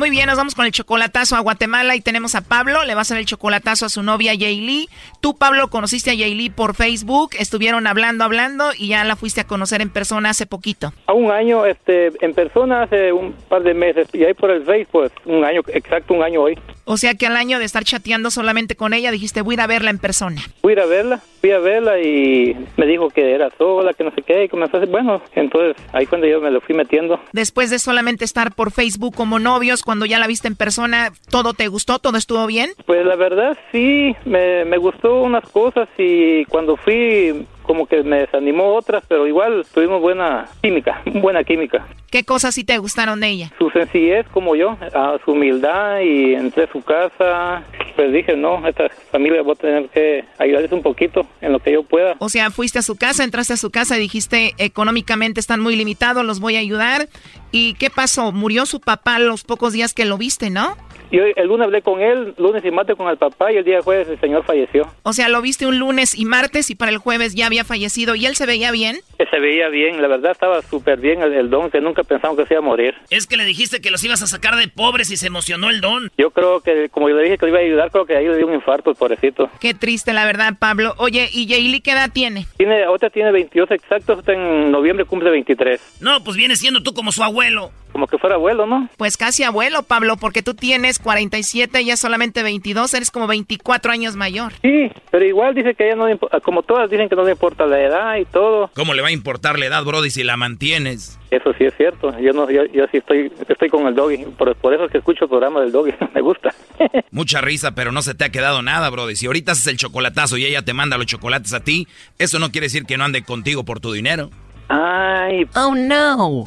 Muy 0.00 0.08
bien, 0.08 0.28
nos 0.28 0.38
vamos 0.38 0.54
con 0.54 0.64
el 0.64 0.72
chocolatazo 0.72 1.36
a 1.36 1.40
Guatemala 1.40 1.94
y 1.94 2.00
tenemos 2.00 2.34
a 2.34 2.40
Pablo. 2.40 2.84
Le 2.84 2.94
va 2.94 3.00
a 3.00 3.02
hacer 3.02 3.18
el 3.18 3.26
chocolatazo 3.26 3.84
a 3.84 3.90
su 3.90 4.02
novia 4.02 4.32
Yaylee. 4.32 4.88
Tú, 5.20 5.36
Pablo, 5.36 5.68
conociste 5.68 6.10
a 6.10 6.14
Yaylee 6.14 6.48
por 6.48 6.74
Facebook. 6.74 7.32
Estuvieron 7.38 7.86
hablando, 7.86 8.24
hablando 8.24 8.70
y 8.74 8.88
ya 8.88 9.04
la 9.04 9.14
fuiste 9.14 9.42
a 9.42 9.46
conocer 9.46 9.82
en 9.82 9.90
persona 9.90 10.30
hace 10.30 10.46
poquito. 10.46 10.94
A 11.06 11.12
un 11.12 11.30
año, 11.30 11.66
este, 11.66 12.12
en 12.24 12.32
persona 12.32 12.84
hace 12.84 13.12
un 13.12 13.34
par 13.50 13.62
de 13.62 13.74
meses 13.74 14.08
y 14.14 14.24
ahí 14.24 14.32
por 14.32 14.50
el 14.50 14.64
Facebook, 14.64 14.88
pues 14.90 15.12
un 15.26 15.44
año, 15.44 15.60
exacto 15.66 16.14
un 16.14 16.22
año 16.22 16.40
hoy. 16.40 16.58
O 16.86 16.96
sea 16.96 17.14
que 17.14 17.26
al 17.26 17.36
año 17.36 17.58
de 17.58 17.66
estar 17.66 17.84
chateando 17.84 18.30
solamente 18.30 18.76
con 18.76 18.94
ella 18.94 19.10
dijiste 19.10 19.42
voy 19.42 19.52
a 19.52 19.56
ir 19.56 19.60
a 19.60 19.66
verla 19.66 19.90
en 19.90 19.98
persona. 19.98 20.40
A 20.62 20.72
ir 20.72 20.80
a 20.80 20.86
verla, 20.86 21.20
fui 21.40 21.52
a 21.52 21.58
verla 21.58 22.00
y 22.00 22.56
me 22.76 22.86
dijo 22.86 23.10
que 23.10 23.32
era 23.32 23.50
sola, 23.56 23.92
que 23.92 24.02
no 24.02 24.10
sé 24.12 24.22
qué, 24.22 24.44
y 24.44 24.48
comenzó 24.48 24.76
a 24.76 24.80
decir, 24.80 24.90
bueno, 24.90 25.22
entonces 25.34 25.76
ahí 25.92 26.06
cuando 26.06 26.26
yo 26.26 26.40
me 26.40 26.50
lo 26.50 26.60
fui 26.60 26.74
metiendo. 26.74 27.20
Después 27.32 27.70
de 27.70 27.78
solamente 27.78 28.24
estar 28.24 28.54
por 28.54 28.72
Facebook 28.72 29.14
como 29.14 29.38
novios, 29.38 29.82
cuando 29.90 30.06
ya 30.06 30.20
la 30.20 30.28
viste 30.28 30.46
en 30.46 30.54
persona, 30.54 31.10
¿todo 31.30 31.52
te 31.52 31.66
gustó? 31.66 31.98
¿Todo 31.98 32.16
estuvo 32.16 32.46
bien? 32.46 32.70
Pues 32.86 33.04
la 33.04 33.16
verdad 33.16 33.58
sí, 33.72 34.14
me, 34.24 34.64
me 34.64 34.76
gustó 34.76 35.20
unas 35.20 35.42
cosas 35.48 35.88
y 35.98 36.44
cuando 36.44 36.76
fui 36.76 37.44
como 37.62 37.86
que 37.86 38.02
me 38.02 38.20
desanimó 38.20 38.74
otras, 38.74 39.02
pero 39.08 39.26
igual 39.26 39.64
tuvimos 39.72 40.00
buena 40.00 40.48
química, 40.62 41.02
buena 41.06 41.44
química. 41.44 41.86
¿Qué 42.10 42.24
cosas 42.24 42.54
sí 42.54 42.64
te 42.64 42.76
gustaron 42.78 43.20
de 43.20 43.28
ella? 43.28 43.52
Su 43.58 43.70
sencillez 43.70 44.26
como 44.32 44.56
yo, 44.56 44.76
a 44.94 45.16
su 45.24 45.32
humildad 45.32 46.00
y 46.00 46.34
entré 46.34 46.64
a 46.64 46.72
su 46.72 46.82
casa, 46.82 47.62
pues 47.94 48.12
dije, 48.12 48.36
no, 48.36 48.66
esta 48.66 48.88
familia 49.12 49.42
voy 49.42 49.52
a 49.52 49.54
tener 49.54 49.88
que 49.90 50.24
ayudarles 50.38 50.72
un 50.72 50.82
poquito 50.82 51.26
en 51.40 51.52
lo 51.52 51.60
que 51.60 51.72
yo 51.72 51.84
pueda. 51.84 52.16
O 52.18 52.28
sea, 52.28 52.50
fuiste 52.50 52.80
a 52.80 52.82
su 52.82 52.96
casa, 52.96 53.22
entraste 53.22 53.52
a 53.52 53.56
su 53.56 53.70
casa 53.70 53.96
y 53.96 54.00
dijiste, 54.00 54.54
económicamente 54.58 55.38
están 55.38 55.60
muy 55.60 55.76
limitados, 55.76 56.24
los 56.24 56.40
voy 56.40 56.56
a 56.56 56.60
ayudar. 56.60 57.08
¿Y 57.52 57.74
qué 57.74 57.90
pasó? 57.90 58.32
Murió 58.32 58.66
su 58.66 58.80
papá 58.80 59.18
los 59.18 59.44
pocos 59.44 59.72
días 59.72 59.94
que 59.94 60.04
lo 60.04 60.18
viste, 60.18 60.50
¿no? 60.50 60.76
Yo 61.10 61.24
el 61.24 61.48
lunes 61.48 61.64
hablé 61.64 61.82
con 61.82 62.00
él, 62.00 62.34
lunes 62.38 62.64
y 62.64 62.70
martes 62.70 62.96
con 62.96 63.08
el 63.08 63.16
papá 63.16 63.52
y 63.52 63.56
el 63.56 63.64
día 63.64 63.82
jueves 63.82 64.08
el 64.08 64.20
señor 64.20 64.44
falleció. 64.44 64.88
O 65.02 65.12
sea, 65.12 65.28
lo 65.28 65.42
viste 65.42 65.66
un 65.66 65.78
lunes 65.78 66.16
y 66.16 66.24
martes 66.24 66.70
y 66.70 66.76
para 66.76 66.92
el 66.92 66.98
jueves 66.98 67.34
ya 67.34 67.46
había 67.46 67.64
fallecido 67.64 68.14
y 68.14 68.26
él 68.26 68.36
se 68.36 68.46
veía 68.46 68.70
bien. 68.70 69.00
Que 69.18 69.26
se 69.26 69.40
veía 69.40 69.68
bien, 69.68 70.00
la 70.00 70.08
verdad 70.08 70.32
estaba 70.32 70.62
súper 70.62 71.00
bien 71.00 71.22
el, 71.22 71.50
don, 71.50 71.70
que 71.70 71.80
nunca 71.80 72.04
pensamos 72.04 72.36
que 72.36 72.46
se 72.46 72.54
iba 72.54 72.62
a 72.62 72.64
morir. 72.64 72.94
Es 73.10 73.26
que 73.26 73.36
le 73.36 73.44
dijiste 73.44 73.80
que 73.80 73.90
los 73.90 74.04
ibas 74.04 74.22
a 74.22 74.26
sacar 74.26 74.56
de 74.56 74.68
pobres 74.68 75.10
y 75.10 75.16
se 75.16 75.26
emocionó 75.26 75.68
el 75.68 75.80
don. 75.80 76.10
Yo 76.16 76.30
creo 76.30 76.60
que, 76.60 76.88
como 76.90 77.08
yo 77.08 77.16
le 77.16 77.24
dije 77.24 77.38
que 77.38 77.46
lo 77.46 77.50
iba 77.50 77.58
a 77.58 77.62
ayudar, 77.62 77.90
creo 77.90 78.06
que 78.06 78.16
ahí 78.16 78.26
le 78.26 78.36
dio 78.36 78.46
un 78.46 78.54
infarto, 78.54 78.94
pobrecito. 78.94 79.50
Qué 79.60 79.74
triste, 79.74 80.12
la 80.12 80.24
verdad, 80.24 80.54
Pablo. 80.58 80.94
Oye, 80.98 81.28
¿y 81.32 81.48
Jaylee 81.48 81.80
qué 81.80 81.92
edad 81.92 82.10
tiene? 82.12 82.46
Tiene, 82.56 82.86
otra 82.86 83.10
tiene 83.10 83.32
22 83.32 83.70
exactos, 83.72 84.26
en 84.28 84.70
noviembre 84.70 85.04
cumple 85.04 85.30
23. 85.30 85.98
No, 86.00 86.22
pues 86.22 86.36
viene 86.36 86.56
siendo 86.56 86.82
tú 86.82 86.94
como 86.94 87.10
su 87.12 87.22
abuelo. 87.22 87.72
Como 87.92 88.06
que 88.06 88.18
fuera 88.18 88.36
abuelo, 88.36 88.66
¿no? 88.66 88.88
Pues 88.96 89.16
casi 89.16 89.42
abuelo, 89.42 89.82
Pablo, 89.82 90.16
porque 90.16 90.42
tú 90.42 90.54
tienes 90.54 90.98
47 90.98 91.80
y 91.80 91.84
ella 91.84 91.96
solamente 91.96 92.42
22, 92.42 92.94
eres 92.94 93.10
como 93.10 93.26
24 93.26 93.92
años 93.92 94.16
mayor. 94.16 94.52
Sí, 94.62 94.90
pero 95.10 95.24
igual 95.24 95.54
dice 95.54 95.74
que 95.74 95.86
ella 95.86 95.96
no, 95.96 96.06
como 96.42 96.62
todas 96.62 96.88
dicen 96.90 97.08
que 97.08 97.16
no 97.16 97.24
le 97.24 97.32
importa 97.32 97.66
la 97.66 97.80
edad 97.80 98.16
y 98.16 98.24
todo. 98.24 98.70
¿Cómo 98.74 98.94
le 98.94 99.02
va 99.02 99.08
a 99.08 99.12
importar 99.12 99.58
la 99.58 99.66
edad, 99.66 99.84
Brody, 99.84 100.10
si 100.10 100.22
la 100.22 100.36
mantienes? 100.36 101.18
Eso 101.30 101.52
sí 101.56 101.64
es 101.64 101.74
cierto. 101.76 102.16
Yo 102.18 102.32
no, 102.32 102.50
yo, 102.50 102.62
sí 102.90 102.98
estoy, 102.98 103.32
estoy 103.48 103.68
con 103.68 103.86
el 103.86 103.94
doggy. 103.94 104.24
Por, 104.36 104.54
por 104.56 104.74
eso 104.74 104.84
es 104.84 104.90
que 104.90 104.98
escucho 104.98 105.24
el 105.24 105.30
programa 105.30 105.60
del 105.60 105.70
doggy. 105.70 105.92
Me 106.14 106.20
gusta. 106.20 106.52
Mucha 107.10 107.40
risa, 107.40 107.74
pero 107.74 107.92
no 107.92 108.02
se 108.02 108.14
te 108.14 108.24
ha 108.24 108.30
quedado 108.30 108.62
nada, 108.62 108.90
Brody. 108.90 109.16
Si 109.16 109.26
ahorita 109.26 109.52
haces 109.52 109.68
el 109.68 109.76
chocolatazo 109.76 110.36
y 110.36 110.44
ella 110.44 110.62
te 110.62 110.74
manda 110.74 110.98
los 110.98 111.06
chocolates 111.06 111.52
a 111.52 111.60
ti, 111.60 111.86
eso 112.18 112.38
no 112.38 112.50
quiere 112.50 112.66
decir 112.66 112.84
que 112.84 112.96
no 112.96 113.04
ande 113.04 113.22
contigo 113.22 113.64
por 113.64 113.80
tu 113.80 113.92
dinero. 113.92 114.30
Ay. 114.68 115.48
Oh 115.54 115.74
no 115.74 116.44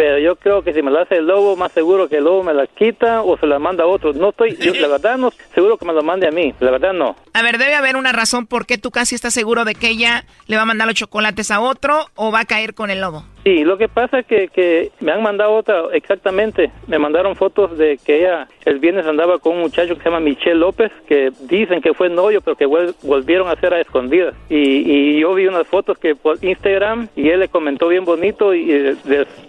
pero 0.00 0.18
yo 0.18 0.34
creo 0.36 0.62
que 0.64 0.72
si 0.72 0.80
me 0.80 0.90
lo 0.90 0.98
hace 0.98 1.16
el 1.16 1.26
lobo, 1.26 1.56
más 1.56 1.72
seguro 1.72 2.08
que 2.08 2.16
el 2.16 2.24
lobo 2.24 2.42
me 2.42 2.54
la 2.54 2.66
quita 2.66 3.20
o 3.20 3.36
se 3.36 3.46
la 3.46 3.58
manda 3.58 3.84
a 3.84 3.86
otro. 3.86 4.14
No 4.14 4.30
estoy, 4.30 4.56
yo, 4.56 4.72
la 4.72 4.88
verdad 4.88 5.18
no 5.18 5.30
seguro 5.54 5.76
que 5.76 5.84
me 5.84 5.92
lo 5.92 6.02
mande 6.02 6.26
a 6.26 6.30
mí, 6.30 6.54
la 6.58 6.70
verdad 6.70 6.94
no. 6.94 7.16
A 7.34 7.42
ver, 7.42 7.58
debe 7.58 7.74
haber 7.74 7.96
una 7.96 8.10
razón 8.10 8.46
por 8.46 8.64
qué 8.64 8.78
tú 8.78 8.90
casi 8.90 9.14
estás 9.14 9.34
seguro 9.34 9.66
de 9.66 9.74
que 9.74 9.90
ella 9.90 10.24
le 10.46 10.56
va 10.56 10.62
a 10.62 10.64
mandar 10.64 10.86
los 10.86 10.96
chocolates 10.96 11.50
a 11.50 11.60
otro 11.60 12.06
o 12.14 12.32
va 12.32 12.40
a 12.40 12.44
caer 12.46 12.72
con 12.72 12.88
el 12.88 13.02
lobo. 13.02 13.26
Sí, 13.44 13.64
lo 13.64 13.78
que 13.78 13.88
pasa 13.88 14.20
es 14.20 14.26
que, 14.26 14.48
que 14.48 14.90
me 15.00 15.12
han 15.12 15.22
mandado 15.22 15.52
otra, 15.54 15.84
exactamente, 15.92 16.70
me 16.86 16.98
mandaron 16.98 17.36
fotos 17.36 17.76
de 17.78 17.98
que 18.04 18.20
ella 18.20 18.48
el 18.66 18.78
viernes 18.78 19.06
andaba 19.06 19.38
con 19.38 19.54
un 19.56 19.62
muchacho 19.62 19.94
que 19.96 20.02
se 20.02 20.08
llama 20.08 20.20
Michelle 20.20 20.56
López, 20.56 20.92
que 21.06 21.32
dicen 21.48 21.80
que 21.80 21.94
fue 21.94 22.10
novio, 22.10 22.40
pero 22.42 22.56
que 22.56 22.66
volvieron 22.66 23.48
a 23.48 23.56
ser 23.56 23.72
a 23.72 23.80
escondidas. 23.80 24.34
Y, 24.48 24.56
y, 24.56 25.20
yo 25.20 25.34
vi 25.34 25.46
unas 25.46 25.66
fotos 25.66 25.98
que 25.98 26.14
por 26.14 26.42
Instagram 26.44 27.08
y 27.16 27.28
él 27.30 27.40
le 27.40 27.48
comentó 27.48 27.88
bien 27.88 28.04
bonito 28.04 28.54
y 28.54 28.66
de, 28.66 28.96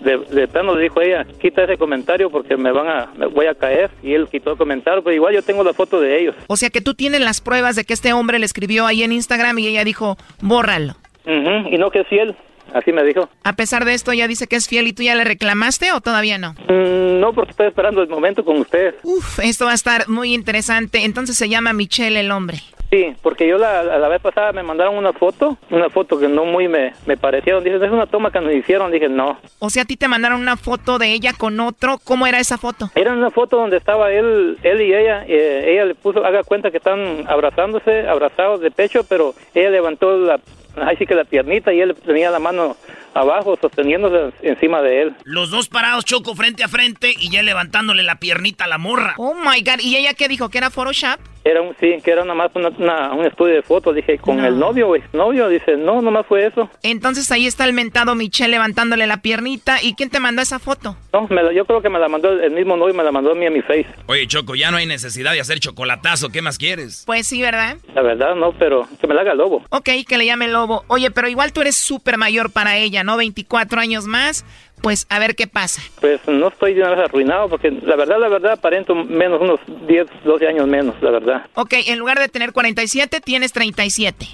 de, 0.02 0.48
plano 0.48 0.76
le 0.76 0.84
dijo 0.84 1.00
a 1.00 1.06
ella, 1.06 1.26
quita 1.40 1.64
ese 1.64 1.78
comentario 1.78 2.30
porque 2.30 2.58
me 2.58 2.72
van 2.72 2.88
a, 2.88 3.10
me 3.18 3.28
voy 3.28 3.48
a 3.48 3.56
caer. 3.56 3.92
Y 4.02 4.14
él 4.14 4.28
quitó 4.30 4.52
el 4.52 4.58
comentario, 4.58 5.04
pero 5.04 5.16
igual 5.16 5.34
yo 5.34 5.42
tengo 5.42 5.64
la 5.64 5.74
foto 5.74 6.00
de 6.00 6.20
ellos. 6.20 6.36
O 6.48 6.56
sea 6.56 6.70
que 6.70 6.82
tú 6.82 6.94
tienes 6.94 7.22
las 7.22 7.42
pruebas 7.42 7.76
de 7.76 7.84
que 7.84 7.94
este 7.94 8.14
hombre 8.14 8.40
le 8.40 8.46
escribió 8.46 8.86
ahí 8.86 9.04
en 9.04 9.12
Instagram 9.12 9.60
y 9.60 9.68
ella 9.68 9.84
dijo, 9.84 10.18
bórralo. 10.42 10.94
y 11.26 11.78
no 11.78 11.92
que 11.92 12.00
es 12.00 12.08
fiel. 12.08 12.36
Así 12.74 12.92
me 12.92 13.04
dijo. 13.04 13.30
A 13.44 13.54
pesar 13.54 13.86
de 13.86 13.94
esto, 13.94 14.14
ya 14.14 14.28
dice 14.28 14.48
que 14.48 14.56
es 14.56 14.68
fiel 14.68 14.88
y 14.88 14.94
tú 14.94 15.04
ya 15.04 15.16
le 15.16 15.24
reclamaste 15.24 15.92
o 15.92 16.02
todavía 16.02 16.38
no? 16.38 16.54
Mm, 16.68 17.20
no, 17.20 17.34
porque 17.34 17.52
estoy 17.52 17.68
esperando 17.68 18.02
el 18.02 18.10
momento 18.10 18.44
con 18.44 18.58
usted. 18.58 18.96
Uf, 19.04 19.40
esto 19.40 19.66
va 19.66 19.72
a 19.72 19.76
estar 19.76 20.08
muy 20.10 20.34
interesante. 20.34 21.04
Entonces 21.04 21.38
se 21.38 21.50
llama 21.50 21.74
Michelle 21.74 22.20
el 22.20 22.32
hombre. 22.32 22.62
Sí, 22.92 23.16
porque 23.22 23.48
yo 23.48 23.58
la, 23.58 23.84
la 23.84 24.08
vez 24.10 24.22
pasada 24.22 24.52
me 24.52 24.64
mandaron 24.64 24.98
una 24.98 25.14
foto, 25.14 25.58
una 25.70 25.90
foto 25.90 26.20
que 26.20 26.28
no 26.28 26.44
muy 26.44 26.68
me, 26.68 26.92
me 27.06 27.16
parecieron. 27.16 27.64
Dije, 27.64 27.78
es 27.78 27.90
una 27.90 28.06
toma 28.06 28.32
que 28.32 28.42
nos 28.42 28.54
hicieron. 28.54 28.92
Dije, 28.92 29.08
no. 29.08 29.40
O 29.60 29.70
sea, 29.70 29.84
a 29.84 29.86
ti 29.86 29.96
te 29.96 30.10
mandaron 30.10 30.42
una 30.42 30.58
foto 30.58 31.00
de 31.00 31.14
ella 31.14 31.32
con 31.32 31.58
otro. 31.62 32.00
¿Cómo 32.04 32.28
era 32.28 32.40
esa 32.40 32.58
foto? 32.58 32.92
Era 32.96 33.14
una 33.14 33.32
foto 33.32 33.56
donde 33.56 33.78
estaba 33.78 34.12
él, 34.12 34.58
él 34.62 34.82
y 34.82 34.94
ella. 34.94 35.24
Eh, 35.26 35.72
ella 35.72 35.86
le 35.86 35.96
puso, 35.96 36.26
haga 36.26 36.44
cuenta 36.44 36.70
que 36.70 36.78
están 36.78 37.24
abrazándose, 37.30 38.10
abrazados 38.10 38.60
de 38.60 38.72
pecho, 38.72 39.06
pero 39.08 39.36
ella 39.56 39.70
levantó 39.70 40.18
la, 40.18 40.42
ahí 40.76 40.96
sí 40.98 41.06
que 41.06 41.16
la 41.16 41.26
piernita 41.26 41.74
y 41.74 41.82
él 41.82 41.96
tenía 41.96 42.32
la 42.32 42.40
mano 42.40 42.76
abajo, 43.14 43.58
sosteniéndose 43.62 44.34
encima 44.42 44.82
de 44.82 45.04
él. 45.04 45.16
Los 45.24 45.50
dos 45.52 45.70
parados, 45.70 46.06
Choco, 46.06 46.36
frente 46.36 46.64
a 46.64 46.68
frente 46.68 47.14
y 47.18 47.30
ya 47.30 47.44
levantándole 47.44 48.04
la 48.04 48.16
piernita 48.16 48.66
a 48.66 48.68
la 48.68 48.78
morra. 48.78 49.16
Oh 49.18 49.36
my 49.36 49.62
God. 49.62 49.80
¿Y 49.82 49.96
ella 49.96 50.14
qué 50.14 50.28
dijo? 50.28 50.50
¿Que 50.50 50.58
era 50.58 50.70
Photoshop? 50.70 51.20
Era 51.44 51.62
un, 51.62 51.76
sí, 51.80 51.96
que 52.04 52.12
era 52.12 52.24
nada 52.24 52.36
más 52.36 52.52
un 52.56 53.26
estudio 53.26 53.56
de 53.56 53.62
fotos. 53.64 53.96
Dije, 53.96 54.20
¿con 54.20 54.40
el 54.46 54.60
novio 54.60 54.90
o 54.90 54.98
novio 55.14 55.50
Dice, 55.50 55.76
no, 55.76 56.02
nomás 56.02 56.26
fue 56.28 56.46
eso. 56.46 56.70
Entonces 56.84 57.32
ahí 57.32 57.48
está 57.48 57.66
el 57.66 57.74
mentado 57.74 58.14
Michelle 58.14 58.52
levantándole 58.52 59.08
la 59.08 59.22
piernita. 59.22 59.82
¿Y 59.82 59.96
quién 59.96 60.10
te 60.10 60.20
mandó 60.20 60.42
esa 60.42 60.60
foto? 60.60 60.96
No, 61.14 61.28
me 61.30 61.42
yo 61.56 61.66
creo 61.66 61.82
que 61.82 61.90
me 61.90 62.00
la 62.00 62.08
mandó 62.08 62.32
el 62.32 62.52
mismo 62.52 62.78
novio, 62.78 62.94
me 62.94 63.04
la 63.04 63.12
mandó 63.12 63.32
a 63.32 63.36
mí 63.36 63.46
a 63.46 63.50
mi 63.50 63.62
face. 63.62 63.88
Oye, 64.06 64.28
Choco, 64.28 64.56
ya 64.56 64.70
no 64.70 64.78
hay 64.78 64.86
necesidad 64.86 65.34
de 65.34 65.40
hacer 65.42 65.60
chocolatazo. 65.60 66.30
¿Qué 66.30 66.42
más 66.42 66.58
quieres? 66.58 67.04
Pues 67.06 67.28
sí, 67.28 67.42
¿verdad? 67.42 67.78
La 67.96 68.02
verdad, 68.02 68.36
no, 68.36 68.54
pero 68.54 68.88
que 69.00 69.08
me 69.08 69.16
la 69.16 69.22
haga 69.22 69.32
el 69.32 69.40
lobo. 69.40 69.64
Ok, 69.70 69.90
que 70.08 70.18
le 70.18 70.26
llame 70.26 70.46
el 70.46 70.54
lobo. 70.54 70.84
Oye, 70.88 71.10
pero 71.10 71.28
igual 71.28 71.54
tú 71.54 71.62
eres 71.62 71.76
súper 71.76 72.18
mayor 72.18 72.52
para 72.52 72.78
ella, 72.78 73.01
¿no? 73.04 73.18
24 73.18 73.80
años 73.80 74.06
más 74.06 74.46
pues 74.82 75.06
a 75.10 75.20
ver 75.20 75.36
qué 75.36 75.48
pasa. 75.48 75.82
Pues 76.00 76.20
no 76.28 76.48
estoy 76.48 76.74
de 76.74 76.82
una 76.82 77.04
arruinado 77.04 77.50
porque 77.50 77.72
la 77.72 77.96
verdad, 77.96 78.20
la 78.20 78.28
verdad, 78.28 78.54
aparento 78.54 78.96
menos 78.96 79.40
unos 79.42 79.60
10, 79.88 80.08
12 80.26 80.48
años 80.48 80.68
menos, 80.68 80.96
la 81.02 81.12
verdad. 81.12 81.46
Ok, 81.56 81.74
en 81.88 82.00
lugar 82.00 82.20
de 82.20 82.28
tener 82.28 82.52
47, 82.52 83.22
tienes 83.22 83.54
37. 83.54 84.28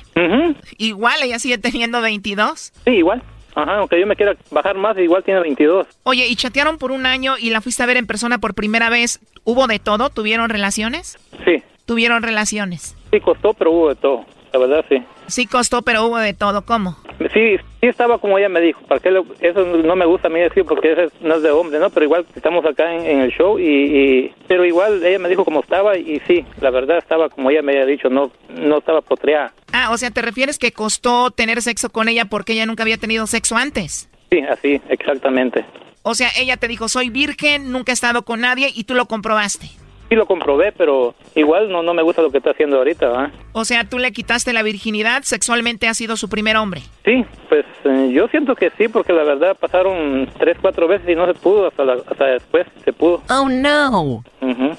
Igual, 0.78 1.22
ella 1.24 1.39
sigue 1.39 1.57
teniendo 1.57 2.01
22. 2.01 2.74
Sí, 2.86 2.91
igual. 2.91 3.22
Ajá, 3.55 3.78
aunque 3.78 3.99
yo 3.99 4.05
me 4.05 4.15
quiera 4.15 4.36
bajar 4.51 4.78
más, 4.78 4.97
igual 4.99 5.24
tiene 5.24 5.39
22. 5.39 5.88
Oye, 6.03 6.28
¿y 6.28 6.36
chatearon 6.36 6.78
por 6.78 6.91
un 6.91 7.07
año 7.07 7.38
y 7.39 7.49
la 7.49 7.59
fuiste 7.59 7.82
a 7.82 7.88
ver 7.88 7.97
en 7.97 8.05
persona 8.05 8.38
por 8.38 8.53
primera 8.53 8.89
vez? 8.89 9.20
¿Hubo 9.43 9.65
de 9.65 9.80
todo? 9.80 10.09
¿Tuvieron 10.11 10.49
relaciones? 10.49 11.18
Sí. 11.43 11.63
¿Tuvieron 11.86 12.22
relaciones? 12.22 12.95
Sí, 13.11 13.20
costó, 13.20 13.53
pero 13.53 13.72
hubo 13.72 13.89
de 13.89 13.95
todo. 13.95 14.26
La 14.58 14.66
verdad, 14.66 14.86
sí. 14.89 15.03
Sí 15.28 15.45
costó, 15.45 15.84
pero 15.84 16.05
hubo 16.05 16.18
de 16.18 16.34
todo. 16.34 16.66
¿Cómo? 16.66 16.97
Sí, 17.32 17.58
sí 17.80 17.88
estaba 17.88 18.18
como 18.18 18.39
ella 18.39 18.49
me 18.49 18.60
dijo. 18.60 18.82
¿Para 18.88 18.99
qué 18.99 19.10
eso 19.41 19.66
no 19.66 19.95
me 19.95 20.05
gusta 20.05 20.30
a 20.30 20.32
mí 20.32 20.39
decir 20.39 20.66
porque 20.66 20.93
eso 20.93 21.14
no 21.22 21.36
es 21.36 21.43
de 21.43 21.51
hombre, 21.51 21.80
¿no? 21.80 21.91
Pero 21.91 22.05
igual 22.05 22.26
estamos 22.36 22.66
acá 22.66 22.91
en, 22.91 23.22
el 23.22 23.32
show 23.32 23.60
y, 23.60 24.34
Pero 24.47 24.66
igual 24.66 25.03
ella 25.03 25.20
me 25.20 25.30
dijo 25.30 25.45
cómo 25.45 25.60
estaba 25.60 25.95
y 25.95 26.20
sí, 26.26 26.43
la 26.60 26.72
verdad 26.72 26.97
estaba 26.97 27.30
como 27.30 27.51
ella 27.51 27.62
me 27.62 27.74
había 27.74 27.86
dicho, 27.86 28.10
no, 28.10 28.32
no 28.49 28.80
estaba 28.80 29.01
potreada. 29.01 29.53
Ah, 29.74 29.91
o 29.91 29.97
sea, 29.97 30.10
¿te 30.10 30.24
refieres 30.24 30.58
que 30.58 30.72
costó 30.72 31.30
tener 31.30 31.62
sexo 31.62 31.91
con 31.91 32.10
ella 32.10 32.26
porque 32.26 32.53
ella 32.53 32.66
nunca 32.66 32.82
había 32.82 32.97
tenido 32.97 33.28
sexo 33.28 33.58
antes? 33.58 34.10
Sí, 34.32 34.39
así, 34.39 34.82
exactamente. 34.89 35.66
O 36.01 36.16
sea, 36.16 36.30
ella 36.36 36.58
te 36.58 36.68
dijo, 36.68 36.89
soy 36.89 37.12
virgen, 37.12 37.72
nunca 37.72 37.91
he 37.91 37.93
estado 37.93 38.24
con 38.24 38.41
nadie 38.41 38.72
y 38.74 38.86
tú 38.86 38.95
lo 38.95 39.05
comprobaste. 39.05 39.70
Sí 40.10 40.16
lo 40.16 40.26
comprobé, 40.26 40.72
pero 40.72 41.16
igual 41.36 41.70
no, 41.72 41.84
no 41.84 41.93
me 41.93 42.01
gusta 42.01 42.22
lo 42.22 42.32
que 42.32 42.38
está 42.38 42.51
haciendo 42.51 42.78
ahorita. 42.78 43.32
O 43.51 43.66
sea, 43.66 43.84
tú 43.84 43.99
le 43.99 44.12
quitaste 44.12 44.53
la 44.53 44.64
virginidad, 44.64 45.24
sexualmente 45.24 45.88
ha 45.88 45.93
sido 45.93 46.16
su 46.16 46.30
primer 46.30 46.55
hombre. 46.58 46.82
Sí, 47.03 47.26
pues 47.49 47.66
eh, 47.86 48.12
yo 48.14 48.28
siento 48.30 48.55
que 48.55 48.72
sí, 48.78 48.88
porque 48.88 49.12
la 49.14 49.24
verdad 49.24 49.58
pasaron 49.60 50.30
tres, 50.39 50.58
cuatro 50.62 50.88
veces 50.88 51.10
y 51.10 51.16
no 51.16 51.26
se 51.26 51.34
pudo, 51.34 51.68
hasta, 51.68 51.84
hasta 52.10 52.26
después 52.26 52.66
se 52.86 52.93
pudo. 52.93 53.22
Oh, 53.30 53.49
no. 53.49 54.24
Ujú. 54.41 54.72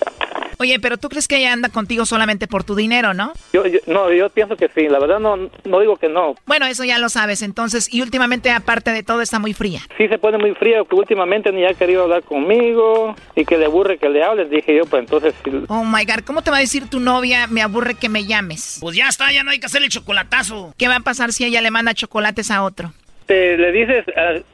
Oye, 0.61 0.81
pero 0.81 0.97
tú 0.99 1.09
crees 1.09 1.29
que 1.29 1.37
ella 1.37 1.53
anda 1.53 1.69
contigo 1.69 2.05
solamente 2.05 2.49
por 2.49 2.65
tu 2.65 2.75
dinero, 2.75 3.15
¿no? 3.15 3.33
yo, 3.53 3.65
yo- 3.67 3.79
no, 3.87 4.13
yo 4.13 4.29
pienso 4.29 4.57
que 4.57 4.69
sí, 4.75 4.89
la 4.89 4.99
verdad 4.99 5.21
no, 5.21 5.37
no 5.65 5.81
digo 5.81 5.97
que 5.97 6.09
no. 6.09 6.35
Bueno, 6.47 6.67
eso 6.67 6.83
ya 6.85 6.99
lo 6.99 7.09
sabes, 7.11 7.43
entonces, 7.43 7.93
y 7.95 8.03
últimamente, 8.03 8.51
aparte 8.51 8.91
de 8.91 9.05
todo, 9.05 9.21
está 9.23 9.39
muy 9.39 9.53
fría. 9.53 9.81
Sí 9.97 10.09
se 10.09 10.19
pone 10.19 10.37
muy 10.37 10.55
fría, 10.55 10.83
que 10.89 10.97
últimamente 10.97 11.53
ni 11.53 11.65
ha 11.65 11.75
querido 11.75 12.03
hablar 12.03 12.25
conmigo 12.25 13.15
y 13.37 13.45
que 13.45 13.57
le 13.57 13.67
aburre 13.67 13.99
que 13.99 14.09
le 14.09 14.25
hables, 14.25 14.51
dije 14.51 14.75
yo, 14.77 14.85
pues 14.87 15.01
entonces 15.05 15.18
Oh 15.69 15.85
my 15.85 16.05
god, 16.05 16.25
¿cómo 16.25 16.43
te 16.43 16.51
va 16.51 16.59
a 16.59 16.61
decir 16.61 16.89
tu 16.89 17.01
novia? 17.01 17.47
Me 17.47 17.63
aburre 17.63 17.95
que 17.95 18.09
me 18.09 18.25
llames. 18.25 18.79
Pues 18.81 18.97
ya 18.97 19.09
está, 19.09 19.33
ya 19.33 19.43
no 19.43 19.51
hay 19.51 19.61
que 19.61 19.67
hacerle 19.67 19.89
chocolatazo. 19.89 20.75
¿Qué 20.77 20.89
va 20.89 20.97
a 20.97 21.01
pasar 21.01 21.33
si 21.33 21.45
ella 21.45 21.61
le 21.61 21.71
manda 21.71 21.95
chocolates 21.95 22.51
a 22.51 22.63
otro? 22.63 22.93
te, 23.29 23.57
le 23.57 23.71
dices, 23.71 24.05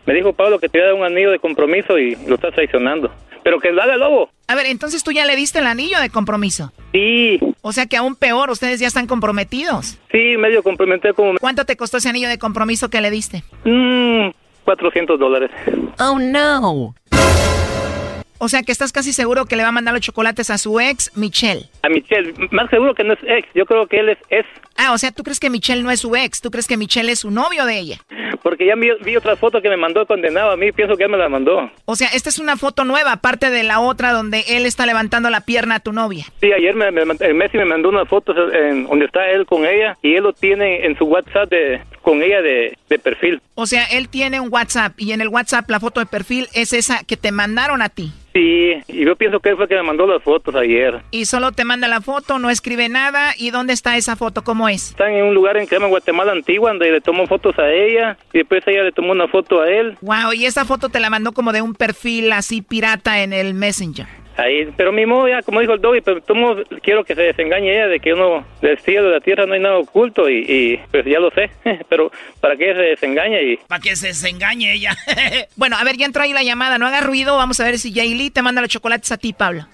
me 0.04 0.14
dijo 0.14 0.34
Pablo 0.34 0.58
que 0.58 0.68
te 0.68 0.78
iba 0.78 0.88
a 0.88 0.90
dar 0.90 0.98
un 0.98 1.06
anillo 1.06 1.30
de 1.30 1.38
compromiso 1.38 1.98
y 1.98 2.16
lo 2.26 2.34
estás 2.34 2.52
traicionando. 2.52 3.10
Pero 3.42 3.60
que 3.60 3.70
lo 3.70 3.82
haga 3.82 3.94
el 3.94 4.00
lobo. 4.00 4.30
A 4.48 4.54
ver, 4.54 4.66
entonces 4.66 5.04
tú 5.04 5.12
ya 5.12 5.24
le 5.24 5.36
diste 5.36 5.58
el 5.58 5.66
anillo 5.66 6.00
de 6.00 6.10
compromiso. 6.10 6.72
Sí. 6.92 7.38
O 7.62 7.72
sea 7.72 7.86
que 7.86 7.96
aún 7.96 8.16
peor, 8.16 8.50
ustedes 8.50 8.80
ya 8.80 8.86
están 8.86 9.06
comprometidos. 9.06 9.98
Sí, 10.10 10.36
medio 10.38 10.62
comprometí 10.62 11.12
como... 11.14 11.38
¿Cuánto 11.38 11.64
te 11.64 11.76
costó 11.76 11.98
ese 11.98 12.08
anillo 12.08 12.28
de 12.28 12.38
compromiso 12.38 12.88
que 12.88 13.00
le 13.00 13.10
diste? 13.10 13.44
Mmm, 13.64 14.30
400 14.64 15.18
dólares. 15.18 15.50
Oh 15.98 16.18
no. 16.18 16.94
O 18.44 18.48
sea 18.50 18.62
que 18.62 18.72
estás 18.72 18.92
casi 18.92 19.14
seguro 19.14 19.46
que 19.46 19.56
le 19.56 19.62
va 19.62 19.70
a 19.70 19.72
mandar 19.72 19.94
los 19.94 20.02
chocolates 20.02 20.50
a 20.50 20.58
su 20.58 20.78
ex, 20.78 21.10
Michelle. 21.16 21.62
A 21.80 21.88
Michelle, 21.88 22.34
más 22.50 22.68
seguro 22.68 22.94
que 22.94 23.02
no 23.02 23.14
es 23.14 23.18
ex, 23.26 23.48
yo 23.54 23.64
creo 23.64 23.86
que 23.86 24.00
él 24.00 24.10
es 24.10 24.18
ex. 24.28 24.46
Ah, 24.76 24.92
o 24.92 24.98
sea, 24.98 25.12
tú 25.12 25.22
crees 25.22 25.40
que 25.40 25.48
Michelle 25.48 25.82
no 25.82 25.90
es 25.90 26.00
su 26.00 26.14
ex, 26.14 26.42
tú 26.42 26.50
crees 26.50 26.66
que 26.66 26.76
Michelle 26.76 27.10
es 27.10 27.20
su 27.20 27.30
novio 27.30 27.64
de 27.64 27.78
ella. 27.78 28.00
Porque 28.42 28.66
ya 28.66 28.74
vi, 28.74 28.90
vi 29.02 29.16
otra 29.16 29.36
foto 29.36 29.62
que 29.62 29.70
me 29.70 29.78
mandó 29.78 30.04
condenado 30.04 30.50
a 30.50 30.58
mí, 30.58 30.72
pienso 30.72 30.94
que 30.98 31.04
él 31.04 31.10
me 31.10 31.16
la 31.16 31.30
mandó. 31.30 31.70
O 31.86 31.96
sea, 31.96 32.08
esta 32.08 32.28
es 32.28 32.38
una 32.38 32.58
foto 32.58 32.84
nueva, 32.84 33.12
aparte 33.12 33.48
de 33.48 33.62
la 33.62 33.80
otra 33.80 34.12
donde 34.12 34.44
él 34.46 34.66
está 34.66 34.84
levantando 34.84 35.30
la 35.30 35.40
pierna 35.40 35.76
a 35.76 35.80
tu 35.80 35.94
novia. 35.94 36.26
Sí, 36.42 36.52
ayer 36.52 36.74
me, 36.74 36.90
Messi 36.90 37.56
me 37.56 37.64
mandó 37.64 37.88
unas 37.88 38.06
fotos 38.08 38.36
en, 38.52 38.84
donde 38.84 39.06
está 39.06 39.26
él 39.30 39.46
con 39.46 39.64
ella 39.64 39.96
y 40.02 40.16
él 40.16 40.24
lo 40.24 40.34
tiene 40.34 40.84
en 40.84 40.98
su 40.98 41.06
WhatsApp 41.06 41.48
de, 41.48 41.80
con 42.04 42.22
ella 42.22 42.42
de, 42.42 42.78
de 42.88 42.98
perfil. 42.98 43.40
O 43.54 43.66
sea, 43.66 43.84
él 43.86 44.08
tiene 44.08 44.38
un 44.38 44.52
WhatsApp 44.52 44.92
y 44.98 45.12
en 45.12 45.20
el 45.20 45.28
WhatsApp 45.28 45.68
la 45.70 45.80
foto 45.80 45.98
de 46.00 46.06
perfil 46.06 46.48
es 46.54 46.72
esa 46.72 47.02
que 47.02 47.16
te 47.16 47.32
mandaron 47.32 47.82
a 47.82 47.88
ti. 47.88 48.12
Sí, 48.34 48.72
y 48.88 49.04
yo 49.04 49.14
pienso 49.14 49.38
que 49.38 49.50
él 49.50 49.56
fue 49.56 49.68
que 49.68 49.76
me 49.76 49.84
mandó 49.84 50.08
las 50.08 50.20
fotos 50.20 50.56
ayer. 50.56 51.00
Y 51.12 51.24
solo 51.26 51.52
te 51.52 51.64
manda 51.64 51.86
la 51.86 52.00
foto, 52.00 52.40
no 52.40 52.50
escribe 52.50 52.88
nada. 52.88 53.32
¿Y 53.38 53.50
dónde 53.50 53.72
está 53.72 53.96
esa 53.96 54.16
foto? 54.16 54.42
¿Cómo 54.42 54.68
es? 54.68 54.90
Están 54.90 55.12
en 55.12 55.24
un 55.24 55.34
lugar 55.34 55.56
en 55.56 55.68
llama 55.68 55.86
Guatemala 55.86 56.32
Antigua, 56.32 56.70
donde 56.70 56.90
le 56.90 57.00
tomó 57.00 57.28
fotos 57.28 57.56
a 57.58 57.70
ella 57.70 58.18
y 58.32 58.38
después 58.38 58.64
ella 58.66 58.82
le 58.82 58.92
tomó 58.92 59.12
una 59.12 59.28
foto 59.28 59.60
a 59.60 59.70
él. 59.70 59.96
Wow, 60.00 60.32
y 60.34 60.46
esa 60.46 60.64
foto 60.64 60.88
te 60.88 60.98
la 60.98 61.10
mandó 61.10 61.30
como 61.32 61.52
de 61.52 61.62
un 61.62 61.74
perfil 61.74 62.32
así 62.32 62.60
pirata 62.60 63.22
en 63.22 63.32
el 63.32 63.54
Messenger. 63.54 64.23
Ahí, 64.36 64.68
pero 64.76 64.92
mi 64.92 65.06
modo 65.06 65.28
ya, 65.28 65.42
como 65.42 65.60
dijo 65.60 65.74
el 65.74 65.80
Dobby, 65.80 66.00
pero 66.00 66.20
tomo, 66.20 66.56
quiero 66.82 67.04
que 67.04 67.14
se 67.14 67.22
desengañe 67.22 67.72
ella 67.72 67.86
de 67.86 68.00
que 68.00 68.12
uno 68.12 68.44
del 68.60 68.78
cielo, 68.78 69.08
de 69.08 69.14
la 69.14 69.20
tierra 69.20 69.46
no 69.46 69.54
hay 69.54 69.60
nada 69.60 69.78
oculto 69.78 70.28
y, 70.28 70.38
y, 70.38 70.76
pues 70.90 71.04
ya 71.04 71.20
lo 71.20 71.30
sé, 71.30 71.50
pero 71.88 72.10
para 72.40 72.56
que 72.56 72.70
ella 72.70 72.80
se 72.80 72.86
desengañe 72.86 73.42
y... 73.42 73.56
Para 73.68 73.80
que 73.80 73.94
se 73.94 74.08
desengañe 74.08 74.72
ella. 74.72 74.96
bueno, 75.56 75.76
a 75.76 75.84
ver, 75.84 75.96
ya 75.96 76.06
entró 76.06 76.22
ahí 76.22 76.32
la 76.32 76.42
llamada, 76.42 76.78
no 76.78 76.86
haga 76.86 77.00
ruido, 77.00 77.36
vamos 77.36 77.60
a 77.60 77.64
ver 77.64 77.78
si 77.78 77.94
Jaylee 77.94 78.30
te 78.30 78.42
manda 78.42 78.60
los 78.60 78.70
chocolates 78.70 79.12
a 79.12 79.18
ti, 79.18 79.32
Pablo. 79.32 79.68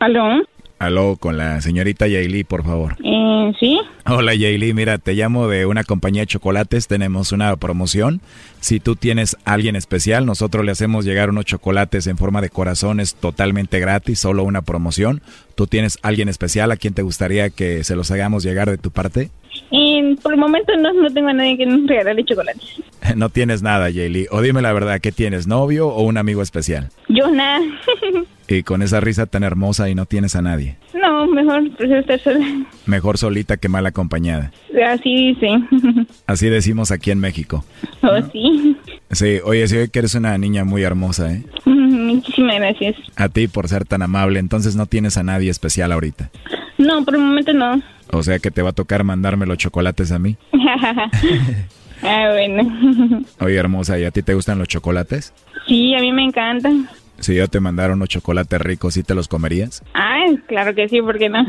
¿Aló? 0.00 0.42
Aló, 0.80 1.16
con 1.16 1.36
la 1.36 1.60
señorita 1.60 2.08
Yaili, 2.08 2.42
por 2.42 2.64
favor. 2.64 2.96
Eh, 3.04 3.52
¿Sí? 3.60 3.78
Hola 4.06 4.34
Yaili, 4.34 4.72
mira, 4.72 4.96
te 4.96 5.12
llamo 5.12 5.46
de 5.46 5.66
una 5.66 5.84
compañía 5.84 6.22
de 6.22 6.26
chocolates, 6.26 6.88
tenemos 6.88 7.32
una 7.32 7.54
promoción. 7.56 8.22
Si 8.60 8.80
tú 8.80 8.96
tienes 8.96 9.36
a 9.44 9.52
alguien 9.52 9.76
especial, 9.76 10.24
nosotros 10.24 10.64
le 10.64 10.72
hacemos 10.72 11.04
llegar 11.04 11.28
unos 11.28 11.44
chocolates 11.44 12.06
en 12.06 12.16
forma 12.16 12.40
de 12.40 12.48
corazones 12.48 13.14
totalmente 13.14 13.78
gratis, 13.78 14.20
solo 14.20 14.42
una 14.42 14.62
promoción. 14.62 15.20
¿Tú 15.54 15.66
tienes 15.66 15.98
a 16.02 16.08
alguien 16.08 16.30
especial 16.30 16.72
a 16.72 16.78
quien 16.78 16.94
te 16.94 17.02
gustaría 17.02 17.50
que 17.50 17.84
se 17.84 17.94
los 17.94 18.10
hagamos 18.10 18.42
llegar 18.42 18.70
de 18.70 18.78
tu 18.78 18.90
parte? 18.90 19.28
Eh, 19.72 20.16
por 20.22 20.32
el 20.34 20.40
momento 20.40 20.76
no, 20.76 20.92
no 20.92 21.10
tengo 21.10 21.28
a 21.28 21.32
nadie 21.32 21.56
que 21.56 21.66
nos 21.66 21.86
regale 21.86 22.24
chocolates. 22.24 22.76
No 23.16 23.28
tienes 23.28 23.60
nada, 23.62 23.90
Yaili. 23.90 24.26
O 24.30 24.40
dime 24.40 24.62
la 24.62 24.72
verdad, 24.72 25.00
¿qué 25.00 25.10
tienes? 25.10 25.46
¿Novio 25.48 25.88
o 25.88 26.02
un 26.02 26.16
amigo 26.16 26.42
especial? 26.42 26.90
Yo 27.08 27.28
nada. 27.30 27.60
Y 28.46 28.64
con 28.64 28.82
esa 28.82 28.98
risa 28.98 29.26
tan 29.26 29.44
hermosa 29.44 29.88
y 29.88 29.94
no 29.94 30.06
tienes 30.06 30.34
a 30.34 30.42
nadie. 30.42 30.76
no, 30.92 31.24
mejor 31.28 31.70
prefiero 31.76 32.00
estar 32.00 32.18
sola. 32.18 32.44
Mejor 32.84 33.16
solita 33.16 33.56
que 33.58 33.68
mal 33.68 33.86
acompañada. 33.86 34.50
Así 34.88 35.28
dicen. 35.34 35.68
Así 36.26 36.48
decimos 36.48 36.90
aquí 36.90 37.12
en 37.12 37.20
México. 37.20 37.64
Oh, 38.02 38.18
sí. 38.32 38.76
Sí, 39.12 39.38
oye, 39.44 39.68
sí, 39.68 39.76
que 39.92 40.00
eres 40.00 40.16
una 40.16 40.36
niña 40.36 40.64
muy 40.64 40.82
hermosa, 40.82 41.32
¿eh? 41.32 41.44
Muchísimas 41.64 42.56
gracias. 42.56 42.96
A 43.14 43.28
ti 43.28 43.46
por 43.46 43.68
ser 43.68 43.84
tan 43.84 44.02
amable, 44.02 44.40
entonces 44.40 44.74
no 44.74 44.86
tienes 44.86 45.16
a 45.16 45.22
nadie 45.22 45.48
especial 45.50 45.92
ahorita. 45.92 46.30
No, 46.76 47.04
por 47.04 47.14
el 47.14 47.20
momento 47.20 47.52
no. 47.52 47.80
O 48.12 48.22
sea 48.22 48.38
que 48.38 48.50
te 48.50 48.62
va 48.62 48.70
a 48.70 48.74
tocar 48.74 49.04
mandarme 49.04 49.46
los 49.46 49.58
chocolates 49.58 50.12
a 50.12 50.18
mí. 50.18 50.36
ah, 52.02 52.30
bueno. 52.32 53.22
Oye, 53.40 53.56
hermosa, 53.56 53.98
¿y 53.98 54.04
a 54.04 54.10
ti 54.10 54.22
te 54.22 54.34
gustan 54.34 54.58
los 54.58 54.68
chocolates? 54.68 55.32
Sí, 55.66 55.94
a 55.94 56.00
mí 56.00 56.12
me 56.12 56.24
encantan. 56.24 56.88
Si 57.18 57.34
yo 57.34 57.48
te 57.48 57.60
mandara 57.60 57.92
unos 57.92 58.08
chocolates 58.08 58.60
ricos, 58.60 58.94
¿sí 58.94 59.02
te 59.02 59.14
los 59.14 59.28
comerías? 59.28 59.82
Ah, 59.94 60.24
claro 60.46 60.74
que 60.74 60.88
sí, 60.88 61.00
¿por 61.02 61.18
qué 61.18 61.28
no? 61.28 61.46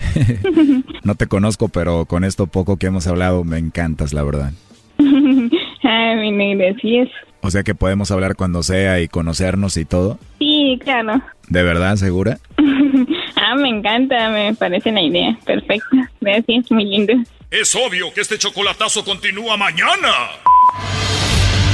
No 1.04 1.14
te 1.14 1.26
conozco, 1.26 1.68
pero 1.68 2.06
con 2.06 2.24
esto 2.24 2.46
poco 2.46 2.76
que 2.76 2.86
hemos 2.86 3.06
hablado 3.06 3.44
me 3.44 3.58
encantas, 3.58 4.12
la 4.12 4.22
verdad. 4.22 4.52
ah, 4.98 6.14
mi 6.16 6.32
negra, 6.32 6.74
sí 6.80 6.98
es. 6.98 7.08
O 7.42 7.50
sea 7.50 7.62
que 7.62 7.74
podemos 7.74 8.10
hablar 8.10 8.36
cuando 8.36 8.62
sea 8.62 9.00
y 9.00 9.08
conocernos 9.08 9.76
y 9.76 9.84
todo. 9.84 10.18
Sí, 10.38 10.78
claro. 10.82 11.22
¿De 11.48 11.62
verdad, 11.62 11.96
segura? 11.96 12.38
ah, 13.36 13.54
me 13.56 13.68
encanta, 13.68 14.28
me 14.30 14.54
parece 14.54 14.92
la 14.92 15.02
idea. 15.02 15.38
Perfecta. 15.44 16.10
Gracias, 16.20 16.70
muy 16.70 16.84
lindo. 16.84 17.14
Es 17.50 17.74
obvio 17.74 18.12
que 18.14 18.20
este 18.20 18.38
chocolatazo 18.38 19.04
continúa 19.04 19.56
mañana. 19.56 20.12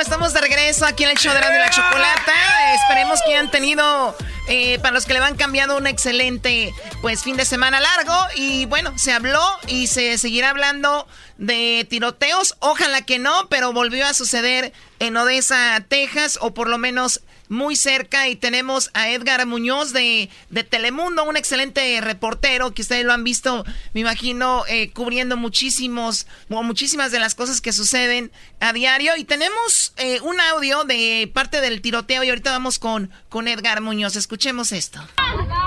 bueno, 0.00 0.14
estamos 0.14 0.32
de 0.32 0.40
regreso 0.40 0.86
aquí 0.86 1.04
en 1.04 1.10
el 1.10 1.18
show 1.18 1.34
de 1.34 1.40
la, 1.42 1.50
de 1.50 1.58
la 1.58 1.68
chocolata. 1.68 2.32
Esperemos 2.74 3.20
que 3.22 3.32
hayan 3.34 3.50
tenido, 3.50 4.16
eh, 4.48 4.78
para 4.78 4.94
los 4.94 5.04
que 5.04 5.12
le 5.12 5.20
van 5.20 5.36
cambiando, 5.36 5.76
un 5.76 5.86
excelente 5.86 6.72
pues 7.02 7.22
fin 7.22 7.36
de 7.36 7.44
semana 7.44 7.80
largo. 7.80 8.14
Y 8.34 8.64
bueno, 8.64 8.96
se 8.98 9.12
habló 9.12 9.42
y 9.66 9.88
se 9.88 10.16
seguirá 10.16 10.50
hablando 10.50 11.06
de 11.36 11.86
tiroteos. 11.90 12.56
Ojalá 12.60 13.02
que 13.02 13.18
no, 13.18 13.48
pero 13.50 13.74
volvió 13.74 14.06
a 14.06 14.14
suceder 14.14 14.72
en 15.00 15.18
Odessa, 15.18 15.84
Texas, 15.86 16.38
o 16.40 16.54
por 16.54 16.70
lo 16.70 16.78
menos 16.78 17.20
muy 17.50 17.74
cerca 17.76 18.28
y 18.28 18.36
tenemos 18.36 18.90
a 18.94 19.10
Edgar 19.10 19.44
Muñoz 19.44 19.92
de, 19.92 20.30
de 20.50 20.64
Telemundo, 20.64 21.24
un 21.24 21.36
excelente 21.36 22.00
reportero 22.00 22.72
que 22.72 22.82
ustedes 22.82 23.04
lo 23.04 23.12
han 23.12 23.24
visto, 23.24 23.64
me 23.92 24.00
imagino, 24.00 24.62
eh, 24.68 24.90
cubriendo 24.92 25.36
muchísimos 25.36 26.28
o 26.48 26.62
muchísimas 26.62 27.10
de 27.10 27.18
las 27.18 27.34
cosas 27.34 27.60
que 27.60 27.72
suceden 27.72 28.30
a 28.60 28.72
diario. 28.72 29.16
Y 29.16 29.24
tenemos 29.24 29.92
eh, 29.96 30.20
un 30.22 30.40
audio 30.40 30.84
de 30.84 31.28
parte 31.34 31.60
del 31.60 31.82
tiroteo 31.82 32.22
y 32.22 32.28
ahorita 32.28 32.52
vamos 32.52 32.78
con, 32.78 33.10
con 33.28 33.48
Edgar 33.48 33.80
Muñoz. 33.80 34.14
Escuchemos 34.14 34.70
esto. 34.70 35.00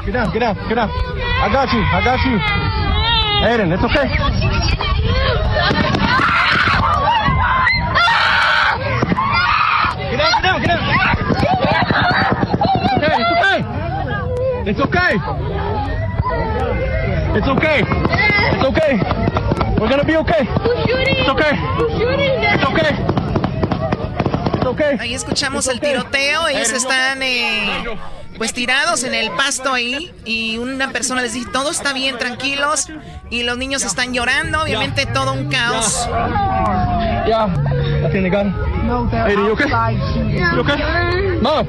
Get 0.06 0.14
down, 0.14 0.32
get 0.32 0.40
down, 0.40 0.56
get 0.70 0.76
down. 0.76 0.90
I 0.90 1.52
got 1.52 1.70
you, 1.72 1.82
I 1.82 2.02
got 2.04 2.20
you. 2.26 2.40
Aiden, 3.46 3.74
it's 3.74 3.84
okay. 3.84 4.08
Get 10.10 10.18
down, 10.18 10.32
get 10.32 10.44
down, 10.44 10.62
get 10.62 10.68
down. 10.68 10.94
It's 14.66 14.80
okay, 14.80 15.16
it's 17.36 17.48
okay. 17.48 17.48
It's 17.48 17.48
okay. 17.48 17.84
It's 18.54 18.64
okay. 18.64 19.00
We're 19.78 19.90
gonna 19.90 20.06
be 20.06 20.16
okay. 20.18 20.48
It's 20.48 21.30
okay. 21.30 21.54
It's 22.54 22.64
okay. 22.64 22.92
It's 24.56 24.66
okay. 24.66 24.98
Ahí 25.00 25.14
escuchamos 25.14 25.68
el 25.68 25.82
tiroteo, 25.82 26.48
ellos 26.48 26.72
están 26.72 27.22
eh, 27.24 27.84
pues 28.38 28.54
tirados 28.54 29.04
en 29.04 29.14
el 29.14 29.32
pasto 29.32 29.74
ahí 29.74 30.14
y 30.26 30.58
una 30.58 30.92
persona 30.92 31.22
les 31.22 31.34
dice, 31.34 31.50
todo 31.52 31.70
está 31.70 31.92
bien, 31.92 32.18
tranquilos, 32.18 32.88
y 33.30 33.44
los 33.44 33.58
niños 33.58 33.84
están 33.84 34.14
llorando, 34.14 34.62
obviamente 34.62 35.06
todo 35.08 35.34
un 35.34 35.50
caos. 35.50 36.08
Ya, 37.28 37.48
No, 41.42 41.66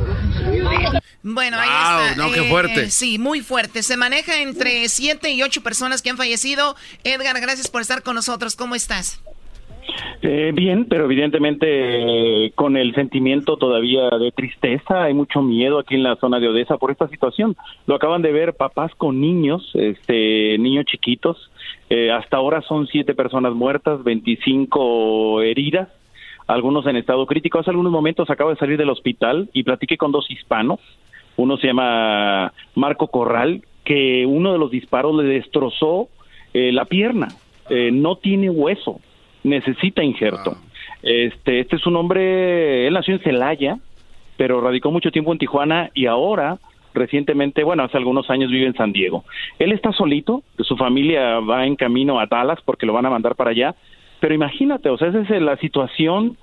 Bueno, 1.23 1.57
ahí 1.59 1.69
está. 1.69 2.23
No, 2.23 2.33
qué 2.33 2.43
fuerte. 2.43 2.85
Eh, 2.85 2.91
sí, 2.91 3.19
muy 3.19 3.41
fuerte. 3.41 3.83
Se 3.83 3.97
maneja 3.97 4.43
entre 4.43 4.89
siete 4.89 5.31
y 5.31 5.43
ocho 5.43 5.63
personas 5.63 6.03
que 6.03 6.11
han 6.11 6.17
fallecido. 6.17 6.77
Edgar, 7.03 7.41
gracias 7.41 7.69
por 7.71 7.81
estar 7.81 8.03
con 8.03 8.15
nosotros. 8.15 8.57
¿Cómo 8.57 8.75
estás? 8.75 9.23
Eh, 10.23 10.53
bien, 10.55 10.87
pero 10.87 11.05
evidentemente 11.05 11.67
eh, 11.67 12.53
con 12.55 12.77
el 12.77 12.95
sentimiento 12.95 13.57
todavía 13.57 14.09
de 14.11 14.33
tristeza, 14.33 15.05
hay 15.05 15.15
mucho 15.15 15.43
miedo 15.43 15.79
aquí 15.79 15.95
en 15.95 16.03
la 16.03 16.17
zona 16.17 16.41
de 16.41 16.49
Odessa 16.49 16.79
por 16.79 16.91
esta 16.91 17.09
situación. 17.09 17.57
Lo 17.87 17.95
acaban 17.95 18.23
de 18.23 18.33
ver 18.33 18.55
papás 18.55 18.93
con 18.97 19.21
niños, 19.21 19.71
este, 19.75 20.57
niños 20.59 20.87
chiquitos. 20.87 21.51
Eh, 21.91 22.11
hasta 22.11 22.39
ahora 22.39 22.63
son 22.63 22.87
siete 22.87 23.15
personas 23.15 23.55
muertas, 23.55 24.03
25 24.03 25.43
heridas, 25.43 25.89
algunos 26.47 26.87
en 26.87 26.97
estado 26.97 27.27
crítico. 27.27 27.59
Hace 27.59 27.71
algunos 27.71 27.93
momentos 27.93 28.31
acabo 28.31 28.51
de 28.51 28.57
salir 28.57 28.79
del 28.79 28.91
hospital 28.91 29.49
y 29.53 29.63
platiqué 29.63 29.97
con 29.97 30.13
dos 30.13 30.31
hispanos. 30.31 30.81
Uno 31.37 31.57
se 31.57 31.67
llama 31.67 32.53
Marco 32.75 33.09
Corral, 33.09 33.63
que 33.85 34.25
uno 34.27 34.53
de 34.53 34.59
los 34.59 34.71
disparos 34.71 35.17
le 35.17 35.25
destrozó 35.25 36.09
la 36.53 36.85
pierna. 36.85 37.29
no 37.93 38.17
tiene 38.17 38.51
hueso 38.51 39.01
necesita 39.45 40.03
injerto. 40.03 40.57
Este, 41.03 41.61
este 41.61 41.77
es 41.77 41.87
un 41.87 41.97
hombre, 41.97 42.87
él 42.87 42.95
nació 42.95 43.15
en 43.15 43.21
Celaya, 43.21 43.79
pero 44.37 44.61
radicó 44.61 44.91
mucho 44.91 45.13
tiempo 45.13 45.33
en 45.33 45.39
Tijuana 45.39 45.91
y 45.95 46.07
ahora 46.07 46.59
recientemente, 46.95 47.65
bueno, 47.65 47.83
hace 47.83 47.97
algunos 47.97 48.31
años 48.31 48.51
vive 48.51 48.67
en 48.67 48.75
San 48.75 48.93
Diego. 48.93 49.25
Él 49.59 49.73
está 49.73 49.93
solito, 49.93 50.43
su 50.61 50.77
familia 50.77 51.41
va 51.41 51.67
en 51.67 51.77
camino 51.77 52.19
a 52.19 52.27
Dallas 52.27 52.59
porque 52.65 52.87
lo 52.87 52.93
van 52.93 53.07
a 53.07 53.11
mandar 53.11 53.35
para 53.35 53.51
allá, 53.51 53.75
pero 54.25 54.37
imagínate, 54.37 54.89
o 54.89 54.97
sea, 54.97 55.09
esa 55.09 55.20
es 55.20 55.43
la 55.43 55.59
situación 55.59 56.39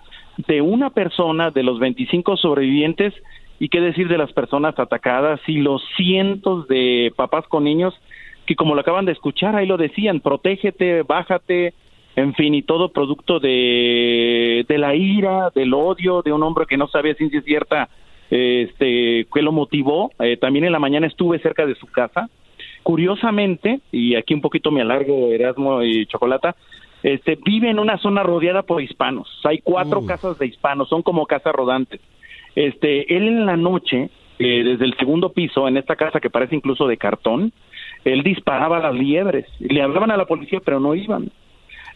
de 0.46 0.62
una 0.62 0.92
persona 0.92 1.50
de 1.50 1.64
los 1.64 1.80
25 1.80 2.38
sobrevivientes 2.38 3.12
y 3.58 3.70
qué 3.70 3.82
decir 3.82 4.08
de 4.08 4.20
las 4.20 4.32
personas 4.34 4.78
atacadas 4.78 5.40
y 5.48 5.62
los 5.62 5.82
cientos 5.98 6.68
de 6.68 7.12
papás 7.16 7.48
con 7.48 7.64
niños 7.64 8.00
que 8.46 8.56
como 8.56 8.76
lo 8.76 8.82
acaban 8.82 9.06
de 9.06 9.14
escuchar, 9.14 9.56
ahí 9.56 9.66
lo 9.66 9.78
decían, 9.78 10.20
protégete, 10.20 11.02
bájate, 11.02 11.74
en 12.16 12.36
fin, 12.36 12.54
y 12.54 12.62
todo 12.62 12.90
producto 12.90 13.40
de, 13.40 14.64
de 14.70 14.78
la 14.78 14.94
ira, 14.94 15.50
del 15.50 15.74
odio 15.74 16.22
de 16.22 16.34
un 16.34 16.44
hombre 16.44 16.68
que 16.68 16.78
no 16.78 16.88
sabía 16.88 17.16
ciencia 17.16 17.42
cierta 17.42 17.90
este, 18.30 19.26
qué 19.34 19.42
lo 19.42 19.52
motivó. 19.52 20.12
Eh, 20.20 20.38
también 20.38 20.66
en 20.66 20.72
la 20.72 20.78
mañana 20.78 21.08
estuve 21.08 21.40
cerca 21.40 21.66
de 21.66 21.74
su 21.74 21.88
casa. 21.88 22.30
Curiosamente, 22.84 23.80
y 23.92 24.14
aquí 24.14 24.36
un 24.36 24.42
poquito 24.42 24.70
me 24.70 24.82
alargo 24.82 25.32
Erasmo 25.32 25.82
y 25.82 26.06
Chocolata, 26.06 26.56
este, 27.04 27.38
vive 27.44 27.70
en 27.70 27.80
una 27.80 27.98
zona 27.98 28.24
rodeada 28.24 28.64
por 28.64 28.82
hispanos. 28.82 29.28
Hay 29.44 29.60
cuatro 29.60 30.06
casas 30.06 30.38
de 30.38 30.48
hispanos, 30.48 30.90
son 30.90 31.02
como 31.02 31.26
casas 31.26 31.54
rodantes. 31.54 32.00
Este, 32.56 33.16
él 33.16 33.28
en 33.28 33.46
la 33.46 33.58
noche, 33.58 34.10
eh, 34.40 34.64
desde 34.64 34.86
el 34.86 34.96
segundo 34.98 35.32
piso, 35.32 35.68
en 35.68 35.78
esta 35.78 35.96
casa 35.96 36.20
que 36.20 36.30
parece 36.30 36.56
incluso 36.56 36.88
de 36.88 36.98
cartón, 36.98 37.52
él 38.04 38.24
disparaba 38.24 38.78
a 38.78 38.82
las 38.82 38.96
liebres. 38.96 39.46
Le 39.60 39.82
hablaban 39.82 40.12
a 40.12 40.18
la 40.18 40.26
policía, 40.26 40.60
pero 40.64 40.80
no 40.80 40.96
iban. 40.96 41.32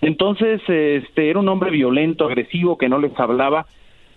Entonces, 0.01 0.61
este, 0.67 1.29
era 1.29 1.39
un 1.39 1.49
hombre 1.49 1.71
violento, 1.71 2.25
agresivo, 2.25 2.77
que 2.77 2.89
no 2.89 2.99
les 2.99 3.17
hablaba, 3.19 3.65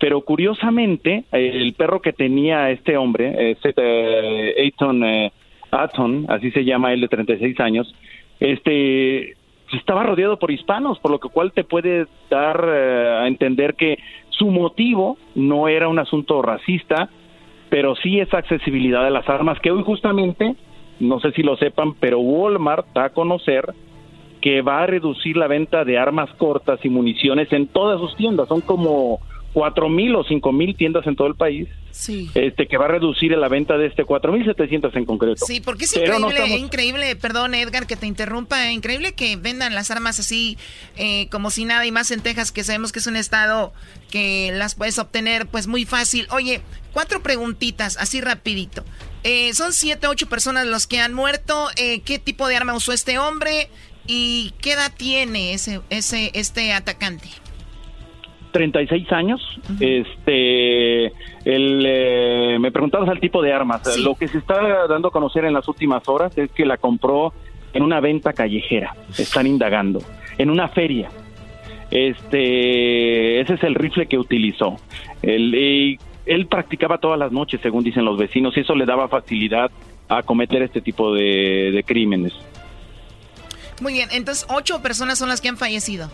pero 0.01 0.21
curiosamente, 0.21 1.25
el 1.33 1.73
perro 1.75 2.01
que 2.01 2.13
tenía 2.13 2.71
este 2.71 2.97
hombre, 2.97 3.53
este 3.53 3.73
eh, 3.77 5.33
Aton, 5.71 6.27
así 6.29 6.51
se 6.51 6.65
llama 6.65 6.93
él 6.93 7.01
de 7.01 7.09
36 7.09 7.59
años, 7.61 7.95
este, 8.41 9.35
estaba 9.77 10.03
rodeado 10.03 10.39
por 10.39 10.51
hispanos, 10.51 10.99
por 10.99 11.11
lo 11.11 11.19
cual 11.19 11.53
te 11.53 11.65
puede 11.65 12.07
dar 12.31 12.65
eh, 12.67 13.19
a 13.23 13.29
entender 13.29 13.75
que 13.75 13.99
su 14.31 14.47
motivo 14.47 15.19
no 15.35 15.69
era 15.69 15.89
un 15.89 15.99
asunto 15.99 16.41
racista, 16.43 17.11
pero 17.69 17.95
sí 17.97 18.21
esa 18.21 18.39
accesibilidad 18.39 19.05
de 19.05 19.11
las 19.11 19.29
armas, 19.29 19.59
que 19.61 19.71
hoy 19.71 19.83
justamente, 19.83 20.57
no 21.01 21.21
sé 21.21 21.33
si 21.33 21.43
lo 21.43 21.57
sepan, 21.57 21.95
pero 21.95 22.21
Walmart 22.21 22.87
da 22.95 23.07
a 23.07 23.11
conocer 23.11 23.75
que 24.41 24.63
va 24.63 24.83
a 24.83 24.87
reducir 24.87 25.37
la 25.37 25.49
venta 25.49 25.85
de 25.85 25.99
armas 25.99 26.31
cortas 26.39 26.79
y 26.85 26.89
municiones 26.89 27.53
en 27.53 27.67
todas 27.67 28.01
sus 28.01 28.15
tiendas. 28.17 28.49
Son 28.49 28.61
como 28.61 29.21
cuatro 29.53 29.89
mil 29.89 30.15
o 30.15 30.25
cinco 30.25 30.53
mil 30.53 30.77
tiendas 30.77 31.07
en 31.07 31.17
todo 31.17 31.29
el 31.29 31.35
país. 31.35 31.69
Sí. 31.91 32.31
Este 32.35 32.69
que 32.69 32.77
va 32.77 32.85
a 32.85 32.89
reducir 32.89 33.33
la 33.33 33.49
venta 33.49 33.77
de 33.77 33.87
este 33.87 34.05
cuatro 34.05 34.33
mil 34.33 34.45
setecientos 34.45 34.95
en 34.95 35.05
concreto. 35.05 35.45
Sí, 35.45 35.61
porque 35.61 35.85
es 35.85 35.97
increíble, 35.97 36.57
increíble, 36.57 37.17
perdón 37.17 37.55
Edgar 37.55 37.87
que 37.87 37.97
te 37.97 38.07
interrumpa, 38.07 38.71
increíble 38.71 39.15
que 39.15 39.37
vendan 39.37 39.75
las 39.75 39.91
armas 39.91 40.21
así 40.21 40.57
eh, 40.97 41.29
como 41.31 41.51
si 41.51 41.65
nada 41.65 41.85
y 41.87 41.91
más 41.91 42.11
en 42.11 42.21
Texas 42.21 42.53
que 42.53 42.63
sabemos 42.63 42.93
que 42.93 43.01
es 43.01 43.07
un 43.07 43.17
estado 43.17 43.73
que 44.11 44.53
las 44.53 44.75
puedes 44.77 44.99
obtener 44.99 45.47
pues 45.47 45.67
muy 45.67 45.85
fácil. 45.87 46.29
Oye, 46.31 46.61
cuatro 46.93 47.23
preguntitas 47.23 47.97
así 47.97 48.21
rapidito. 48.21 48.85
Eh, 49.25 49.53
son 49.55 49.73
siete, 49.73 50.07
ocho 50.07 50.29
personas 50.29 50.67
los 50.67 50.87
que 50.87 51.01
han 51.01 51.15
muerto. 51.15 51.69
Eh, 51.77 52.01
¿Qué 52.03 52.21
tipo 52.21 52.47
de 52.47 52.57
arma 52.57 52.75
usó 52.75 52.93
este 52.93 53.19
hombre? 53.19 53.71
¿Y 54.07 54.55
qué 54.61 54.73
edad 54.73 54.93
tiene 54.97 55.53
ese, 55.53 55.81
ese, 55.91 56.31
este 56.35 56.73
atacante? 56.73 57.29
36 58.51 59.13
años. 59.13 59.61
Este, 59.81 61.07
el, 61.45 61.85
eh, 61.87 62.59
me 62.61 62.71
preguntabas 62.73 63.09
al 63.09 63.21
tipo 63.21 63.43
de 63.43 63.53
armas. 63.53 63.97
Lo 63.99 64.15
que 64.15 64.29
se 64.29 64.39
está 64.39 64.87
dando 64.87 65.09
a 65.09 65.11
conocer 65.11 65.45
en 65.45 65.55
las 65.55 65.69
últimas 65.69 66.09
horas 66.09 66.37
es 66.37 66.51
que 66.53 66.65
la 66.67 66.77
compró 66.77 67.33
en 67.73 67.83
una 67.83 68.01
venta 68.01 68.33
callejera. 68.33 68.95
Están 69.17 69.47
indagando. 69.47 70.01
En 70.39 70.51
una 70.51 70.69
feria. 70.69 71.11
Este, 71.91 73.41
ese 73.41 73.55
es 73.55 73.63
el 73.63 73.75
rifle 73.75 74.07
que 74.07 74.19
utilizó. 74.19 74.77
El, 75.23 75.99
él 76.27 76.47
practicaba 76.47 76.99
todas 76.99 77.19
las 77.19 77.33
noches, 77.33 77.61
según 77.63 77.85
dicen 77.85 78.05
los 78.05 78.19
vecinos, 78.19 78.57
y 78.57 78.61
eso 78.61 78.75
le 78.75 78.85
daba 78.85 79.09
facilidad 79.09 79.71
a 80.09 80.23
cometer 80.23 80.63
este 80.63 80.81
tipo 80.81 81.13
de 81.15 81.85
crímenes. 81.87 82.33
Muy 83.81 83.93
bien, 83.93 84.09
entonces 84.13 84.47
ocho 84.49 84.83
personas 84.83 85.19
son 85.19 85.29
las 85.29 85.41
que 85.41 85.49
han 85.49 85.57
fallecido. 85.57 86.11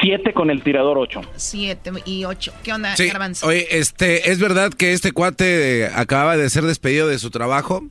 Siete 0.00 0.32
con 0.32 0.50
el 0.50 0.62
tirador 0.62 0.98
ocho. 0.98 1.20
Siete 1.36 1.90
y 2.04 2.24
ocho. 2.24 2.52
¿Qué 2.62 2.72
onda, 2.72 2.94
sí. 2.96 3.10
Oye, 3.44 3.66
este, 3.70 4.30
¿es 4.30 4.40
verdad 4.40 4.72
que 4.72 4.92
este 4.92 5.12
cuate 5.12 5.88
acababa 5.94 6.36
de 6.36 6.48
ser 6.48 6.64
despedido 6.64 7.08
de 7.08 7.18
su 7.18 7.30
trabajo 7.30 7.82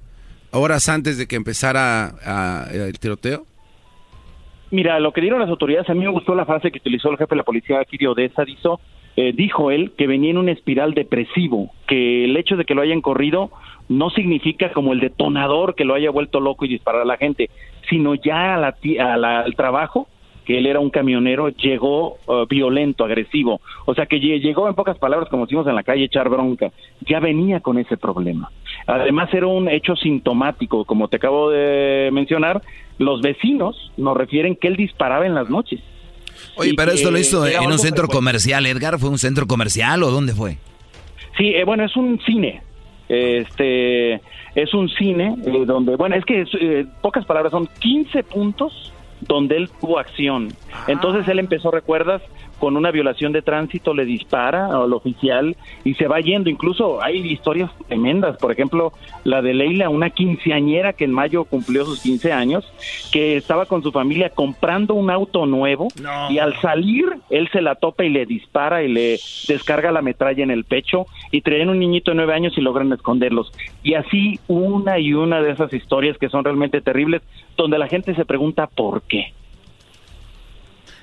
horas 0.51 0.89
antes 0.89 1.17
de 1.17 1.27
que 1.27 1.35
empezara 1.35 2.67
el 2.71 2.97
tiroteo? 2.99 3.45
Mira, 4.71 4.99
lo 4.99 5.11
que 5.11 5.21
dieron 5.21 5.39
las 5.39 5.49
autoridades, 5.49 5.89
a 5.89 5.93
mí 5.93 6.01
me 6.01 6.11
gustó 6.11 6.35
la 6.35 6.45
frase 6.45 6.71
que 6.71 6.77
utilizó 6.77 7.09
el 7.09 7.17
jefe 7.17 7.31
de 7.31 7.37
la 7.37 7.43
policía 7.43 7.79
aquí 7.79 7.97
de 7.97 8.07
Odessa, 8.07 8.45
dijo, 8.45 8.79
eh, 9.15 9.33
dijo 9.35 9.71
él 9.71 9.93
que 9.97 10.05
venía 10.05 10.29
en 10.29 10.37
un 10.37 10.47
espiral 10.47 10.93
depresivo, 10.93 11.71
que 11.87 12.25
el 12.25 12.37
hecho 12.37 12.55
de 12.55 12.65
que 12.65 12.75
lo 12.75 12.83
hayan 12.83 13.01
corrido 13.01 13.51
no 13.87 14.11
significa 14.11 14.71
como 14.71 14.93
el 14.93 14.99
detonador 14.99 15.73
que 15.73 15.85
lo 15.85 15.95
haya 15.95 16.11
vuelto 16.11 16.39
loco 16.39 16.65
y 16.65 16.69
disparar 16.69 17.01
a 17.01 17.05
la 17.05 17.17
gente, 17.17 17.49
sino 17.89 18.13
ya 18.13 18.55
al 18.55 19.55
trabajo, 19.55 20.07
que 20.49 20.57
él 20.57 20.65
era 20.65 20.79
un 20.79 20.89
camionero, 20.89 21.49
llegó 21.49 22.17
uh, 22.25 22.47
violento, 22.49 23.03
agresivo. 23.03 23.61
O 23.85 23.93
sea 23.93 24.07
que 24.07 24.19
llegó 24.19 24.67
en 24.67 24.73
pocas 24.73 24.97
palabras, 24.97 25.29
como 25.29 25.45
decimos 25.45 25.67
en 25.67 25.75
la 25.75 25.83
calle, 25.83 26.05
echar 26.05 26.27
bronca. 26.27 26.71
Ya 27.07 27.19
venía 27.19 27.59
con 27.59 27.77
ese 27.77 27.97
problema. 27.97 28.49
Además 28.87 29.31
era 29.31 29.45
un 29.45 29.69
hecho 29.69 29.95
sintomático, 29.95 30.85
como 30.85 31.07
te 31.07 31.17
acabo 31.17 31.51
de 31.51 32.09
mencionar, 32.11 32.63
los 32.97 33.21
vecinos 33.21 33.91
nos 33.95 34.17
refieren 34.17 34.55
que 34.55 34.69
él 34.69 34.75
disparaba 34.75 35.27
en 35.27 35.35
las 35.35 35.51
noches. 35.51 35.81
Oye, 36.55 36.73
pero 36.75 36.93
esto 36.93 37.11
lo 37.11 37.19
hizo 37.19 37.45
en 37.45 37.67
un 37.67 37.77
centro 37.77 38.07
comercial, 38.07 38.65
Edgar, 38.65 38.97
¿fue 38.97 39.11
un 39.11 39.19
centro 39.19 39.45
comercial 39.45 40.01
o 40.01 40.09
dónde 40.09 40.33
fue? 40.33 40.57
Sí, 41.37 41.49
eh, 41.49 41.63
bueno, 41.63 41.85
es 41.85 41.95
un 41.95 42.19
cine, 42.25 42.63
este 43.07 44.15
es 44.55 44.73
un 44.73 44.89
cine 44.89 45.35
eh, 45.45 45.63
donde, 45.67 45.95
bueno, 45.95 46.15
es 46.15 46.25
que 46.25 46.43
eh, 46.59 46.87
pocas 47.03 47.23
palabras, 47.25 47.51
son 47.51 47.69
15 47.79 48.23
puntos 48.23 48.91
donde 49.29 49.55
él 49.55 49.69
tuvo 49.79 49.99
acción. 49.99 50.49
Ah. 50.73 50.85
Entonces 50.87 51.25
él 51.29 51.39
empezó, 51.39 51.71
¿recuerdas? 51.71 52.21
Con 52.59 52.77
una 52.77 52.91
violación 52.91 53.31
de 53.31 53.41
tránsito 53.41 53.93
le 53.93 54.05
dispara 54.05 54.67
al 54.67 54.93
oficial 54.93 55.55
y 55.83 55.93
se 55.95 56.07
va 56.07 56.19
yendo. 56.19 56.49
Incluso 56.49 57.01
hay 57.01 57.17
historias 57.19 57.71
tremendas, 57.87 58.37
por 58.37 58.51
ejemplo, 58.51 58.93
la 59.23 59.41
de 59.41 59.53
Leila, 59.53 59.89
una 59.89 60.09
quinceañera 60.09 60.93
que 60.93 61.05
en 61.05 61.13
mayo 61.13 61.45
cumplió 61.45 61.85
sus 61.85 62.01
15 62.01 62.33
años, 62.33 62.71
que 63.11 63.37
estaba 63.37 63.65
con 63.65 63.81
su 63.81 63.91
familia 63.91 64.29
comprando 64.29 64.93
un 64.93 65.09
auto 65.09 65.45
nuevo 65.45 65.87
y 66.29 66.37
al 66.37 66.59
salir 66.61 67.05
él 67.29 67.49
se 67.51 67.61
la 67.61 67.75
topa 67.75 68.03
y 68.03 68.09
le 68.09 68.25
dispara 68.25 68.83
y 68.83 68.89
le 68.89 69.19
descarga 69.47 69.91
la 69.91 70.01
metralla 70.01 70.43
en 70.43 70.51
el 70.51 70.65
pecho 70.65 71.05
y 71.31 71.41
traen 71.41 71.69
un 71.69 71.79
niñito 71.79 72.11
de 72.11 72.15
nueve 72.15 72.33
años 72.33 72.57
y 72.57 72.61
logran 72.61 72.91
esconderlos. 72.91 73.51
Y 73.83 73.93
así 73.93 74.39
una 74.47 74.99
y 74.99 75.13
una 75.13 75.41
de 75.41 75.51
esas 75.51 75.73
historias 75.73 76.17
que 76.17 76.29
son 76.29 76.43
realmente 76.43 76.81
terribles, 76.81 77.21
donde 77.57 77.77
la 77.77 77.87
gente 77.87 78.15
se 78.15 78.25
pregunta 78.25 78.67
por 78.67 79.01
qué. 79.03 79.33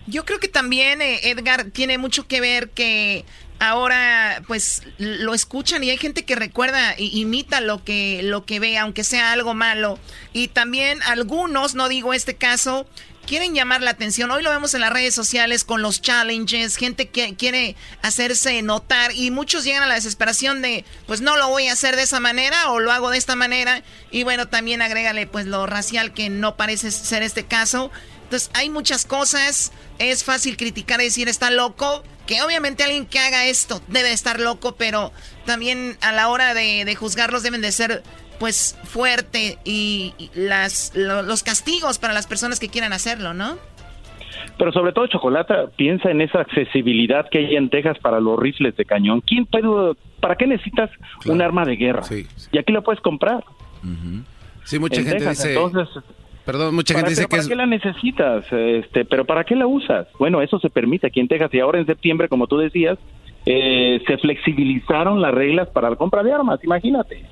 Yo 0.07 0.25
creo 0.25 0.39
que 0.39 0.49
también, 0.49 1.03
eh, 1.03 1.31
Edgar, 1.31 1.65
tiene 1.71 1.99
mucho 1.99 2.29
que 2.29 2.41
ver 2.41 2.71
que 2.71 3.25
ahora 3.59 4.43
pues 4.47 4.83
lo 4.99 5.35
escuchan 5.35 5.83
y 5.83 5.91
hay 5.91 5.97
gente 5.97 6.25
que 6.25 6.35
recuerda 6.35 6.93
e 6.93 7.05
imita 7.05 7.61
lo 7.61 7.83
que 7.85 8.21
lo 8.23 8.45
que 8.45 8.61
ve 8.61 8.79
aunque 8.79 9.05
sea 9.05 9.33
algo 9.33 9.55
malo. 9.55 9.99
Y 10.33 10.49
también 10.49 11.03
algunos 11.03 11.75
no 11.75 11.89
digo 11.89 12.13
este 12.13 12.37
caso 12.37 12.87
quieren 13.27 13.55
llamar 13.55 13.83
la 13.83 13.91
atención. 13.91 14.31
Hoy 14.31 14.43
lo 14.43 14.51
vemos 14.51 14.75
en 14.75 14.81
las 14.83 14.93
redes 14.93 15.15
sociales 15.15 15.65
con 15.65 15.83
los 15.83 16.01
challenges 16.01 16.77
gente 16.77 17.09
que 17.09 17.35
quiere 17.35 17.75
hacerse 18.03 18.63
notar 18.63 19.13
y 19.13 19.31
muchos 19.33 19.65
llegan 19.65 19.83
a 19.83 19.87
la 19.87 19.95
desesperación 19.97 20.63
de 20.63 20.85
pues 21.07 21.21
no 21.21 21.37
lo 21.37 21.49
voy 21.49 21.67
a 21.67 21.73
hacer 21.73 21.97
de 21.97 22.03
esa 22.03 22.21
manera 22.21 22.71
o 22.71 22.79
lo 22.79 22.93
hago 22.93 23.11
de 23.11 23.19
esta 23.19 23.35
manera. 23.35 23.83
Y 24.11 24.23
bueno 24.23 24.47
también 24.47 24.81
agrégale 24.81 25.27
pues 25.27 25.47
lo 25.47 25.67
racial 25.67 26.15
que 26.15 26.29
no 26.31 26.57
parece 26.57 26.91
ser 26.91 27.23
este 27.23 27.45
caso 27.45 27.91
entonces 28.27 28.51
hay 28.55 28.70
muchas 28.70 29.07
cosas 29.07 29.72
es 30.01 30.24
fácil 30.24 30.57
criticar 30.57 31.01
y 31.01 31.05
decir 31.05 31.29
está 31.29 31.53
loco 31.53 32.03
que 32.27 32.43
obviamente 32.43 32.83
alguien 32.83 33.07
que 33.07 33.20
haga 33.20 33.47
esto 33.47 33.81
debe 33.87 34.12
estar 34.12 34.41
loco, 34.41 34.74
pero 34.77 35.12
también 35.45 35.97
a 36.03 36.12
la 36.12 36.29
hora 36.29 36.55
de, 36.55 36.93
juzgarlos 36.97 37.45
deben 37.45 37.61
de 37.61 37.70
ser 37.70 38.03
pues 38.41 38.77
fuerte 38.85 39.59
y, 39.64 40.12
las, 40.35 40.93
los 40.97 41.43
castigos 41.45 41.99
para 41.99 42.12
las 42.12 42.27
personas 42.27 42.59
que 42.59 42.68
quieran 42.68 42.93
hacerlo, 42.93 43.33
¿no? 43.33 43.59
Pero 44.59 44.72
sobre 44.72 44.93
todo, 44.93 45.07
Chocolata, 45.07 45.68
piensa 45.77 46.11
en 46.11 46.20
esa 46.20 46.41
accesibilidad 46.41 47.29
que 47.31 47.39
hay 47.39 47.57
en 47.57 47.70
Texas 47.70 47.99
para 48.01 48.20
los 48.20 48.39
rifles 48.39 48.77
de 48.77 48.85
cañón. 48.85 49.20
¿Quién 49.20 49.47
puede, 49.47 49.95
¿Para 50.20 50.35
qué 50.35 50.47
necesitas 50.47 50.91
un 51.27 51.41
arma 51.41 51.64
de 51.64 51.77
guerra? 51.77 52.03
Y 52.53 52.59
aquí 52.59 52.72
lo 52.72 52.83
puedes 52.83 53.01
comprar. 53.01 53.45
Sí, 54.64 54.79
mucha 54.79 55.03
gente 55.03 55.29
dice... 55.29 55.55
Entonces, 55.55 55.89
Perdón, 56.47 56.76
mucha 56.76 56.94
gente 56.94 57.11
dice 57.11 57.22
que 57.22 57.28
¿Para 57.28 57.49
qué 57.49 57.57
la 57.57 57.66
necesitas? 57.66 58.44
Este, 58.53 59.05
pero 59.05 59.24
¿para 59.24 59.42
qué 59.42 59.57
la 59.57 59.66
usas? 59.66 60.07
Bueno, 60.16 60.40
eso 60.40 60.61
se 60.61 60.70
permite 60.70 61.09
aquí 61.09 61.18
en 61.18 61.26
Texas 61.26 61.53
y 61.53 61.59
ahora 61.59 61.80
en 61.80 61.86
septiembre, 61.86 62.28
como 62.28 62.47
tú 62.47 62.57
decías, 62.57 62.99
eh, 63.47 64.01
se 64.07 64.16
flexibilizaron 64.18 65.20
las 65.20 65.34
reglas 65.34 65.68
para 65.70 65.90
la 65.90 65.97
compra 65.97 66.22
de 66.22 66.32
armas, 66.32 66.61
imagínate. 66.62 67.24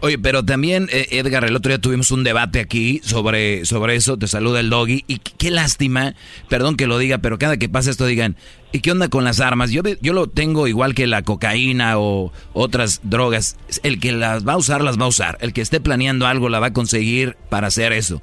Oye, 0.00 0.18
pero 0.18 0.44
también, 0.44 0.88
eh, 0.92 1.06
Edgar, 1.12 1.44
el 1.44 1.56
otro 1.56 1.70
día 1.70 1.80
tuvimos 1.80 2.10
un 2.10 2.24
debate 2.24 2.60
aquí 2.60 3.00
sobre, 3.02 3.64
sobre 3.64 3.94
eso, 3.96 4.18
te 4.18 4.26
saluda 4.26 4.60
el 4.60 4.68
doggy, 4.68 5.04
y 5.06 5.18
qué 5.18 5.50
lástima, 5.50 6.14
perdón 6.48 6.76
que 6.76 6.86
lo 6.86 6.98
diga, 6.98 7.18
pero 7.18 7.38
cada 7.38 7.56
que 7.56 7.70
pasa 7.70 7.90
esto 7.90 8.04
digan, 8.04 8.36
¿y 8.72 8.80
qué 8.80 8.92
onda 8.92 9.08
con 9.08 9.24
las 9.24 9.40
armas? 9.40 9.70
Yo, 9.70 9.82
yo 10.02 10.12
lo 10.12 10.26
tengo 10.26 10.68
igual 10.68 10.94
que 10.94 11.06
la 11.06 11.22
cocaína 11.22 11.98
o 11.98 12.32
otras 12.52 13.00
drogas, 13.02 13.56
el 13.82 13.98
que 14.00 14.12
las 14.12 14.46
va 14.46 14.54
a 14.54 14.58
usar, 14.58 14.82
las 14.82 14.98
va 14.98 15.04
a 15.04 15.08
usar, 15.08 15.38
el 15.40 15.54
que 15.54 15.62
esté 15.62 15.80
planeando 15.80 16.26
algo 16.26 16.50
la 16.50 16.60
va 16.60 16.66
a 16.66 16.72
conseguir 16.74 17.36
para 17.48 17.68
hacer 17.68 17.94
eso. 17.94 18.20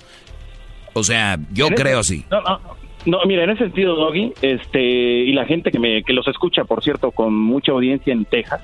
O 0.93 1.03
sea, 1.03 1.37
yo 1.51 1.69
creo 1.69 1.99
así. 1.99 2.25
No, 2.29 2.41
no, 2.41 2.59
no, 3.05 3.19
mira, 3.25 3.43
en 3.43 3.51
ese 3.51 3.65
sentido, 3.65 3.95
Doggy, 3.95 4.33
este, 4.41 4.81
y 4.81 5.31
la 5.33 5.45
gente 5.45 5.71
que, 5.71 5.79
me, 5.79 6.03
que 6.03 6.13
los 6.13 6.27
escucha, 6.27 6.65
por 6.65 6.83
cierto, 6.83 7.11
con 7.11 7.33
mucha 7.33 7.71
audiencia 7.71 8.13
en 8.13 8.25
Texas, 8.25 8.61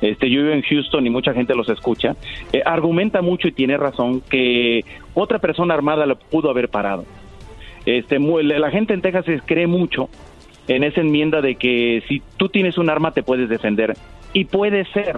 este, 0.00 0.30
yo 0.30 0.42
vivo 0.42 0.54
en 0.54 0.62
Houston 0.62 1.06
y 1.06 1.10
mucha 1.10 1.32
gente 1.32 1.54
los 1.54 1.68
escucha, 1.68 2.16
eh, 2.52 2.62
argumenta 2.64 3.20
mucho 3.22 3.48
y 3.48 3.52
tiene 3.52 3.76
razón 3.76 4.20
que 4.20 4.84
otra 5.14 5.38
persona 5.38 5.74
armada 5.74 6.06
lo 6.06 6.18
pudo 6.18 6.50
haber 6.50 6.68
parado. 6.68 7.04
Este, 7.86 8.18
la 8.18 8.70
gente 8.70 8.94
en 8.94 9.00
Texas 9.00 9.24
cree 9.46 9.66
mucho 9.66 10.08
en 10.68 10.84
esa 10.84 11.00
enmienda 11.00 11.40
de 11.40 11.54
que 11.54 12.02
si 12.08 12.22
tú 12.36 12.48
tienes 12.48 12.78
un 12.78 12.90
arma 12.90 13.12
te 13.12 13.22
puedes 13.22 13.48
defender. 13.48 13.96
Y 14.34 14.44
puede 14.44 14.84
ser, 14.92 15.16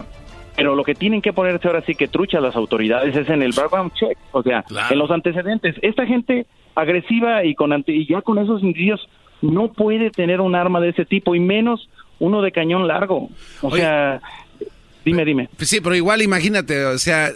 pero 0.61 0.77
lo 0.77 0.85
que 0.85 0.95
tienen 0.95 1.23
que 1.23 1.33
ponerse 1.33 1.67
ahora 1.67 1.83
sí 1.87 1.95
que 1.95 2.07
trucha 2.07 2.39
las 2.39 2.55
autoridades 2.55 3.17
es 3.17 3.31
en 3.31 3.43
el 3.43 3.53
background 3.53 3.93
check, 3.95 4.19
o 4.33 4.43
sea, 4.43 4.63
en 4.91 4.99
los 4.99 5.11
antecedentes. 5.11 5.75
Esta 5.81 6.05
gente 6.05 6.47
agresiva 6.75 7.45
y 7.45 7.55
con 7.55 7.73
y 7.87 8.07
ya 8.07 8.21
con 8.21 8.39
esos 8.39 8.63
indicios 8.63 9.01
no 9.41 9.73
puede 9.73 10.11
tener 10.11 10.43
un 10.43 10.55
arma 10.55 10.79
de 10.81 10.91
ese 10.91 11.07
tipo 11.07 11.35
y 11.35 11.41
menos 11.41 11.89
uno 12.19 12.43
de 12.43 12.53
cañón 12.53 12.87
largo. 12.87 13.31
O 13.63 13.75
sea, 13.75 14.21
dime, 15.03 15.25
dime. 15.25 15.49
Sí, 15.61 15.81
pero 15.81 15.95
igual 15.95 16.21
imagínate, 16.21 16.85
o 16.85 16.99
sea, 16.99 17.31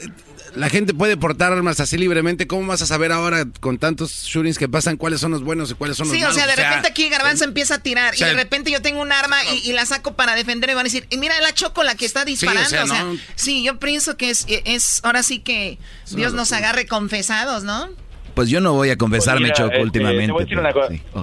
la 0.57 0.69
gente 0.69 0.95
puede 0.95 1.17
portar 1.17 1.53
armas 1.53 1.81
así 1.81 1.97
libremente. 1.99 2.47
¿Cómo 2.47 2.67
vas 2.67 2.83
a 2.83 2.87
saber 2.87 3.13
ahora 3.13 3.45
con 3.61 3.79
tantos 3.79 4.25
shootings 4.25 4.59
que 4.59 4.69
pasan 4.69 4.97
cuáles 4.97 5.21
son 5.21 5.33
los 5.33 5.43
buenos 5.43 5.71
y 5.71 5.75
cuáles 5.75 5.97
son 5.97 6.09
los 6.09 6.17
malos? 6.17 6.35
Sí, 6.35 6.41
o 6.41 6.45
sea, 6.45 6.55
de 6.55 6.63
repente 6.63 6.89
aquí 6.89 7.09
Garbanzo 7.09 7.45
empieza 7.45 7.77
a 7.77 7.79
tirar 7.79 8.15
y 8.17 8.23
de 8.23 8.35
repente 8.35 8.71
yo 8.71 8.81
tengo 8.83 9.01
un 9.01 9.13
arma 9.13 9.37
y, 9.65 9.73
la 9.73 9.87
saco 9.87 10.15
para 10.15 10.37
defender 10.37 10.71
y 10.71 10.75
van 10.75 10.83
a 10.83 10.85
decir, 10.85 11.07
y 11.11 11.19
mira 11.19 11.35
la 11.41 11.53
choco 11.53 11.83
la 11.83 11.97
que 11.97 12.05
está 12.05 12.25
disparando. 12.25 12.69
Sí, 12.69 12.77
o 12.77 12.87
sea, 12.87 13.07
sí 13.35 13.65
yo 13.65 13.79
pienso 13.79 14.17
que 14.17 14.31
es, 14.31 14.47
es 14.49 15.01
ahora 15.05 15.23
sí 15.23 15.41
que 15.41 15.79
Dios 16.15 16.33
nos 16.33 16.53
agarre 16.53 16.87
confesados, 16.87 17.65
¿no? 17.65 17.89
Pues 18.35 18.49
yo 18.49 18.61
no 18.61 18.73
voy 18.73 18.91
a 18.91 18.97
confesarme, 18.97 19.49
pues 19.49 19.59
Choco, 19.59 19.81
últimamente. 19.81 20.27
Te 20.27 20.33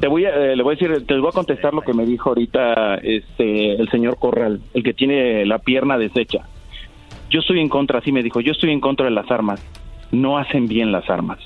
voy 0.07 0.25
a 0.25 0.32
decir 0.32 0.57
le 0.57 0.63
voy 0.63 0.75
a 0.75 0.77
decir, 0.77 1.05
te 1.05 1.17
voy 1.17 1.29
a 1.29 1.32
contestar 1.34 1.73
lo 1.73 1.82
que 1.82 1.93
me 1.93 2.05
dijo 2.05 2.29
ahorita 2.29 2.95
este 2.95 3.73
el 3.73 3.89
señor 3.89 4.17
Corral, 4.17 4.61
el 4.73 4.84
que 4.84 4.93
tiene 4.93 5.45
la 5.45 5.59
pierna 5.59 5.97
deshecha 5.97 6.47
yo 7.32 7.39
estoy 7.39 7.59
en 7.59 7.69
contra, 7.69 7.99
así 7.99 8.11
me 8.11 8.21
dijo, 8.21 8.41
yo 8.41 8.51
estoy 8.51 8.71
en 8.71 8.79
contra 8.79 9.05
de 9.05 9.11
las 9.11 9.29
armas, 9.32 9.65
no 10.11 10.38
hacen 10.38 10.67
bien 10.67 10.91
las 10.91 11.09
armas. 11.09 11.39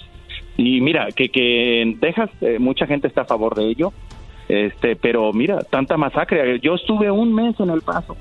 Y 0.57 0.81
mira, 0.81 1.07
que, 1.11 1.29
que 1.29 1.81
en 1.81 1.99
Texas 1.99 2.29
eh, 2.41 2.57
mucha 2.59 2.88
gente 2.88 3.07
está 3.07 3.21
a 3.21 3.25
favor 3.25 3.55
de 3.55 3.65
ello, 3.65 3.93
este, 4.49 4.95
pero 4.95 5.31
mira, 5.33 5.59
tanta 5.63 5.97
masacre, 5.97 6.59
yo 6.59 6.75
estuve 6.75 7.11
un 7.11 7.33
mes 7.33 7.59
en 7.59 7.69
El 7.69 7.81
Paso, 7.81 8.15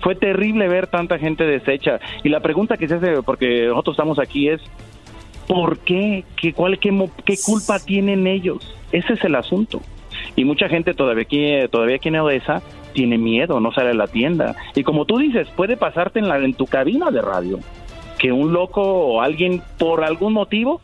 fue 0.00 0.14
terrible 0.14 0.68
ver 0.68 0.88
tanta 0.88 1.18
gente 1.18 1.44
deshecha. 1.44 2.00
Y 2.24 2.28
la 2.28 2.40
pregunta 2.40 2.76
que 2.76 2.88
se 2.88 2.94
hace, 2.96 3.22
porque 3.22 3.66
nosotros 3.66 3.94
estamos 3.94 4.18
aquí, 4.18 4.48
es, 4.48 4.60
¿por 5.46 5.78
qué? 5.78 6.24
¿Qué, 6.36 6.52
cuál, 6.52 6.78
qué, 6.78 6.90
qué 7.24 7.36
culpa 7.44 7.78
tienen 7.78 8.26
ellos? 8.26 8.74
Ese 8.90 9.14
es 9.14 9.24
el 9.24 9.36
asunto. 9.36 9.80
Y 10.36 10.44
mucha 10.44 10.68
gente 10.68 10.94
todavía 10.94 11.22
aquí, 11.22 11.68
todavía 11.70 11.96
aquí 11.96 12.08
en 12.08 12.16
Odessa 12.16 12.62
tiene 12.92 13.18
miedo, 13.18 13.60
no 13.60 13.72
sale 13.72 13.90
a 13.90 13.94
la 13.94 14.06
tienda. 14.06 14.54
Y 14.74 14.82
como 14.82 15.04
tú 15.04 15.18
dices, 15.18 15.48
puede 15.56 15.76
pasarte 15.76 16.18
en, 16.18 16.28
la, 16.28 16.38
en 16.38 16.54
tu 16.54 16.66
cabina 16.66 17.10
de 17.10 17.22
radio 17.22 17.58
que 18.18 18.30
un 18.30 18.52
loco 18.52 18.82
o 18.82 19.20
alguien 19.20 19.62
por 19.78 20.04
algún 20.04 20.32
motivo 20.32 20.80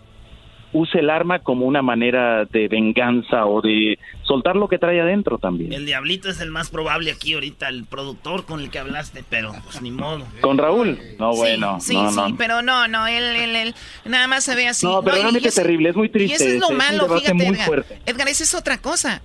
use 0.72 0.98
el 0.98 1.08
arma 1.08 1.38
como 1.38 1.66
una 1.66 1.82
manera 1.82 2.44
de 2.44 2.68
venganza 2.68 3.46
o 3.46 3.62
de 3.62 3.98
soltar 4.22 4.56
lo 4.56 4.68
que 4.68 4.78
trae 4.78 5.00
adentro 5.00 5.38
también. 5.38 5.72
El 5.72 5.86
diablito 5.86 6.28
es 6.28 6.40
el 6.40 6.50
más 6.50 6.68
probable 6.68 7.10
aquí 7.10 7.34
ahorita, 7.34 7.68
el 7.68 7.84
productor 7.84 8.44
con 8.44 8.60
el 8.60 8.70
que 8.70 8.78
hablaste, 8.78 9.24
pero 9.30 9.52
pues 9.64 9.80
ni 9.80 9.90
modo. 9.90 10.24
¿Con 10.40 10.58
Raúl? 10.58 10.98
No, 11.18 11.34
bueno. 11.34 11.78
Sí, 11.80 11.96
sí, 12.10 12.34
pero 12.36 12.60
no, 12.60 12.88
no, 12.88 13.06
él, 13.06 13.24
él, 13.24 13.56
él, 13.56 13.74
nada 14.04 14.26
más 14.26 14.44
se 14.44 14.54
ve 14.54 14.68
así. 14.68 14.84
No, 14.86 15.02
pero 15.02 15.16
realmente 15.16 15.48
es 15.48 15.54
terrible, 15.54 15.90
es 15.90 15.96
muy 15.96 16.08
triste. 16.08 16.44
Y 16.44 16.46
eso 16.48 16.54
es 16.54 16.60
lo 16.60 16.76
malo, 16.76 17.08
fíjate, 17.08 17.46
Edgar. 17.46 17.84
Edgar, 18.04 18.28
esa 18.28 18.44
es 18.44 18.54
otra 18.54 18.78
cosa 18.78 19.22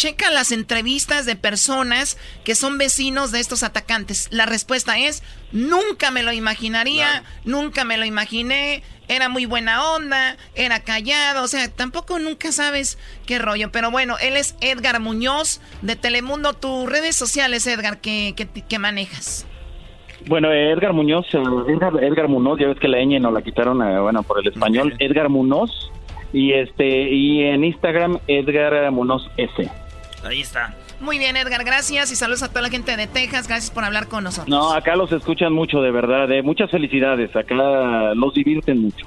checa 0.00 0.30
las 0.30 0.50
entrevistas 0.50 1.26
de 1.26 1.36
personas 1.36 2.16
que 2.42 2.54
son 2.54 2.78
vecinos 2.78 3.32
de 3.32 3.40
estos 3.40 3.62
atacantes. 3.62 4.28
La 4.32 4.46
respuesta 4.46 4.98
es, 4.98 5.22
nunca 5.52 6.10
me 6.10 6.22
lo 6.22 6.32
imaginaría, 6.32 7.22
nunca 7.44 7.84
me 7.84 7.98
lo 7.98 8.06
imaginé, 8.06 8.82
era 9.08 9.28
muy 9.28 9.44
buena 9.44 9.92
onda, 9.92 10.38
era 10.54 10.80
callado, 10.80 11.44
o 11.44 11.48
sea, 11.48 11.68
tampoco 11.68 12.18
nunca 12.18 12.50
sabes 12.50 12.98
qué 13.26 13.38
rollo. 13.38 13.72
Pero 13.72 13.90
bueno, 13.90 14.16
él 14.22 14.38
es 14.38 14.56
Edgar 14.62 15.00
Muñoz 15.00 15.60
de 15.82 15.96
Telemundo. 15.96 16.54
Tus 16.54 16.88
redes 16.88 17.14
sociales, 17.14 17.66
Edgar, 17.66 18.00
¿qué, 18.00 18.34
manejas? 18.78 19.46
Bueno, 20.28 20.50
Edgar 20.50 20.94
Muñoz, 20.94 21.26
eh, 21.34 21.42
Edgar, 21.68 22.02
Edgar, 22.02 22.26
Muñoz, 22.26 22.58
ya 22.58 22.68
ves 22.68 22.78
que 22.80 22.88
la 22.88 23.04
ñ 23.04 23.20
no 23.20 23.30
la 23.30 23.42
quitaron, 23.42 23.82
eh, 23.82 24.00
bueno, 24.00 24.22
por 24.22 24.40
el 24.40 24.48
español, 24.48 24.94
Edgar 24.98 25.28
Muñoz, 25.28 25.92
y 26.32 26.52
este, 26.52 26.86
y 26.86 27.42
en 27.42 27.64
Instagram, 27.64 28.18
Edgar 28.28 28.90
Muñoz 28.92 29.30
S. 29.36 29.70
Ahí 30.24 30.40
está. 30.40 30.74
Muy 31.00 31.18
bien, 31.18 31.36
Edgar, 31.36 31.64
gracias 31.64 32.12
y 32.12 32.16
saludos 32.16 32.42
a 32.42 32.48
toda 32.48 32.62
la 32.62 32.68
gente 32.68 32.96
de 32.96 33.06
Texas. 33.06 33.48
Gracias 33.48 33.70
por 33.70 33.84
hablar 33.84 34.06
con 34.08 34.24
nosotros. 34.24 34.48
No, 34.48 34.72
acá 34.72 34.96
los 34.96 35.10
escuchan 35.12 35.52
mucho, 35.52 35.80
de 35.80 35.90
verdad. 35.90 36.30
Eh. 36.30 36.42
Muchas 36.42 36.70
felicidades. 36.70 37.34
Acá 37.34 37.54
los 38.14 38.34
divierten 38.34 38.82
mucho. 38.82 39.06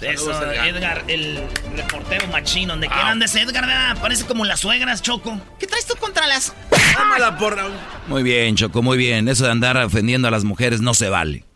Eso, 0.00 0.30
Edgar. 0.30 1.02
el 1.08 1.40
reportero 1.76 2.28
machino. 2.28 2.76
¿De 2.76 2.86
qué 2.86 2.94
ah. 2.94 3.10
andes, 3.10 3.34
Edgar? 3.34 3.98
Parece 4.00 4.26
como 4.26 4.44
las 4.44 4.60
suegras, 4.60 5.02
Choco. 5.02 5.40
¿Qué 5.58 5.66
traes 5.66 5.86
tú 5.86 5.96
contra 5.98 6.26
las...? 6.26 6.54
la 7.18 7.36
porra. 7.36 7.64
Muy 8.06 8.22
bien, 8.22 8.54
Choco, 8.54 8.80
muy 8.80 8.96
bien. 8.96 9.28
Eso 9.28 9.44
de 9.44 9.50
andar 9.50 9.76
ofendiendo 9.76 10.28
a 10.28 10.30
las 10.30 10.44
mujeres 10.44 10.80
no 10.80 10.94
se 10.94 11.08
vale. 11.08 11.47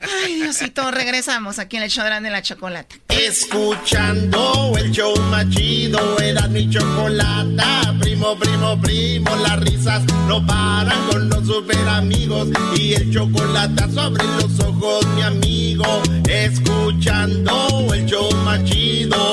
Ay, 0.00 0.34
Diosito, 0.36 0.90
regresamos 0.90 1.58
aquí 1.58 1.76
en 1.76 1.84
el 1.84 1.90
show 1.90 2.04
de 2.04 2.30
la 2.30 2.42
chocolate. 2.42 3.00
Escuchando 3.08 4.72
el 4.76 4.90
show 4.90 5.14
machido, 5.30 6.18
era 6.18 6.48
mi 6.48 6.68
chocolata. 6.68 7.94
Primo, 8.00 8.36
primo, 8.38 8.80
primo, 8.80 9.36
las 9.36 9.60
risas 9.60 10.02
no 10.26 10.44
paran 10.46 11.06
con 11.10 11.28
los 11.28 11.46
super 11.46 11.88
amigos. 11.88 12.48
Y 12.76 12.94
el 12.94 13.12
chocolate 13.12 13.92
sobre 13.92 14.24
los 14.24 14.60
ojos, 14.60 15.06
mi 15.14 15.22
amigo. 15.22 16.02
Escuchando 16.28 17.88
el 17.92 18.06
show 18.06 18.30
machido. 18.44 19.32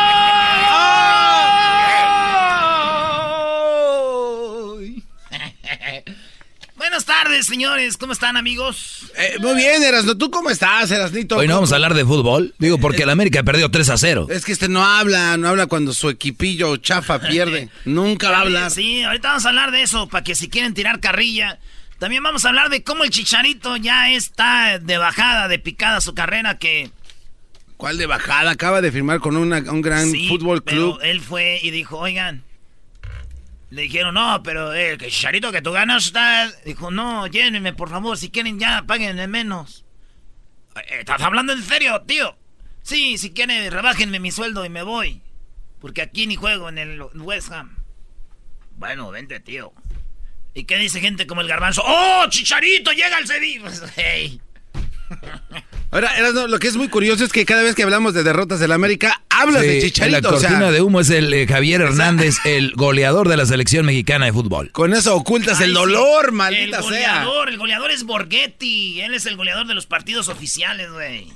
Buenas 6.91 7.05
tardes, 7.05 7.45
señores. 7.45 7.95
¿Cómo 7.95 8.11
están, 8.11 8.35
amigos? 8.35 9.05
Eh, 9.17 9.37
muy 9.39 9.55
bien, 9.55 9.81
Erasno. 9.81 10.17
¿Tú 10.17 10.29
cómo 10.29 10.49
estás, 10.49 10.91
Erasnito? 10.91 11.37
Hoy 11.37 11.47
no 11.47 11.53
vamos 11.55 11.71
a 11.71 11.75
hablar 11.75 11.93
de 11.93 12.03
fútbol. 12.03 12.53
Digo, 12.59 12.79
porque 12.79 13.03
el 13.03 13.09
América 13.09 13.43
perdió 13.43 13.71
3 13.71 13.89
a 13.91 13.97
0. 13.97 14.27
Es 14.29 14.43
que 14.43 14.51
este 14.51 14.67
no 14.67 14.83
habla, 14.83 15.37
no 15.37 15.47
habla 15.47 15.67
cuando 15.67 15.93
su 15.93 16.09
equipillo 16.09 16.75
chafa 16.75 17.19
pierde. 17.19 17.69
Nunca 17.85 18.29
va 18.29 18.39
a 18.39 18.41
hablar. 18.41 18.71
Sí, 18.71 19.03
ahorita 19.03 19.29
vamos 19.29 19.45
a 19.45 19.49
hablar 19.49 19.71
de 19.71 19.83
eso, 19.83 20.09
para 20.09 20.25
que 20.25 20.35
si 20.35 20.49
quieren 20.49 20.73
tirar 20.73 20.99
carrilla. 20.99 21.59
También 21.97 22.23
vamos 22.23 22.43
a 22.43 22.49
hablar 22.49 22.67
de 22.69 22.83
cómo 22.83 23.05
el 23.05 23.09
Chicharito 23.09 23.77
ya 23.77 24.11
está 24.11 24.77
de 24.77 24.97
bajada, 24.97 25.47
de 25.47 25.59
picada 25.59 26.01
su 26.01 26.13
carrera, 26.13 26.57
que... 26.57 26.91
¿Cuál 27.77 27.97
de 27.97 28.05
bajada? 28.05 28.51
Acaba 28.51 28.81
de 28.81 28.91
firmar 28.91 29.19
con 29.21 29.37
una- 29.37 29.59
un 29.71 29.81
gran 29.81 30.11
Sí, 30.11 30.27
fútbol 30.27 30.61
club. 30.61 30.97
pero 30.99 31.09
él 31.09 31.21
fue 31.21 31.57
y 31.63 31.71
dijo, 31.71 31.97
oigan, 31.99 32.43
le 33.71 33.83
dijeron, 33.83 34.13
no, 34.13 34.43
pero 34.43 34.73
eh, 34.73 34.97
que 34.97 35.07
Chicharito, 35.07 35.51
que 35.51 35.61
tú 35.61 35.71
ganas, 35.71 36.07
está... 36.07 36.51
Dijo, 36.65 36.91
no, 36.91 37.25
llévenme, 37.27 37.71
por 37.71 37.89
favor, 37.89 38.17
si 38.17 38.29
quieren 38.29 38.59
ya, 38.59 38.83
páguenme 38.85 39.27
menos. 39.27 39.85
Eh, 40.75 40.99
¿Estás 40.99 41.21
hablando 41.21 41.53
en 41.53 41.63
serio, 41.63 42.01
tío? 42.01 42.37
Sí, 42.81 43.17
si 43.17 43.31
quieren, 43.31 43.71
rebájenme 43.71 44.19
mi 44.19 44.29
sueldo 44.29 44.65
y 44.65 44.69
me 44.69 44.83
voy. 44.83 45.21
Porque 45.79 46.01
aquí 46.01 46.27
ni 46.27 46.35
juego 46.35 46.67
en 46.67 46.79
el 46.79 47.01
West 47.15 47.53
Ham. 47.53 47.77
Bueno, 48.75 49.09
vente, 49.09 49.39
tío. 49.39 49.71
¿Y 50.53 50.65
qué 50.65 50.75
dice 50.77 50.99
gente 50.99 51.25
como 51.25 51.39
el 51.39 51.47
garbanzo? 51.47 51.81
¡Oh, 51.85 52.25
Chicharito, 52.27 52.91
llega 52.91 53.15
al 53.15 53.27
Sevilla! 53.27 53.61
Pues, 53.61 53.83
hey. 53.95 54.41
Ahora, 55.91 56.15
Erasno, 56.17 56.47
lo 56.47 56.57
que 56.57 56.67
es 56.69 56.77
muy 56.77 56.87
curioso 56.87 57.25
es 57.25 57.33
que 57.33 57.45
cada 57.45 57.63
vez 57.63 57.75
que 57.75 57.83
hablamos 57.83 58.13
de 58.13 58.23
derrotas 58.23 58.61
del 58.61 58.71
América, 58.71 59.23
hablas 59.29 59.61
de 59.61 59.81
Sí, 59.81 59.87
Chicharito. 59.91 60.21
La 60.21 60.29
o 60.29 60.31
cortina 60.31 60.59
sea, 60.59 60.71
de 60.71 60.81
humo 60.81 61.01
es 61.01 61.09
el 61.09 61.33
eh, 61.33 61.45
Javier 61.47 61.81
Hernández, 61.81 62.37
el 62.45 62.71
goleador 62.75 63.27
de 63.27 63.35
la 63.35 63.45
selección 63.45 63.85
mexicana 63.85 64.25
de 64.27 64.31
fútbol. 64.33 64.71
Con 64.71 64.93
eso 64.93 65.13
ocultas 65.15 65.59
Ay, 65.59 65.65
el 65.65 65.69
sí. 65.71 65.75
dolor, 65.75 66.31
maldita 66.31 66.77
el 66.77 66.83
sea. 66.85 67.25
goleador, 67.25 67.49
El 67.49 67.57
goleador 67.57 67.91
es 67.91 68.03
Borghetti. 68.03 69.01
Él 69.01 69.13
es 69.13 69.25
el 69.25 69.35
goleador 69.35 69.67
de 69.67 69.73
los 69.73 69.85
partidos 69.85 70.29
oficiales, 70.29 70.89
güey. 70.91 71.27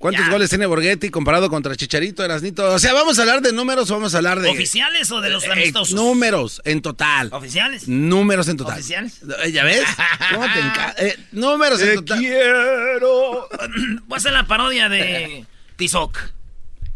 ¿Cuántos 0.00 0.30
goles 0.30 0.48
tiene 0.48 0.64
Borghetti 0.64 1.10
comparado 1.10 1.50
contra 1.50 1.76
Chicharito, 1.76 2.24
Erasnito? 2.24 2.64
O 2.72 2.78
sea, 2.78 2.94
¿vamos 2.94 3.18
a 3.18 3.20
hablar 3.22 3.42
de 3.42 3.52
números 3.52 3.90
o 3.90 3.94
vamos 3.96 4.14
a 4.14 4.16
hablar 4.16 4.40
de... 4.40 4.48
¿Oficiales 4.48 5.10
o 5.10 5.20
de 5.20 5.28
los 5.28 5.44
Eh, 5.44 5.52
amistosos? 5.52 5.92
números 5.94 6.62
en 6.64 6.80
total. 6.80 7.28
¿Oficiales? 7.32 7.86
Números 7.86 8.48
en 8.48 8.56
total. 8.56 8.78
¿Oficiales? 8.78 9.20
Eh, 9.44 9.52
¿Ya 9.52 9.62
ves? 9.62 9.84
¿Cómo 10.32 10.44
te 10.46 10.58
enca- 10.58 10.94
eh, 10.98 11.16
números 11.32 11.82
en 11.82 11.96
total. 11.96 12.18
quiero. 12.18 13.46
Voy 14.06 14.14
a 14.14 14.16
hacer 14.16 14.32
la 14.32 14.46
parodia 14.46 14.88
de 14.88 15.44
Tizoc. 15.76 16.16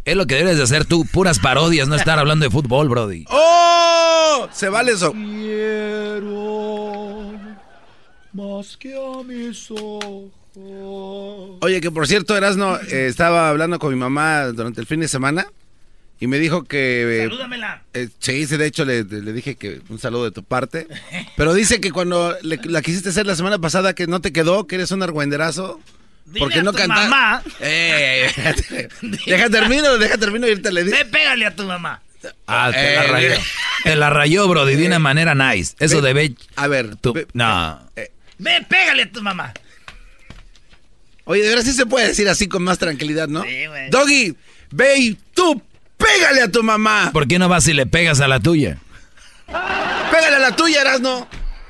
Es 0.03 0.15
lo 0.15 0.25
que 0.25 0.33
debes 0.35 0.57
de 0.57 0.63
hacer 0.63 0.85
tú, 0.85 1.05
puras 1.05 1.37
parodias, 1.37 1.87
no 1.87 1.93
estar 1.95 2.17
hablando 2.17 2.45
de 2.45 2.49
fútbol, 2.49 2.89
Brody. 2.89 3.25
¡Oh! 3.29 4.47
Se 4.51 4.67
vale 4.69 4.93
eso. 4.93 5.13
Más 8.33 8.75
que 8.77 8.93
a 8.95 9.23
mis 9.23 9.69
ojos. 9.69 10.31
Oye, 10.57 11.81
que 11.81 11.91
por 11.91 12.07
cierto, 12.07 12.35
Erasno, 12.37 12.77
eh, 12.79 13.07
estaba 13.07 13.49
hablando 13.49 13.79
con 13.79 13.93
mi 13.93 13.99
mamá 13.99 14.45
durante 14.47 14.81
el 14.81 14.87
fin 14.87 14.99
de 14.99 15.07
semana 15.07 15.45
y 16.19 16.27
me 16.27 16.39
dijo 16.39 16.63
que... 16.63 17.23
eh, 17.23 17.23
Salúdamela. 17.29 17.81
eh, 17.93 18.07
sí, 18.19 18.45
de 18.45 18.65
hecho 18.65 18.85
le, 18.85 19.03
le 19.03 19.33
dije 19.33 19.55
que 19.55 19.81
un 19.89 19.99
saludo 19.99 20.25
de 20.25 20.31
tu 20.31 20.43
parte. 20.43 20.87
Pero 21.35 21.53
dice 21.53 21.81
que 21.81 21.91
cuando 21.91 22.35
le- 22.41 22.59
la 22.65 22.81
quisiste 22.81 23.09
hacer 23.09 23.25
la 23.25 23.35
semana 23.35 23.59
pasada 23.59 23.93
que 23.93 24.07
no 24.07 24.21
te 24.21 24.31
quedó, 24.31 24.65
que 24.67 24.75
eres 24.75 24.91
un 24.91 25.03
argüenderazo. 25.03 25.79
Porque 26.39 26.63
no 26.63 26.73
canta. 26.73 26.95
mamá. 26.95 27.43
Eh, 27.59 28.31
déjate. 28.35 28.89
deja 29.27 29.49
termino, 29.49 29.97
deja 29.97 30.17
termino 30.17 30.47
y 30.47 30.51
ahorita 30.51 30.71
le 30.71 30.83
digo. 30.85 30.97
Ve, 30.97 31.05
pégale 31.05 31.45
a 31.45 31.55
tu 31.55 31.63
mamá. 31.63 32.01
Ah, 32.47 32.71
te 32.73 32.95
la 32.95 33.03
Eh, 33.05 33.07
rayó. 33.07 33.29
Te 33.83 33.95
la 33.95 34.09
rayó, 34.09 34.47
Brody, 34.47 34.75
de 34.75 34.87
una 34.87 34.97
manera 34.99 35.35
nice. 35.35 35.75
Eso 35.79 36.01
Ve- 36.01 36.07
debe... 36.13 36.35
A 36.55 36.67
ver, 36.67 36.95
Tú, 36.95 37.13
ve- 37.13 37.27
no. 37.33 37.79
Ve, 38.39 38.65
pégale 38.67 39.03
a 39.03 39.11
tu 39.11 39.21
mamá. 39.21 39.53
Oye, 41.25 41.41
de 41.43 41.49
verdad 41.49 41.63
sí 41.63 41.73
se 41.73 41.85
puede 41.85 42.07
decir 42.07 42.29
así 42.29 42.47
con 42.47 42.63
más 42.63 42.77
tranquilidad, 42.77 43.27
¿no? 43.27 43.43
Sí, 43.43 43.65
güey. 43.67 43.89
Doggy, 43.89 44.35
ve 44.71 44.97
y 44.97 45.13
tú 45.33 45.61
pégale 45.97 46.41
a 46.41 46.51
tu 46.51 46.63
mamá. 46.63 47.09
¿Por 47.13 47.27
qué 47.27 47.37
no 47.39 47.49
vas 47.49 47.67
y 47.67 47.73
le 47.73 47.85
pegas 47.85 48.21
a 48.21 48.27
la 48.27 48.39
tuya? 48.39 48.77
Pégale 49.47 50.35
a 50.35 50.39
la 50.39 50.55
tuya, 50.55 50.81
Erasno. 50.81 51.27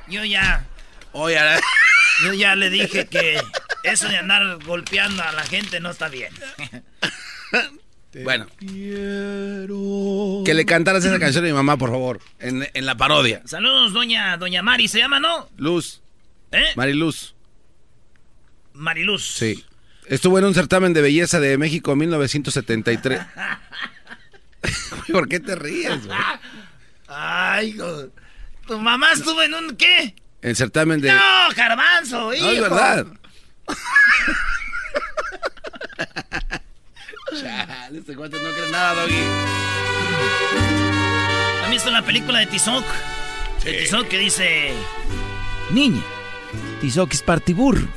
Yo 0.08 0.24
ya, 0.24 0.64
Oye, 1.12 1.38
Ara- 1.38 1.58
yo 2.24 2.32
ya 2.34 2.54
le 2.54 2.68
dije 2.70 3.06
que 3.06 3.40
eso 3.82 4.08
de 4.08 4.18
andar 4.18 4.58
golpeando 4.64 5.22
a 5.22 5.32
la 5.32 5.42
gente 5.44 5.80
no 5.80 5.90
está 5.90 6.08
bien. 6.08 6.32
bueno. 8.24 8.46
Que 8.58 10.54
le 10.54 10.64
cantaras 10.66 11.04
esa 11.04 11.18
canción 11.18 11.44
a 11.44 11.48
mi 11.48 11.54
mamá, 11.54 11.76
por 11.78 11.90
favor, 11.90 12.20
en, 12.38 12.68
en 12.74 12.86
la 12.86 12.96
parodia. 12.96 13.40
Saludos, 13.46 13.92
doña, 13.94 14.36
doña 14.36 14.62
Mari, 14.62 14.88
¿se 14.88 14.98
llama, 14.98 15.18
no? 15.20 15.48
Luz, 15.56 16.02
¿Eh? 16.52 16.64
Mariluz. 16.76 17.34
Mariluz. 18.76 19.24
Sí. 19.34 19.64
Estuvo 20.06 20.38
en 20.38 20.44
un 20.44 20.54
certamen 20.54 20.92
de 20.92 21.02
belleza 21.02 21.40
de 21.40 21.58
México 21.58 21.92
en 21.92 21.98
1973. 21.98 23.20
¿Por 25.12 25.28
qué 25.28 25.40
te 25.40 25.54
ríes, 25.56 26.06
güey? 26.06 26.18
Ay, 27.08 27.70
hijo. 27.70 28.08
¿Tu 28.66 28.78
mamá 28.78 29.12
estuvo 29.12 29.42
en 29.42 29.54
un 29.54 29.76
qué? 29.76 30.14
El 30.42 30.56
certamen 30.56 31.00
de... 31.00 31.12
No, 31.12 31.48
garbanzo, 31.56 32.34
hijo. 32.34 32.44
No, 32.44 32.52
es 32.52 32.60
verdad. 32.60 33.06
Chale, 37.40 37.98
este 37.98 38.14
cuate 38.14 38.36
no 38.40 38.50
cree 38.52 38.70
nada, 38.70 38.94
Doggy. 39.02 39.22
¿Han 41.64 41.70
visto 41.70 41.90
la 41.90 42.02
película 42.02 42.38
de 42.40 42.46
Tizoc? 42.46 42.84
De 43.64 43.72
Tizoc 43.72 44.08
que 44.08 44.18
dice... 44.18 44.72
Niña, 45.70 46.02
Tizoc 46.80 47.12
es 47.12 47.22
partiburro. 47.22 47.88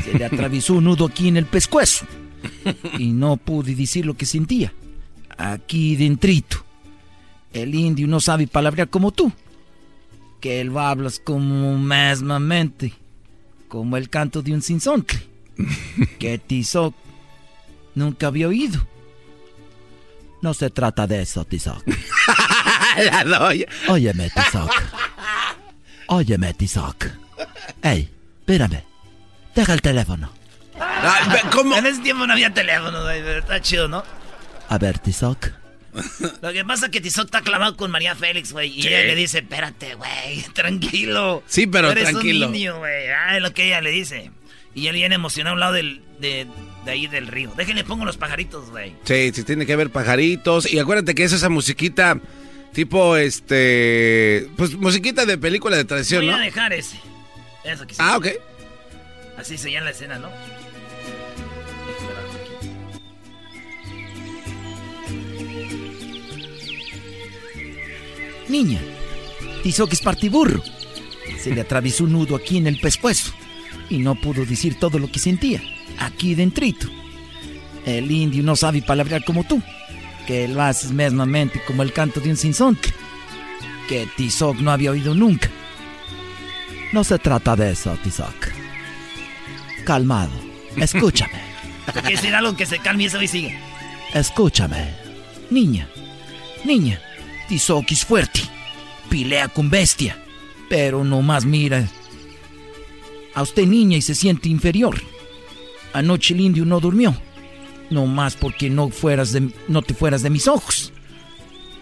Se 0.00 0.18
le 0.18 0.24
atravesó 0.24 0.74
un 0.74 0.84
nudo 0.84 1.06
aquí 1.06 1.28
en 1.28 1.36
el 1.36 1.46
pescuezo. 1.46 2.06
Y 2.98 3.12
no 3.12 3.36
pude 3.36 3.74
decir 3.74 4.06
lo 4.06 4.14
que 4.14 4.26
sentía. 4.26 4.72
Aquí 5.36 5.96
dentrito. 5.96 6.64
El 7.52 7.74
indio 7.74 8.06
no 8.06 8.20
sabe 8.20 8.46
palabrear 8.46 8.88
como 8.88 9.12
tú. 9.12 9.32
Que 10.40 10.60
él 10.60 10.76
hablas 10.76 11.18
como 11.18 11.78
mesmamente. 11.78 12.94
Como 13.68 13.96
el 13.96 14.08
canto 14.08 14.42
de 14.42 14.52
un 14.52 14.62
sinsontle. 14.62 15.20
Que 16.18 16.38
Tizoc 16.46 16.94
nunca 17.94 18.28
había 18.28 18.48
oído. 18.48 18.86
No 20.40 20.54
se 20.54 20.70
trata 20.70 21.06
de 21.06 21.22
eso, 21.22 21.44
Tizoc. 21.44 21.84
La 22.96 23.24
doy. 23.24 23.64
Óyeme, 23.88 24.28
Tizoc. 24.30 24.72
Óyeme, 26.08 26.52
Tizoc. 26.54 27.06
Ey, 27.80 28.10
espérame. 28.40 28.91
Deja 29.54 29.72
el 29.74 29.82
teléfono. 29.82 30.32
¿Cómo? 31.52 31.76
En 31.76 31.86
ese 31.86 32.00
tiempo 32.02 32.26
no 32.26 32.32
había 32.32 32.52
teléfono, 32.52 33.02
güey, 33.02 33.22
pero 33.22 33.38
está 33.40 33.60
chido, 33.60 33.88
¿no? 33.88 34.02
A 34.68 34.78
ver, 34.78 34.98
Tizoc. 34.98 35.50
Lo 36.40 36.52
que 36.52 36.64
pasa 36.64 36.86
es 36.86 36.92
que 36.92 37.00
Tizoc 37.00 37.26
está 37.26 37.42
clavado 37.42 37.76
con 37.76 37.90
María 37.90 38.14
Félix, 38.16 38.52
güey. 38.52 38.70
Y 38.70 38.86
ella 38.86 39.02
le 39.02 39.14
dice, 39.14 39.40
espérate, 39.40 39.94
güey, 39.94 40.42
tranquilo. 40.54 41.42
Sí, 41.46 41.66
pero 41.66 41.90
eres 41.90 42.04
tranquilo. 42.10 42.46
un 42.46 42.52
niño, 42.52 42.78
güey. 42.78 43.08
Ah, 43.08 43.36
es 43.36 43.42
lo 43.42 43.52
que 43.52 43.66
ella 43.66 43.80
le 43.80 43.90
dice. 43.90 44.30
Y 44.74 44.86
él 44.86 44.94
viene 44.94 45.14
emocionado 45.14 45.52
a 45.52 45.54
un 45.54 45.60
lado 45.60 45.72
del, 45.74 46.00
de, 46.18 46.46
de 46.86 46.90
ahí 46.90 47.06
del 47.06 47.26
río. 47.26 47.52
Déjenle 47.56 47.84
pongo 47.84 48.06
los 48.06 48.16
pajaritos, 48.16 48.70
güey. 48.70 48.94
Sí, 49.04 49.32
sí, 49.34 49.44
tiene 49.44 49.66
que 49.66 49.74
haber 49.74 49.90
pajaritos. 49.90 50.72
Y 50.72 50.78
acuérdate 50.78 51.14
que 51.14 51.24
es 51.24 51.32
esa 51.32 51.50
musiquita 51.50 52.18
tipo, 52.72 53.18
este... 53.18 54.48
Pues 54.56 54.74
musiquita 54.76 55.26
de 55.26 55.36
película 55.36 55.76
de 55.76 55.84
tradición, 55.84 56.24
Voy 56.24 56.34
¿no? 56.34 56.40
a 56.40 56.44
dejar 56.44 56.72
ese. 56.72 56.98
Eso 57.64 57.86
que 57.86 57.94
sí. 57.94 58.00
Ah, 58.02 58.16
ok. 58.16 58.28
Así 59.42 59.58
se 59.58 59.72
llama 59.72 59.86
la 59.86 59.90
escena, 59.90 60.20
¿no? 60.20 60.28
Niña, 68.48 68.80
Tizoc 69.64 69.94
es 69.94 70.00
partiburro. 70.00 70.62
Se 71.40 71.52
le 71.52 71.60
atravesó 71.60 72.04
un 72.04 72.12
nudo 72.12 72.36
aquí 72.36 72.58
en 72.58 72.68
el 72.68 72.78
pescuezo. 72.78 73.32
Y 73.90 73.98
no 73.98 74.14
pudo 74.14 74.46
decir 74.46 74.78
todo 74.78 75.00
lo 75.00 75.10
que 75.10 75.18
sentía. 75.18 75.60
Aquí 75.98 76.36
dentrito. 76.36 76.86
El 77.84 78.12
indio 78.12 78.44
no 78.44 78.54
sabe 78.54 78.80
palabrear 78.80 79.24
como 79.24 79.42
tú. 79.42 79.60
Que 80.24 80.46
lo 80.46 80.62
haces 80.62 80.92
mesmamente 80.92 81.60
como 81.66 81.82
el 81.82 81.92
canto 81.92 82.20
de 82.20 82.30
un 82.30 82.36
sinsonte. 82.36 82.90
Que 83.88 84.06
Tizoc 84.16 84.58
no 84.58 84.70
había 84.70 84.92
oído 84.92 85.16
nunca. 85.16 85.50
No 86.92 87.02
se 87.02 87.18
trata 87.18 87.56
de 87.56 87.72
eso, 87.72 87.98
Tizoc. 88.04 88.61
Calmado. 89.84 90.32
Escúchame. 90.76 91.40
Que 91.92 92.12
decir 92.12 92.34
algo 92.34 92.56
que 92.56 92.66
se 92.66 92.78
calme 92.78 93.04
y 93.04 93.06
eso 93.06 93.20
y 93.20 93.28
sigue. 93.28 93.58
Escúchame. 94.14 94.94
Niña, 95.50 95.88
niña, 96.64 97.00
Tizoc 97.48 97.90
es 97.92 98.04
fuerte. 98.04 98.40
Pilea 99.10 99.48
con 99.48 99.68
bestia. 99.68 100.18
Pero 100.68 101.04
no 101.04 101.20
más 101.20 101.44
mira. 101.44 101.86
A 103.34 103.42
usted 103.42 103.66
niña 103.66 103.96
y 103.98 104.02
se 104.02 104.14
siente 104.14 104.48
inferior. 104.48 105.00
Anoche 105.92 106.32
el 106.34 106.40
indio 106.40 106.64
no 106.64 106.80
durmió. 106.80 107.14
No 107.90 108.06
más 108.06 108.36
porque 108.36 108.70
no, 108.70 108.88
fueras 108.88 109.32
de, 109.32 109.50
no 109.68 109.82
te 109.82 109.92
fueras 109.92 110.22
de 110.22 110.30
mis 110.30 110.48
ojos. 110.48 110.92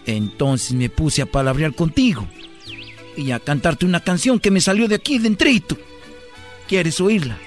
Entonces 0.05 0.73
me 0.73 0.89
puse 0.89 1.21
a 1.21 1.25
palabrear 1.25 1.73
contigo. 1.73 2.27
y 3.15 3.31
a 3.31 3.39
cantarte 3.39 3.85
una 3.85 3.99
canción 3.99 4.39
que 4.39 4.51
me 4.51 4.61
salió 4.61 4.87
de 4.87 4.95
aquí 4.95 5.19
dentrito. 5.19 5.77
¿Quieres 6.67 6.99
oírla? 6.99 7.37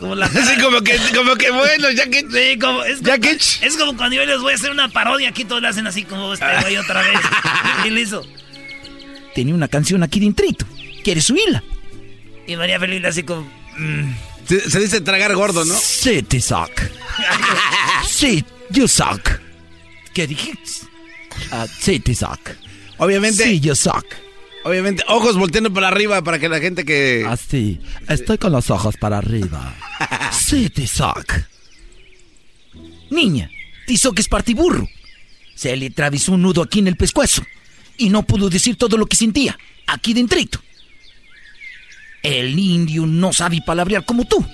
Como 0.00 0.14
la 0.14 0.26
Así 0.34 0.58
como 0.60 0.80
que, 0.80 0.96
como 1.14 1.36
que 1.36 1.50
bueno, 1.50 1.90
ya 1.90 2.08
que. 2.08 2.20
Sí, 2.22 2.58
como, 2.58 2.82
es, 2.82 3.00
como, 3.00 3.14
es 3.66 3.76
como 3.76 3.96
cuando 3.98 4.16
yo 4.16 4.24
les 4.24 4.40
voy 4.40 4.52
a 4.52 4.56
hacer 4.56 4.70
una 4.70 4.88
parodia, 4.88 5.28
aquí 5.28 5.44
todos 5.44 5.60
le 5.60 5.68
hacen 5.68 5.86
así 5.86 6.04
como 6.04 6.32
este 6.32 6.46
güey 6.62 6.78
otra 6.78 7.02
vez. 7.02 7.20
¿Qué 7.82 7.90
le 7.90 8.00
hizo? 8.00 8.26
Tenía 9.34 9.54
una 9.54 9.68
canción 9.68 10.02
aquí 10.02 10.18
dentrito. 10.18 10.64
¿Quieres 11.04 11.30
oírla? 11.30 11.62
Y 12.46 12.56
María 12.56 12.80
Feliz 12.80 13.04
así 13.04 13.22
como. 13.22 13.42
mm. 13.76 14.14
Se, 14.48 14.70
se 14.70 14.80
dice 14.80 15.00
tragar 15.02 15.34
gordo, 15.34 15.64
¿no? 15.66 15.74
Sí, 15.74 16.22
te 16.22 16.40
suck. 16.40 16.72
sí, 18.08 18.42
you 18.70 18.88
suck. 18.88 19.20
¿Qué 20.14 20.26
dijiste? 20.26 20.88
Ah, 21.52 21.66
sí, 21.78 22.00
te. 22.14 22.56
Obviamente. 22.96 23.44
Sí, 23.44 23.60
you 23.60 23.76
suck. 23.76 24.06
Obviamente, 24.64 25.02
ojos 25.08 25.36
volteando 25.36 25.72
para 25.72 25.88
arriba 25.88 26.22
para 26.22 26.38
que 26.38 26.48
la 26.48 26.60
gente 26.60 26.84
que. 26.84 27.24
Así. 27.26 27.80
Estoy 28.08 28.38
con 28.38 28.52
los 28.52 28.70
ojos 28.70 28.96
para 28.96 29.18
arriba. 29.18 29.74
Sí, 30.32 30.68
suck. 30.86 31.32
Niña, 33.10 33.50
Tizoc 33.86 34.18
es 34.18 34.28
partiburro. 34.28 34.88
Se 35.54 35.76
le 35.76 35.86
atravesó 35.86 36.32
un 36.32 36.42
nudo 36.42 36.62
aquí 36.62 36.78
en 36.78 36.88
el 36.88 36.96
pescuezo. 36.96 37.44
Y 37.98 38.08
no 38.08 38.22
pudo 38.24 38.48
decir 38.48 38.76
todo 38.76 38.96
lo 38.96 39.06
que 39.06 39.16
sentía. 39.16 39.58
Aquí 39.86 40.14
dentrito. 40.14 40.60
El 42.22 42.58
indio 42.58 43.06
no 43.06 43.32
sabe 43.32 43.60
palabrear 43.64 44.04
como 44.04 44.24
tú. 44.24 44.44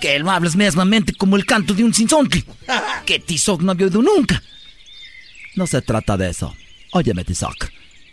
Que 0.00 0.18
lo 0.18 0.30
hablas 0.30 0.56
mesmamente 0.56 1.12
como 1.12 1.36
el 1.36 1.46
canto 1.46 1.72
de 1.74 1.84
un 1.84 1.94
sinsonte. 1.94 2.44
Que 3.06 3.18
Tizoc 3.18 3.62
no 3.62 3.72
había 3.72 3.86
oído 3.86 4.02
nunca. 4.02 4.42
No 5.56 5.66
se 5.66 5.82
trata 5.82 6.16
de 6.16 6.30
eso. 6.30 6.54
Óyeme, 6.92 7.24
Tizoc. 7.24 7.68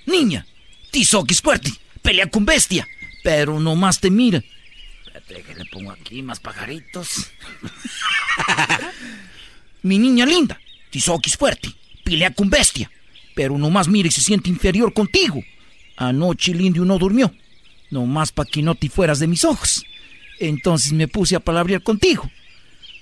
Niña, 0.05 0.45
Tizoc 0.97 1.29
es 1.29 1.43
fuerte. 1.43 1.71
Pelea 2.01 2.25
con 2.25 2.43
bestia. 2.43 2.87
Pero 3.23 3.59
nomás 3.59 3.99
te 3.99 4.09
mira. 4.09 4.43
Espérate 5.05 5.43
que 5.43 5.53
le 5.53 5.65
pongo 5.65 5.91
aquí 5.91 6.23
más 6.23 6.39
pajaritos. 6.39 7.29
Mi 9.83 9.99
niña 9.99 10.25
linda. 10.25 10.59
Tizoc 10.89 11.27
es 11.27 11.37
fuerte. 11.37 11.69
Pelea 12.03 12.33
con 12.33 12.49
bestia. 12.49 12.89
Pero 13.35 13.59
nomás 13.59 13.87
mira 13.87 14.07
y 14.07 14.11
se 14.11 14.21
siente 14.21 14.49
inferior 14.49 14.91
contigo. 14.91 15.43
Anoche 15.97 16.51
el 16.51 16.61
indio 16.61 16.83
no 16.83 16.97
durmió. 16.97 17.31
Nomás 17.91 18.31
pa' 18.31 18.45
que 18.45 18.63
no 18.63 18.73
te 18.73 18.89
fueras 18.89 19.19
de 19.19 19.27
mis 19.27 19.45
ojos. 19.45 19.85
Entonces 20.39 20.93
me 20.93 21.07
puse 21.07 21.35
a 21.35 21.39
palabrear 21.39 21.83
contigo. 21.83 22.27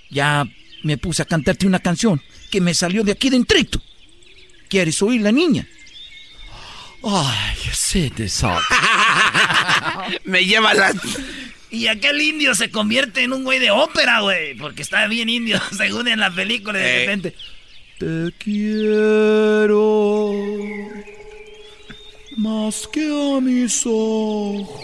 Ya 0.09 0.45
me 0.83 0.97
puse 0.97 1.21
a 1.21 1.25
cantarte 1.25 1.65
una 1.65 1.79
canción 1.79 2.21
que 2.51 2.59
me 2.59 2.73
salió 2.73 3.05
de 3.05 3.13
aquí 3.13 3.29
dentrito. 3.29 3.81
¿Quieres 4.67 5.01
oír 5.01 5.21
la 5.21 5.31
niña? 5.31 5.65
Ay, 7.07 7.55
sí, 7.71 8.09
te 8.09 8.27
Me 10.25 10.43
lleva 10.45 10.73
la. 10.73 10.91
Y 11.69 11.87
aquel 11.87 12.19
indio 12.21 12.55
se 12.55 12.71
convierte 12.71 13.21
en 13.23 13.33
un 13.33 13.43
güey 13.43 13.59
de 13.59 13.69
ópera, 13.71 14.21
güey. 14.21 14.55
Porque 14.55 14.81
está 14.81 15.05
bien 15.07 15.29
indio, 15.29 15.61
según 15.77 16.07
en 16.07 16.19
la 16.19 16.31
película, 16.31 16.79
de 16.79 16.85
Eh. 17.03 17.05
repente. 17.05 17.35
Te 17.99 18.31
quiero 18.39 20.33
más 22.37 22.87
que 22.91 23.05
a 23.07 23.39
mis 23.39 23.83
ojos. 23.85 24.81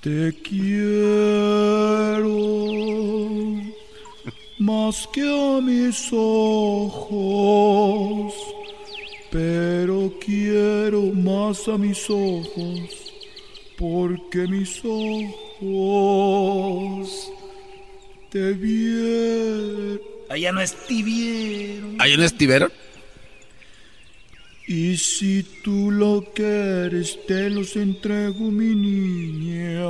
Te 0.00 0.32
quiero 0.42 2.28
más 4.60 5.08
que 5.12 5.22
a 5.22 5.60
mis 5.60 6.08
ojos. 6.12 7.12
Pero 9.30 10.12
quiero 10.24 11.02
más 11.02 11.66
a 11.66 11.76
mis 11.78 12.08
ojos. 12.08 13.12
Porque 13.76 14.46
mis 14.46 14.80
ojos 14.84 16.12
te 18.30 18.52
vieron. 18.52 20.00
Allá 20.28 20.52
no 20.52 20.60
es 20.60 20.74
tibieron. 20.86 21.96
¿Hay 21.98 22.14
un 22.14 22.22
estivero? 22.22 22.70
Y 24.68 24.96
si 24.98 25.42
tú 25.64 25.90
lo 25.90 26.22
quieres, 26.32 27.18
te 27.26 27.50
los 27.50 27.74
entrego, 27.74 28.52
mi 28.52 28.76
niña. 28.76 29.80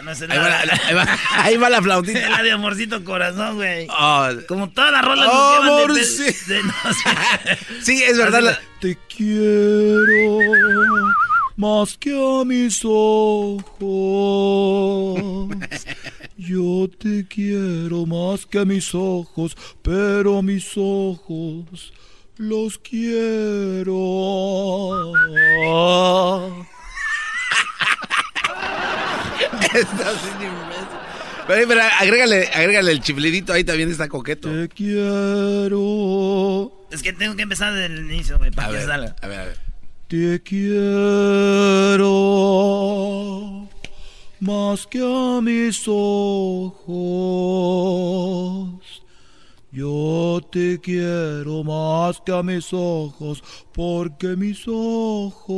Ah, 0.00 0.02
no 0.02 0.10
Ahí 0.32 0.38
va 0.38 0.48
la- 0.48 0.64
la- 0.66 0.80
ahí 0.86 0.94
va- 0.94 1.18
ahí 1.44 1.56
va 1.56 1.70
la 1.70 1.82
flautita. 1.82 2.28
La 2.30 2.42
de 2.42 2.52
amorcito 2.52 3.04
corazón, 3.04 3.56
güey. 3.56 3.86
Oh. 3.90 4.28
Como 4.48 4.70
todas 4.70 4.92
las 4.92 5.04
rolas 5.04 5.26
nos 5.26 5.64
llevan 5.64 5.94
de- 5.94 6.00
de- 6.00 6.54
de- 6.54 6.62
no 6.62 6.72
sé. 6.94 7.10
Sí, 7.82 8.02
es 8.02 8.16
verdad. 8.18 8.40
la- 8.40 8.58
Te 8.80 8.96
quiero 9.14 10.04
más 11.56 11.96
que 11.98 12.12
a 12.12 12.44
mis 12.44 12.80
ojos. 12.84 13.62
Yo 16.38 16.88
te 16.98 17.26
quiero 17.28 18.06
más 18.06 18.46
que 18.46 18.60
a 18.60 18.64
mis 18.64 18.94
ojos, 18.94 19.56
pero 19.82 20.38
a 20.38 20.42
mis 20.42 20.72
ojos 20.76 21.92
los 22.38 22.78
quiero. 22.78 23.90
Estás 29.74 30.20
sin 30.22 30.46
imbécil. 30.46 30.86
Pero, 31.46 31.68
pero 31.68 31.80
agrégale, 31.98 32.48
agrégale 32.54 32.92
el 32.92 33.00
chiflidito, 33.00 33.52
ahí 33.52 33.64
también 33.64 33.90
está 33.90 34.08
coqueto. 34.08 34.48
Te 34.50 34.68
quiero. 34.68 35.76
Es 36.90 37.02
que 37.02 37.12
tengo 37.12 37.34
que 37.36 37.42
empezar 37.42 37.74
desde 37.74 37.86
el 37.94 38.10
inicio, 38.10 38.38
güey, 38.38 38.50
para 38.52 38.68
A 38.68 38.70
que 38.70 38.76
ver, 38.76 38.86
salga. 38.86 39.16
a 39.20 39.26
ver, 39.26 39.40
a 39.40 39.44
ver. 39.46 39.58
Te 40.08 40.40
quiero 40.42 42.08
más 44.40 44.86
que 44.86 44.98
a 45.00 45.40
mis 45.40 45.82
ojos. 45.86 46.80
Yo 49.72 50.40
te 50.50 50.80
quiero 50.80 51.62
más 51.62 52.20
que 52.26 52.32
a 52.32 52.42
mis 52.42 52.72
ojos, 52.72 53.40
porque 53.72 54.34
mis 54.36 54.64
ojos 54.66 55.52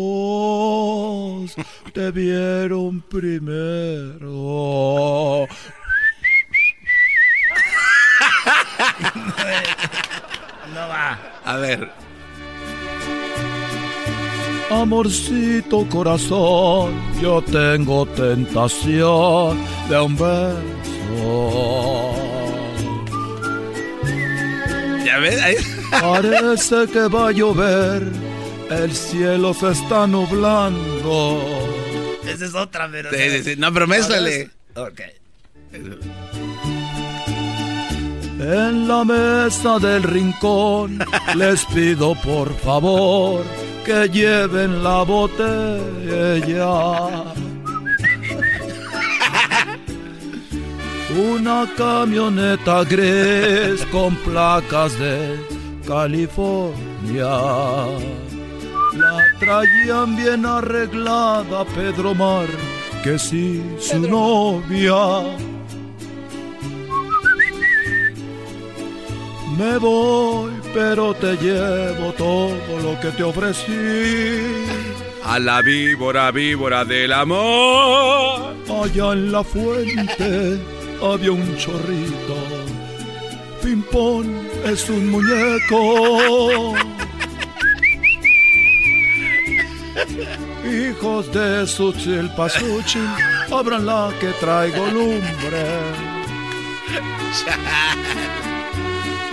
te 1.94 2.10
vieron 2.10 3.00
primero. 3.00 4.18
No 10.74 10.88
va. 10.88 11.18
A 11.44 11.56
ver. 11.56 11.90
Amorcito 14.70 15.86
corazón, 15.88 16.92
yo 17.20 17.42
tengo 17.42 18.06
tentación 18.06 19.58
de 19.88 20.00
un 20.00 20.16
beso. 20.16 22.31
¿Ya 25.12 25.18
ves? 25.18 25.42
Ahí- 25.42 25.56
Parece 25.90 26.86
que 26.90 27.00
va 27.08 27.28
a 27.28 27.32
llover, 27.32 28.02
el 28.70 28.92
cielo 28.94 29.52
se 29.52 29.72
está 29.72 30.06
nublando. 30.06 31.38
Esa 32.26 32.44
es 32.46 32.54
otra, 32.54 32.88
pero. 32.90 33.10
Sí, 33.10 33.18
sí, 33.30 33.44
sí. 33.44 33.54
No, 33.58 33.70
pero 33.74 33.86
mézclale. 33.86 34.48
Ok. 34.74 35.00
En 38.40 38.88
la 38.88 39.04
mesa 39.04 39.78
del 39.78 40.02
rincón 40.02 40.98
les 41.36 41.64
pido 41.66 42.14
por 42.22 42.52
favor 42.60 43.44
que 43.84 44.08
lleven 44.08 44.82
la 44.82 45.02
botella. 45.02 46.64
Una 51.14 51.68
camioneta 51.76 52.84
gris 52.84 53.84
con 53.90 54.16
placas 54.16 54.98
de 54.98 55.38
California. 55.86 57.28
La 58.94 59.18
traían 59.38 60.16
bien 60.16 60.46
arreglada 60.46 61.66
Pedro 61.74 62.14
Mar, 62.14 62.46
que 63.04 63.18
sí, 63.18 63.62
su 63.78 63.98
novia. 64.00 65.36
Me 69.58 69.76
voy, 69.76 70.52
pero 70.72 71.12
te 71.12 71.36
llevo 71.36 72.12
todo 72.16 72.80
lo 72.82 72.98
que 73.00 73.10
te 73.10 73.22
ofrecí. 73.22 74.64
A 75.24 75.38
la 75.38 75.60
víbora, 75.60 76.30
víbora 76.30 76.86
del 76.86 77.12
amor. 77.12 78.54
Allá 78.82 79.12
en 79.12 79.30
la 79.30 79.44
fuente 79.44 80.58
había 81.02 81.32
un 81.32 81.56
chorrito. 81.56 82.36
Pimpón 83.62 84.34
es 84.64 84.88
un 84.88 85.08
muñeco. 85.10 86.74
Hijos 90.64 91.32
de 91.32 91.66
Suchil 91.66 92.30
Pasuchil, 92.36 93.06
abran 93.50 93.84
la 93.86 94.12
que 94.20 94.28
traigo 94.40 94.86
lumbre. 94.86 95.66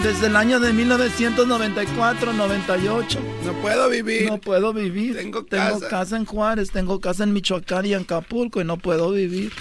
Desde 0.03 0.27
el 0.27 0.35
año 0.35 0.59
de 0.59 0.71
1994, 0.73 2.33
98. 2.33 3.19
No 3.45 3.53
puedo 3.61 3.89
vivir. 3.89 4.29
No 4.29 4.37
puedo 4.37 4.73
vivir. 4.73 5.17
Tengo 5.17 5.43
Tengo 5.43 5.79
casa. 5.79 5.89
casa 5.89 6.17
en 6.17 6.25
Juárez, 6.25 6.71
tengo 6.71 6.99
casa 7.01 7.23
en 7.25 7.33
Michoacán 7.33 7.85
y 7.85 7.93
en 7.93 8.03
Acapulco 8.03 8.61
y 8.61 8.63
no 8.63 8.77
puedo 8.77 9.11
vivir. 9.11 9.51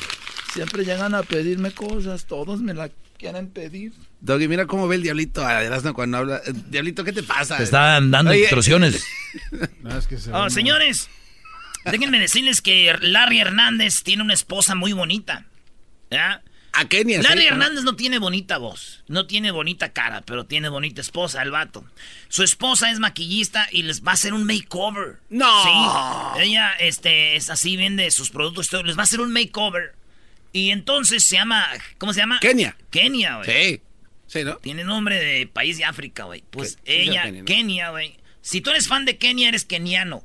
Siempre 0.53 0.85
llegan 0.85 1.15
a 1.15 1.23
pedirme 1.23 1.71
cosas, 1.73 2.25
todos 2.27 2.61
me 2.61 2.75
la 2.75 2.91
quieren 3.19 3.49
pedir. 3.49 3.93
Doggy, 4.21 4.49
mira 4.49 4.67
cómo 4.67 4.89
ve 4.89 4.97
el 4.97 5.03
diablito 5.03 5.45
a 5.47 5.63
Erasmo 5.63 5.93
cuando 5.93 6.19
habla. 6.19 6.41
Eh, 6.47 6.53
Diablito, 6.69 7.05
¿qué 7.05 7.13
te 7.13 7.23
pasa? 7.23 7.59
Te 7.59 7.65
están 7.65 8.11
dando 8.11 8.31
Oye, 8.31 8.41
instrucciones. 8.41 9.05
Oh, 10.33 10.49
señores, 10.49 11.11
déjenme 11.85 12.19
decirles 12.19 12.63
que 12.63 12.97
Larry 13.01 13.41
Hernández 13.41 14.03
tiene 14.03 14.23
una 14.23 14.33
esposa 14.33 14.75
muy 14.75 14.93
bonita. 14.93 15.45
¿Ya? 16.11 16.43
A 16.73 16.85
Kenia, 16.87 17.21
Larry 17.23 17.43
sí, 17.43 17.47
¿no? 17.47 17.53
Hernández 17.53 17.85
no 17.85 17.97
tiene 17.97 18.19
bonita 18.19 18.57
voz, 18.59 19.03
no 19.09 19.27
tiene 19.27 19.51
bonita 19.51 19.93
cara, 19.93 20.23
pero 20.23 20.47
tiene 20.47 20.69
bonita 20.69 21.01
esposa, 21.01 21.43
el 21.43 21.51
vato. 21.51 21.85
Su 22.29 22.43
esposa 22.43 22.91
es 22.91 23.01
maquillista 23.01 23.67
y 23.71 23.83
les 23.83 24.03
va 24.03 24.13
a 24.13 24.15
hacer 24.15 24.33
un 24.33 24.45
makeover. 24.45 25.19
¡No! 25.29 25.63
Sí. 25.65 26.43
Ella 26.43 26.73
este, 26.79 27.37
es 27.37 27.51
así, 27.51 27.77
vende 27.77 28.11
sus 28.11 28.31
productos, 28.31 28.73
les 28.85 28.97
va 28.97 29.01
a 29.01 29.05
hacer 29.05 29.21
un 29.21 29.33
makeover. 29.33 29.98
Y 30.53 30.71
entonces 30.71 31.25
se 31.25 31.37
llama, 31.37 31.67
¿cómo 31.99 32.13
se 32.13 32.21
llama? 32.21 32.41
Kenia. 32.41 32.77
Kenia, 32.91 33.37
güey. 33.37 33.49
Sí. 33.77 33.83
Sí, 34.27 34.45
¿no? 34.45 34.57
Tiene 34.57 34.85
nombre 34.85 35.19
de 35.19 35.47
país 35.47 35.79
de 35.79 35.85
África, 35.85 36.25
güey. 36.25 36.43
Pues 36.51 36.79
ella, 36.85 37.25
Kenia, 37.25 37.41
¿no? 37.41 37.45
Kenia, 37.47 37.91
güey. 37.91 38.17
Si 38.41 38.61
tú 38.61 38.71
eres 38.71 38.89
fan 38.89 39.05
de 39.05 39.17
Kenia, 39.19 39.49
eres 39.49 39.65
keniano. 39.65 40.23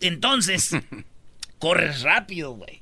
Entonces, 0.00 0.70
corres 1.58 2.02
rápido, 2.02 2.52
güey. 2.52 2.80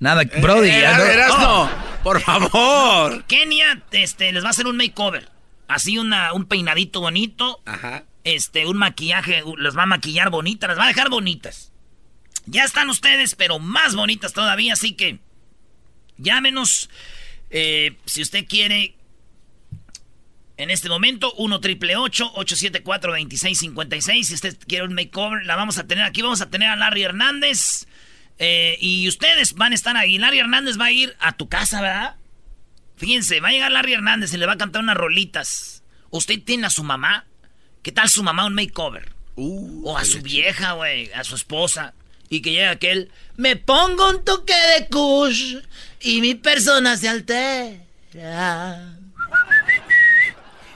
Nada, 0.00 0.22
Brody. 0.40 0.68
Eh, 0.70 0.80
ya 0.80 0.96
no- 0.98 1.04
Erasmo, 1.04 1.46
Oh. 1.62 1.70
por 2.02 2.20
favor. 2.20 3.24
Kenia 3.24 3.82
este, 3.90 4.32
les 4.32 4.42
va 4.44 4.48
a 4.48 4.50
hacer 4.50 4.66
un 4.66 4.76
makeover. 4.76 5.28
Así 5.66 5.98
una, 5.98 6.32
un 6.32 6.46
peinadito 6.46 7.00
bonito. 7.00 7.60
Ajá. 7.66 8.04
Este, 8.24 8.66
un 8.66 8.76
maquillaje, 8.76 9.42
les 9.58 9.76
va 9.76 9.82
a 9.84 9.86
maquillar 9.86 10.30
bonitas, 10.30 10.68
las 10.68 10.78
va 10.78 10.84
a 10.84 10.88
dejar 10.88 11.08
bonitas. 11.10 11.72
Ya 12.46 12.64
están 12.64 12.88
ustedes, 12.90 13.34
pero 13.34 13.58
más 13.58 13.94
bonitas 13.94 14.32
todavía, 14.32 14.72
así 14.74 14.92
que 14.92 15.18
llámenos 16.18 16.90
eh, 17.50 17.96
si 18.04 18.22
usted 18.22 18.46
quiere. 18.46 18.94
En 20.56 20.70
este 20.70 20.88
momento, 20.88 21.32
1 21.34 21.60
triple 21.60 21.96
874 21.96 23.12
2656 23.12 24.26
Si 24.26 24.34
usted 24.34 24.58
quiere 24.66 24.84
un 24.86 24.92
makeover, 24.94 25.46
la 25.46 25.54
vamos 25.54 25.78
a 25.78 25.86
tener 25.86 26.04
aquí. 26.04 26.20
Vamos 26.20 26.40
a 26.40 26.50
tener 26.50 26.68
a 26.68 26.76
Larry 26.76 27.02
Hernández. 27.04 27.86
eh, 28.38 28.76
y 28.80 29.06
ustedes 29.08 29.54
van 29.54 29.72
a 29.72 29.74
estar 29.76 29.96
ahí. 29.96 30.18
Larry 30.18 30.40
Hernández 30.40 30.78
va 30.78 30.86
a 30.86 30.92
ir 30.92 31.16
a 31.20 31.36
tu 31.36 31.48
casa, 31.48 31.80
¿verdad? 31.80 32.16
Fíjense, 32.96 33.38
va 33.40 33.48
a 33.48 33.52
llegar 33.52 33.70
Larry 33.70 33.92
Hernández 33.92 34.34
y 34.34 34.36
le 34.36 34.46
va 34.46 34.54
a 34.54 34.58
cantar 34.58 34.82
unas 34.82 34.96
rolitas. 34.96 35.84
¿Usted 36.10 36.42
tiene 36.42 36.66
a 36.66 36.70
su 36.70 36.82
mamá? 36.82 37.26
¿Qué 37.82 37.92
tal 37.92 38.08
su 38.08 38.22
mamá 38.24 38.44
un 38.46 38.54
makeover? 38.54 39.12
o 39.40 39.96
a 39.96 40.04
su 40.04 40.20
vieja, 40.20 40.72
güey, 40.72 41.12
a 41.12 41.22
su 41.22 41.36
esposa. 41.36 41.94
Y 42.28 42.42
que 42.42 42.50
llegue 42.50 42.66
aquel, 42.66 43.10
me 43.36 43.54
pongo 43.54 44.10
un 44.10 44.24
toque 44.24 44.52
de 44.52 44.88
kush 44.88 45.56
y 46.00 46.20
mi 46.20 46.34
persona 46.34 46.96
se 46.96 47.08
altera. 47.08 48.94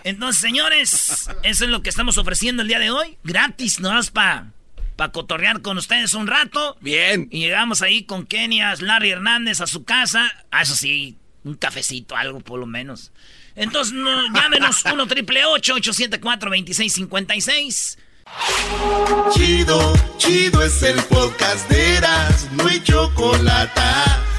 Entonces, 0.05 0.41
señores, 0.41 1.29
eso 1.43 1.65
es 1.65 1.71
lo 1.71 1.83
que 1.83 1.91
estamos 1.91 2.19
ofreciendo 2.19 2.63
el 2.63 2.69
día 2.69 2.79
de 2.79 2.91
hoy. 2.91 3.19
Gratis, 3.23 3.81
no 3.81 3.99
es 3.99 4.11
para 4.11 4.53
pa 4.97 5.13
cotorrear 5.13 5.63
con 5.63 5.79
ustedes 5.79 6.15
un 6.15 6.27
rato. 6.27 6.77
Bien. 6.81 7.29
Y 7.31 7.41
llegamos 7.41 7.83
ahí 7.83 8.05
con 8.05 8.27
Kenia, 8.27 8.75
Larry 8.79 9.11
Hernández 9.11 9.61
a 9.61 9.67
su 9.67 9.85
casa. 9.85 10.31
Ah, 10.51 10.63
eso 10.63 10.75
sí, 10.75 11.17
un 11.45 11.55
cafecito, 11.55 12.17
algo 12.17 12.41
por 12.41 12.59
lo 12.59 12.67
menos. 12.67 13.13
Entonces, 13.55 13.95
no, 13.95 14.33
llámenos 14.35 14.85
1 14.93 15.07
triple 15.07 15.45
874 15.45 16.51
2656 16.51 17.99
Chido, 19.33 19.93
chido 20.17 20.63
es 20.63 20.83
el 20.83 21.03
podcast 21.05 21.69
de 21.69 21.97
Eras, 21.97 22.49
no 22.53 22.67
hay 22.67 22.83
chocolate. 22.83 23.81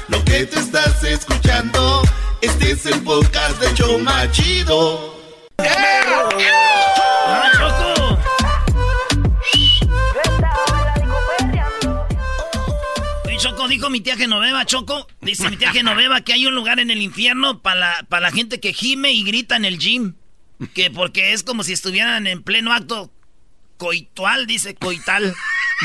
Lo 0.08 0.24
que 0.24 0.44
te 0.46 0.58
estás 0.58 1.02
escuchando, 1.04 2.02
este 2.40 2.72
es 2.72 2.86
el 2.86 3.02
podcast 3.02 3.60
de 3.60 3.74
Choma 3.74 4.30
Chido. 4.30 5.14
¡Ah, 5.58 7.50
Choco! 7.54 8.18
Dijo 13.68 13.90
mi 13.90 14.00
tía 14.00 14.16
Genoveva, 14.16 14.64
Choco. 14.66 15.08
Dice 15.20 15.50
mi 15.50 15.56
tía 15.56 15.72
Genoveva 15.72 16.20
que 16.20 16.32
hay 16.32 16.46
un 16.46 16.54
lugar 16.54 16.78
en 16.78 16.92
el 16.92 17.02
infierno 17.02 17.60
para 17.60 17.80
la, 17.80 18.06
para 18.08 18.28
la 18.28 18.30
gente 18.30 18.60
que 18.60 18.72
gime 18.72 19.10
y 19.10 19.24
grita 19.24 19.56
en 19.56 19.64
el 19.64 19.78
gym. 19.78 20.14
Que 20.74 20.92
porque 20.92 21.32
es 21.32 21.42
como 21.42 21.64
si 21.64 21.72
estuvieran 21.72 22.28
en 22.28 22.44
pleno 22.44 22.72
acto 22.72 23.10
coitual, 23.76 24.46
dice 24.46 24.74
coital. 24.74 25.34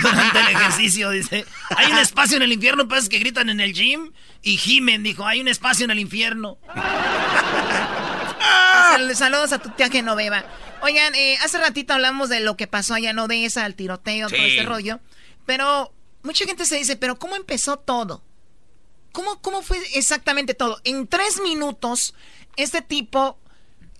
Durante 0.02 0.40
el 0.40 0.48
ejercicio, 0.56 1.10
dice. 1.10 1.46
Hay 1.76 1.92
un 1.92 1.98
espacio 1.98 2.38
en 2.38 2.44
el 2.44 2.52
infierno 2.54 2.88
esos 2.96 3.10
que 3.10 3.20
gritan 3.20 3.50
en 3.50 3.60
el 3.60 3.74
gym 3.74 4.12
y 4.42 4.58
gimen, 4.58 5.04
dijo. 5.04 5.26
Hay 5.26 5.42
un 5.42 5.48
espacio 5.48 5.86
en 5.86 5.92
el 5.92 6.00
infierno. 6.00 6.58
Sal- 8.40 9.16
Saludos 9.16 9.54
a 9.54 9.60
tu 9.60 9.70
tía 9.72 9.90
Genoveva. 9.90 10.44
Oigan, 10.82 11.14
eh, 11.16 11.38
hace 11.44 11.58
ratito 11.58 11.94
hablamos 11.94 12.30
de 12.30 12.40
lo 12.40 12.56
que 12.56 12.68
pasó 12.68 12.94
allá 12.94 13.10
en 13.10 13.20
Odessa, 13.20 13.66
el 13.66 13.76
tiroteo, 13.76 14.30
todo 14.30 14.42
este 14.42 14.64
rollo. 14.64 15.00
Pero 15.46 15.94
mucha 16.24 16.46
gente 16.46 16.66
se 16.66 16.78
dice, 16.78 16.96
¿pero 16.96 17.18
cómo 17.20 17.36
empezó 17.36 17.78
todo? 17.78 18.24
¿Cómo, 19.12 19.42
cómo 19.42 19.62
fue 19.62 19.78
exactamente 19.96 20.54
todo? 20.54 20.80
En 20.84 21.08
tres 21.08 21.42
minutos, 21.42 22.14
este 22.56 22.82
tipo 22.82 23.38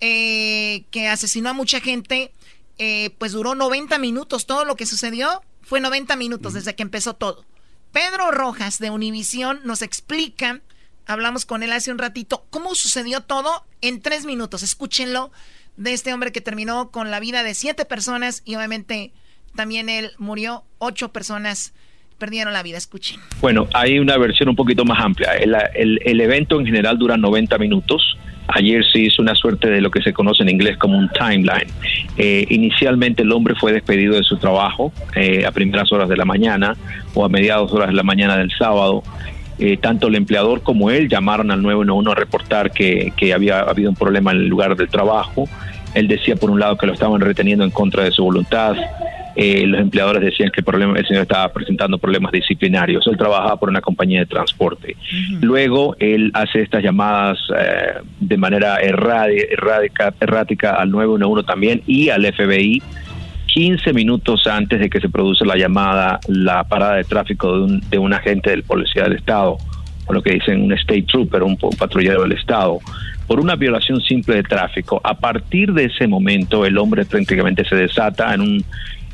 eh, 0.00 0.84
que 0.90 1.08
asesinó 1.08 1.50
a 1.50 1.52
mucha 1.52 1.80
gente, 1.80 2.32
eh, 2.82 3.10
pues 3.18 3.32
duró 3.32 3.54
90 3.54 3.98
minutos. 3.98 4.46
Todo 4.46 4.64
lo 4.64 4.74
que 4.74 4.86
sucedió 4.86 5.42
fue 5.60 5.80
90 5.80 6.16
minutos 6.16 6.54
desde 6.54 6.74
que 6.74 6.82
empezó 6.82 7.14
todo. 7.14 7.44
Pedro 7.92 8.30
Rojas 8.30 8.78
de 8.78 8.90
Univisión 8.90 9.60
nos 9.64 9.82
explica, 9.82 10.60
hablamos 11.06 11.44
con 11.44 11.62
él 11.62 11.72
hace 11.72 11.92
un 11.92 11.98
ratito, 11.98 12.46
cómo 12.50 12.74
sucedió 12.74 13.20
todo 13.20 13.64
en 13.82 14.00
tres 14.00 14.24
minutos. 14.24 14.62
Escúchenlo 14.62 15.30
de 15.76 15.92
este 15.92 16.12
hombre 16.14 16.32
que 16.32 16.40
terminó 16.40 16.90
con 16.90 17.10
la 17.10 17.20
vida 17.20 17.42
de 17.42 17.54
siete 17.54 17.84
personas 17.84 18.42
y 18.44 18.54
obviamente 18.56 19.12
también 19.54 19.88
él 19.88 20.12
murió, 20.18 20.64
ocho 20.78 21.12
personas 21.12 21.72
perdieron 22.18 22.52
la 22.52 22.62
vida. 22.62 22.78
Escuchen. 22.78 23.18
Bueno, 23.40 23.68
hay 23.74 23.98
una 23.98 24.16
versión 24.18 24.48
un 24.48 24.56
poquito 24.56 24.84
más 24.84 25.02
amplia. 25.04 25.32
El, 25.34 25.54
el- 25.74 26.00
el 26.04 26.20
evento 26.20 26.58
en 26.60 26.66
general 26.66 26.98
dura 26.98 27.16
90 27.16 27.58
minutos. 27.58 28.16
Ayer 28.54 28.84
se 28.84 29.00
hizo 29.00 29.22
una 29.22 29.34
suerte 29.34 29.70
de 29.70 29.80
lo 29.80 29.90
que 29.90 30.02
se 30.02 30.12
conoce 30.12 30.42
en 30.42 30.48
inglés 30.48 30.76
como 30.76 30.98
un 30.98 31.08
timeline. 31.10 31.68
Eh, 32.16 32.46
inicialmente 32.50 33.22
el 33.22 33.32
hombre 33.32 33.54
fue 33.54 33.72
despedido 33.72 34.14
de 34.16 34.22
su 34.22 34.36
trabajo 34.36 34.92
eh, 35.14 35.44
a 35.46 35.52
primeras 35.52 35.92
horas 35.92 36.08
de 36.08 36.16
la 36.16 36.24
mañana 36.24 36.76
o 37.14 37.24
a 37.24 37.28
mediados 37.28 37.72
horas 37.72 37.88
de 37.88 37.94
la 37.94 38.02
mañana 38.02 38.36
del 38.36 38.50
sábado. 38.50 39.02
Eh, 39.58 39.76
tanto 39.76 40.08
el 40.08 40.14
empleador 40.14 40.62
como 40.62 40.90
él 40.90 41.08
llamaron 41.08 41.50
al 41.50 41.62
911 41.62 42.10
a 42.10 42.14
reportar 42.14 42.70
que, 42.72 43.12
que 43.16 43.34
había 43.34 43.60
habido 43.60 43.90
un 43.90 43.96
problema 43.96 44.32
en 44.32 44.38
el 44.38 44.48
lugar 44.48 44.74
del 44.74 44.88
trabajo. 44.88 45.44
Él 45.94 46.08
decía 46.08 46.36
por 46.36 46.50
un 46.50 46.58
lado 46.60 46.76
que 46.76 46.86
lo 46.86 46.94
estaban 46.94 47.20
reteniendo 47.20 47.64
en 47.64 47.70
contra 47.70 48.04
de 48.04 48.10
su 48.10 48.24
voluntad. 48.24 48.74
Eh, 49.36 49.66
los 49.66 49.80
empleadores 49.80 50.22
decían 50.22 50.50
que 50.50 50.60
el, 50.60 50.64
problema, 50.64 50.98
el 50.98 51.06
señor 51.06 51.22
estaba 51.22 51.52
presentando 51.52 51.98
problemas 51.98 52.32
disciplinarios. 52.32 53.06
Él 53.06 53.16
trabajaba 53.16 53.56
por 53.58 53.68
una 53.68 53.80
compañía 53.80 54.20
de 54.20 54.26
transporte. 54.26 54.96
Luego 55.40 55.96
él 55.98 56.30
hace 56.34 56.62
estas 56.62 56.82
llamadas 56.82 57.38
eh, 57.56 58.00
de 58.18 58.36
manera 58.36 58.78
errática, 58.78 60.12
errática 60.20 60.74
al 60.74 60.90
911 60.90 61.46
también 61.46 61.82
y 61.86 62.08
al 62.08 62.24
FBI. 62.26 62.82
15 63.46 63.92
minutos 63.92 64.46
antes 64.46 64.78
de 64.78 64.88
que 64.88 65.00
se 65.00 65.08
produce 65.08 65.44
la 65.44 65.56
llamada, 65.56 66.20
la 66.28 66.62
parada 66.62 66.96
de 66.96 67.04
tráfico 67.04 67.52
de 67.56 67.62
un, 67.64 67.80
de 67.90 67.98
un 67.98 68.12
agente 68.12 68.50
del 68.50 68.62
Policía 68.62 69.02
del 69.02 69.14
Estado, 69.14 69.58
o 70.06 70.12
lo 70.12 70.22
que 70.22 70.34
dicen 70.34 70.62
un 70.62 70.72
state 70.72 71.02
trooper, 71.02 71.42
un 71.42 71.56
patrullero 71.56 72.22
del 72.22 72.32
Estado, 72.32 72.78
por 73.26 73.40
una 73.40 73.56
violación 73.56 74.00
simple 74.00 74.36
de 74.36 74.42
tráfico. 74.44 75.00
A 75.02 75.14
partir 75.14 75.72
de 75.72 75.86
ese 75.86 76.06
momento, 76.06 76.64
el 76.64 76.78
hombre 76.78 77.04
prácticamente 77.04 77.64
se 77.64 77.76
desata 77.76 78.34
en 78.34 78.40
un 78.40 78.64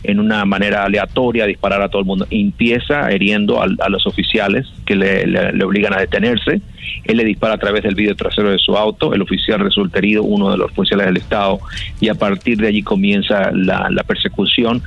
en 0.06 0.20
una 0.20 0.44
manera 0.44 0.84
aleatoria 0.84 1.44
a 1.44 1.46
disparar 1.46 1.82
a 1.82 1.88
todo 1.88 2.00
el 2.00 2.06
mundo. 2.06 2.26
Empieza 2.30 3.12
hiriendo 3.12 3.60
al- 3.62 3.76
a, 3.80 3.88
los 3.88 4.06
oficiales 4.06 4.66
que 4.84 4.96
le 4.96 5.64
obligan 5.64 5.94
a 5.94 6.00
detenerse. 6.00 6.60
Él 7.04 7.16
le 7.16 7.24
dispara 7.24 7.54
a 7.54 7.58
través 7.58 7.82
del 7.82 7.94
vidrio 7.94 8.14
trasero 8.16 8.50
de 8.50 8.58
su 8.58 8.76
auto. 8.76 9.12
El 9.14 9.22
oficial 9.22 9.60
resulta 9.60 9.98
herido, 9.98 10.22
uno 10.22 10.50
de 10.50 10.56
los 10.58 10.70
oficiales 10.70 11.06
del 11.06 11.16
Estado, 11.18 11.58
y 12.00 12.08
a 12.08 12.14
partir 12.14 12.58
de 12.58 12.68
allí 12.68 12.82
comienza 12.82 13.50
la, 13.52 13.88
la 13.90 14.02
persecución 14.04 14.82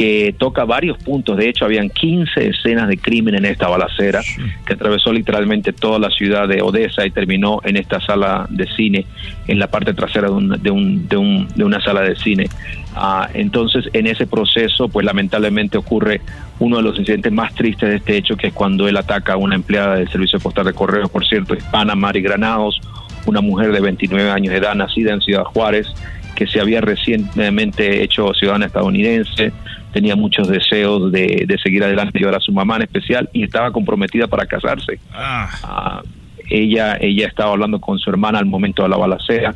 que 0.00 0.34
toca 0.38 0.64
varios 0.64 0.96
puntos. 0.96 1.36
De 1.36 1.46
hecho, 1.46 1.66
habían 1.66 1.90
15 1.90 2.48
escenas 2.48 2.88
de 2.88 2.96
crimen 2.96 3.34
en 3.34 3.44
esta 3.44 3.68
balacera 3.68 4.22
que 4.66 4.72
atravesó 4.72 5.12
literalmente 5.12 5.74
toda 5.74 5.98
la 5.98 6.08
ciudad 6.08 6.48
de 6.48 6.62
Odessa 6.62 7.04
y 7.04 7.10
terminó 7.10 7.60
en 7.64 7.76
esta 7.76 8.00
sala 8.00 8.46
de 8.48 8.66
cine, 8.74 9.04
en 9.46 9.58
la 9.58 9.66
parte 9.66 9.92
trasera 9.92 10.28
de, 10.28 10.32
un- 10.34 10.62
de, 10.62 10.70
un- 10.70 11.06
de 11.06 11.16
un- 11.18 11.48
de 11.54 11.64
una 11.64 11.82
sala 11.82 12.00
de 12.00 12.16
cine. 12.16 12.46
Ah, 12.94 13.28
entonces, 13.34 13.90
en 13.92 14.06
ese 14.06 14.26
proceso, 14.26 14.88
pues 14.88 15.04
lamentablemente 15.04 15.76
ocurre 15.76 16.22
uno 16.60 16.78
de 16.78 16.82
los 16.82 16.98
incidentes 16.98 17.30
más 17.30 17.54
tristes 17.54 17.90
de 17.90 17.96
este 17.96 18.16
hecho, 18.16 18.36
que 18.36 18.46
es 18.46 18.54
cuando 18.54 18.88
él 18.88 18.96
ataca 18.96 19.34
a 19.34 19.36
una 19.36 19.54
empleada 19.54 19.96
del 19.96 20.08
Servicio 20.08 20.38
Postal 20.40 20.64
de 20.64 20.72
Correos, 20.72 21.10
por 21.10 21.26
cierto, 21.26 21.52
hispana, 21.54 21.94
Mari 21.94 22.22
Granados, 22.22 22.80
una 23.26 23.42
mujer 23.42 23.70
de 23.70 23.80
29 23.80 24.30
años 24.30 24.50
de 24.52 24.60
edad, 24.60 24.74
nacida 24.74 25.12
en 25.12 25.20
Ciudad 25.20 25.44
Juárez, 25.44 25.88
que 26.34 26.46
se 26.46 26.60
había 26.60 26.80
recientemente 26.80 28.02
hecho 28.02 28.32
ciudadana 28.34 28.66
estadounidense, 28.66 29.52
tenía 29.92 30.16
muchos 30.16 30.48
deseos 30.48 31.10
de, 31.12 31.44
de 31.46 31.58
seguir 31.58 31.84
adelante, 31.84 32.18
llevar 32.18 32.36
a 32.36 32.40
su 32.40 32.52
mamá 32.52 32.76
en 32.76 32.82
especial, 32.82 33.28
y 33.32 33.44
estaba 33.44 33.72
comprometida 33.72 34.26
para 34.26 34.46
casarse. 34.46 34.98
Ah, 35.12 36.02
ella, 36.48 36.96
ella 37.00 37.26
estaba 37.26 37.52
hablando 37.52 37.80
con 37.80 37.98
su 37.98 38.10
hermana 38.10 38.38
al 38.38 38.46
momento 38.46 38.82
de 38.82 38.88
la 38.88 38.96
balacera 38.96 39.54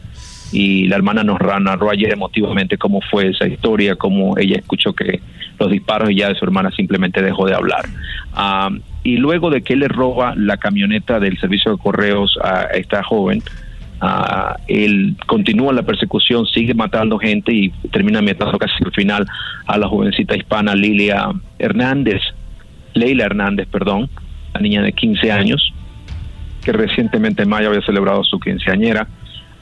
y 0.52 0.86
la 0.86 0.96
hermana 0.96 1.24
nos 1.24 1.40
narró 1.40 1.90
ayer 1.90 2.12
emotivamente 2.12 2.78
cómo 2.78 3.00
fue 3.00 3.30
esa 3.30 3.46
historia, 3.46 3.96
cómo 3.96 4.38
ella 4.38 4.56
escuchó 4.56 4.92
que 4.92 5.20
los 5.58 5.70
disparos 5.70 6.10
y 6.10 6.16
ya 6.16 6.28
de 6.28 6.36
su 6.36 6.44
hermana 6.44 6.70
simplemente 6.70 7.22
dejó 7.22 7.46
de 7.46 7.54
hablar. 7.54 7.86
Ah, 8.34 8.70
y 9.02 9.16
luego 9.16 9.50
de 9.50 9.62
que 9.62 9.76
le 9.76 9.88
roba 9.88 10.34
la 10.36 10.56
camioneta 10.56 11.18
del 11.18 11.38
servicio 11.38 11.72
de 11.72 11.78
correos 11.78 12.38
a 12.42 12.64
esta 12.74 13.02
joven, 13.02 13.42
ah, 14.00 14.56
él 14.68 15.16
continúa 15.26 15.72
la 15.72 15.82
persecución, 15.82 16.46
sigue 16.46 16.74
matando 16.74 17.18
gente 17.18 17.52
y 17.52 17.70
termina 17.90 18.22
matando 18.22 18.58
casi 18.58 18.82
al 18.84 18.92
final 18.92 19.26
a 19.66 19.78
la 19.78 19.88
jovencita 19.88 20.36
hispana 20.36 20.74
Lilia 20.74 21.30
Hernández, 21.58 22.20
Leila 22.94 23.24
Hernández, 23.24 23.68
perdón, 23.70 24.08
la 24.54 24.60
niña 24.60 24.82
de 24.82 24.92
15 24.92 25.32
años, 25.32 25.72
que 26.64 26.72
recientemente 26.72 27.42
en 27.42 27.48
mayo 27.48 27.68
había 27.68 27.82
celebrado 27.82 28.24
su 28.24 28.38
quinceañera. 28.40 29.06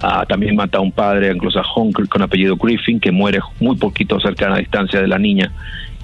Ah, 0.00 0.24
también 0.28 0.56
mata 0.56 0.78
a 0.78 0.80
un 0.80 0.90
padre 0.90 1.30
anglosajón 1.30 1.92
con 1.92 2.22
apellido 2.22 2.56
Griffin, 2.56 2.98
que 2.98 3.12
muere 3.12 3.38
muy 3.60 3.76
poquito 3.76 4.18
cerca 4.20 4.46
de 4.46 4.50
la 4.50 4.58
distancia 4.58 5.00
de 5.00 5.06
la 5.06 5.18
niña. 5.18 5.52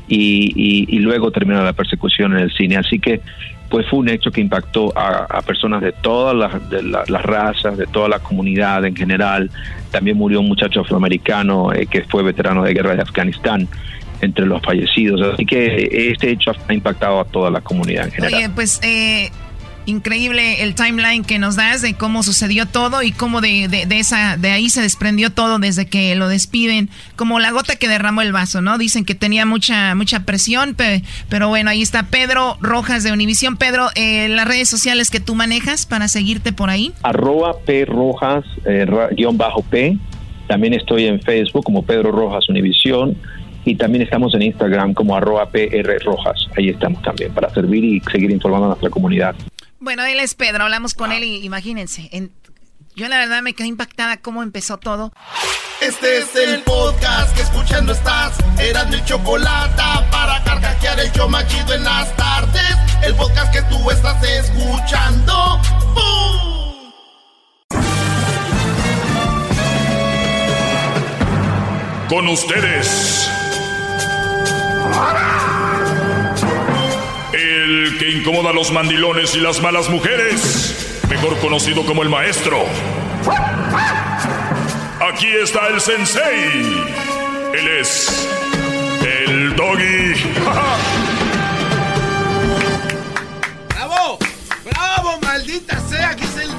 Y, 0.07 0.87
y, 0.89 0.99
luego 1.01 1.31
termina 1.31 1.63
la 1.63 1.75
persecución 1.75 2.33
en 2.33 2.45
el 2.45 2.53
cine. 2.55 2.79
Así 2.79 2.99
que 2.99 3.21
pues 3.69 3.87
fue 3.89 3.99
un 3.99 4.09
hecho 4.09 4.31
que 4.31 4.41
impactó 4.41 4.93
a, 4.97 5.41
personas 5.43 5.83
de 5.83 5.93
todas 5.93 6.35
las, 6.35 7.09
las 7.09 7.23
razas, 7.23 7.77
de 7.77 7.87
toda 7.87 8.09
la 8.09 8.19
comunidad 8.19 8.85
en 8.85 8.97
general. 8.97 9.51
También 9.91 10.17
murió 10.17 10.41
un 10.41 10.49
muchacho 10.49 10.81
afroamericano 10.81 11.73
eh, 11.73 11.87
que 11.87 12.03
fue 12.03 12.23
veterano 12.23 12.65
de 12.65 12.73
guerra 12.73 12.95
de 12.95 13.03
Afganistán 13.03 13.69
entre 14.21 14.47
los 14.47 14.63
fallecidos. 14.63 15.21
Así 15.35 15.45
que 15.45 16.11
este 16.11 16.31
hecho 16.31 16.51
ha 16.51 16.73
impactado 16.73 17.21
a 17.21 17.25
toda 17.25 17.51
la 17.51 17.61
comunidad 17.61 18.07
en 18.07 18.13
general. 18.13 18.35
Oye, 18.35 18.51
pues 18.51 18.81
eh, 18.83 19.31
increíble 19.89 20.63
el 20.63 20.75
timeline 20.75 21.25
que 21.25 21.39
nos 21.39 21.57
das 21.57 21.83
de 21.83 21.95
cómo 21.95 22.23
sucedió 22.23 22.67
todo 22.67 23.03
y 23.03 23.13
cómo 23.13 23.41
de, 23.41 23.69
de, 23.69 23.99
esa 23.99 24.37
de 24.37 24.51
ahí 24.51 24.69
se 24.69 24.83
desprendió 24.83 25.31
todo 25.31 25.59
desde 25.59 25.87
que 25.87 26.15
lo 26.15 26.29
despiden 26.29 26.91
como 27.17 27.41
la 27.41 27.51
gota 27.51 27.77
que 27.77 27.89
derramó 27.89 28.21
el 28.21 28.33
vaso 28.33 28.61
no 28.61 28.77
dicen 28.77 29.05
que 29.05 29.15
tenía 29.15 29.47
mucha 29.47 29.95
mucha 29.95 30.25
presión 30.25 30.77
pero 31.29 31.49
bueno 31.49 31.71
ahí 31.71 31.81
está 31.81 32.05
Pedro 32.05 32.59
Rojas 32.61 33.03
de 33.03 33.13
Univisión 33.13 33.57
Pedro 33.57 33.89
eh, 33.95 34.29
las 34.29 34.47
redes 34.47 34.69
sociales 34.69 35.11
que 35.11 35.21
tú 35.21 35.35
manejas 35.35 35.87
para 35.87 36.09
seguirte 36.09 36.53
por 36.53 36.69
ahí 36.69 36.93
arroba 37.03 37.59
p 37.65 37.87
rojas 37.87 38.45
eh, 38.67 38.87
guion 39.17 39.39
bajo 39.39 39.63
p 39.63 39.97
también 40.49 40.75
estoy 40.75 41.07
en 41.07 41.21
Facebook 41.21 41.65
como 41.65 41.83
Pedro 41.83 42.13
Rojas 42.13 42.49
Univisión 42.49 43.17
y 43.65 43.77
también 43.77 44.03
estamos 44.03 44.35
en 44.35 44.43
Instagram 44.43 44.95
como 44.95 45.15
arroba 45.15 45.51
PR 45.51 46.03
Rojas. 46.03 46.49
Ahí 46.57 46.71
estamos 46.71 47.03
también 47.03 47.33
para 47.33 47.51
servir 47.51 47.85
y 47.85 48.01
seguir 48.11 48.31
informando 48.31 48.65
a 48.65 48.69
nuestra 48.69 48.89
comunidad. 48.89 49.35
Bueno, 49.81 50.05
él 50.05 50.19
es 50.19 50.35
Pedro, 50.35 50.65
hablamos 50.65 50.95
con 50.95 51.13
él 51.13 51.23
y 51.23 51.45
imagínense, 51.45 52.11
yo 52.97 53.07
la 53.07 53.19
verdad 53.19 53.43
me 53.43 53.55
quedé 53.55 53.69
impactada 53.69 54.17
cómo 54.17 54.43
empezó 54.43 54.79
todo. 54.79 55.13
Este 55.81 56.19
es 56.19 56.35
el 56.35 56.63
podcast 56.63 57.33
que 57.37 57.43
escuchando 57.43 57.93
estás. 57.93 58.37
Eran 58.59 58.91
mi 58.91 59.05
chocolate 59.05 59.83
para 60.11 60.43
carcajear 60.43 60.99
el 60.99 61.13
yo 61.13 61.29
machido 61.29 61.75
en 61.75 61.85
las 61.85 62.17
tardes. 62.17 62.77
El 63.03 63.15
podcast 63.15 63.53
que 63.53 63.63
tú 63.63 63.89
estás 63.89 64.21
escuchando. 64.25 65.61
Con 72.09 72.27
ustedes. 72.27 73.31
El 77.79 77.97
que 77.97 78.11
incomoda 78.11 78.51
a 78.51 78.53
los 78.53 78.73
mandilones 78.73 79.37
y 79.37 79.41
las 79.41 79.63
malas 79.63 79.89
mujeres, 79.89 81.01
mejor 81.09 81.39
conocido 81.39 81.87
como 81.87 82.03
el 82.03 82.09
maestro. 82.09 82.65
Aquí 85.01 85.29
está 85.29 85.69
el 85.69 85.81
sensei. 85.81 86.75
Él 87.55 87.69
es 87.81 88.29
el 89.27 89.55
doggy. 89.55 90.13
¡Bravo! 93.69 94.19
¡Bravo, 94.65 95.21
maldita 95.23 95.81
sea! 95.89 96.11
Aquí 96.11 96.25
es 96.25 96.37
el, 96.37 96.51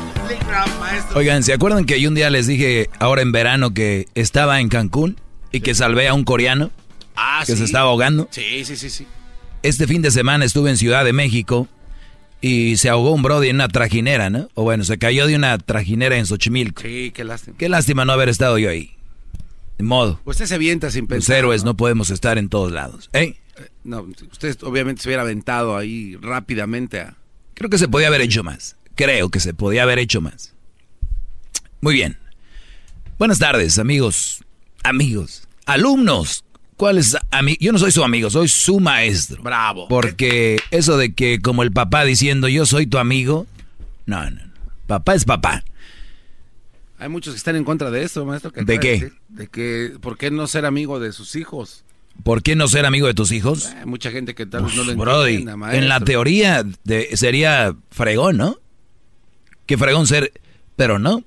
gran 0.48 0.80
maestro. 0.80 1.20
Oigan, 1.20 1.44
¿se 1.44 1.52
acuerdan 1.52 1.84
que 1.84 2.00
yo 2.00 2.08
un 2.08 2.16
día 2.16 2.30
les 2.30 2.48
dije, 2.48 2.90
ahora 2.98 3.24
en 3.24 3.34
verano, 3.34 3.74
que 3.74 4.08
estaba 4.16 4.62
en 4.62 4.70
Cancún 4.70 5.20
y 5.52 5.60
que 5.60 5.76
salvé 5.76 6.08
a 6.08 6.14
un 6.14 6.24
coreano? 6.24 6.72
Ah, 7.18 7.44
que 7.46 7.58
se 7.58 7.66
estaba 7.66 7.90
ahogando. 7.90 8.30
Sí, 8.32 8.64
sí, 8.64 8.78
sí, 8.78 8.90
sí. 8.90 9.06
Este 9.61 9.88
fin 9.88 10.02
de 10.02 10.11
semana 10.11 10.45
estuve 10.45 10.69
en 10.69 10.77
Ciudad 10.77 11.03
de 11.03 11.11
México 11.14 11.68
y 12.41 12.77
se 12.77 12.90
ahogó 12.90 13.11
un 13.11 13.22
brody 13.22 13.49
en 13.49 13.57
una 13.57 13.68
trajinera, 13.68 14.30
¿no? 14.30 14.49
O 14.53 14.64
bueno, 14.64 14.84
se 14.86 14.98
cayó 14.98 15.27
de 15.27 15.36
una 15.36 15.57
trajinera 15.57 16.18
en 16.18 16.26
Xochimilco. 16.26 16.81
Sí, 16.81 17.11
qué 17.14 17.26
lástima. 17.26 17.57
Qué 17.57 17.68
lástima 17.68 18.06
no 18.06 18.14
haber 18.14 18.30
estado 18.30 18.57
yo 18.57 18.69
ahí. 18.69 18.95
De 19.77 19.84
modo. 19.84 20.22
Usted 20.26 20.45
se 20.45 20.56
avienta 20.56 20.91
sin 20.91 21.07
pensar. 21.07 21.36
Los 21.36 21.38
héroes 21.38 21.64
¿no? 21.64 21.76
podemos 21.76 22.10
estar 22.10 22.38
en 22.38 22.48
todos 22.48 22.72
lados. 22.72 23.10
¿Eh? 23.14 23.36
¿eh? 23.57 23.69
No, 23.84 24.07
usted 24.31 24.57
obviamente 24.64 25.02
se 25.02 25.10
hubiera 25.10 25.23
aventado 25.23 25.76
ahí 25.76 26.15
rápidamente 26.22 27.02
a... 27.02 27.18
Creo 27.53 27.69
que 27.69 27.77
se 27.77 27.90
podía 27.90 28.07
haber 28.07 28.22
hecho 28.22 28.44
más. 28.44 28.77
Creo 28.95 29.30
que 29.30 29.41
se 29.41 29.53
podía 29.53 29.84
haber 29.84 29.99
hecho 29.99 30.22
más. 30.22 30.53
Muy 31.81 31.94
bien. 31.94 32.18
Buenas 33.18 33.40
tardes, 33.40 33.80
amigos. 33.80 34.44
Amigos. 34.84 35.48
Alumnos. 35.65 36.45
¿Cuál 36.80 36.97
es 36.97 37.18
Yo 37.60 37.73
no 37.73 37.77
soy 37.77 37.91
su 37.91 38.06
amigo, 38.06 38.30
soy 38.30 38.47
su 38.47 38.80
maestro. 38.80 39.43
Bravo. 39.43 39.89
Porque 39.89 40.57
eso 40.72 40.95
de 40.97 41.14
que 41.14 41.41
como 41.41 41.61
el 41.64 41.73
papá 41.73 42.06
diciendo 42.06 42.47
yo 42.47 42.65
soy 42.65 42.88
tu 42.88 42.97
amigo, 42.97 43.47
no, 44.06 44.23
no, 44.23 44.45
no. 44.45 44.53
Papá 44.88 45.14
es 45.14 45.26
papá. 45.26 45.65
Hay 46.97 47.10
muchos 47.10 47.34
que 47.34 47.38
están 47.38 47.57
en 47.57 47.65
contra 47.65 47.91
de 47.91 48.03
eso, 48.03 48.23
maestro. 48.23 48.51
¿De 48.56 48.80
qué? 48.80 49.11
De, 49.27 49.47
que, 49.47 49.97
¿por 49.99 50.18
qué 50.18 50.31
no 50.31 50.47
ser 50.47 50.65
amigo 50.65 51.01
de 51.01 51.11
sus 51.11 51.35
hijos? 51.35 51.84
¿Por 52.23 52.43
qué 52.43 52.56
no 52.56 52.69
ser 52.69 52.85
amigo 52.85 53.07
de 53.07 53.14
tus 53.14 53.34
hijos? 53.34 53.65
Hay 53.65 53.85
mucha 53.85 54.10
gente 54.10 54.34
que 54.34 54.45
tal 54.45 54.64
vez 54.64 54.76
no 54.77 54.85
lo 54.85 54.95
Brody, 54.95 55.35
entienda, 55.35 55.76
En 55.76 55.89
la 55.89 55.99
teoría 55.99 56.64
de, 56.85 57.10
sería 57.18 57.76
fregón, 57.91 58.38
¿no? 58.38 58.57
Que 59.65 59.77
fregón 59.77 60.07
ser, 60.07 60.31
pero 60.77 60.97
no. 60.97 61.26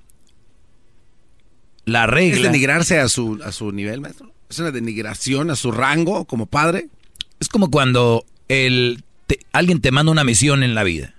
La 1.85 2.07
regla... 2.07 2.37
¿Es 2.37 2.43
denigrarse 2.43 3.01
a 3.01 3.09
su, 3.11 3.39
a 3.45 3.53
su 3.53 3.71
nivel, 3.71 4.01
maestro? 4.01 4.33
¿Es 4.53 4.59
una 4.59 4.71
denigración 4.71 5.51
a 5.51 5.57
su 5.57 5.73
rango 5.73 6.27
como 6.27 6.45
padre? 6.45 6.89
Es 7.41 7.49
como 7.49 7.71
cuando 7.71 8.27
el, 8.49 9.03
alguien 9.51 9.81
te 9.81 9.91
manda 9.91 10.13
una 10.13 10.25
misión 10.25 10.63
en 10.63 10.75
la 10.75 10.83
vida. 10.83 11.15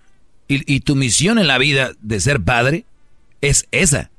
Y, 0.47 0.81
tu 0.81 0.95
misión 0.95 1.39
en 1.39 1.47
la 1.47 1.57
vida 1.57 1.93
de 1.99 2.19
ser 2.19 2.39
padre 2.39 2.85
es 3.41 3.65
esa. 3.71 4.11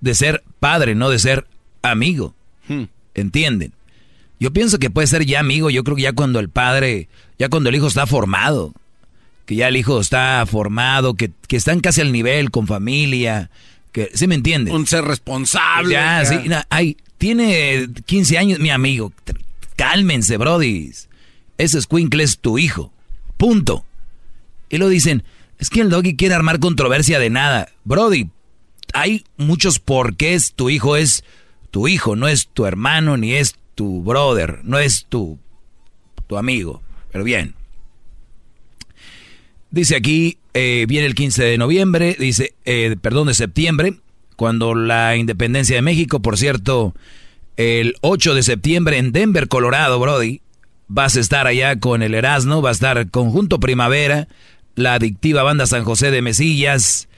De 0.00 0.16
ser 0.16 0.42
padre, 0.58 0.96
no 0.96 1.10
de 1.10 1.20
ser 1.20 1.46
amigo. 1.82 2.34
Hmm. 2.66 2.86
¿Entienden? 3.14 3.72
Yo 4.40 4.52
pienso 4.52 4.80
que 4.80 4.90
puede 4.90 5.06
ser 5.06 5.24
ya 5.26 5.38
amigo, 5.38 5.70
yo 5.70 5.84
creo 5.84 5.94
que 5.94 6.02
ya 6.02 6.12
cuando 6.12 6.40
el 6.40 6.48
padre, 6.48 7.08
ya 7.38 7.48
cuando 7.50 7.68
el 7.68 7.76
hijo 7.76 7.86
está 7.86 8.08
formado, 8.08 8.74
que 9.46 9.54
ya 9.54 9.68
el 9.68 9.76
hijo 9.76 10.00
está 10.00 10.44
formado, 10.44 11.14
que, 11.14 11.30
que 11.46 11.54
están 11.54 11.78
casi 11.78 12.00
al 12.00 12.10
nivel, 12.10 12.50
con 12.50 12.66
familia, 12.66 13.48
que, 13.92 14.10
¿sí 14.12 14.26
me 14.26 14.34
entienden? 14.34 14.74
Un 14.74 14.88
ser 14.88 15.04
responsable. 15.04 15.92
Ya, 15.92 16.24
sí, 16.24 16.36
hay, 16.68 16.96
tiene 17.20 17.86
15 18.06 18.38
años, 18.38 18.58
mi 18.60 18.70
amigo. 18.70 19.12
Cálmense, 19.76 20.38
Brody. 20.38 20.90
Ese 21.58 21.82
Squinkle 21.82 22.22
es 22.22 22.38
tu 22.38 22.56
hijo. 22.56 22.94
Punto. 23.36 23.84
Y 24.70 24.78
lo 24.78 24.88
dicen, 24.88 25.22
es 25.58 25.68
que 25.68 25.82
el 25.82 25.90
doggy 25.90 26.16
quiere 26.16 26.34
armar 26.34 26.60
controversia 26.60 27.18
de 27.18 27.28
nada. 27.28 27.68
Brody, 27.84 28.30
hay 28.94 29.26
muchos 29.36 29.78
porqués. 29.78 30.54
Tu 30.54 30.70
hijo 30.70 30.96
es 30.96 31.22
tu 31.70 31.88
hijo, 31.88 32.16
no 32.16 32.26
es 32.26 32.48
tu 32.48 32.64
hermano 32.64 33.18
ni 33.18 33.34
es 33.34 33.54
tu 33.74 34.02
brother, 34.02 34.60
no 34.62 34.78
es 34.78 35.04
tu, 35.06 35.38
tu 36.26 36.38
amigo. 36.38 36.80
Pero 37.12 37.22
bien. 37.22 37.54
Dice 39.70 39.94
aquí, 39.94 40.38
eh, 40.54 40.86
viene 40.88 41.06
el 41.06 41.14
15 41.14 41.44
de 41.44 41.58
noviembre, 41.58 42.16
dice, 42.18 42.54
eh, 42.64 42.96
perdón, 42.98 43.26
de 43.26 43.34
septiembre 43.34 44.00
cuando 44.40 44.74
la 44.74 45.18
independencia 45.18 45.76
de 45.76 45.82
México, 45.82 46.20
por 46.22 46.38
cierto, 46.38 46.94
el 47.58 47.96
8 48.00 48.32
de 48.32 48.42
septiembre 48.42 48.96
en 48.96 49.12
Denver, 49.12 49.48
Colorado, 49.48 50.00
Brody, 50.00 50.40
vas 50.88 51.14
a 51.14 51.20
estar 51.20 51.46
allá 51.46 51.78
con 51.78 52.02
el 52.02 52.14
Erasmo, 52.14 52.62
va 52.62 52.70
a 52.70 52.72
estar 52.72 53.10
Conjunto 53.10 53.60
Primavera, 53.60 54.28
la 54.76 54.94
adictiva 54.94 55.42
banda 55.42 55.66
San 55.66 55.84
José 55.84 56.10
de 56.10 56.22
Mesillas, 56.22 57.10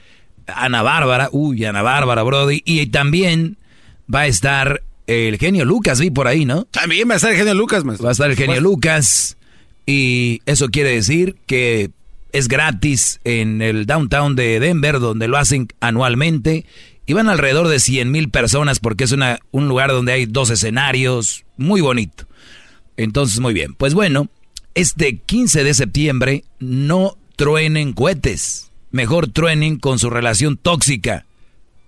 Ana 0.47 0.81
Bárbara, 0.81 1.29
uy, 1.31 1.63
Ana 1.63 1.81
Bárbara, 1.81 2.23
Brody, 2.23 2.61
y 2.65 2.87
también 2.87 3.55
va 4.13 4.19
a 4.19 4.27
estar 4.27 4.83
el 5.07 5.37
genio 5.37 5.63
Lucas, 5.63 6.01
vi 6.01 6.09
por 6.09 6.27
ahí, 6.27 6.43
¿no? 6.43 6.65
También 6.71 7.09
va 7.09 7.13
a 7.13 7.15
estar 7.15 7.31
el 7.31 7.37
genio 7.37 7.53
Lucas, 7.53 7.85
maestro. 7.85 8.03
Va 8.03 8.09
a 8.09 8.11
estar 8.11 8.29
el 8.29 8.35
genio 8.35 8.59
Lucas, 8.59 9.37
y 9.85 10.41
eso 10.45 10.67
quiere 10.67 10.89
decir 10.89 11.37
que 11.45 11.89
es 12.33 12.49
gratis 12.49 13.21
en 13.23 13.61
el 13.61 13.85
downtown 13.85 14.35
de 14.35 14.59
Denver, 14.59 14.99
donde 14.99 15.29
lo 15.29 15.37
hacen 15.37 15.69
anualmente. 15.79 16.65
Y 17.05 17.13
van 17.13 17.29
alrededor 17.29 17.67
de 17.67 17.79
100 17.79 18.11
mil 18.11 18.29
personas 18.29 18.79
porque 18.79 19.03
es 19.03 19.11
una, 19.11 19.39
un 19.51 19.67
lugar 19.67 19.91
donde 19.91 20.13
hay 20.13 20.25
dos 20.25 20.49
escenarios, 20.49 21.43
muy 21.57 21.81
bonito. 21.81 22.25
Entonces, 22.95 23.39
muy 23.39 23.53
bien. 23.53 23.73
Pues 23.73 23.93
bueno, 23.93 24.29
este 24.73 25.17
15 25.17 25.63
de 25.63 25.73
septiembre 25.73 26.43
no 26.59 27.17
truenen 27.35 27.93
cohetes. 27.93 28.71
Mejor 28.91 29.27
truenen 29.27 29.79
con 29.79 29.99
su 29.99 30.09
relación 30.09 30.55
tóxica 30.55 31.25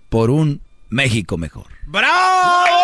por 0.08 0.30
un 0.30 0.60
México 0.88 1.38
mejor. 1.38 1.66
¡Bravo! 1.86 2.76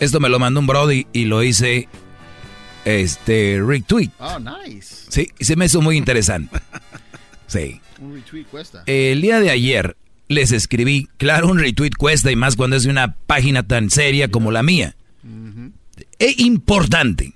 Esto 0.00 0.20
me 0.20 0.28
lo 0.28 0.38
mandó 0.38 0.60
un 0.60 0.66
Brody 0.66 1.06
y 1.12 1.24
lo 1.24 1.42
hice 1.42 1.88
este 2.86 3.60
retweet. 3.62 4.10
Oh, 4.18 4.38
nice. 4.38 5.06
Sí, 5.08 5.28
se 5.38 5.56
me 5.56 5.66
hizo 5.66 5.82
muy 5.82 5.96
interesante. 5.96 6.58
Sí. 7.48 7.80
Un 8.00 8.12
retweet 8.12 8.44
cuesta. 8.46 8.82
El 8.86 9.22
día 9.22 9.38
de 9.38 9.50
ayer 9.50 9.96
les 10.26 10.50
escribí, 10.50 11.08
claro, 11.16 11.46
un 11.46 11.60
retweet 11.60 11.92
cuesta 11.96 12.32
y 12.32 12.34
más 12.34 12.56
cuando 12.56 12.74
es 12.74 12.82
de 12.82 12.90
una 12.90 13.14
página 13.14 13.62
tan 13.62 13.88
seria 13.88 14.32
como 14.32 14.50
la 14.50 14.64
mía. 14.64 14.96
E 16.18 16.34
importante. 16.38 17.34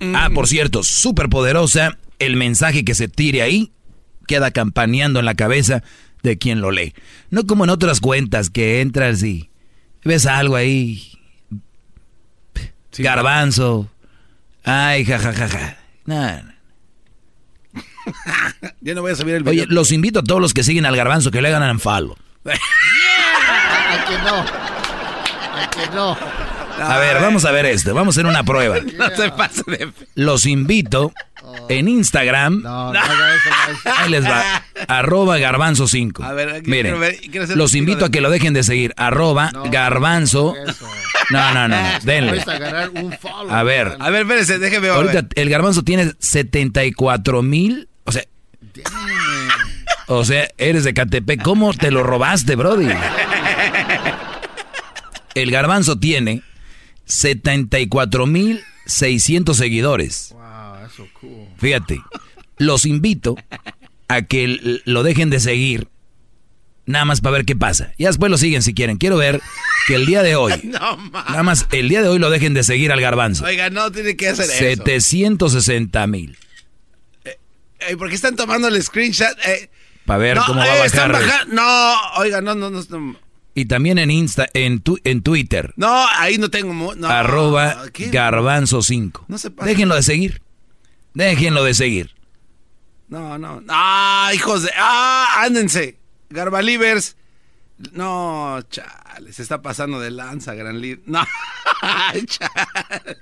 Ah, 0.00 0.30
por 0.32 0.48
cierto, 0.48 0.82
súper 0.82 1.28
poderosa. 1.28 1.98
El 2.18 2.36
mensaje 2.36 2.86
que 2.86 2.94
se 2.94 3.08
tire 3.08 3.42
ahí 3.42 3.70
queda 4.26 4.50
campaneando 4.50 5.18
en 5.20 5.26
la 5.26 5.34
cabeza 5.34 5.82
de 6.22 6.38
quien 6.38 6.62
lo 6.62 6.70
lee. 6.70 6.94
No 7.30 7.46
como 7.46 7.64
en 7.64 7.70
otras 7.70 8.00
cuentas 8.00 8.48
que 8.48 8.80
entras 8.80 9.22
y 9.22 9.50
ves 10.04 10.24
algo 10.24 10.56
ahí. 10.56 11.12
Garbanzo. 12.96 13.90
Ay, 14.68 15.04
jajajaja. 15.04 15.76
Nah. 16.04 16.40
Ya 18.80 18.94
no 18.94 19.02
voy 19.02 19.12
a 19.12 19.14
subir 19.14 19.34
el 19.34 19.46
Oye, 19.46 19.62
video. 19.62 19.74
los 19.74 19.92
invito 19.92 20.20
a 20.20 20.22
todos 20.22 20.40
los 20.40 20.54
que 20.54 20.62
siguen 20.64 20.86
al 20.86 20.96
garbanzo 20.96 21.30
que 21.30 21.42
le 21.42 21.48
hagan 21.48 21.62
un 21.70 21.78
follow. 21.80 22.16
Ay, 22.44 22.58
que 24.08 24.18
no. 24.24 24.44
Ay, 25.54 25.66
que 25.70 25.94
no. 25.94 26.16
A 26.80 26.98
ver, 26.98 27.20
vamos 27.20 27.44
a 27.44 27.50
ver 27.52 27.66
esto. 27.66 27.94
Vamos 27.94 28.16
a 28.16 28.20
hacer 28.20 28.26
una 28.26 28.42
prueba. 28.44 28.76
No 28.98 29.08
se 29.16 29.30
pase 29.30 29.62
de... 29.66 29.90
Los 30.14 30.46
invito 30.46 31.12
en 31.68 31.88
Instagram. 31.88 32.62
No, 32.62 32.92
no 32.92 32.98
haga 32.98 33.34
eso, 33.34 33.48
maestro. 33.50 33.92
Ahí 33.96 34.10
les 34.10 34.24
va. 34.24 34.62
Arroba 34.88 35.38
garbanzo 35.38 35.86
5. 35.88 36.22
A 36.24 36.32
ver, 36.32 36.50
aquí 36.50 36.70
Miren, 36.70 36.98
ver- 37.00 37.18
los 37.56 37.74
invito 37.74 38.00
de- 38.00 38.04
a 38.06 38.08
que 38.10 38.20
lo 38.20 38.30
dejen 38.30 38.54
de 38.54 38.62
seguir. 38.62 38.92
Arroba 38.96 39.50
garbanzo. 39.70 40.54
No, 41.30 41.54
no, 41.54 41.68
no. 41.68 41.76
Denle. 42.02 42.42
Un 42.94 43.12
follow. 43.18 43.50
A 43.54 43.62
ver. 43.62 43.96
A 44.00 44.10
ver, 44.10 44.22
espérese, 44.22 44.58
déjeme 44.58 44.88
ver. 44.88 44.96
Ahorita 44.96 45.26
el 45.34 45.48
garbanzo 45.50 45.82
tiene 45.82 46.12
74 46.18 47.42
mil. 47.42 47.88
O 48.04 48.12
sea. 48.12 48.24
O 50.06 50.24
sea, 50.24 50.48
eres 50.58 50.84
de 50.84 50.94
Catepec. 50.94 51.42
¿Cómo 51.42 51.72
te 51.74 51.90
lo 51.90 52.02
robaste, 52.02 52.56
Brody? 52.56 52.88
El 55.34 55.50
garbanzo 55.50 55.98
tiene 55.98 56.42
74 57.08 58.26
mil 58.26 58.60
600 58.86 59.56
seguidores. 59.56 60.30
Wow, 60.32 60.86
eso 60.86 61.08
cool. 61.20 61.48
Fíjate, 61.58 62.00
los 62.58 62.86
invito 62.86 63.36
a 64.08 64.22
que 64.22 64.80
lo 64.84 65.02
dejen 65.02 65.30
de 65.30 65.40
seguir. 65.40 65.88
Nada 66.86 67.04
más 67.04 67.20
para 67.20 67.32
ver 67.34 67.44
qué 67.44 67.54
pasa. 67.54 67.92
Ya 67.98 68.06
después 68.08 68.30
lo 68.30 68.38
siguen 68.38 68.62
si 68.62 68.72
quieren. 68.72 68.96
Quiero 68.96 69.16
ver 69.18 69.42
que 69.86 69.94
el 69.94 70.06
día 70.06 70.22
de 70.22 70.36
hoy, 70.36 70.54
No, 70.64 70.96
nada 71.12 71.42
más 71.42 71.66
el 71.72 71.88
día 71.90 72.00
de 72.00 72.08
hoy 72.08 72.18
lo 72.18 72.30
dejen 72.30 72.54
de 72.54 72.62
seguir 72.64 72.92
al 72.92 73.00
garbanzo. 73.02 73.44
Oiga, 73.44 73.68
no 73.68 73.90
tiene 73.92 74.16
que 74.16 74.28
hacer 74.28 74.46
eso. 74.46 74.58
760 74.58 76.06
mil. 76.06 76.38
Eh, 77.80 77.96
¿Por 77.96 78.08
qué 78.08 78.14
están 78.14 78.36
tomando 78.36 78.68
el 78.68 78.82
screenshot? 78.82 79.36
Eh, 79.46 79.68
Para 80.06 80.18
ver 80.18 80.36
no, 80.38 80.46
cómo 80.46 80.60
va 80.60 80.64
a 80.66 80.76
eh, 80.76 80.80
bajar. 80.80 81.12
baja- 81.12 81.44
No, 81.46 81.94
oiga, 82.18 82.40
no, 82.40 82.54
no, 82.54 82.70
no. 82.70 82.82
No, 82.88 83.16
Y 83.58 83.64
también 83.64 83.98
en 83.98 84.10
Insta, 84.12 84.46
en, 84.54 84.80
tu- 84.80 85.00
en 85.02 85.20
Twitter, 85.22 85.72
No, 85.76 86.06
ahí 86.16 86.38
no 86.38 86.48
tengo... 86.48 86.94
No, 86.94 87.08
arroba 87.08 87.90
¿qué? 87.92 88.08
garbanzo 88.10 88.82
5. 88.82 89.24
No 89.26 89.36
se. 89.36 89.50
Déjenlo 89.50 89.96
de 89.96 90.02
seguir. 90.04 90.42
Déjenlo 91.14 91.64
de 91.64 91.74
seguir. 91.74 92.14
No, 93.08 93.36
no. 93.36 93.62
Ah, 93.68 94.30
hijos 94.32 94.62
de... 94.62 94.70
Ah, 94.76 95.42
ándense. 95.42 95.98
Garbalivers. 96.30 97.16
No, 97.92 98.60
chale, 98.70 99.32
se 99.32 99.42
está 99.42 99.60
pasando 99.60 99.98
de 99.98 100.10
lanza, 100.12 100.54
gran 100.54 100.80
líder. 100.80 101.00
No, 101.06 101.24
chale. 102.26 103.16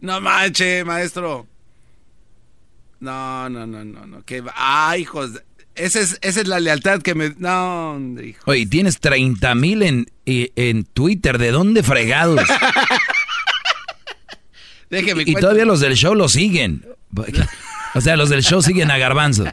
No 0.00 0.20
manche, 0.20 0.84
maestro. 0.84 1.46
No, 3.00 3.48
no, 3.48 3.66
no, 3.66 3.82
no, 3.84 4.06
no. 4.06 4.22
Que... 4.24 4.42
Ah, 4.54 4.96
hijos 4.98 5.32
de... 5.34 5.42
Esa 5.76 6.00
es, 6.00 6.18
esa 6.22 6.40
es 6.40 6.48
la 6.48 6.58
lealtad 6.58 7.00
que 7.02 7.14
me... 7.14 7.34
No, 7.38 7.98
hijo. 8.22 8.40
Oye, 8.46 8.66
tienes 8.66 8.98
30 8.98 9.54
mil 9.54 9.82
en, 9.82 10.06
y- 10.24 10.50
en 10.56 10.84
Twitter. 10.84 11.38
¿De 11.38 11.50
dónde 11.50 11.82
fregados? 11.82 12.40
Déjeme 14.90 15.24
y 15.26 15.34
todavía 15.34 15.64
los 15.64 15.80
del 15.80 15.94
show 15.94 16.14
lo 16.14 16.28
siguen. 16.28 16.84
O 17.94 18.00
sea, 18.00 18.16
los 18.16 18.28
del 18.28 18.42
show 18.42 18.62
siguen 18.62 18.90
a 18.90 18.98
Garbanzo. 18.98 19.44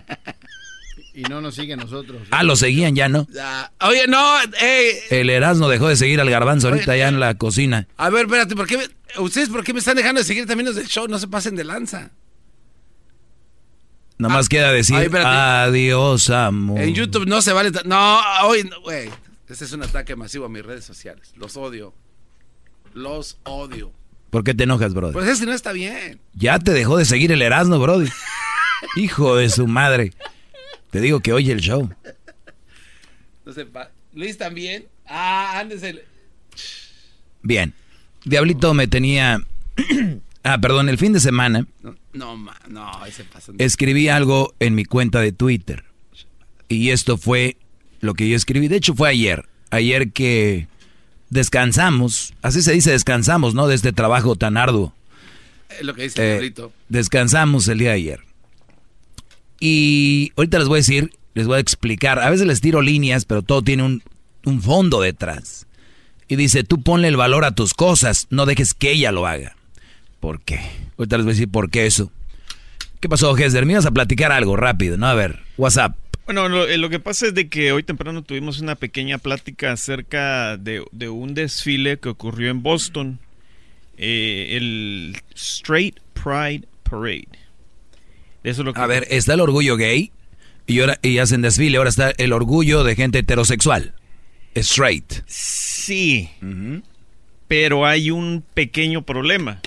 Y 1.15 1.23
no 1.23 1.41
nos 1.41 1.55
sigue 1.55 1.73
a 1.73 1.75
nosotros. 1.77 2.21
Ah, 2.31 2.43
lo 2.43 2.55
seguían 2.55 2.95
ya, 2.95 3.07
¿no? 3.09 3.27
Ya. 3.33 3.71
Oye, 3.81 4.07
no, 4.07 4.35
ey, 4.59 4.95
El 5.09 5.29
Erasmo 5.29 5.69
dejó 5.69 5.87
de 5.87 5.95
seguir 5.95 6.19
al 6.21 6.29
Garbanzo 6.29 6.69
ahorita 6.69 6.95
ya 6.97 7.07
en 7.07 7.19
la 7.19 7.35
cocina. 7.35 7.87
A 7.97 8.09
ver, 8.09 8.25
espérate, 8.25 8.55
¿por 8.55 8.67
qué 8.67 8.77
me- 8.77 9.21
¿ustedes 9.21 9.49
por 9.49 9.63
qué 9.63 9.73
me 9.73 9.79
están 9.79 9.95
dejando 9.95 10.21
de 10.21 10.25
seguir 10.25 10.45
también 10.45 10.67
los 10.67 10.75
del 10.75 10.87
show? 10.87 11.07
No 11.07 11.19
se 11.19 11.27
pasen 11.27 11.55
de 11.55 11.63
lanza. 11.63 12.11
Nomás 14.23 14.49
queda 14.49 14.71
decir 14.71 14.95
ay, 14.95 15.05
espérate. 15.05 15.29
adiós, 15.29 16.29
amor. 16.29 16.79
En 16.81 16.93
YouTube 16.95 17.25
no 17.27 17.41
se 17.41 17.53
vale... 17.53 17.71
No, 17.85 18.19
hoy, 18.45 18.63
no, 18.63 18.81
güey. 18.81 19.09
Este 19.47 19.65
es 19.65 19.71
un 19.73 19.83
ataque 19.83 20.15
masivo 20.15 20.45
a 20.45 20.49
mis 20.49 20.65
redes 20.65 20.85
sociales. 20.85 21.31
Los 21.35 21.57
odio. 21.57 21.93
Los 22.93 23.37
odio. 23.43 23.91
¿Por 24.29 24.43
qué 24.43 24.53
te 24.53 24.63
enojas, 24.63 24.93
brother? 24.93 25.13
Pues 25.13 25.27
ese 25.27 25.45
no 25.45 25.51
está 25.53 25.71
bien. 25.73 26.19
Ya 26.33 26.57
te 26.57 26.71
dejó 26.71 26.97
de 26.97 27.05
seguir 27.05 27.31
el 27.31 27.41
Erasmo, 27.41 27.77
Brody. 27.79 28.09
Hijo 28.95 29.35
de 29.35 29.49
su 29.49 29.67
madre. 29.67 30.13
Te 30.89 31.01
digo 31.01 31.19
que 31.19 31.33
oye 31.33 31.51
el 31.51 31.59
show. 31.59 31.89
No 33.45 33.53
pa- 33.71 33.91
Luis 34.13 34.37
también. 34.37 34.87
Ah, 35.07 35.59
ándese. 35.59 36.03
Bien. 37.41 37.73
Diablito 38.25 38.73
me 38.73 38.87
tenía... 38.87 39.39
ah, 40.43 40.57
perdón, 40.59 40.89
el 40.89 40.97
fin 40.97 41.13
de 41.13 41.19
semana 41.19 41.65
No, 41.81 41.95
no, 42.13 42.37
no, 42.69 43.05
ese 43.05 43.23
pasa. 43.23 43.51
escribí 43.57 44.07
algo 44.09 44.53
en 44.59 44.75
mi 44.75 44.85
cuenta 44.85 45.19
de 45.19 45.31
Twitter. 45.31 45.83
Y 46.69 46.89
esto 46.89 47.17
fue 47.17 47.57
lo 47.99 48.13
que 48.13 48.27
yo 48.27 48.35
escribí. 48.35 48.67
De 48.67 48.77
hecho, 48.77 48.95
fue 48.95 49.09
ayer. 49.09 49.47
Ayer 49.69 50.11
que 50.11 50.67
descansamos. 51.29 52.33
Así 52.41 52.61
se 52.61 52.73
dice 52.73 52.91
descansamos, 52.91 53.53
¿no? 53.53 53.67
De 53.67 53.75
este 53.75 53.91
trabajo 53.93 54.35
tan 54.35 54.57
arduo. 54.57 54.93
Es 55.69 55.83
lo 55.83 55.93
que 55.93 56.03
dice 56.03 56.35
Eh, 56.35 56.37
el 56.37 56.53
descansamos 56.89 57.67
el 57.67 57.79
día 57.79 57.89
de 57.89 57.95
ayer. 57.95 58.19
Y 59.59 60.31
ahorita 60.35 60.59
les 60.59 60.67
voy 60.67 60.77
a 60.77 60.81
decir, 60.81 61.11
les 61.33 61.47
voy 61.47 61.57
a 61.57 61.59
explicar. 61.59 62.19
A 62.19 62.29
veces 62.29 62.45
les 62.45 62.61
tiro 62.61 62.81
líneas, 62.81 63.25
pero 63.25 63.41
todo 63.41 63.61
tiene 63.61 63.83
un, 63.83 64.03
un 64.45 64.61
fondo 64.61 65.01
detrás. 65.01 65.67
Y 66.27 66.35
dice, 66.35 66.63
tú 66.63 66.81
ponle 66.81 67.07
el 67.07 67.17
valor 67.17 67.45
a 67.45 67.55
tus 67.55 67.73
cosas, 67.73 68.27
no 68.29 68.45
dejes 68.45 68.73
que 68.73 68.91
ella 68.91 69.11
lo 69.11 69.27
haga. 69.27 69.55
¿Por 70.23 70.39
qué? 70.39 70.57
Ahorita 70.97 71.17
les 71.17 71.25
voy 71.25 71.31
a 71.31 71.35
decir 71.35 71.49
por 71.49 71.69
qué 71.69 71.85
eso. 71.85 72.09
¿Qué 73.01 73.09
pasó, 73.09 73.37
Hesder? 73.37 73.65
Me 73.65 73.73
ibas 73.73 73.85
a 73.85 73.91
platicar 73.91 74.31
algo 74.31 74.55
rápido, 74.55 74.95
¿no? 74.95 75.07
A 75.07 75.13
ver, 75.13 75.41
WhatsApp. 75.57 75.97
Bueno, 76.23 76.47
lo, 76.47 76.65
eh, 76.65 76.77
lo 76.77 76.89
que 76.89 77.01
pasa 77.01 77.27
es 77.27 77.33
de 77.33 77.49
que 77.49 77.73
hoy 77.73 77.83
temprano 77.83 78.21
tuvimos 78.21 78.61
una 78.61 78.75
pequeña 78.75 79.17
plática 79.17 79.73
acerca 79.73 80.55
de, 80.55 80.81
de 80.93 81.09
un 81.09 81.33
desfile 81.33 81.99
que 81.99 82.07
ocurrió 82.07 82.51
en 82.51 82.63
Boston, 82.63 83.19
eh, 83.97 84.55
el 84.55 85.17
Straight 85.35 85.99
Pride 86.13 86.69
Parade. 86.89 87.27
Eso 88.45 88.61
es 88.61 88.65
lo 88.65 88.73
que 88.73 88.79
A 88.79 88.87
ver, 88.87 89.05
está 89.09 89.33
el 89.33 89.41
orgullo 89.41 89.75
gay 89.75 90.13
y, 90.67 90.79
ahora, 90.79 90.99
y 91.01 91.17
hacen 91.17 91.41
desfile. 91.41 91.79
Ahora 91.79 91.89
está 91.89 92.11
el 92.11 92.31
orgullo 92.31 92.85
de 92.85 92.95
gente 92.95 93.19
heterosexual. 93.19 93.93
Straight. 94.55 95.15
Sí, 95.25 96.29
pero 97.49 97.85
hay 97.85 98.09
un 98.09 98.41
pequeño 98.53 99.01
problema. 99.01 99.59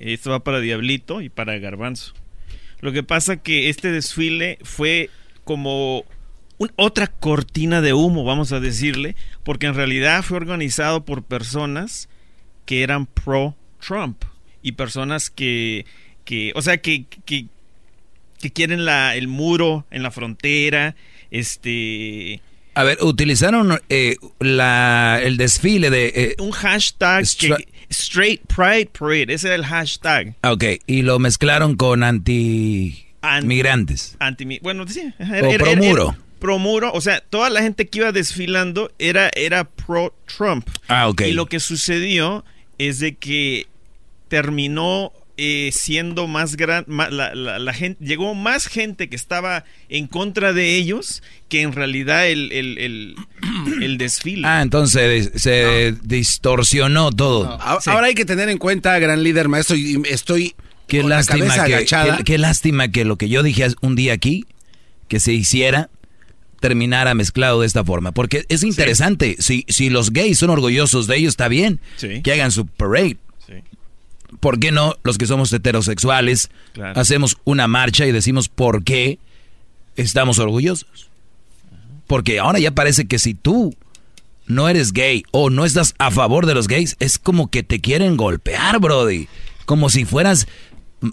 Esto 0.00 0.30
va 0.30 0.40
para 0.40 0.60
Diablito 0.60 1.20
y 1.20 1.28
para 1.28 1.58
Garbanzo. 1.58 2.12
Lo 2.80 2.92
que 2.92 3.02
pasa 3.02 3.36
que 3.38 3.68
este 3.68 3.90
desfile 3.90 4.58
fue 4.62 5.10
como 5.44 6.04
un- 6.58 6.72
otra 6.76 7.06
cortina 7.06 7.80
de 7.80 7.92
humo, 7.92 8.24
vamos 8.24 8.52
a 8.52 8.60
decirle, 8.60 9.16
porque 9.44 9.66
en 9.66 9.74
realidad 9.74 10.22
fue 10.22 10.36
organizado 10.36 11.04
por 11.04 11.22
personas 11.22 12.08
que 12.64 12.82
eran 12.82 13.06
pro 13.06 13.54
Trump 13.86 14.22
y 14.62 14.72
personas 14.72 15.30
que, 15.30 15.86
que 16.24 16.52
o 16.54 16.62
sea, 16.62 16.78
que, 16.78 17.04
que, 17.24 17.46
que 18.40 18.50
quieren 18.50 18.84
la, 18.84 19.14
el 19.16 19.28
muro 19.28 19.86
en 19.90 20.02
la 20.02 20.10
frontera, 20.10 20.96
este... 21.30 22.40
A 22.74 22.84
ver, 22.84 22.98
utilizaron 23.02 23.78
eh, 23.88 24.16
la, 24.38 25.18
el 25.22 25.38
desfile 25.38 25.88
de... 25.88 26.12
eh, 26.14 26.34
un 26.38 26.50
hashtag 26.50 27.24
que 27.38 27.54
Straight 27.90 28.42
Pride 28.46 28.90
Parade, 28.98 29.32
ese 29.32 29.48
era 29.48 29.56
el 29.56 29.64
hashtag. 29.64 30.34
Ok, 30.42 30.64
y 30.86 31.02
lo 31.02 31.18
mezclaron 31.18 31.76
con 31.76 32.02
anti... 32.02 33.06
migrantes. 33.42 34.16
Anti, 34.18 34.58
bueno, 34.60 34.86
sí. 34.88 35.12
o 35.18 35.58
promuro. 35.58 36.16
promuro, 36.38 36.92
o 36.92 37.00
sea, 37.00 37.20
toda 37.20 37.50
la 37.50 37.62
gente 37.62 37.86
que 37.88 37.98
iba 37.98 38.12
desfilando 38.12 38.92
era, 38.98 39.30
era 39.34 39.64
pro-Trump. 39.64 40.68
Ah, 40.88 41.08
ok. 41.08 41.22
Y 41.22 41.32
lo 41.32 41.46
que 41.46 41.60
sucedió 41.60 42.44
es 42.78 42.98
de 42.98 43.14
que 43.14 43.66
terminó 44.28 45.12
eh, 45.38 45.70
siendo 45.72 46.26
más 46.26 46.56
grande, 46.56 46.86
la, 46.88 47.72
gente, 47.74 48.02
llegó 48.02 48.34
más 48.34 48.66
gente 48.66 49.08
que 49.08 49.16
estaba 49.16 49.64
en 49.88 50.06
contra 50.06 50.52
de 50.52 50.76
ellos 50.76 51.22
que 51.48 51.60
en 51.60 51.72
realidad 51.72 52.26
el, 52.28 52.52
el, 52.52 53.98
desfile. 53.98 54.46
Ah, 54.46 54.62
entonces 54.62 55.32
se 55.36 55.94
distorsionó 56.02 57.10
todo. 57.12 57.58
Ahora 57.60 58.06
hay 58.06 58.14
que 58.14 58.24
tener 58.24 58.48
en 58.48 58.58
cuenta, 58.58 58.98
gran 58.98 59.22
líder 59.22 59.48
maestro, 59.48 59.76
y 59.76 60.00
estoy 60.08 60.54
qué 60.86 61.02
lástima 61.02 61.64
que, 61.64 61.86
qué, 62.24 62.38
lástima 62.38 62.88
que 62.88 63.04
lo 63.04 63.16
que 63.16 63.28
yo 63.28 63.42
dije 63.42 63.66
un 63.82 63.94
día 63.94 64.14
aquí, 64.14 64.46
que 65.08 65.20
se 65.20 65.32
hiciera, 65.32 65.90
terminara 66.60 67.14
mezclado 67.14 67.60
de 67.60 67.66
esta 67.66 67.84
forma. 67.84 68.12
Porque 68.12 68.44
es 68.48 68.62
interesante, 68.62 69.36
si, 69.38 69.64
si 69.68 69.90
los 69.90 70.12
gays 70.12 70.38
son 70.38 70.50
orgullosos 70.50 71.06
de 71.06 71.16
ellos, 71.16 71.32
está 71.32 71.48
bien 71.48 71.80
que 72.22 72.32
hagan 72.32 72.50
su 72.50 72.66
parade. 72.66 73.18
¿Por 74.40 74.58
qué 74.58 74.72
no 74.72 74.94
los 75.02 75.18
que 75.18 75.26
somos 75.26 75.52
heterosexuales 75.52 76.50
hacemos 76.94 77.38
una 77.44 77.68
marcha 77.68 78.06
y 78.06 78.12
decimos 78.12 78.48
por 78.48 78.84
qué 78.84 79.18
estamos 79.96 80.38
orgullosos? 80.38 81.10
Porque 82.06 82.38
ahora 82.38 82.58
ya 82.58 82.70
parece 82.70 83.06
que 83.06 83.18
si 83.18 83.34
tú 83.34 83.74
no 84.46 84.68
eres 84.68 84.92
gay 84.92 85.24
o 85.32 85.50
no 85.50 85.64
estás 85.64 85.94
a 85.98 86.10
favor 86.10 86.46
de 86.46 86.54
los 86.54 86.68
gays, 86.68 86.96
es 87.00 87.18
como 87.18 87.50
que 87.50 87.62
te 87.62 87.80
quieren 87.80 88.16
golpear, 88.16 88.78
Brody. 88.78 89.28
Como 89.64 89.90
si 89.90 90.04
fueras, 90.04 90.46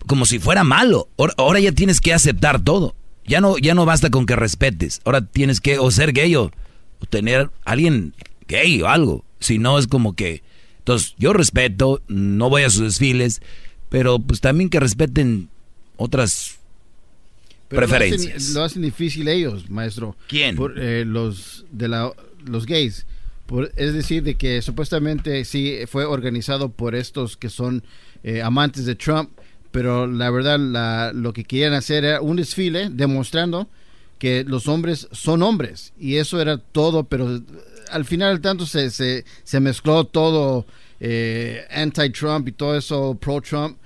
como 0.06 0.26
si 0.26 0.40
fuera 0.40 0.64
malo. 0.64 1.10
Ahora 1.38 1.60
ya 1.60 1.72
tienes 1.72 1.99
que 1.99 2.14
aceptar 2.14 2.61
todo. 2.61 2.95
Ya 3.26 3.41
no, 3.41 3.57
ya 3.57 3.73
no 3.73 3.85
basta 3.85 4.10
con 4.10 4.26
que 4.26 4.35
respetes. 4.35 5.02
Ahora 5.06 5.26
tienes 5.26 5.61
que 5.61 5.80
o 5.80 5.90
ser 5.90 6.14
gay 6.14 6.35
o, 6.35 6.52
o 6.99 7.06
tener 7.10 7.49
alguien 7.65 8.14
gay 8.48 8.81
o 8.81 8.88
algo. 8.88 9.26
Si 9.40 9.57
no 9.57 9.80
es 9.80 9.88
como 9.88 10.14
que 10.14 10.44
entonces, 10.84 11.16
yo 11.18 11.32
respeto, 11.32 12.02
no 12.10 12.50
voy 12.50 12.64
a 12.64 12.70
sus 12.70 12.82
desfiles, 12.82 13.42
pero 13.88 14.20
pues 14.20 14.42
también 14.42 14.70
que 14.70 14.82
respeten 14.82 15.48
otras 15.96 16.58
preferencias. 17.70 18.50
Lo 18.50 18.66
hacen, 18.66 18.82
difícil 18.82 19.30
ellos, 19.30 19.70
maestro. 19.70 20.18
¿Quién? 20.28 20.58
Por, 20.58 20.78
eh, 20.78 21.06
los 21.06 21.64
de 21.72 21.88
la, 21.88 22.12
los 22.46 22.66
gays. 22.66 23.06
Por, 23.46 23.72
es 23.78 23.94
decir, 23.94 24.24
de 24.24 24.36
que 24.36 24.62
supuestamente 24.62 25.46
sí 25.46 25.78
fue 25.88 26.04
organizado 26.04 26.68
por 26.68 26.96
estos 26.96 27.38
que 27.38 27.50
son 27.50 27.82
eh, 28.26 28.42
amantes 28.42 28.86
de 28.86 28.96
Trump, 28.96 29.30
pero 29.72 30.06
la 30.06 30.30
verdad 30.32 30.60
la, 30.60 31.14
lo 31.14 31.32
que 31.32 31.46
querían 31.46 31.72
hacer 31.72 32.04
era 32.04 32.20
un 32.20 32.36
desfile 32.36 32.90
demostrando 32.90 33.70
que 34.20 34.44
los 34.44 34.68
hombres 34.68 35.08
son 35.14 35.44
hombres 35.44 35.94
y 35.98 36.18
eso 36.18 36.42
era 36.42 36.58
todo, 36.58 37.06
pero 37.06 37.42
al 37.94 38.06
final 38.06 38.41
tanto 38.41 38.65
se, 38.65 38.90
se, 38.90 39.26
se 39.44 39.60
mezcló 39.60 40.06
todo 40.06 40.65
eh, 40.99 41.65
anti-Trump 41.72 42.48
y 42.48 42.52
todo 42.52 42.78
eso 42.78 43.18
pro-Trump. 43.20 43.78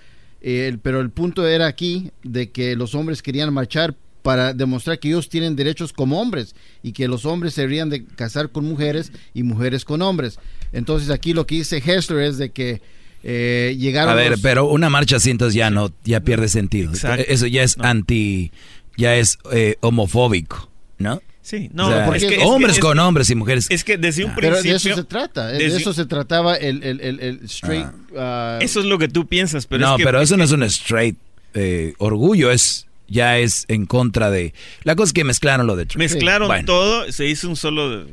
Eh, 0.41 0.77
pero 0.81 1.01
el 1.01 1.09
punto 1.09 1.47
era 1.47 1.65
aquí 1.65 2.11
de 2.23 2.51
que 2.51 2.75
los 2.75 2.95
hombres 2.95 3.21
querían 3.21 3.51
marchar 3.53 3.95
para 4.21 4.53
demostrar 4.53 4.99
que 4.99 5.07
ellos 5.07 5.29
tienen 5.29 5.55
derechos 5.55 5.93
como 5.93 6.21
hombres 6.21 6.53
y 6.84 6.91
que 6.91 7.07
los 7.07 7.25
hombres 7.25 7.53
se 7.53 7.61
deberían 7.61 7.89
de 7.89 8.05
casar 8.05 8.51
con 8.51 8.65
mujeres 8.65 9.11
y 9.34 9.43
mujeres 9.43 9.84
con 9.84 10.01
hombres. 10.01 10.38
Entonces 10.73 11.09
aquí 11.09 11.34
lo 11.34 11.47
que 11.47 11.55
dice 11.55 11.77
Hessler 11.77 12.23
es 12.23 12.38
de 12.38 12.51
que 12.51 12.81
eh, 13.23 13.75
llegaron... 13.79 14.11
A 14.11 14.15
ver, 14.15 14.38
pero 14.41 14.65
una 14.67 14.89
marcha 14.89 15.15
así 15.15 15.31
entonces 15.31 15.55
ya 15.55 15.69
no, 15.69 15.91
ya 16.03 16.19
pierde 16.19 16.49
sentido. 16.49 16.91
Eso 16.93 17.47
ya 17.47 17.63
es 17.63 17.77
anti, 17.79 18.51
ya 18.95 19.15
es 19.15 19.39
eh, 19.51 19.77
homofóbico, 19.81 20.69
¿no? 20.97 21.21
Sí, 21.48 21.69
no, 21.72 21.90
porque 22.06 22.40
hombres 22.44 22.78
con 22.78 22.99
hombres 22.99 23.30
y 23.30 23.36
mujeres. 23.36 23.68
Es 23.69 23.86
que 23.86 23.98
desde 23.98 24.26
un 24.26 24.36
principio. 24.36 24.60
Pero 24.61 24.69
de 24.69 24.76
eso 24.76 24.95
se 24.95 25.03
trata. 25.06 25.48
De 25.48 25.65
eso 25.65 25.94
se 25.94 26.06
trataba 26.06 26.56
el, 26.56 26.84
el, 26.84 26.99
el, 26.99 27.40
straight. 27.45 27.88
Ah. 28.18 28.57
Uh, 28.60 28.64
eso 28.65 28.82
es 28.82 28.86
lo 28.86 28.98
que 28.98 29.07
tú 29.07 29.28
piensas, 29.28 29.65
pero 29.65 29.86
no, 29.86 29.94
es 29.94 29.98
que, 29.99 30.03
pero 30.03 30.19
eso 30.19 30.36
no 30.36 30.44
es 30.44 30.52
un 30.52 30.64
straight 30.64 31.15
eh, 31.53 31.94
orgullo, 31.99 32.52
es 32.52 32.88
ya 33.07 33.38
es 33.38 33.64
en 33.69 33.86
contra 33.86 34.30
de. 34.30 34.53
La 34.84 34.98
cosa 34.98 35.11
es 35.11 35.14
que 35.14 35.24
mezclaron 35.24 35.68
lo 35.68 35.78
de 35.78 35.86
Trump. 35.86 35.99
Mezclaron 35.99 36.65
todo, 36.65 37.10
se 37.14 37.28
hizo 37.28 37.48
un 37.48 37.56
solo 37.56 38.06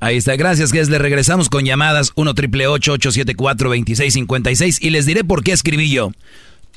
Ahí 0.00 0.16
está, 0.16 0.34
gracias, 0.36 0.72
que 0.72 0.82
le 0.84 0.96
regresamos 0.96 1.50
con 1.50 1.66
llamadas 1.66 2.12
1 2.14 2.32
triple 2.32 2.66
874 2.66 3.68
2656 3.68 4.78
y 4.80 4.88
les 4.88 5.04
diré 5.04 5.22
por 5.22 5.44
qué 5.44 5.52
escribí 5.52 5.90
yo. 5.90 6.12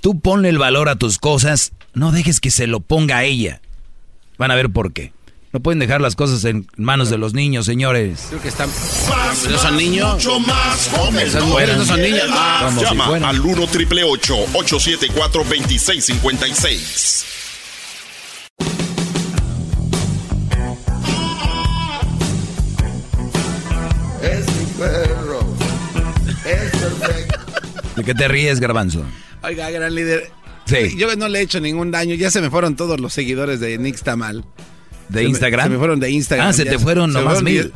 Tú 0.02 0.20
ponle 0.20 0.50
el 0.50 0.58
valor 0.58 0.90
a 0.90 0.98
tus 0.98 1.18
cosas, 1.18 1.72
no 1.94 2.12
dejes 2.12 2.42
que 2.42 2.52
se 2.52 2.68
lo 2.68 2.82
ponga 2.82 3.20
a 3.20 3.24
ella. 3.24 3.62
Van 4.38 4.52
a 4.52 4.56
ver 4.56 4.70
por 4.70 4.92
qué. 4.92 5.16
No 5.58 5.64
pueden 5.64 5.80
dejar 5.80 6.02
las 6.02 6.16
cosas 6.16 6.46
en 6.46 6.68
manos 6.78 7.10
de 7.10 7.18
los 7.18 7.34
niños, 7.34 7.66
señores. 7.66 8.26
Creo 8.30 8.40
que 8.40 8.50
están. 8.50 8.70
¿No 9.50 9.58
son 9.58 9.76
niños? 9.76 10.14
Mucho 10.14 10.40
más 10.42 10.88
jóvenes. 10.96 11.30
Esas 11.30 11.46
mujeres 11.46 11.78
no 11.78 11.84
son 11.84 12.00
niños. 12.00 12.26
Ah, 12.30 12.70
llama 12.80 13.28
al 13.28 13.40
1 13.42 13.66
triple 13.66 14.04
874 14.04 15.44
2656. 15.44 17.26
Es 24.22 24.46
mi 24.46 24.66
perro. 24.78 25.40
Es 26.46 26.72
perfecto. 26.72 27.40
¿De 27.96 28.04
qué 28.04 28.14
te 28.14 28.28
ríes, 28.28 28.60
Garbanzo? 28.60 29.04
Oiga, 29.42 29.72
gran 29.72 29.96
líder. 29.96 30.32
Sí. 30.66 30.96
Yo 30.98 31.16
no 31.16 31.28
le 31.28 31.40
he 31.40 31.42
hecho 31.42 31.60
ningún 31.60 31.90
daño. 31.90 32.14
Ya 32.14 32.30
se 32.30 32.42
me 32.42 32.52
fueron 32.52 32.76
todos 32.76 33.00
los 33.00 33.12
seguidores 33.12 33.60
de 33.60 33.80
Nick 33.80 34.00
Tamal. 34.04 34.46
¿De 35.10 35.24
Instagram? 35.24 35.66
se 35.66 35.70
me 35.70 35.78
fueron 35.78 36.00
de 36.00 36.12
Instagram. 36.12 36.48
Ah, 36.48 36.54
se 36.54 36.66
te 36.66 36.80
fueron 36.80 37.14
nomás 37.14 37.42
mil. 37.42 37.72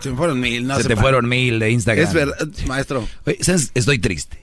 Se 0.00 0.10
me 0.10 0.16
fueron 0.16 0.40
mil, 0.40 0.66
no 0.66 0.76
Se 0.76 0.84
te 0.84 0.96
fueron 0.96 1.28
mil 1.28 1.58
de 1.58 1.70
Instagram. 1.70 2.06
Es 2.06 2.12
verdad, 2.12 2.48
maestro. 2.66 3.08
Estoy 3.24 3.98
triste. 3.98 4.38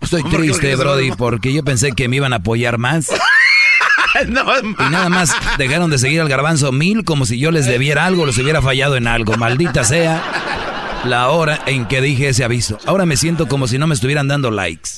Estoy 0.00 0.22
triste, 0.24 0.76
Brody, 0.76 1.12
porque 1.12 1.52
yo 1.52 1.64
pensé 1.64 1.92
que 1.92 2.08
me 2.08 2.16
iban 2.16 2.32
a 2.34 2.36
apoyar 2.36 2.76
más. 2.76 3.08
no, 4.28 4.44
y 4.58 4.90
nada 4.90 5.08
más 5.08 5.34
dejaron 5.56 5.90
de 5.90 5.98
seguir 5.98 6.20
al 6.20 6.28
garbanzo 6.28 6.72
mil 6.72 7.04
como 7.04 7.24
si 7.24 7.38
yo 7.38 7.50
les 7.50 7.66
debiera 7.66 8.04
algo, 8.04 8.26
les 8.26 8.36
hubiera 8.38 8.60
fallado 8.60 8.96
en 8.96 9.06
algo. 9.06 9.36
Maldita 9.36 9.82
sea 9.82 11.02
la 11.04 11.28
hora 11.30 11.60
en 11.66 11.86
que 11.86 12.00
dije 12.00 12.28
ese 12.28 12.44
aviso. 12.44 12.78
Ahora 12.84 13.06
me 13.06 13.16
siento 13.16 13.48
como 13.48 13.66
si 13.66 13.78
no 13.78 13.86
me 13.86 13.94
estuvieran 13.94 14.28
dando 14.28 14.50
likes. 14.50 14.90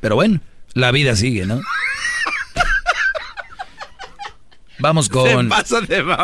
Pero 0.00 0.14
bueno, 0.14 0.40
la 0.74 0.92
vida 0.92 1.16
sigue, 1.16 1.46
¿no? 1.46 1.60
Vamos 4.78 5.08
con. 5.10 5.48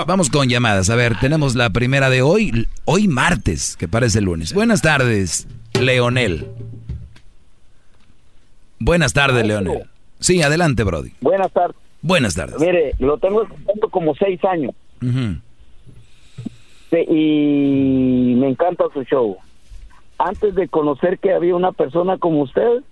vamos 0.06 0.30
con 0.30 0.48
llamadas. 0.48 0.90
A 0.90 0.96
ver, 0.96 1.18
tenemos 1.20 1.54
la 1.54 1.70
primera 1.70 2.10
de 2.10 2.22
hoy. 2.22 2.66
Hoy 2.84 3.08
martes, 3.08 3.76
que 3.76 3.88
parece 3.88 4.20
lunes. 4.20 4.52
Buenas 4.52 4.82
tardes, 4.82 5.46
Leonel. 5.80 6.46
Buenas 8.78 9.12
tardes, 9.12 9.46
Leonel. 9.46 9.84
Sí, 10.18 10.42
adelante, 10.42 10.82
Brody. 10.84 11.12
Buenas 11.20 11.52
tardes. 11.52 11.76
Buenas 12.02 12.34
tardes. 12.34 12.58
Mire, 12.58 12.94
lo 12.98 13.16
tengo 13.18 13.42
escuchando 13.44 13.88
como 13.90 14.14
seis 14.16 14.40
años. 14.44 14.72
y 16.90 18.34
me 18.36 18.48
encanta 18.48 18.84
su 18.92 19.02
show. 19.04 19.36
Antes 20.18 20.54
de 20.54 20.68
conocer 20.68 21.18
que 21.18 21.32
había 21.32 21.54
una 21.56 21.72
persona 21.72 22.18
como 22.18 22.42
usted, 22.42 22.82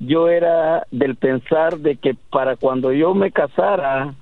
yo 0.00 0.28
era 0.28 0.86
del 0.90 1.16
pensar 1.16 1.78
de 1.78 1.96
que 1.96 2.14
para 2.30 2.56
cuando 2.56 2.92
yo 2.92 3.14
me 3.14 3.30
casara, 3.32 4.14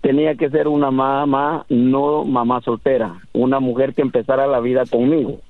tenía 0.00 0.34
que 0.34 0.50
ser 0.50 0.68
una 0.68 0.90
mamá, 0.90 1.64
no 1.68 2.24
mamá 2.24 2.60
soltera, 2.62 3.20
una 3.32 3.60
mujer 3.60 3.94
que 3.94 4.02
empezara 4.02 4.46
la 4.46 4.60
vida 4.60 4.84
conmigo. 4.86 5.40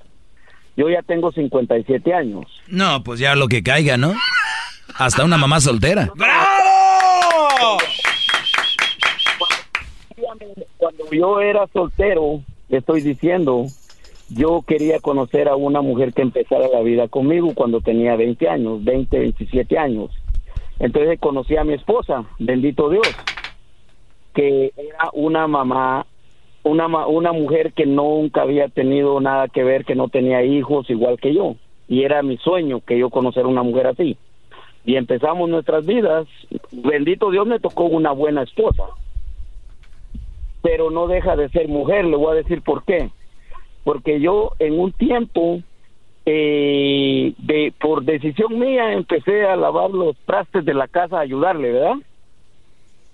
Yo 0.75 0.89
ya 0.89 1.01
tengo 1.01 1.31
57 1.31 2.13
años. 2.13 2.45
No, 2.67 3.03
pues 3.03 3.19
ya 3.19 3.35
lo 3.35 3.47
que 3.47 3.63
caiga, 3.63 3.97
¿no? 3.97 4.13
Hasta 4.97 5.25
una 5.25 5.37
mamá 5.37 5.59
soltera. 5.59 6.09
¡Bravo! 6.15 7.77
Cuando 10.77 11.11
yo 11.11 11.41
era 11.41 11.67
soltero, 11.73 12.41
le 12.69 12.77
estoy 12.77 13.01
diciendo, 13.01 13.65
yo 14.29 14.63
quería 14.65 14.99
conocer 14.99 15.49
a 15.49 15.55
una 15.55 15.81
mujer 15.81 16.13
que 16.13 16.21
empezara 16.21 16.69
la 16.69 16.81
vida 16.81 17.07
conmigo 17.09 17.53
cuando 17.53 17.81
tenía 17.81 18.15
20 18.15 18.47
años, 18.47 18.83
20, 18.83 19.19
27 19.19 19.77
años. 19.77 20.11
Entonces 20.79 21.19
conocí 21.19 21.57
a 21.57 21.65
mi 21.65 21.73
esposa, 21.73 22.23
bendito 22.39 22.89
Dios 22.89 23.07
que 24.39 24.71
era 24.77 25.09
una 25.11 25.47
mamá, 25.47 26.05
una, 26.63 26.87
una 27.07 27.33
mujer 27.33 27.73
que 27.73 27.85
nunca 27.85 28.43
había 28.43 28.69
tenido 28.69 29.19
nada 29.19 29.49
que 29.49 29.65
ver, 29.65 29.83
que 29.83 29.95
no 29.95 30.07
tenía 30.07 30.43
hijos 30.43 30.89
igual 30.89 31.19
que 31.19 31.33
yo. 31.33 31.57
Y 31.89 32.03
era 32.03 32.23
mi 32.23 32.37
sueño 32.37 32.79
que 32.79 32.97
yo 32.97 33.09
conociera 33.09 33.49
una 33.49 33.63
mujer 33.63 33.87
así. 33.87 34.15
Y 34.85 34.95
empezamos 34.95 35.49
nuestras 35.49 35.85
vidas. 35.85 36.25
Bendito 36.71 37.31
Dios 37.31 37.47
me 37.47 37.59
tocó 37.59 37.83
una 37.83 38.13
buena 38.13 38.43
esposa. 38.43 38.85
Pero 40.61 40.89
no 40.89 41.07
deja 41.07 41.35
de 41.35 41.49
ser 41.49 41.67
mujer, 41.67 42.05
le 42.05 42.15
voy 42.15 42.31
a 42.31 42.41
decir 42.41 42.61
por 42.61 42.85
qué. 42.85 43.09
Porque 43.83 44.21
yo 44.21 44.53
en 44.59 44.79
un 44.79 44.93
tiempo 44.93 45.59
eh, 46.25 47.33
de 47.39 47.73
por 47.77 48.05
decisión 48.05 48.57
mía 48.57 48.93
empecé 48.93 49.45
a 49.45 49.57
lavar 49.57 49.89
los 49.89 50.15
trastes 50.25 50.63
de 50.63 50.75
la 50.75 50.87
casa 50.87 51.17
a 51.17 51.23
ayudarle, 51.23 51.73
¿verdad? 51.73 51.97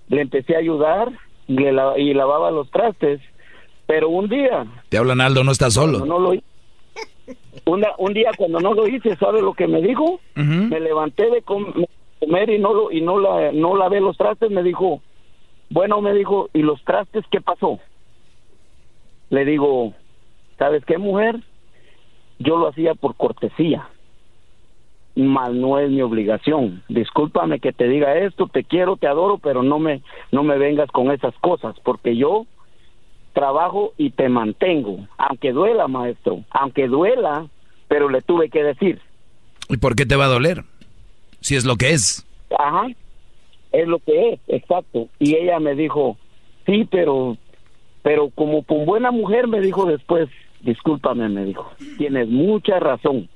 Le 0.08 0.22
empecé 0.22 0.54
a 0.56 0.58
ayudar 0.60 1.10
y, 1.48 1.54
le 1.54 1.72
la- 1.72 1.98
y 1.98 2.14
lavaba 2.14 2.50
los 2.50 2.70
trastes, 2.70 3.20
pero 3.86 4.08
un 4.08 4.28
día 4.28 4.66
Te 4.88 4.98
hablan 4.98 5.20
Aldo, 5.20 5.44
no 5.44 5.52
estás 5.52 5.74
solo. 5.74 6.04
no 6.04 6.18
lo 6.18 6.32
una- 7.64 7.92
un 7.98 8.14
día 8.14 8.30
cuando 8.36 8.60
no 8.60 8.74
lo 8.74 8.86
hice, 8.86 9.16
¿sabe 9.16 9.42
lo 9.42 9.54
que 9.54 9.66
me 9.66 9.80
dijo? 9.82 10.20
Me 10.70 10.78
levanté 10.80 11.28
de 11.30 11.42
com- 11.42 11.72
comer 12.20 12.50
y 12.50 12.58
no 12.58 12.72
lo 12.72 12.92
y 12.92 13.00
no 13.00 13.18
la 13.18 13.50
no 13.52 13.76
lavé 13.76 14.00
los 14.00 14.16
trastes, 14.16 14.50
me 14.50 14.62
dijo, 14.62 15.02
"Bueno", 15.70 16.00
me 16.00 16.12
dijo, 16.14 16.48
"¿y 16.52 16.62
los 16.62 16.82
trastes 16.84 17.24
qué 17.30 17.40
pasó?" 17.40 17.80
Le 19.30 19.44
digo, 19.44 19.92
¿sabes 20.58 20.84
qué, 20.84 20.98
mujer? 20.98 21.36
Yo 22.38 22.56
lo 22.58 22.68
hacía 22.68 22.94
por 22.94 23.16
cortesía. 23.16 23.88
Mal 25.16 25.60
no 25.60 25.78
es 25.78 25.90
mi 25.90 26.02
obligación. 26.02 26.82
Discúlpame 26.88 27.58
que 27.58 27.72
te 27.72 27.88
diga 27.88 28.16
esto, 28.18 28.48
te 28.48 28.64
quiero, 28.64 28.96
te 28.96 29.06
adoro, 29.06 29.38
pero 29.38 29.62
no 29.62 29.78
me 29.78 30.02
no 30.30 30.42
me 30.42 30.58
vengas 30.58 30.90
con 30.90 31.10
esas 31.10 31.34
cosas, 31.40 31.74
porque 31.82 32.16
yo 32.16 32.46
trabajo 33.32 33.92
y 33.98 34.10
te 34.10 34.28
mantengo, 34.28 35.06
aunque 35.18 35.52
duela, 35.52 35.88
maestro, 35.88 36.44
aunque 36.50 36.88
duela, 36.88 37.46
pero 37.88 38.08
le 38.08 38.22
tuve 38.22 38.48
que 38.48 38.62
decir, 38.62 39.00
¿Y 39.68 39.76
por 39.78 39.96
qué 39.96 40.06
te 40.06 40.16
va 40.16 40.26
a 40.26 40.28
doler? 40.28 40.64
Si 41.40 41.56
es 41.56 41.64
lo 41.64 41.76
que 41.76 41.92
es. 41.92 42.24
ajá, 42.56 42.86
es 43.72 43.88
lo 43.88 43.98
que 43.98 44.32
es, 44.32 44.40
exacto. 44.48 45.08
Y 45.18 45.34
ella 45.36 45.58
me 45.58 45.74
dijo, 45.74 46.16
sí, 46.66 46.86
pero, 46.90 47.36
pero 48.02 48.30
como 48.30 48.62
con 48.62 48.86
buena 48.86 49.10
mujer 49.10 49.48
me 49.48 49.60
dijo 49.60 49.86
después, 49.86 50.28
discúlpame, 50.60 51.28
me 51.28 51.44
dijo, 51.44 51.70
tienes 51.98 52.28
mucha 52.28 52.78
razón. 52.78 53.28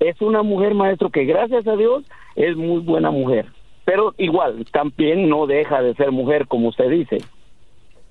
Es 0.00 0.20
una 0.20 0.42
mujer, 0.42 0.74
maestro, 0.74 1.10
que 1.10 1.24
gracias 1.24 1.66
a 1.66 1.76
Dios 1.76 2.04
es 2.34 2.56
muy 2.56 2.80
buena 2.80 3.10
mujer, 3.10 3.46
pero 3.84 4.14
igual 4.18 4.66
también 4.72 5.28
no 5.28 5.46
deja 5.46 5.80
de 5.82 5.94
ser 5.94 6.12
mujer, 6.12 6.46
como 6.46 6.68
usted 6.68 6.90
dice. 6.90 7.18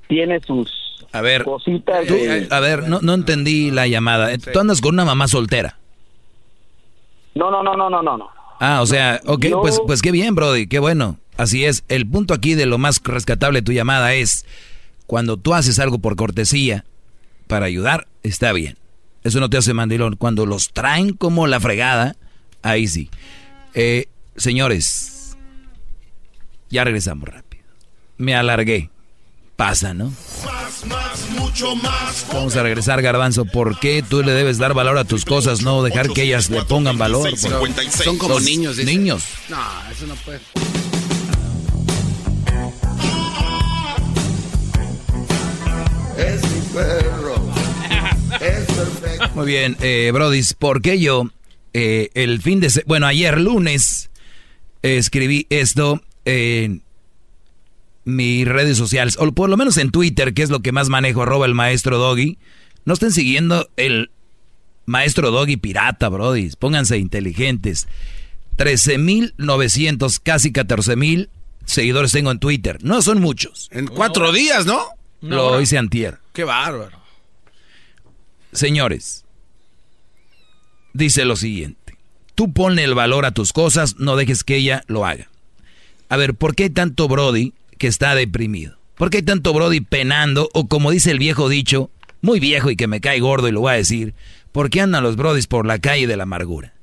Tiene 0.08 0.40
sus 0.40 0.72
A 1.12 1.22
ver, 1.22 1.44
cositas. 1.44 2.08
de- 2.08 2.48
a 2.50 2.60
ver, 2.60 2.88
no, 2.88 3.00
no 3.02 3.14
entendí 3.14 3.72
la 3.72 3.88
llamada. 3.88 4.30
Tú 4.38 4.60
andas 4.60 4.82
con 4.82 4.94
una 4.96 5.06
mamá 5.06 5.28
soltera. 5.28 5.78
No, 7.36 7.52
no, 7.52 7.62
no, 7.64 7.76
no, 7.76 7.90
no, 7.90 8.02
no, 8.02 8.18
no. 8.18 8.30
Ah, 8.60 8.80
o 8.82 8.86
sea, 8.86 9.20
ok, 9.26 9.46
Yo- 9.48 9.62
pues, 9.62 9.82
pues 9.86 10.02
qué 10.02 10.12
bien, 10.12 10.36
Brody, 10.36 10.68
qué 10.68 10.80
bueno. 10.80 11.18
Así 11.38 11.66
es. 11.66 11.84
El 11.90 12.08
punto 12.10 12.34
aquí 12.34 12.54
de 12.54 12.66
lo 12.66 12.78
más 12.78 13.02
rescatable 13.04 13.60
de 13.60 13.66
tu 13.66 13.74
llamada 13.74 14.14
es 14.14 14.46
cuando 15.06 15.36
tú 15.38 15.54
haces 15.54 15.78
algo 15.80 16.00
por 16.00 16.16
cortesía 16.16 16.86
para 17.48 17.66
ayudar, 17.66 18.08
está 18.24 18.54
bien. 18.54 18.78
Eso 19.26 19.40
no 19.40 19.50
te 19.50 19.58
hace 19.58 19.74
mandilón. 19.74 20.18
Cuando 20.18 20.46
los 20.46 20.72
traen 20.72 21.14
como 21.14 21.48
la 21.48 21.60
fregada, 21.60 22.16
ahí 22.62 22.88
sí. 22.88 23.10
Eh, 23.74 24.08
señores, 24.38 25.36
ya 26.70 26.84
regresamos 26.84 27.28
rápido. 27.28 27.64
Me 28.18 28.36
alargué. 28.36 28.92
Pasa, 29.56 29.96
¿no? 29.96 30.14
Más, 30.46 30.86
más, 30.86 31.30
mucho 31.32 31.76
más. 31.78 32.28
Vamos 32.32 32.56
a 32.56 32.62
regresar, 32.62 33.02
Garbanzo. 33.02 33.46
¿Por 33.46 33.80
qué 33.80 34.04
tú 34.08 34.22
le 34.22 34.32
debes 34.34 34.60
dar 34.60 34.76
valor 34.76 35.00
a 35.00 35.06
tus 35.06 35.26
cosas, 35.26 35.64
no 35.64 35.82
dejar 35.82 36.10
que 36.10 36.22
ellas 36.22 36.52
le 36.52 36.64
pongan 36.64 37.00
valor? 37.00 37.36
Son 37.36 38.18
como 38.20 38.40
niños. 38.40 38.78
dice. 38.78 38.92
Niños. 38.92 39.24
No, 39.50 39.58
eso 39.92 40.06
no 40.06 40.16
puede. 40.18 40.40
Es 46.18 46.44
mi 46.44 46.62
perro. 46.74 47.15
Muy 49.34 49.46
bien, 49.46 49.78
eh, 49.82 50.12
Brodis, 50.14 50.54
¿por 50.54 50.82
qué 50.82 51.00
yo 51.00 51.30
eh, 51.74 52.10
el 52.14 52.42
fin 52.42 52.60
de... 52.60 52.72
Bueno, 52.86 53.06
ayer 53.06 53.40
lunes 53.40 54.10
eh, 54.82 54.98
escribí 54.98 55.48
esto 55.50 56.02
en 56.26 56.84
mis 58.06 58.48
redes 58.48 58.78
sociales, 58.78 59.18
o 59.20 59.32
por 59.32 59.50
lo 59.50 59.58
menos 59.58 59.78
en 59.78 59.92
Twitter, 59.92 60.34
que 60.34 60.44
es 60.44 60.50
lo 60.50 60.62
que 60.62 60.72
más 60.72 60.90
manejo, 60.90 61.24
arroba 61.24 61.46
el 61.46 61.54
maestro 61.54 61.98
Doggy. 61.98 62.38
No 62.86 62.94
estén 62.94 63.12
siguiendo 63.12 63.70
el 63.78 64.12
maestro 64.86 65.32
Doggy 65.32 65.58
pirata, 65.58 66.10
Brodis. 66.10 66.56
Pónganse 66.56 66.98
inteligentes. 66.98 67.88
13.900, 68.58 70.20
casi 70.24 70.52
14.000 70.52 71.30
seguidores 71.66 72.12
tengo 72.12 72.32
en 72.32 72.40
Twitter. 72.40 72.78
No 72.84 73.02
son 73.02 73.20
muchos. 73.20 73.70
En 73.72 73.88
cuatro 73.88 74.32
días, 74.32 74.66
¿no? 74.66 74.82
Lo 75.22 75.60
hice 75.60 75.78
antier. 75.78 76.20
Qué 76.32 76.44
bárbaro. 76.44 77.05
Señores, 78.56 79.26
dice 80.94 81.26
lo 81.26 81.36
siguiente. 81.36 81.98
Tú 82.36 82.54
ponle 82.54 82.86
el 82.86 82.96
valor 82.96 83.26
a 83.26 83.32
tus 83.32 83.52
cosas, 83.52 83.98
no 83.98 84.16
dejes 84.16 84.46
que 84.46 84.56
ella 84.56 84.84
lo 84.88 85.06
haga. 85.06 85.30
A 86.08 86.16
ver, 86.16 86.36
¿por 86.36 86.56
qué 86.56 86.64
hay 86.64 86.70
tanto 86.70 87.10
Brody 87.10 87.54
que 87.78 87.88
está 87.88 88.16
deprimido? 88.16 88.78
¿Por 88.96 89.10
qué 89.10 89.18
hay 89.18 89.24
tanto 89.24 89.54
Brody 89.54 89.82
penando? 89.82 90.50
O 90.54 90.68
como 90.68 90.92
dice 90.92 91.12
el 91.12 91.20
viejo 91.20 91.50
dicho, 91.50 91.92
muy 92.22 92.40
viejo 92.40 92.70
y 92.70 92.78
que 92.78 92.88
me 92.88 93.02
cae 93.02 93.20
gordo 93.20 93.50
y 93.50 93.52
lo 93.52 93.60
voy 93.60 93.74
a 93.74 93.78
decir, 93.78 94.14
¿por 94.54 94.70
qué 94.70 94.80
andan 94.80 95.04
los 95.04 95.18
Brodis 95.18 95.48
por 95.48 95.66
la 95.66 95.80
calle 95.80 96.08
de 96.08 96.16
la 96.16 96.24
amargura? 96.24 96.74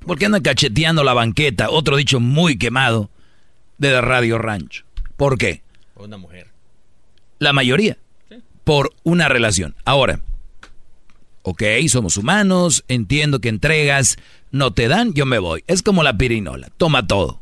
¿Por 0.00 0.18
qué 0.18 0.26
andan 0.26 0.42
cacheteando 0.42 1.04
la 1.04 1.14
banqueta? 1.14 1.70
Otro 1.70 1.96
dicho 1.96 2.18
muy 2.18 2.58
quemado 2.58 3.08
de 3.78 4.00
Radio 4.00 4.36
Rancho. 4.38 4.84
¿Por 5.16 5.38
qué? 5.38 5.62
Una 5.94 6.16
mujer. 6.16 6.48
La 7.38 7.52
mayoría. 7.52 7.96
Por 8.64 8.94
una 9.02 9.28
relación. 9.28 9.74
Ahora, 9.84 10.20
ok, 11.42 11.62
somos 11.88 12.16
humanos, 12.16 12.84
entiendo 12.88 13.40
que 13.40 13.48
entregas, 13.50 14.16
no 14.50 14.72
te 14.72 14.88
dan, 14.88 15.12
yo 15.14 15.26
me 15.26 15.38
voy. 15.38 15.62
Es 15.66 15.82
como 15.82 16.02
la 16.02 16.16
pirinola, 16.16 16.68
toma 16.76 17.06
todo. 17.06 17.40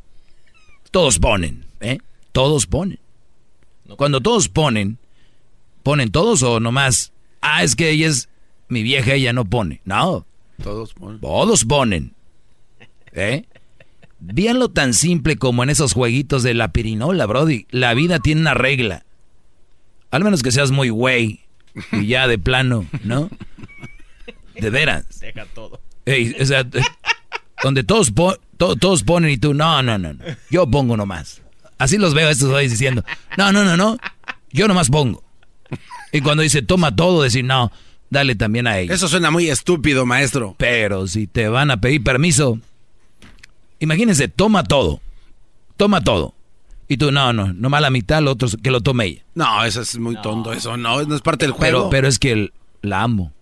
Todos 0.91 1.19
ponen, 1.19 1.65
¿eh? 1.81 1.99
Todos 2.33 2.67
ponen. 2.67 2.99
Cuando 3.97 4.21
todos 4.21 4.49
ponen, 4.49 4.99
¿ponen 5.83 6.11
todos 6.11 6.43
o 6.43 6.61
nomás? 6.61 7.13
Ah, 7.41 7.63
es 7.63 7.77
que 7.77 7.91
ella 7.91 8.09
es 8.09 8.29
mi 8.69 8.83
vieja, 8.83 9.15
ella 9.15 9.33
no 9.33 9.45
pone. 9.45 9.81
No, 9.85 10.25
Todos 10.63 10.95
ponen. 10.95 11.21
todos 11.21 11.65
ponen. 11.65 12.15
¿Eh? 13.13 13.45
Véanlo 14.19 14.71
tan 14.71 14.95
simple 14.95 15.37
como 15.37 15.63
en 15.63 15.71
esos 15.71 15.93
jueguitos 15.93 16.43
de 16.43 16.55
la 16.55 16.73
pirinola, 16.73 17.27
Brody. 17.27 17.67
La 17.71 17.93
vida 17.95 18.19
tiene 18.21 18.41
una 18.41 18.55
regla. 18.55 19.05
Al 20.13 20.23
menos 20.23 20.43
que 20.45 20.53
seas 20.53 20.71
muy 20.71 20.91
güey 20.91 21.41
y 21.91 22.07
ya 22.07 22.29
de 22.29 22.39
plano, 22.39 22.87
¿no? 23.03 23.29
De 24.55 24.71
veras. 24.71 25.07
Deja 25.21 25.45
todo. 25.55 25.81
Ey, 26.05 26.37
o 26.41 26.45
sea, 26.47 26.65
donde 27.65 27.83
todos, 27.83 28.11
po- 28.13 28.37
to- 28.59 28.77
todos 28.77 29.03
ponen 29.03 29.31
y 29.31 29.39
tú, 29.39 29.55
no, 29.55 29.83
no, 29.83 29.99
no, 29.99 30.13
no. 30.13 30.25
Yo 30.51 30.67
pongo 30.71 30.97
nomás. 30.97 31.41
Así 31.79 31.99
los 31.99 32.15
veo 32.15 32.29
a 32.29 32.31
estos 32.31 32.51
güeyes 32.51 32.71
diciendo, 32.71 33.03
no, 33.37 33.51
no, 33.53 33.65
no, 33.65 33.77
no. 33.77 33.99
Yo 34.53 34.69
nomás 34.69 34.89
pongo. 34.91 35.25
Y 36.13 36.21
cuando 36.21 36.43
dice, 36.43 36.61
toma 36.63 36.95
todo, 36.95 37.23
decir, 37.23 37.45
no, 37.45 37.73
dale 38.11 38.35
también 38.35 38.67
a 38.67 38.79
ellos. 38.79 38.95
Eso 38.95 39.09
suena 39.09 39.31
muy 39.31 39.49
estúpido, 39.49 40.05
maestro. 40.05 40.55
Pero 40.59 41.07
si 41.09 41.27
te 41.27 41.49
van 41.49 41.71
a 41.71 41.81
pedir 41.81 42.05
permiso, 42.05 42.59
imagínense, 43.79 44.29
toma 44.29 44.63
todo. 44.65 45.01
Toma 45.79 46.03
todo. 46.03 46.35
Y 46.93 46.99
tú, 46.99 47.11
no, 47.11 47.33
no, 47.33 47.55
nomás 47.55 47.81
la 47.81 47.89
mitad, 47.89 48.21
lo 48.21 48.33
otro 48.33 48.49
que 48.63 48.71
lo 48.71 48.83
tome 48.83 49.07
ella. 49.07 49.25
No, 49.35 49.65
eso 49.65 49.81
es 49.81 49.97
muy 49.99 50.15
tonto. 50.21 50.53
Eso 50.53 50.77
no, 50.77 51.03
no 51.05 51.15
es 51.17 51.23
parte 51.23 51.47
del 51.47 51.53
juego. 51.53 51.79
Pero, 51.79 51.91
pero 51.91 52.07
es 52.09 52.19
que 52.19 52.33
el- 52.33 52.53
la 52.83 53.03
amo. 53.03 53.33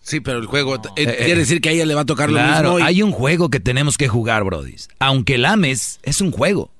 sí, 0.00 0.20
pero 0.20 0.38
el 0.38 0.46
juego 0.46 0.76
eh, 0.76 0.78
Eh, 0.96 1.04
quiere 1.04 1.32
eh, 1.32 1.36
decir 1.36 1.60
que 1.60 1.68
a 1.68 1.72
ella 1.72 1.84
le 1.84 1.94
va 1.94 2.00
a 2.00 2.06
tocar 2.06 2.30
lo 2.30 2.36
Claro, 2.38 2.70
mismo. 2.76 2.78
y- 2.78 2.82
hay 2.88 3.02
un 3.02 3.12
juego 3.12 3.50
que 3.50 3.60
tenemos 3.60 3.98
que 3.98 4.08
jugar, 4.08 4.42
Brody. 4.44 4.74
Aunque 5.00 5.36
la 5.36 5.52
ames, 5.52 6.00
es 6.02 6.22
un 6.22 6.30
juego. 6.30 6.70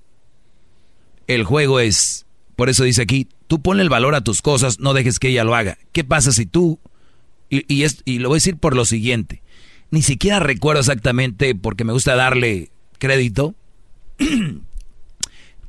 El 1.27 1.45
juego 1.45 1.79
es, 1.79 2.25
por 2.57 2.71
eso 2.71 2.85
dice 2.85 3.03
aquí, 3.03 3.29
tú 3.49 3.61
ponle 3.61 3.83
el 3.83 3.91
valor 3.91 4.15
a 4.15 4.23
tus 4.23 4.41
cosas, 4.41 4.81
no 4.81 4.95
dejes 4.95 5.19
que 5.19 5.29
ella 5.29 5.45
lo 5.45 5.55
haga. 5.55 5.77
¿Qué 5.93 6.05
pasa 6.05 6.33
si 6.33 6.47
tú, 6.47 6.79
y, 7.51 7.71
y, 7.71 7.83
es, 7.83 8.01
y 8.07 8.19
lo 8.21 8.31
voy 8.31 8.37
a 8.37 8.41
decir 8.41 8.57
por 8.57 8.75
lo 8.75 8.87
siguiente, 8.87 9.43
ni 9.91 10.01
siquiera 10.01 10.41
recuerdo 10.41 10.81
exactamente 10.81 11.55
porque 11.55 11.85
me 11.85 11.93
gusta 11.93 12.15
darle 12.17 12.71
crédito. 12.99 13.55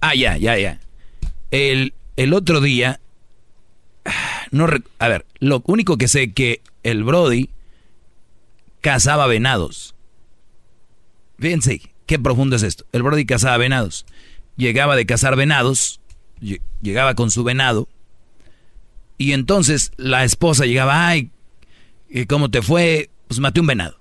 ah, 0.01 0.15
ya, 0.15 0.37
ya, 0.37 0.57
ya. 0.57 0.79
El, 1.51 1.93
el 2.15 2.33
otro 2.33 2.61
día, 2.61 2.99
no, 4.51 4.67
a 4.99 5.07
ver, 5.07 5.25
lo 5.39 5.61
único 5.65 5.97
que 5.97 6.07
sé 6.07 6.31
que 6.33 6.61
el 6.83 7.03
Brody 7.03 7.49
cazaba 8.81 9.27
venados. 9.27 9.95
Fíjense, 11.37 11.81
qué 12.05 12.19
profundo 12.19 12.55
es 12.55 12.63
esto. 12.63 12.85
El 12.91 13.03
Brody 13.03 13.25
cazaba 13.25 13.57
venados. 13.57 14.05
Llegaba 14.57 14.95
de 14.95 15.05
cazar 15.05 15.35
venados, 15.35 15.99
lle- 16.41 16.61
llegaba 16.81 17.15
con 17.15 17.31
su 17.31 17.43
venado, 17.43 17.87
y 19.17 19.33
entonces 19.33 19.91
la 19.97 20.23
esposa 20.23 20.65
llegaba, 20.65 21.07
ay, 21.07 21.31
¿y 22.09 22.25
¿cómo 22.25 22.49
te 22.49 22.61
fue? 22.61 23.09
Pues 23.27 23.39
maté 23.39 23.59
un 23.59 23.67
venado. 23.67 23.97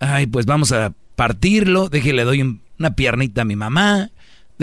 Ay, 0.00 0.26
pues 0.26 0.46
vamos 0.46 0.70
a 0.72 0.92
partirlo, 1.16 1.88
déjale 1.88 2.12
le 2.14 2.24
doy 2.24 2.42
un- 2.42 2.62
una 2.78 2.94
piernita 2.94 3.42
a 3.42 3.44
mi 3.44 3.56
mamá, 3.56 4.10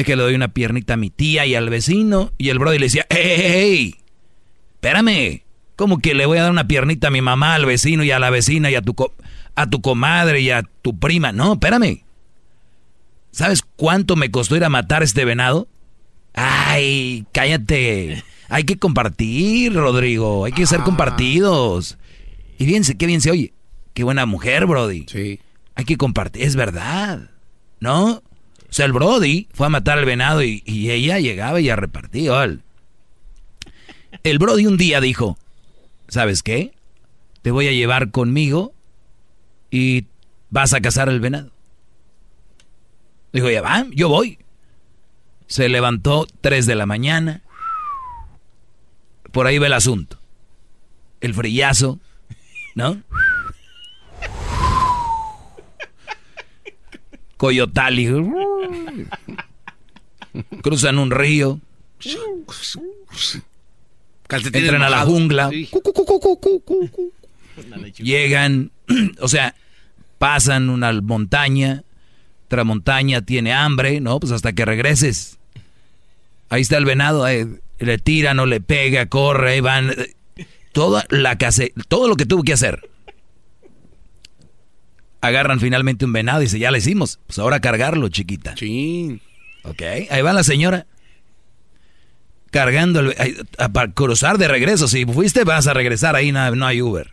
déjale 0.03 0.17
le 0.17 0.23
doy 0.23 0.35
una 0.35 0.53
piernita 0.53 0.95
a 0.95 0.97
mi 0.97 1.09
tía 1.09 1.45
y 1.45 1.55
al 1.55 1.69
vecino, 1.69 2.31
y 2.38 2.49
el 2.49 2.59
Brody 2.59 2.80
le 2.80 2.85
decía, 2.85 3.05
¡Ey, 3.09 3.17
ey, 3.19 3.41
ey! 3.41 3.95
Espérame, 4.76 5.41
¿Cómo 5.80 5.99
que 5.99 6.13
le 6.13 6.26
voy 6.26 6.38
a 6.38 6.41
dar 6.41 6.51
una 6.51 6.67
piernita 6.67 7.07
a 7.07 7.09
mi 7.09 7.21
mamá, 7.21 7.55
al 7.55 7.65
vecino 7.65 8.03
y 8.03 8.11
a 8.11 8.19
la 8.19 8.30
vecina 8.30 8.69
y 8.69 8.76
a 8.76 8.81
tu, 8.81 8.93
a 9.55 9.69
tu 9.69 9.80
comadre 9.80 10.41
y 10.41 10.49
a 10.49 10.63
tu 10.81 10.99
prima? 10.99 11.31
No, 11.31 11.53
espérame. 11.53 12.03
¿Sabes 13.31 13.63
cuánto 13.77 14.17
me 14.17 14.30
costó 14.30 14.57
ir 14.57 14.65
a 14.65 14.69
matar 14.69 15.03
a 15.03 15.05
este 15.05 15.23
venado? 15.23 15.69
Ay, 16.34 17.26
cállate. 17.31 18.26
Hay 18.49 18.65
que 18.65 18.77
compartir, 18.77 19.73
Rodrigo. 19.73 20.43
Hay 20.43 20.51
que 20.51 20.65
ser 20.65 20.81
ah. 20.81 20.84
compartidos. 20.84 21.97
Y 22.57 22.65
fíjense, 22.65 22.97
qué 22.97 23.05
bien 23.05 23.21
se 23.21 23.31
oye. 23.31 23.53
Qué 23.93 24.03
buena 24.03 24.26
mujer, 24.26 24.65
Brody. 24.65 25.05
Sí. 25.07 25.39
Hay 25.76 25.85
que 25.85 25.95
compartir. 25.95 26.43
Es 26.43 26.57
verdad. 26.57 27.30
¿No? 27.80 28.21
O 28.70 28.74
sea, 28.74 28.86
el 28.86 28.94
Brody 28.94 29.48
fue 29.54 29.68
a 29.68 29.70
matar 29.70 29.98
al 29.98 30.06
venado 30.06 30.44
y, 30.44 30.62
ella 30.66 31.20
llegaba 31.20 31.60
y 31.60 31.70
a 31.70 31.76
repartir. 31.76 32.32
El 34.24 34.40
Brody 34.40 34.68
un 34.68 34.78
día 34.78 35.02
dijo, 35.02 35.38
¿sabes 36.08 36.44
qué? 36.44 36.74
Te 37.41 37.52
voy 37.52 37.68
a 37.68 37.72
llevar 37.72 38.12
conmigo 38.12 38.74
y 39.72 40.06
vas 40.50 40.74
a 40.74 40.82
cazar 40.82 41.10
al 41.10 41.20
venado. 41.20 41.52
Dijo, 43.34 43.50
ya 43.50 43.62
va, 43.62 43.86
yo 43.91 44.10
voy. 44.10 44.40
Se 45.48 45.68
levantó 45.68 46.28
3 46.41 46.66
de 46.66 46.76
la 46.76 46.86
mañana. 46.86 47.41
Por 49.32 49.48
ahí 49.48 49.58
va 49.58 49.68
el 49.68 49.74
asunto. 49.74 50.20
El 51.22 51.34
frillazo, 51.34 52.00
¿no? 52.76 53.02
Coyotali. 57.38 58.08
Cruzan 60.61 60.99
un 60.99 61.11
río. 61.11 61.60
Entran 64.30 64.81
a 64.81 64.90
la 64.90 65.06
jungla. 65.06 65.49
Llegan, 67.98 68.72
o 69.19 69.27
sea, 69.27 69.56
pasan 70.18 70.69
una 70.69 70.94
montaña 71.02 71.84
otra 72.49 72.64
montaña 72.64 73.22
tiene 73.22 73.53
hambre, 73.53 74.02
¿no? 74.02 74.19
Pues 74.19 74.31
hasta 74.31 74.53
que 74.53 74.65
regreses. 74.65 75.38
Ahí 76.49 76.61
está 76.61 76.77
el 76.77 76.86
venado, 76.86 77.27
eh, 77.27 77.48
le 77.77 77.98
tira, 77.99 78.34
no 78.34 78.48
le 78.48 78.60
pega, 78.60 79.06
corre, 79.06 79.52
ahí 79.52 79.60
van. 79.60 79.91
Eh, 79.91 80.15
toda 80.72 81.06
la 81.10 81.38
case, 81.38 81.73
todo 81.88 82.07
lo 82.07 82.15
que 82.15 82.26
tuvo 82.26 82.41
que 82.41 82.53
hacer. 82.53 82.90
Agarran 85.22 85.60
finalmente 85.60 86.06
un 86.06 86.14
venado 86.14 86.41
y 86.41 86.46
dice, 86.46 86.60
ya 86.60 86.72
le 86.72 86.78
hicimos. 86.78 87.20
Pues 87.28 87.40
ahora 87.40 87.60
cargarlo, 87.60 88.10
chiquita. 88.10 88.56
Sí. 88.56 89.22
Ok, 89.64 89.82
ahí 90.10 90.22
va 90.22 90.34
la 90.34 90.44
señora. 90.44 90.86
Cargando 92.52 93.02
el, 93.02 93.48
para 93.72 93.91
cruzar 93.91 94.38
de 94.38 94.48
regreso. 94.48 94.88
Si 94.88 95.06
fuiste, 95.06 95.44
vas 95.44 95.68
a 95.68 95.74
regresar 95.74 96.16
ahí, 96.16 96.32
no, 96.32 96.56
no 96.56 96.66
hay 96.66 96.82
Uber. 96.82 97.12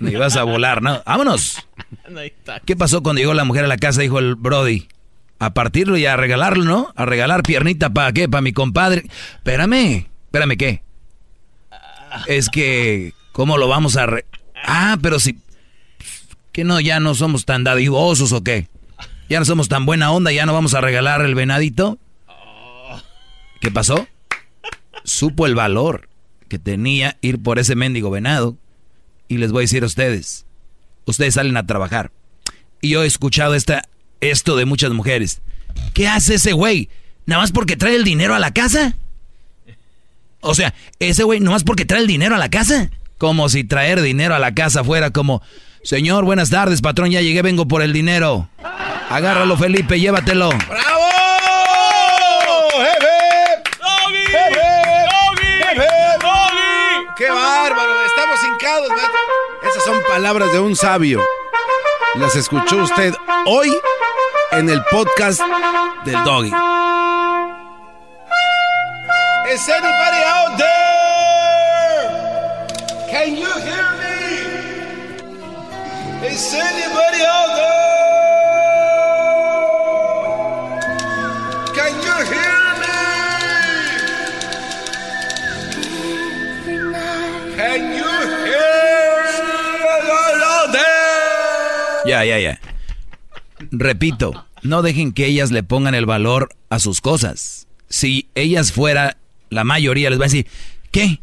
Ni 0.00 0.14
vas 0.16 0.36
a 0.36 0.42
volar, 0.42 0.82
¿no? 0.82 1.02
¡Vámonos! 1.06 1.66
¿Qué 2.64 2.76
pasó 2.76 3.02
cuando 3.02 3.20
llegó 3.20 3.34
la 3.34 3.44
mujer 3.44 3.64
a 3.64 3.68
la 3.68 3.76
casa? 3.76 4.02
Dijo 4.02 4.18
el 4.18 4.34
Brody. 4.34 4.88
A 5.38 5.54
partirlo 5.54 5.96
y 5.96 6.04
a 6.04 6.16
regalarlo, 6.16 6.64
¿no? 6.64 6.92
A 6.96 7.06
regalar 7.06 7.44
piernita 7.44 7.90
para 7.90 8.12
qué? 8.12 8.28
Para 8.28 8.42
mi 8.42 8.52
compadre. 8.52 9.04
Espérame. 9.36 10.08
Espérame, 10.26 10.56
¿qué? 10.56 10.82
Es 12.26 12.48
que, 12.48 13.12
¿cómo 13.32 13.56
lo 13.56 13.68
vamos 13.68 13.96
a... 13.96 14.08
Ah, 14.64 14.98
pero 15.00 15.20
si... 15.20 15.38
¿Que 16.58 16.64
no, 16.64 16.80
ya 16.80 16.98
no 16.98 17.14
somos 17.14 17.44
tan 17.44 17.62
dadivosos 17.62 18.32
o 18.32 18.42
qué? 18.42 18.66
Ya 19.28 19.38
no 19.38 19.44
somos 19.44 19.68
tan 19.68 19.86
buena 19.86 20.10
onda, 20.10 20.32
ya 20.32 20.44
no 20.44 20.52
vamos 20.52 20.74
a 20.74 20.80
regalar 20.80 21.20
el 21.20 21.36
venadito. 21.36 21.98
¿Qué 23.60 23.70
pasó? 23.70 24.08
Supo 25.04 25.46
el 25.46 25.54
valor 25.54 26.08
que 26.48 26.58
tenía 26.58 27.16
ir 27.20 27.40
por 27.40 27.60
ese 27.60 27.76
mendigo 27.76 28.10
venado 28.10 28.56
y 29.28 29.36
les 29.36 29.52
voy 29.52 29.60
a 29.60 29.66
decir 29.66 29.84
a 29.84 29.86
ustedes, 29.86 30.46
ustedes 31.04 31.34
salen 31.34 31.56
a 31.56 31.64
trabajar. 31.64 32.10
Y 32.80 32.88
yo 32.88 33.04
he 33.04 33.06
escuchado 33.06 33.54
esta, 33.54 33.84
esto 34.20 34.56
de 34.56 34.64
muchas 34.64 34.90
mujeres. 34.90 35.40
¿Qué 35.94 36.08
hace 36.08 36.34
ese 36.34 36.54
güey? 36.54 36.88
¿Nada 37.24 37.42
más 37.42 37.52
porque 37.52 37.76
trae 37.76 37.94
el 37.94 38.02
dinero 38.02 38.34
a 38.34 38.40
la 38.40 38.52
casa? 38.52 38.96
O 40.40 40.56
sea, 40.56 40.74
ese 40.98 41.22
güey, 41.22 41.38
¿nada 41.38 41.52
más 41.52 41.62
porque 41.62 41.84
trae 41.84 42.00
el 42.00 42.08
dinero 42.08 42.34
a 42.34 42.38
la 42.38 42.50
casa? 42.50 42.90
Como 43.16 43.48
si 43.48 43.62
traer 43.62 44.02
dinero 44.02 44.34
a 44.34 44.40
la 44.40 44.54
casa 44.54 44.82
fuera 44.82 45.12
como, 45.12 45.40
señor, 45.82 46.24
buenas 46.24 46.50
tardes, 46.50 46.80
patrón, 46.82 47.10
ya 47.10 47.20
llegué, 47.20 47.42
vengo 47.42 47.66
por 47.66 47.82
el 47.82 47.92
dinero. 47.92 48.48
Agárralo, 49.10 49.56
Felipe, 49.56 49.98
llévatelo. 49.98 50.50
¡Bravo! 50.68 51.08
¡Qué 57.16 57.28
bárbaro! 57.28 58.02
Estamos 58.06 58.44
hincados, 58.44 58.88
Esas 59.68 59.84
son 59.84 60.00
palabras 60.08 60.52
de 60.52 60.60
un 60.60 60.76
sabio. 60.76 61.20
Las 62.14 62.36
escuchó 62.36 62.76
usted 62.76 63.12
hoy 63.46 63.76
en 64.52 64.70
el 64.70 64.80
podcast 64.84 65.40
del 66.04 66.22
Doggy. 66.22 66.52
Is 69.52 69.68
anybody 69.68 70.22
You 82.04 82.14
hear 82.30 82.58
Ya, 92.06 92.24
ya, 92.24 92.38
ya. 92.38 92.60
Repito, 93.72 94.46
no 94.62 94.82
dejen 94.82 95.12
que 95.12 95.26
ellas 95.26 95.50
le 95.50 95.64
pongan 95.64 95.94
el 95.96 96.06
valor 96.06 96.50
a 96.70 96.78
sus 96.78 97.00
cosas. 97.00 97.66
Si 97.88 98.28
ellas 98.36 98.70
fuera 98.70 99.16
la 99.50 99.64
mayoría, 99.64 100.08
les 100.08 100.20
va 100.20 100.24
a 100.24 100.28
decir, 100.28 100.46
¿qué? 100.92 101.20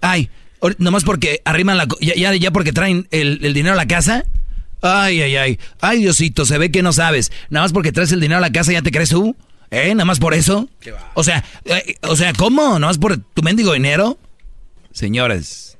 Ay, 0.00 0.30
nomás 0.78 1.04
porque 1.04 1.40
arriman 1.44 1.76
la... 1.76 1.86
Ya, 2.00 2.34
ya, 2.34 2.50
porque 2.50 2.72
traen 2.72 3.06
el, 3.10 3.38
dinero 3.54 3.74
a 3.74 3.76
la 3.76 3.86
casa. 3.86 4.24
Ay, 4.80 5.22
ay, 5.22 5.36
ay. 5.36 5.58
Ay, 5.80 6.00
Diosito, 6.00 6.44
se 6.44 6.58
ve 6.58 6.70
que 6.70 6.82
no 6.82 6.92
sabes. 6.92 7.32
Nada 7.50 7.64
más 7.64 7.72
porque 7.72 7.92
traes 7.92 8.12
el 8.12 8.20
dinero 8.20 8.38
a 8.38 8.42
la 8.42 8.52
casa, 8.52 8.72
¿ya 8.72 8.82
te 8.82 8.90
crees 8.90 9.10
tú? 9.10 9.36
¿Eh? 9.70 9.94
¿Nada 9.94 10.04
más 10.04 10.18
por 10.18 10.34
eso? 10.34 10.68
O 11.14 11.24
sea, 11.24 11.44
eh, 11.64 11.96
o 12.02 12.16
sea, 12.16 12.32
¿cómo? 12.32 12.62
¿Nada 12.62 12.86
más 12.86 12.98
por 12.98 13.16
tu 13.18 13.42
mendigo 13.42 13.72
dinero? 13.72 14.18
Señores, 14.92 15.78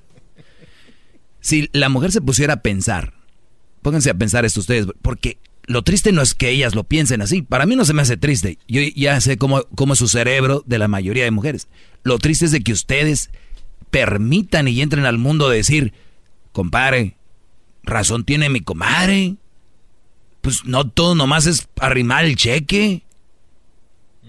si 1.40 1.68
la 1.72 1.88
mujer 1.88 2.12
se 2.12 2.20
pusiera 2.20 2.54
a 2.54 2.62
pensar 2.62 3.14
Pónganse 3.82 4.10
a 4.10 4.14
pensar 4.14 4.44
esto 4.44 4.60
ustedes, 4.60 4.86
porque 5.02 5.38
lo 5.66 5.82
triste 5.82 6.12
no 6.12 6.22
es 6.22 6.34
que 6.34 6.50
ellas 6.50 6.74
lo 6.74 6.84
piensen 6.84 7.22
así. 7.22 7.42
Para 7.42 7.66
mí 7.66 7.76
no 7.76 7.84
se 7.84 7.92
me 7.92 8.02
hace 8.02 8.16
triste. 8.16 8.58
Yo 8.66 8.80
ya 8.94 9.20
sé 9.20 9.38
cómo, 9.38 9.62
cómo 9.74 9.92
es 9.92 9.98
su 9.98 10.08
cerebro 10.08 10.62
de 10.66 10.78
la 10.78 10.88
mayoría 10.88 11.24
de 11.24 11.30
mujeres. 11.30 11.68
Lo 12.02 12.18
triste 12.18 12.46
es 12.46 12.52
de 12.52 12.62
que 12.62 12.72
ustedes 12.72 13.30
permitan 13.90 14.68
y 14.68 14.80
entren 14.80 15.04
al 15.04 15.18
mundo 15.18 15.48
de 15.48 15.58
decir, 15.58 15.92
compadre, 16.52 17.16
razón 17.82 18.24
tiene 18.24 18.48
mi 18.48 18.60
comadre. 18.60 19.36
Pues 20.40 20.64
no 20.64 20.88
todo 20.88 21.14
nomás 21.14 21.46
es 21.46 21.68
arrimar 21.80 22.24
el 22.24 22.36
cheque. 22.36 23.04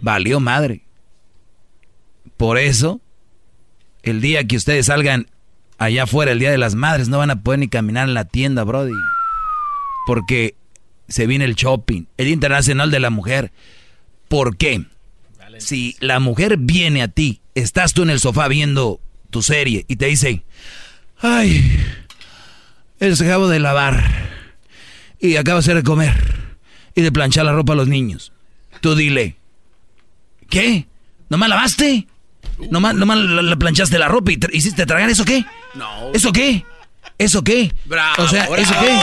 Valió 0.01 0.39
madre. 0.39 0.84
Por 2.38 2.57
eso, 2.57 3.01
el 4.03 4.21
día 4.21 4.45
que 4.45 4.55
ustedes 4.55 4.88
salgan 4.88 5.27
allá 5.77 6.03
afuera, 6.03 6.31
el 6.31 6.39
día 6.39 6.51
de 6.51 6.57
las 6.57 6.76
madres, 6.76 7.09
no 7.09 7.17
van 7.17 7.31
a 7.31 7.43
poder 7.43 7.59
ni 7.59 7.67
caminar 7.67 8.07
en 8.07 8.13
la 8.13 8.26
tienda, 8.26 8.63
Brody 8.63 8.93
porque 10.09 10.55
se 11.07 11.27
viene 11.27 11.45
el 11.45 11.53
shopping, 11.53 12.05
el 12.17 12.26
Día 12.26 12.34
Internacional 12.34 12.89
de 12.89 12.99
la 12.99 13.11
Mujer. 13.11 13.51
¿Por 14.27 14.57
qué? 14.57 14.85
Si 15.59 15.95
la 15.99 16.19
mujer 16.19 16.57
viene 16.57 17.03
a 17.03 17.09
ti, 17.09 17.41
estás 17.53 17.93
tú 17.93 18.01
en 18.01 18.09
el 18.09 18.19
sofá 18.19 18.47
viendo 18.47 19.01
tu 19.30 19.43
serie 19.43 19.85
y 19.88 19.97
te 19.97 20.07
dice, 20.07 20.41
ay, 21.19 21.80
el 22.99 23.13
acabo 23.13 23.47
de 23.47 23.59
lavar 23.59 24.03
y 25.19 25.35
acabo 25.38 25.61
de 25.61 25.84
comer 25.84 26.13
y 26.95 27.01
de 27.01 27.11
planchar 27.11 27.45
la 27.45 27.53
ropa 27.53 27.73
a 27.73 27.76
los 27.76 27.88
niños. 27.88 28.31
Tú 28.81 28.95
dile, 28.95 29.38
¿qué? 30.49 30.88
¿Nomás 31.30 31.49
lavaste? 31.49 32.07
¿Nomás, 32.69 32.95
nomás 32.95 33.17
la, 33.17 33.55
planchaste 33.55 33.97
la 33.97 34.07
ropa 34.07 34.31
y 34.31 34.39
hiciste 34.51 34.85
tragar 34.85 35.09
eso 35.09 35.23
qué? 35.23 35.45
No. 35.76 36.11
¿Eso 36.13 36.31
qué? 36.31 36.65
¿Eso 37.17 37.43
qué? 37.43 37.73
Bravo, 37.85 38.23
o 38.23 38.27
sea, 38.27 38.45
¿eso 38.57 38.73
qué? 38.80 38.97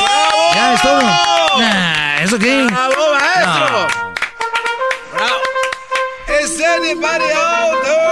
ya 0.55 0.75
es 0.75 0.83
todo. 0.83 1.03
Nah, 1.03 2.23
¿eso 2.23 2.39
qué? 2.39 2.65
Bravo, 2.65 2.95
maestro. 3.13 3.71
No. 3.71 3.89
Bravo. 5.13 5.41
Is 6.43 6.61
anybody 6.61 7.33
out 7.33 8.06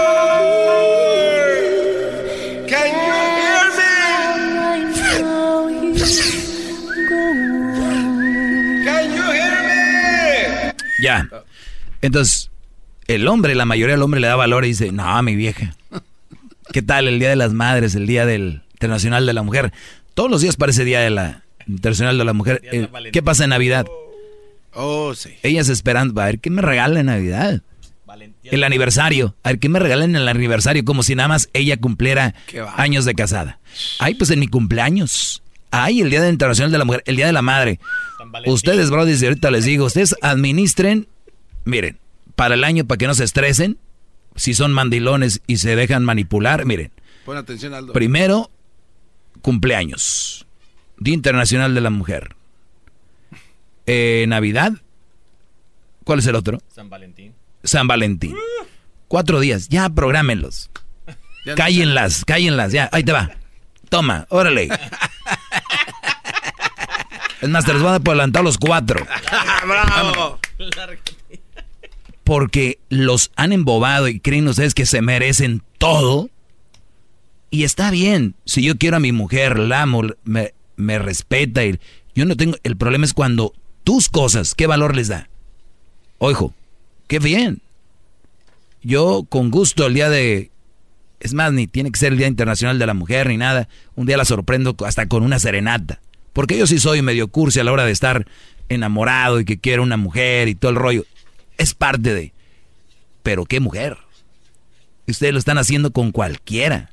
Ya. 11.05 11.28
Entonces, 12.02 12.51
el 13.06 13.28
hombre, 13.28 13.55
la 13.55 13.64
mayoría 13.64 13.94
del 13.94 14.02
hombre 14.02 14.20
le 14.20 14.26
da 14.26 14.36
valor 14.36 14.64
y 14.64 14.68
dice, 14.68 14.93
no, 14.93 15.22
mi 15.22 15.36
vieja. 15.36 15.74
¿Qué 16.72 16.82
tal 16.82 17.09
el 17.09 17.18
Día 17.18 17.31
de 17.31 17.36
las 17.36 17.52
Madres, 17.52 17.94
el 17.94 18.06
Día 18.06 18.26
del 18.26 18.62
Internacional 18.74 19.24
de 19.26 19.32
la 19.32 19.43
Mujer. 19.43 19.72
Todos 20.14 20.31
los 20.31 20.43
días 20.43 20.56
parece 20.56 20.85
Día 20.85 21.01
de 21.01 21.10
la 21.10 21.43
Internacional 21.66 22.18
de 22.18 22.24
la 22.24 22.32
Mujer. 22.32 22.60
Eh, 22.70 22.89
¿Qué 23.12 23.22
pasa 23.22 23.44
en 23.44 23.51
Navidad? 23.51 23.86
Oh, 24.74 25.14
sí. 25.14 25.31
Ellas 25.43 25.68
esperando, 25.68 26.20
a 26.20 26.26
ver, 26.26 26.40
¿qué 26.40 26.51
me 26.51 26.60
regala 26.60 27.01
en 27.01 27.06
Navidad? 27.06 27.62
El 28.44 28.62
aniversario. 28.62 29.35
A 29.43 29.51
ver, 29.51 29.59
¿qué 29.59 29.70
me 29.70 29.78
regalan 29.78 30.10
en 30.10 30.16
el 30.16 30.28
aniversario? 30.28 30.85
Como 30.85 31.02
si 31.02 31.14
nada 31.14 31.28
más 31.28 31.48
ella 31.55 31.78
cumpliera 31.78 32.35
años 32.76 33.06
de 33.06 33.14
casada. 33.14 33.59
Ay, 33.98 34.14
pues 34.14 34.31
en 34.31 34.39
mi 34.39 34.48
cumpleaños. 34.48 35.43
Ay, 35.70 36.02
el 36.02 36.10
Día 36.10 36.28
Internacional 36.28 36.70
de 36.70 36.78
la 36.78 36.85
Mujer, 36.85 37.02
el 37.06 37.16
Día 37.16 37.26
de 37.26 37.32
la 37.32 37.43
Madre. 37.43 37.81
Ustedes, 38.47 38.90
bro, 38.90 39.05
desde 39.05 39.27
ahorita 39.27 39.51
les 39.51 39.65
digo, 39.65 39.86
ustedes 39.86 40.15
administren, 40.23 41.09
miren, 41.65 41.98
para 42.36 42.55
el 42.55 42.65
año, 42.65 42.85
para 42.86 42.98
que 42.98 43.06
no 43.06 43.15
se 43.15 43.24
estresen, 43.24 43.78
si 44.36 44.55
son 44.55 44.73
mandilones 44.73 45.40
y 45.47 45.59
se 45.59 45.77
dejan 45.77 46.05
manipular, 46.05 46.65
miren. 46.65 46.90
Pon 47.24 47.36
atención, 47.36 47.74
Aldo. 47.74 47.93
Primero, 47.93 48.51
cumpleaños. 49.40 50.47
Día 50.98 51.15
Internacional 51.15 51.74
de 51.74 51.81
la 51.81 51.90
Mujer. 51.90 52.35
Eh, 53.86 54.24
Navidad. 54.28 54.73
¿Cuál 56.05 56.19
es 56.19 56.27
el 56.27 56.35
otro? 56.35 56.61
San 56.69 56.90
Valentín. 56.90 57.35
San 57.62 57.86
Valentín. 57.86 58.36
Cuatro 59.09 59.40
días, 59.40 59.69
ya 59.69 59.89
prográmenlos. 59.89 60.70
Cállenlas, 61.56 62.24
cállenlas, 62.24 62.73
ya, 62.73 62.89
ahí 62.93 63.05
te 63.05 63.12
va. 63.12 63.31
Toma, 63.89 64.27
órale. 64.31 64.69
Es 67.45 67.51
más, 67.51 67.66
te 67.66 67.75
los 67.75 67.83
van 67.83 67.93
a 67.93 67.97
adelantar 67.97 68.43
los 68.43 68.57
cuatro. 68.57 69.07
¡Bravo! 69.66 70.39
Porque 72.25 72.79
los 72.89 73.33
han 73.37 73.53
embobado 73.53 74.09
y 74.09 74.19
creen 74.19 74.49
ustedes 74.49 74.73
que 74.73 74.87
se 74.87 75.03
merecen 75.03 75.62
todo. 75.77 76.31
Y 77.51 77.65
está 77.65 77.91
bien. 77.91 78.35
Si 78.47 78.62
yo 78.62 78.79
quiero 78.79 78.97
a 78.97 79.01
mi 79.01 79.12
mujer, 79.12 79.59
la 79.59 79.83
amo, 79.83 80.05
me, 80.25 80.55
me 80.77 80.99
respeta. 80.99 81.62
Y 81.66 81.79
yo 82.15 82.25
no 82.25 82.35
tengo. 82.35 82.57
El 82.62 82.79
problema 82.79 83.05
es 83.05 83.12
cuando 83.12 83.53
tus 83.85 84.09
cosas, 84.09 84.55
¿qué 84.55 84.66
valor 84.66 84.97
les 84.97 85.09
da? 85.09 85.29
Ojo, 86.16 86.55
qué 87.09 87.19
bien. 87.19 87.61
Yo 88.83 89.27
con 89.29 89.51
gusto 89.51 89.85
el 89.85 89.93
día 89.93 90.09
de. 90.09 90.51
Es 91.21 91.35
más, 91.35 91.53
ni 91.53 91.66
tiene 91.66 91.93
que 91.93 91.99
ser 91.99 92.12
el 92.12 92.19
Día 92.19 92.27
Internacional 92.27 92.79
de 92.79 92.87
la 92.87 92.95
Mujer 92.95 93.29
ni 93.29 93.37
nada. 93.37 93.69
Un 93.97 94.07
día 94.07 94.16
la 94.16 94.25
sorprendo 94.25 94.75
hasta 94.87 95.09
con 95.09 95.23
una 95.23 95.39
serenata. 95.39 96.01
Porque 96.35 96.59
yo 96.59 96.66
sí 96.66 96.78
soy 96.78 97.01
medio 97.01 97.28
cursi 97.28 97.61
a 97.61 97.65
la 97.65 97.73
hora 97.73 97.86
de 97.86 97.93
estar 97.93 98.27
enamorado 98.69 99.40
y 99.40 99.47
que 99.47 99.59
quiero 99.59 99.82
una 99.82 99.97
mujer 99.97 100.48
y 100.48 100.55
todo 100.55 100.73
el 100.73 100.77
rollo. 100.77 101.06
Es 101.56 101.73
parte 101.73 102.12
de... 102.12 102.32
Pero 103.23 103.47
qué 103.47 103.61
mujer. 103.61 103.97
Ustedes 105.06 105.32
lo 105.32 105.39
están 105.39 105.56
haciendo 105.56 105.93
con 105.93 106.12
cualquiera. 106.12 106.90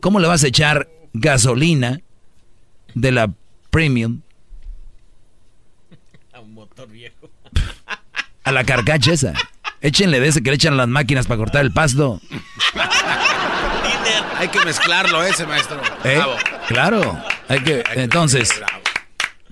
¿Cómo 0.00 0.20
le 0.20 0.28
vas 0.28 0.44
a 0.44 0.48
echar 0.48 0.88
gasolina 1.12 2.00
de 2.94 3.12
la 3.12 3.30
premium 3.70 4.20
a 6.32 6.40
un 6.40 6.54
motor 6.54 6.88
viejo? 6.88 7.30
A 8.44 8.52
la 8.52 8.64
carcacha 8.64 9.12
esa. 9.12 9.34
Échenle 9.80 10.20
de 10.20 10.28
ese 10.28 10.42
que 10.42 10.50
le 10.50 10.56
echan 10.56 10.76
las 10.76 10.88
máquinas 10.88 11.26
para 11.26 11.38
cortar 11.38 11.64
el 11.64 11.72
pasto. 11.72 12.20
Hay 14.38 14.48
que 14.48 14.64
mezclarlo 14.64 15.22
ese, 15.24 15.46
maestro. 15.46 15.80
¿Eh? 16.04 16.22
Claro. 16.68 17.20
Hay 17.48 17.60
que, 17.60 17.82
entonces, 17.94 18.50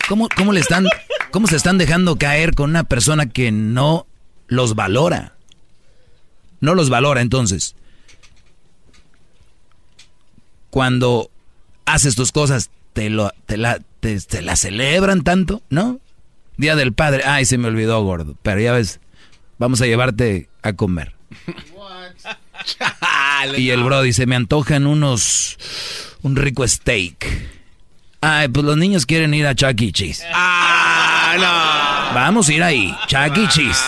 ¿cómo, 0.09 0.29
¿cómo 0.37 0.53
le 0.53 0.61
están, 0.61 0.87
cómo 1.33 1.49
se 1.49 1.57
están 1.57 1.77
dejando 1.77 2.17
caer 2.17 2.55
con 2.55 2.71
una 2.71 2.85
persona 2.85 3.27
que 3.27 3.51
no 3.51 4.07
los 4.47 4.77
valora? 4.77 5.35
No 6.61 6.75
los 6.77 6.89
valora, 6.89 7.21
entonces. 7.21 7.75
Cuando 10.71 11.31
haces 11.85 12.15
tus 12.15 12.31
cosas, 12.31 12.71
te, 12.93 13.11
lo, 13.11 13.33
te, 13.47 13.57
la, 13.57 13.81
te, 14.01 14.43
la 14.43 14.55
celebran 14.55 15.23
tanto, 15.23 15.63
¿no? 15.69 15.99
Día 16.59 16.77
del 16.77 16.93
padre, 16.93 17.25
ay, 17.27 17.45
se 17.45 17.59
me 17.59 17.67
olvidó, 17.67 18.03
gordo. 18.05 18.37
Pero 18.43 18.61
ya 18.61 18.73
ves, 18.73 19.01
vamos 19.59 19.81
a 19.81 19.87
llevarte 19.87 20.49
a 20.63 20.75
comer. 20.75 21.16
Y 23.57 23.71
el 23.71 23.83
bro 23.83 24.03
dice, 24.03 24.27
me 24.27 24.37
antojan 24.37 24.87
unos, 24.87 25.59
un 26.23 26.37
rico 26.37 26.67
steak. 26.67 27.27
Ay, 28.21 28.49
pues 28.49 28.65
los 28.65 28.77
niños 28.77 29.07
quieren 29.07 29.35
ir 29.35 29.47
a 29.47 29.55
Chuck 29.55 29.81
E. 29.81 29.93
Cheese. 29.93 30.25
Ah, 30.33 32.09
no. 32.11 32.15
Vamos 32.15 32.49
a 32.49 32.53
ir 32.53 32.63
ahí, 32.63 32.95
Chuck 33.07 33.37
E. 33.37 33.49
Cheese. 33.49 33.81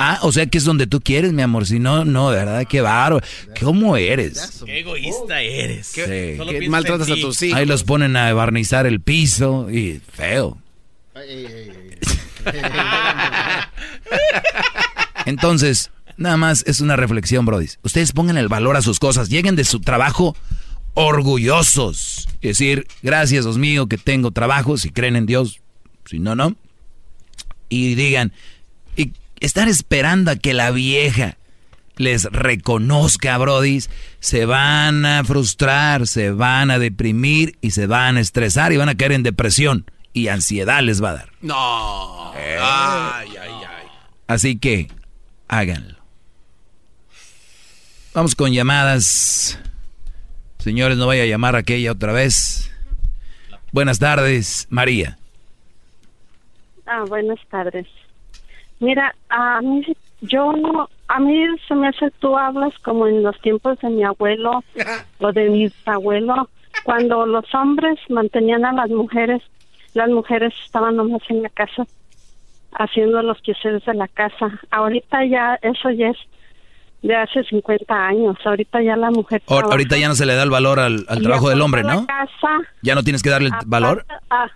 Ah, 0.00 0.20
o 0.22 0.30
sea 0.30 0.46
que 0.46 0.58
es 0.58 0.64
donde 0.64 0.86
tú 0.86 1.00
quieres, 1.00 1.32
mi 1.32 1.42
amor. 1.42 1.66
Si 1.66 1.80
no, 1.80 2.04
no, 2.04 2.30
de 2.30 2.38
verdad, 2.38 2.64
qué 2.68 2.80
baro. 2.80 3.20
¿Cómo 3.60 3.96
eres? 3.96 4.62
Qué 4.64 4.78
egoísta 4.78 5.42
eres. 5.42 5.90
¿Qué, 5.92 6.40
¿Qué 6.60 6.68
maltratas 6.68 7.10
a 7.10 7.16
tus 7.16 7.42
hijos? 7.42 7.58
Ahí 7.58 7.66
los 7.66 7.82
ponen 7.82 8.16
a 8.16 8.32
barnizar 8.32 8.86
el 8.86 9.00
piso 9.00 9.68
y 9.70 10.00
feo. 10.12 10.56
Entonces, 15.26 15.90
nada 16.18 16.36
más 16.36 16.64
es 16.66 16.80
una 16.80 16.96
reflexión, 16.96 17.46
Brody. 17.46 17.68
Ustedes 17.82 18.12
pongan 18.12 18.36
el 18.36 18.48
valor 18.48 18.76
a 18.76 18.82
sus 18.82 18.98
cosas, 18.98 19.28
lleguen 19.28 19.56
de 19.56 19.64
su 19.64 19.80
trabajo 19.80 20.36
orgullosos. 20.94 22.28
Es 22.42 22.58
decir, 22.58 22.86
gracias 23.02 23.44
Dios 23.44 23.58
mío 23.58 23.86
que 23.86 23.98
tengo 23.98 24.30
trabajo, 24.30 24.76
si 24.76 24.90
creen 24.90 25.16
en 25.16 25.26
Dios, 25.26 25.60
si 26.04 26.18
no, 26.18 26.34
no. 26.34 26.56
Y 27.68 27.94
digan, 27.94 28.32
y 28.96 29.12
estar 29.40 29.68
esperando 29.68 30.30
a 30.30 30.36
que 30.36 30.54
la 30.54 30.70
vieja 30.70 31.36
les 31.96 32.24
reconozca, 32.24 33.36
Brody, 33.38 33.82
se 34.20 34.46
van 34.46 35.04
a 35.04 35.24
frustrar, 35.24 36.06
se 36.06 36.30
van 36.30 36.70
a 36.70 36.78
deprimir 36.78 37.58
y 37.60 37.72
se 37.72 37.86
van 37.86 38.16
a 38.16 38.20
estresar 38.20 38.72
y 38.72 38.76
van 38.76 38.88
a 38.88 38.96
caer 38.96 39.12
en 39.12 39.22
depresión 39.22 39.84
y 40.12 40.28
ansiedad 40.28 40.82
les 40.82 41.02
va 41.02 41.10
a 41.10 41.14
dar. 41.14 41.32
No. 41.40 42.32
Ay, 42.32 43.30
ay, 43.40 43.50
ay. 43.50 43.86
Así 44.26 44.58
que 44.58 44.88
háganlo. 45.48 45.97
Vamos 48.18 48.34
con 48.34 48.52
llamadas. 48.52 49.62
Señores, 50.58 50.98
no 50.98 51.06
vaya 51.06 51.22
a 51.22 51.26
llamar 51.26 51.54
a 51.54 51.60
aquella 51.60 51.92
otra 51.92 52.12
vez. 52.12 52.68
Buenas 53.70 54.00
tardes, 54.00 54.66
María. 54.70 55.16
Ah, 56.84 57.04
buenas 57.08 57.38
tardes. 57.48 57.86
Mira, 58.80 59.14
a 59.28 59.60
mí, 59.60 59.86
yo 60.20 60.52
no, 60.52 60.90
a 61.06 61.20
mí 61.20 61.46
se 61.68 61.76
me 61.76 61.86
hace, 61.86 62.10
tú 62.18 62.36
hablas 62.36 62.76
como 62.80 63.06
en 63.06 63.22
los 63.22 63.40
tiempos 63.40 63.78
de 63.78 63.88
mi 63.88 64.02
abuelo 64.02 64.64
o 65.20 65.32
de 65.32 65.48
mi 65.50 65.70
abuelo, 65.86 66.48
cuando 66.82 67.24
los 67.24 67.54
hombres 67.54 68.00
mantenían 68.08 68.64
a 68.64 68.72
las 68.72 68.90
mujeres, 68.90 69.44
las 69.94 70.08
mujeres 70.08 70.52
estaban 70.64 70.96
nomás 70.96 71.22
en 71.28 71.44
la 71.44 71.50
casa 71.50 71.86
haciendo 72.72 73.22
los 73.22 73.40
quehaceres 73.42 73.84
de 73.84 73.94
la 73.94 74.08
casa. 74.08 74.58
Ahorita 74.72 75.24
ya 75.24 75.56
eso 75.62 75.90
ya 75.90 76.08
es 76.08 76.18
de 77.02 77.14
hace 77.14 77.44
50 77.44 77.94
años. 77.94 78.36
Ahorita 78.44 78.82
ya 78.82 78.96
la 78.96 79.10
mujer. 79.10 79.42
ahorita 79.46 79.96
ya 79.96 80.08
no 80.08 80.14
se 80.14 80.26
le 80.26 80.34
da 80.34 80.42
el 80.42 80.50
valor 80.50 80.80
al, 80.80 81.04
trabajo 81.22 81.48
del 81.48 81.60
hombre, 81.60 81.82
¿no? 81.82 82.06
Casa, 82.06 82.58
ya 82.82 82.94
no 82.94 83.02
tienes 83.02 83.22
que 83.22 83.30
darle 83.30 83.48
el 83.48 83.54
valor. 83.66 84.04
Ah, 84.30 84.48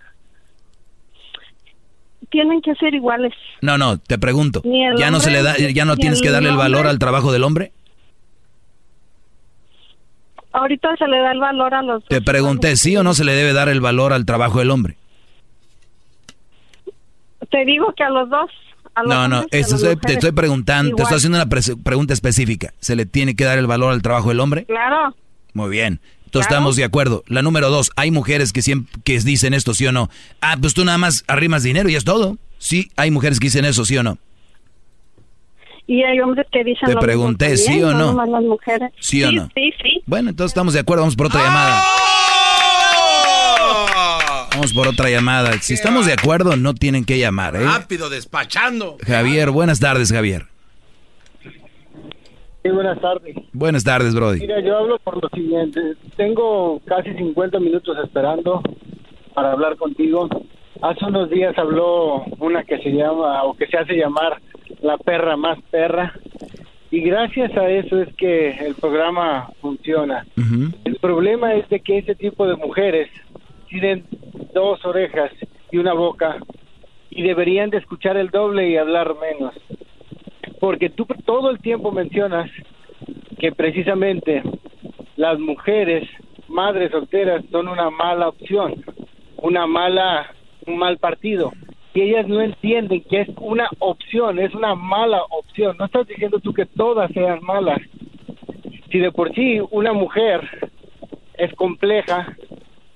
tienen 2.29 2.61
que 2.61 2.73
ser 2.75 2.93
iguales. 2.95 3.33
No, 3.61 3.77
no, 3.77 3.99
te 3.99 4.17
pregunto. 4.17 4.61
Ya 4.97 5.11
no 5.11 5.19
se 5.19 5.31
le 5.31 5.43
da, 5.43 5.55
ya 5.57 5.85
no 5.85 5.95
tienes 5.95 6.21
que 6.21 6.31
darle 6.31 6.49
el 6.49 6.57
valor 6.57 6.87
al 6.87 6.99
trabajo 6.99 7.31
del 7.31 7.43
hombre. 7.43 7.71
Ahorita 10.51 10.95
se 10.97 11.07
le 11.07 11.17
da 11.17 11.31
el 11.31 11.39
valor 11.39 11.73
a 11.73 11.81
los. 11.81 12.05
Te 12.05 12.21
pregunté, 12.21 12.75
¿sí 12.75 12.95
o 12.95 13.03
no 13.03 13.13
se 13.13 13.23
le 13.23 13.33
debe 13.33 13.53
dar 13.53 13.69
el 13.69 13.81
valor 13.81 14.13
al 14.13 14.25
trabajo 14.25 14.59
del 14.59 14.69
hombre? 14.69 14.97
Te 17.49 17.65
digo 17.65 17.93
que 17.95 18.03
a 18.03 18.09
los 18.09 18.29
dos 18.29 18.49
no, 19.05 19.27
no, 19.27 19.45
te 19.45 19.59
estoy 19.59 20.31
preguntando, 20.31 20.95
te 20.95 21.03
estoy 21.03 21.17
haciendo 21.17 21.37
una 21.37 21.49
pregunta 21.83 22.13
específica. 22.13 22.73
¿Se 22.79 22.95
le 22.95 23.05
tiene 23.05 23.35
que 23.35 23.43
dar 23.43 23.57
el 23.57 23.67
valor 23.67 23.91
al 23.93 24.01
trabajo 24.01 24.29
del 24.29 24.39
hombre? 24.39 24.65
Claro. 24.65 25.15
Muy 25.53 25.69
bien. 25.69 25.99
Entonces 26.25 26.51
estamos 26.51 26.75
de 26.75 26.83
acuerdo. 26.83 27.23
La 27.27 27.43
número 27.43 27.69
dos, 27.69 27.91
hay 27.95 28.09
mujeres 28.09 28.53
que 28.53 28.63
siempre 28.63 28.91
que 29.03 29.19
dicen 29.19 29.53
esto, 29.53 29.75
¿sí 29.75 29.85
o 29.85 29.91
no? 29.91 30.09
Ah, 30.41 30.57
pues 30.59 30.73
tú 30.73 30.83
nada 30.83 30.97
más 30.97 31.23
arrimas 31.27 31.61
dinero 31.61 31.89
y 31.89 31.95
es 31.95 32.03
todo. 32.03 32.37
Sí, 32.57 32.89
hay 32.95 33.11
mujeres 33.11 33.39
que 33.39 33.47
dicen 33.47 33.65
eso, 33.65 33.85
¿sí 33.85 33.97
o 33.97 34.03
no? 34.03 34.17
Y 35.85 36.01
hay 36.01 36.19
hombres 36.21 36.47
que 36.51 36.63
dicen 36.63 36.89
Te 36.89 36.95
pregunté, 36.95 37.57
¿sí 37.57 37.83
o 37.83 37.93
no? 37.93 38.13
Las 38.25 38.43
mujeres. 38.43 38.91
¿Sí, 38.99 39.23
o 39.23 39.31
no? 39.31 39.49
Sí, 39.53 39.73
sí. 39.83 40.01
Bueno, 40.05 40.29
entonces 40.29 40.51
estamos 40.51 40.73
de 40.73 40.79
acuerdo, 40.79 41.03
vamos 41.03 41.15
por 41.15 41.27
otra 41.27 41.43
llamada. 41.43 41.83
Vamos 44.63 44.73
por 44.75 44.87
otra 44.87 45.09
llamada. 45.09 45.51
Si 45.59 45.73
estamos 45.73 46.05
de 46.05 46.13
acuerdo, 46.13 46.55
no 46.55 46.73
tienen 46.73 47.03
que 47.03 47.19
llamar, 47.19 47.57
¿eh? 47.57 47.65
Rápido, 47.65 48.09
despachando. 48.09 48.95
Javier, 49.05 49.51
buenas 49.51 49.81
tardes, 49.81 50.09
Javier. 50.09 50.43
Sí, 51.41 52.69
buenas 52.69 53.01
tardes. 53.01 53.35
Buenas 53.51 53.83
tardes, 53.83 54.15
Brody. 54.15 54.39
Mira, 54.39 54.61
yo 54.61 54.77
hablo 54.77 54.99
por 54.99 55.21
lo 55.21 55.27
siguiente. 55.33 55.81
Tengo 56.15 56.79
casi 56.85 57.13
50 57.13 57.59
minutos 57.59 57.97
esperando 58.05 58.61
para 59.33 59.51
hablar 59.51 59.75
contigo. 59.75 60.29
Hace 60.81 61.03
unos 61.07 61.29
días 61.29 61.57
habló 61.57 62.23
una 62.39 62.63
que 62.63 62.77
se 62.77 62.91
llama, 62.91 63.43
o 63.43 63.55
que 63.55 63.67
se 63.67 63.75
hace 63.75 63.95
llamar 63.95 64.41
la 64.81 64.97
perra 64.97 65.35
más 65.35 65.59
perra. 65.71 66.13
Y 66.89 67.01
gracias 67.01 67.51
a 67.57 67.69
eso 67.69 68.01
es 68.01 68.15
que 68.15 68.51
el 68.51 68.75
programa 68.75 69.49
funciona. 69.59 70.25
problema 71.03 71.53
es 71.53 71.67
de 71.67 71.81
que 71.81 71.97
ese 71.97 72.15
tipo 72.15 72.47
de 72.47 72.55
mujeres 72.55 73.09
tienen 73.79 74.05
dos 74.53 74.85
orejas 74.85 75.31
y 75.71 75.77
una 75.77 75.93
boca 75.93 76.37
y 77.09 77.23
deberían 77.23 77.71
de 77.71 77.77
escuchar 77.77 78.17
el 78.17 78.29
doble 78.29 78.69
y 78.69 78.77
hablar 78.77 79.15
menos. 79.19 79.55
Porque 80.59 80.89
tú 80.89 81.07
todo 81.25 81.49
el 81.49 81.59
tiempo 81.59 81.91
mencionas 81.91 82.51
que 83.39 83.51
precisamente 83.51 84.43
las 85.15 85.39
mujeres 85.39 86.07
madres 86.47 86.91
solteras 86.91 87.43
son 87.51 87.67
una 87.67 87.89
mala 87.89 88.29
opción, 88.29 88.83
una 89.37 89.65
mala, 89.65 90.31
un 90.67 90.77
mal 90.77 90.99
partido. 90.99 91.51
Y 91.95 92.01
ellas 92.01 92.27
no 92.27 92.41
entienden 92.41 93.03
que 93.03 93.21
es 93.21 93.29
una 93.37 93.69
opción, 93.79 94.37
es 94.39 94.53
una 94.53 94.75
mala 94.75 95.21
opción. 95.29 95.75
No 95.79 95.85
estás 95.85 96.07
diciendo 96.07 96.39
tú 96.39 96.53
que 96.53 96.65
todas 96.65 97.11
sean 97.11 97.43
malas. 97.43 97.79
Si 98.91 98.99
de 98.99 99.11
por 99.11 99.33
sí 99.33 99.59
una 99.71 99.93
mujer 99.93 100.47
es 101.37 101.53
compleja, 101.55 102.35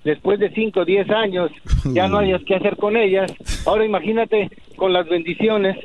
después 0.08 0.40
de 0.40 0.50
5 0.52 0.80
o 0.80 0.86
10 0.86 1.10
años 1.10 1.52
ya 1.84 2.08
no 2.08 2.20
hayas 2.20 2.42
que 2.46 2.56
hacer 2.56 2.78
con 2.78 2.96
ellas. 2.96 3.30
Ahora 3.66 3.84
imagínate 3.84 4.50
con 4.78 4.94
las 4.94 5.06
bendiciones. 5.08 5.76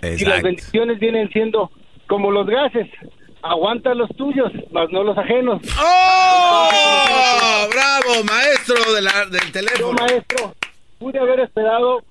Si 0.00 0.24
las 0.24 0.42
bendiciones 0.42 1.00
vienen 1.00 1.28
siendo 1.30 1.72
como 2.06 2.30
los 2.30 2.46
gases, 2.46 2.88
aguanta 3.42 3.92
los 3.94 4.08
tuyos, 4.16 4.52
más 4.70 4.90
no 4.92 5.02
los 5.02 5.18
ajenos. 5.18 5.60
¡Oh! 5.76 6.68
¡Bravo, 7.72 8.24
maestro 8.24 8.94
de 8.94 9.02
la, 9.02 9.26
del 9.26 9.50
teléfono! 9.50 9.78
Yo, 9.80 9.92
maestro, 9.92 10.54
pude 11.00 11.18
haber 11.18 11.40
esperado 11.40 12.02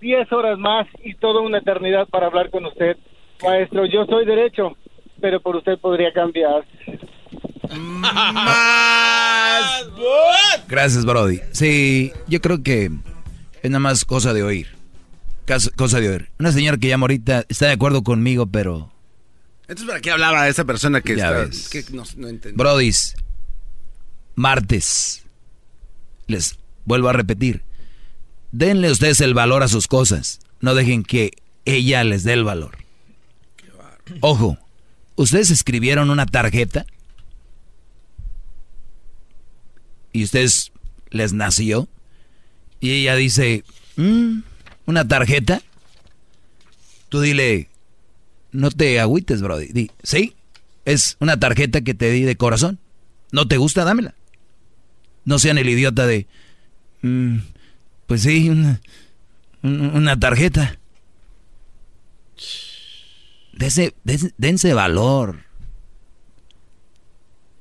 10 0.00 0.32
horas 0.32 0.58
más 0.58 0.88
y 1.04 1.14
toda 1.14 1.42
una 1.42 1.58
eternidad 1.58 2.08
para 2.08 2.26
hablar 2.26 2.50
con 2.50 2.64
usted. 2.64 2.96
Maestro, 3.40 3.86
yo 3.86 4.04
soy 4.06 4.24
derecho, 4.26 4.76
pero 5.20 5.38
por 5.40 5.54
usted 5.54 5.78
podría 5.78 6.12
cambiar. 6.12 6.64
Más. 7.72 9.62
Gracias, 10.68 11.04
Brody. 11.04 11.40
Sí, 11.52 12.12
yo 12.26 12.40
creo 12.40 12.62
que 12.62 12.90
es 13.62 13.70
nada 13.70 13.80
más 13.80 14.04
cosa 14.04 14.32
de 14.32 14.42
oír. 14.42 14.68
Cosa 15.76 16.00
de 16.00 16.08
oír. 16.08 16.30
Una 16.38 16.52
señora 16.52 16.76
que 16.78 16.88
llama 16.88 17.04
ahorita 17.04 17.44
está 17.48 17.66
de 17.66 17.72
acuerdo 17.72 18.02
conmigo, 18.02 18.46
pero... 18.46 18.90
Entonces, 19.62 19.86
¿para 19.86 20.00
qué 20.00 20.10
hablaba 20.10 20.48
esa 20.48 20.64
persona 20.64 21.00
que, 21.00 21.16
Ya 21.16 21.26
está, 21.28 21.38
ves. 21.46 21.68
que 21.68 21.84
no, 21.92 22.04
no 22.16 22.28
entendí? 22.28 22.56
Brodis, 22.56 23.14
martes. 24.34 25.22
Les 26.26 26.58
vuelvo 26.84 27.08
a 27.08 27.12
repetir. 27.12 27.62
Denle 28.52 28.90
ustedes 28.90 29.20
el 29.20 29.34
valor 29.34 29.62
a 29.62 29.68
sus 29.68 29.86
cosas. 29.86 30.40
No 30.60 30.74
dejen 30.74 31.02
que 31.02 31.32
ella 31.64 32.04
les 32.04 32.24
dé 32.24 32.34
el 32.34 32.44
valor. 32.44 32.76
Ojo, 34.20 34.58
ustedes 35.16 35.50
escribieron 35.50 36.10
una 36.10 36.26
tarjeta 36.26 36.84
y 40.14 40.24
ustedes 40.24 40.72
les 41.10 41.34
nació 41.34 41.88
y 42.80 42.92
ella 42.92 43.14
dice, 43.16 43.64
"Mm, 43.96 44.38
una 44.86 45.06
tarjeta. 45.06 45.60
Tú 47.10 47.20
dile, 47.20 47.68
no 48.52 48.70
te 48.70 48.98
agüites, 49.00 49.42
Brody. 49.42 49.90
Sí, 50.02 50.34
es 50.84 51.16
una 51.20 51.38
tarjeta 51.38 51.82
que 51.82 51.94
te 51.94 52.10
di 52.10 52.22
de 52.22 52.36
corazón. 52.36 52.78
¿No 53.32 53.46
te 53.48 53.56
gusta? 53.58 53.84
Dámela. 53.84 54.14
No 55.24 55.38
sean 55.38 55.58
el 55.58 55.68
idiota 55.68 56.06
de, 56.06 56.26
"Mm, 57.02 57.38
pues 58.06 58.22
sí, 58.22 58.48
una, 58.50 58.80
un- 59.62 59.80
una 59.96 60.18
tarjeta. 60.18 60.78
Dense, 63.52 63.94
dense, 64.04 64.32
dense 64.36 64.74
valor. 64.74 65.40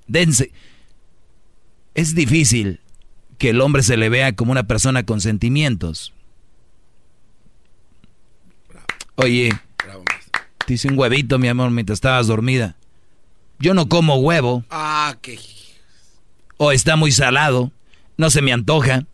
Dense. 0.08 0.52
Es 1.96 2.16
difícil 2.16 2.80
que 3.38 3.50
el 3.50 3.62
hombre 3.62 3.84
se 3.84 3.98
le 3.98 4.10
vea 4.10 4.34
como 4.36 4.52
una 4.52 4.64
persona 4.64 5.04
con 5.06 5.22
sentimientos. 5.22 6.14
Oye, 9.16 9.52
te 10.66 10.74
hice 10.74 10.88
un 10.88 10.98
huevito, 10.98 11.38
mi 11.40 11.48
amor, 11.48 11.70
mientras 11.72 11.98
estabas 11.98 12.28
dormida. 12.28 12.76
Yo 13.60 13.74
no 13.74 13.88
como 13.90 14.16
huevo. 14.18 14.64
Ah, 14.70 15.16
qué... 15.22 15.40
O 16.58 16.72
está 16.72 16.96
muy 16.96 17.12
salado. 17.12 17.72
No 18.18 18.30
se 18.30 18.42
me 18.42 18.54
antoja. 18.54 19.06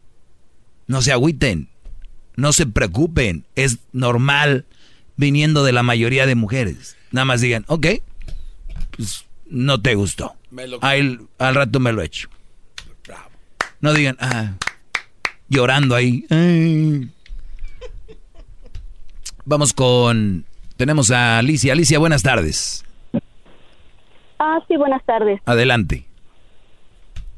No 0.88 1.02
se 1.02 1.12
agüiten. 1.12 1.70
No 2.36 2.54
se 2.54 2.66
preocupen. 2.66 3.46
Es 3.56 3.80
normal 3.92 4.66
viniendo 5.18 5.64
de 5.64 5.72
la 5.74 5.84
mayoría 5.84 6.26
de 6.26 6.36
mujeres. 6.36 6.96
Nada 7.12 7.26
más 7.26 7.42
digan, 7.42 7.66
ok, 7.68 7.88
pues 8.96 9.26
no 9.50 9.82
te 9.82 9.96
gustó. 9.96 10.36
Lo- 10.52 10.80
Ahí- 10.84 11.20
al 11.40 11.56
rato 11.56 11.80
me 11.80 11.92
lo 11.92 12.02
echo. 12.02 12.30
No 13.82 13.94
digan, 13.94 14.18
ah, 14.20 14.54
llorando 15.48 15.96
ahí. 15.96 16.26
Ay. 16.30 17.10
Vamos 19.46 19.74
con... 19.74 20.46
Tenemos 20.78 21.12
a 21.12 21.40
Alicia. 21.40 21.74
Alicia, 21.74 22.00
buenas 22.00 22.24
tardes. 22.24 22.86
Ah, 24.38 24.60
sí, 24.68 24.78
buenas 24.78 25.04
tardes. 25.06 25.42
Adelante. 25.46 26.06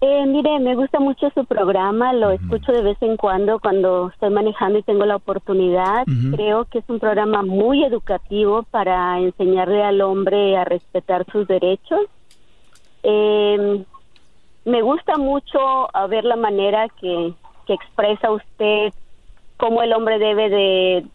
Eh, 0.03 0.25
mire, 0.25 0.59
me 0.59 0.75
gusta 0.75 0.99
mucho 0.99 1.29
su 1.35 1.45
programa, 1.45 2.11
lo 2.11 2.31
escucho 2.31 2.71
de 2.71 2.81
vez 2.81 2.97
en 3.01 3.17
cuando 3.17 3.59
cuando 3.59 4.09
estoy 4.09 4.31
manejando 4.31 4.79
y 4.79 4.83
tengo 4.83 5.05
la 5.05 5.15
oportunidad. 5.15 6.05
Creo 6.33 6.65
que 6.65 6.79
es 6.79 6.85
un 6.87 6.99
programa 6.99 7.43
muy 7.43 7.83
educativo 7.83 8.63
para 8.71 9.19
enseñarle 9.19 9.83
al 9.83 10.01
hombre 10.01 10.57
a 10.57 10.65
respetar 10.65 11.25
sus 11.31 11.47
derechos. 11.47 12.01
Eh, 13.03 13.83
me 14.65 14.81
gusta 14.81 15.17
mucho 15.17 15.59
a 15.95 16.07
ver 16.07 16.23
la 16.23 16.35
manera 16.35 16.87
que, 16.99 17.33
que 17.67 17.73
expresa 17.73 18.31
usted 18.31 18.93
cómo 19.57 19.81
el 19.83 19.93
hombre 19.93 20.17
debe 20.19 20.49
de, 20.49 21.05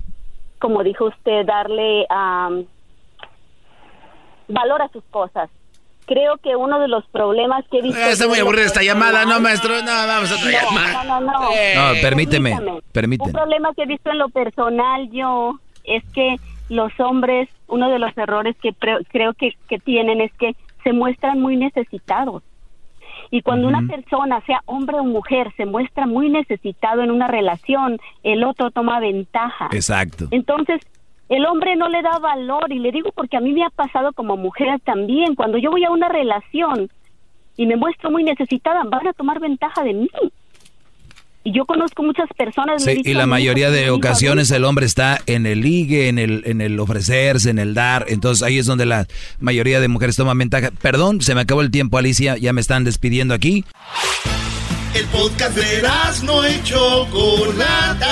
como 0.60 0.82
dijo 0.82 1.06
usted, 1.06 1.44
darle 1.46 2.06
am, 2.08 2.64
valor 4.48 4.82
a 4.82 4.88
sus 4.88 5.04
cosas. 5.10 5.50
Creo 6.06 6.36
que 6.36 6.54
uno 6.54 6.78
de 6.78 6.86
los 6.86 7.04
problemas 7.08 7.64
que 7.68 7.78
he 7.78 7.82
visto... 7.82 7.98
Eh, 7.98 8.10
Está 8.12 8.28
muy 8.28 8.38
aburrida 8.38 8.66
esta 8.66 8.82
llamada, 8.82 9.24
no, 9.24 9.40
maestro. 9.40 9.74
No, 9.80 9.86
vamos 10.06 10.30
a 10.30 10.36
otra 10.36 10.50
llamada. 10.52 11.04
No, 11.04 11.20
no, 11.20 11.32
no. 11.32 11.40
No, 11.40 12.00
permíteme, 12.00 12.56
permíteme. 12.92 13.26
Un 13.30 13.32
problema 13.32 13.74
que 13.74 13.82
he 13.82 13.86
visto 13.86 14.10
en 14.10 14.18
lo 14.18 14.28
personal 14.28 15.10
yo 15.10 15.54
es 15.82 16.04
que 16.14 16.36
los 16.68 16.92
hombres, 17.00 17.48
uno 17.66 17.90
de 17.90 17.98
los 17.98 18.16
errores 18.16 18.54
que 18.62 18.72
pre- 18.72 19.04
creo 19.10 19.34
que, 19.34 19.54
que 19.68 19.78
tienen 19.80 20.20
es 20.20 20.32
que 20.34 20.54
se 20.84 20.92
muestran 20.92 21.40
muy 21.40 21.56
necesitados. 21.56 22.44
Y 23.30 23.42
cuando 23.42 23.68
una 23.68 23.82
persona, 23.86 24.40
sea 24.46 24.62
hombre 24.66 24.98
o 24.98 25.04
mujer, 25.04 25.52
se 25.56 25.66
muestra 25.66 26.06
muy 26.06 26.30
necesitado 26.30 27.02
en 27.02 27.10
una 27.10 27.28
relación, 27.28 27.98
el 28.22 28.44
otro 28.44 28.70
toma 28.70 29.00
ventaja. 29.00 29.68
Exacto. 29.72 30.28
Entonces, 30.30 30.80
el 31.28 31.44
hombre 31.46 31.76
no 31.76 31.88
le 31.88 32.02
da 32.02 32.18
valor 32.18 32.72
y 32.72 32.78
le 32.78 32.92
digo 32.92 33.10
porque 33.12 33.36
a 33.36 33.40
mí 33.40 33.52
me 33.52 33.64
ha 33.64 33.70
pasado 33.70 34.12
como 34.12 34.36
mujer 34.36 34.80
también, 34.80 35.34
cuando 35.34 35.58
yo 35.58 35.70
voy 35.70 35.84
a 35.84 35.90
una 35.90 36.08
relación 36.08 36.88
y 37.56 37.66
me 37.66 37.76
muestro 37.76 38.10
muy 38.10 38.22
necesitada, 38.22 38.82
van 38.84 39.06
a 39.08 39.12
tomar 39.12 39.40
ventaja 39.40 39.82
de 39.82 39.94
mí. 39.94 40.10
Y 41.46 41.52
yo 41.52 41.64
conozco 41.64 42.02
muchas 42.02 42.28
personas... 42.36 42.82
Sí, 42.82 43.02
y 43.04 43.14
la 43.14 43.26
mayoría 43.26 43.70
de 43.70 43.84
"Hijo, 43.84 43.94
ocasiones 43.94 44.50
el 44.50 44.64
hombre 44.64 44.84
está 44.84 45.20
en 45.26 45.46
el 45.46 45.60
ligue, 45.60 46.08
en 46.08 46.18
el, 46.18 46.42
en 46.44 46.60
el 46.60 46.80
ofrecerse, 46.80 47.50
en 47.50 47.60
el 47.60 47.72
dar. 47.72 48.06
Entonces 48.08 48.42
ahí 48.42 48.58
es 48.58 48.66
donde 48.66 48.84
la 48.84 49.06
mayoría 49.38 49.78
de 49.78 49.86
mujeres 49.86 50.16
toman 50.16 50.36
ventaja. 50.38 50.72
Perdón, 50.82 51.20
se 51.20 51.36
me 51.36 51.42
acabó 51.42 51.60
el 51.60 51.70
tiempo, 51.70 51.98
Alicia. 51.98 52.36
Ya 52.36 52.52
me 52.52 52.60
están 52.60 52.82
despidiendo 52.82 53.32
aquí. 53.32 53.64
El 54.92 55.04
podcast 55.04 55.56
de 55.56 55.82
no 56.24 56.48
y 56.48 56.60
Chocolata. 56.64 58.08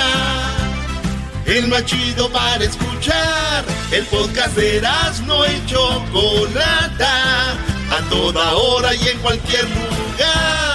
El 1.45 1.67
más 1.67 1.85
chido 1.85 2.31
para 2.31 2.63
escuchar. 2.63 3.65
El 3.91 4.05
podcast 4.05 4.55
de 4.55 4.81
no 5.27 5.45
y 5.45 5.65
Chocolata. 5.65 7.51
A 7.51 8.09
toda 8.09 8.53
hora 8.53 8.95
y 8.95 9.09
en 9.09 9.19
cualquier 9.19 9.65
lugar. 9.65 10.74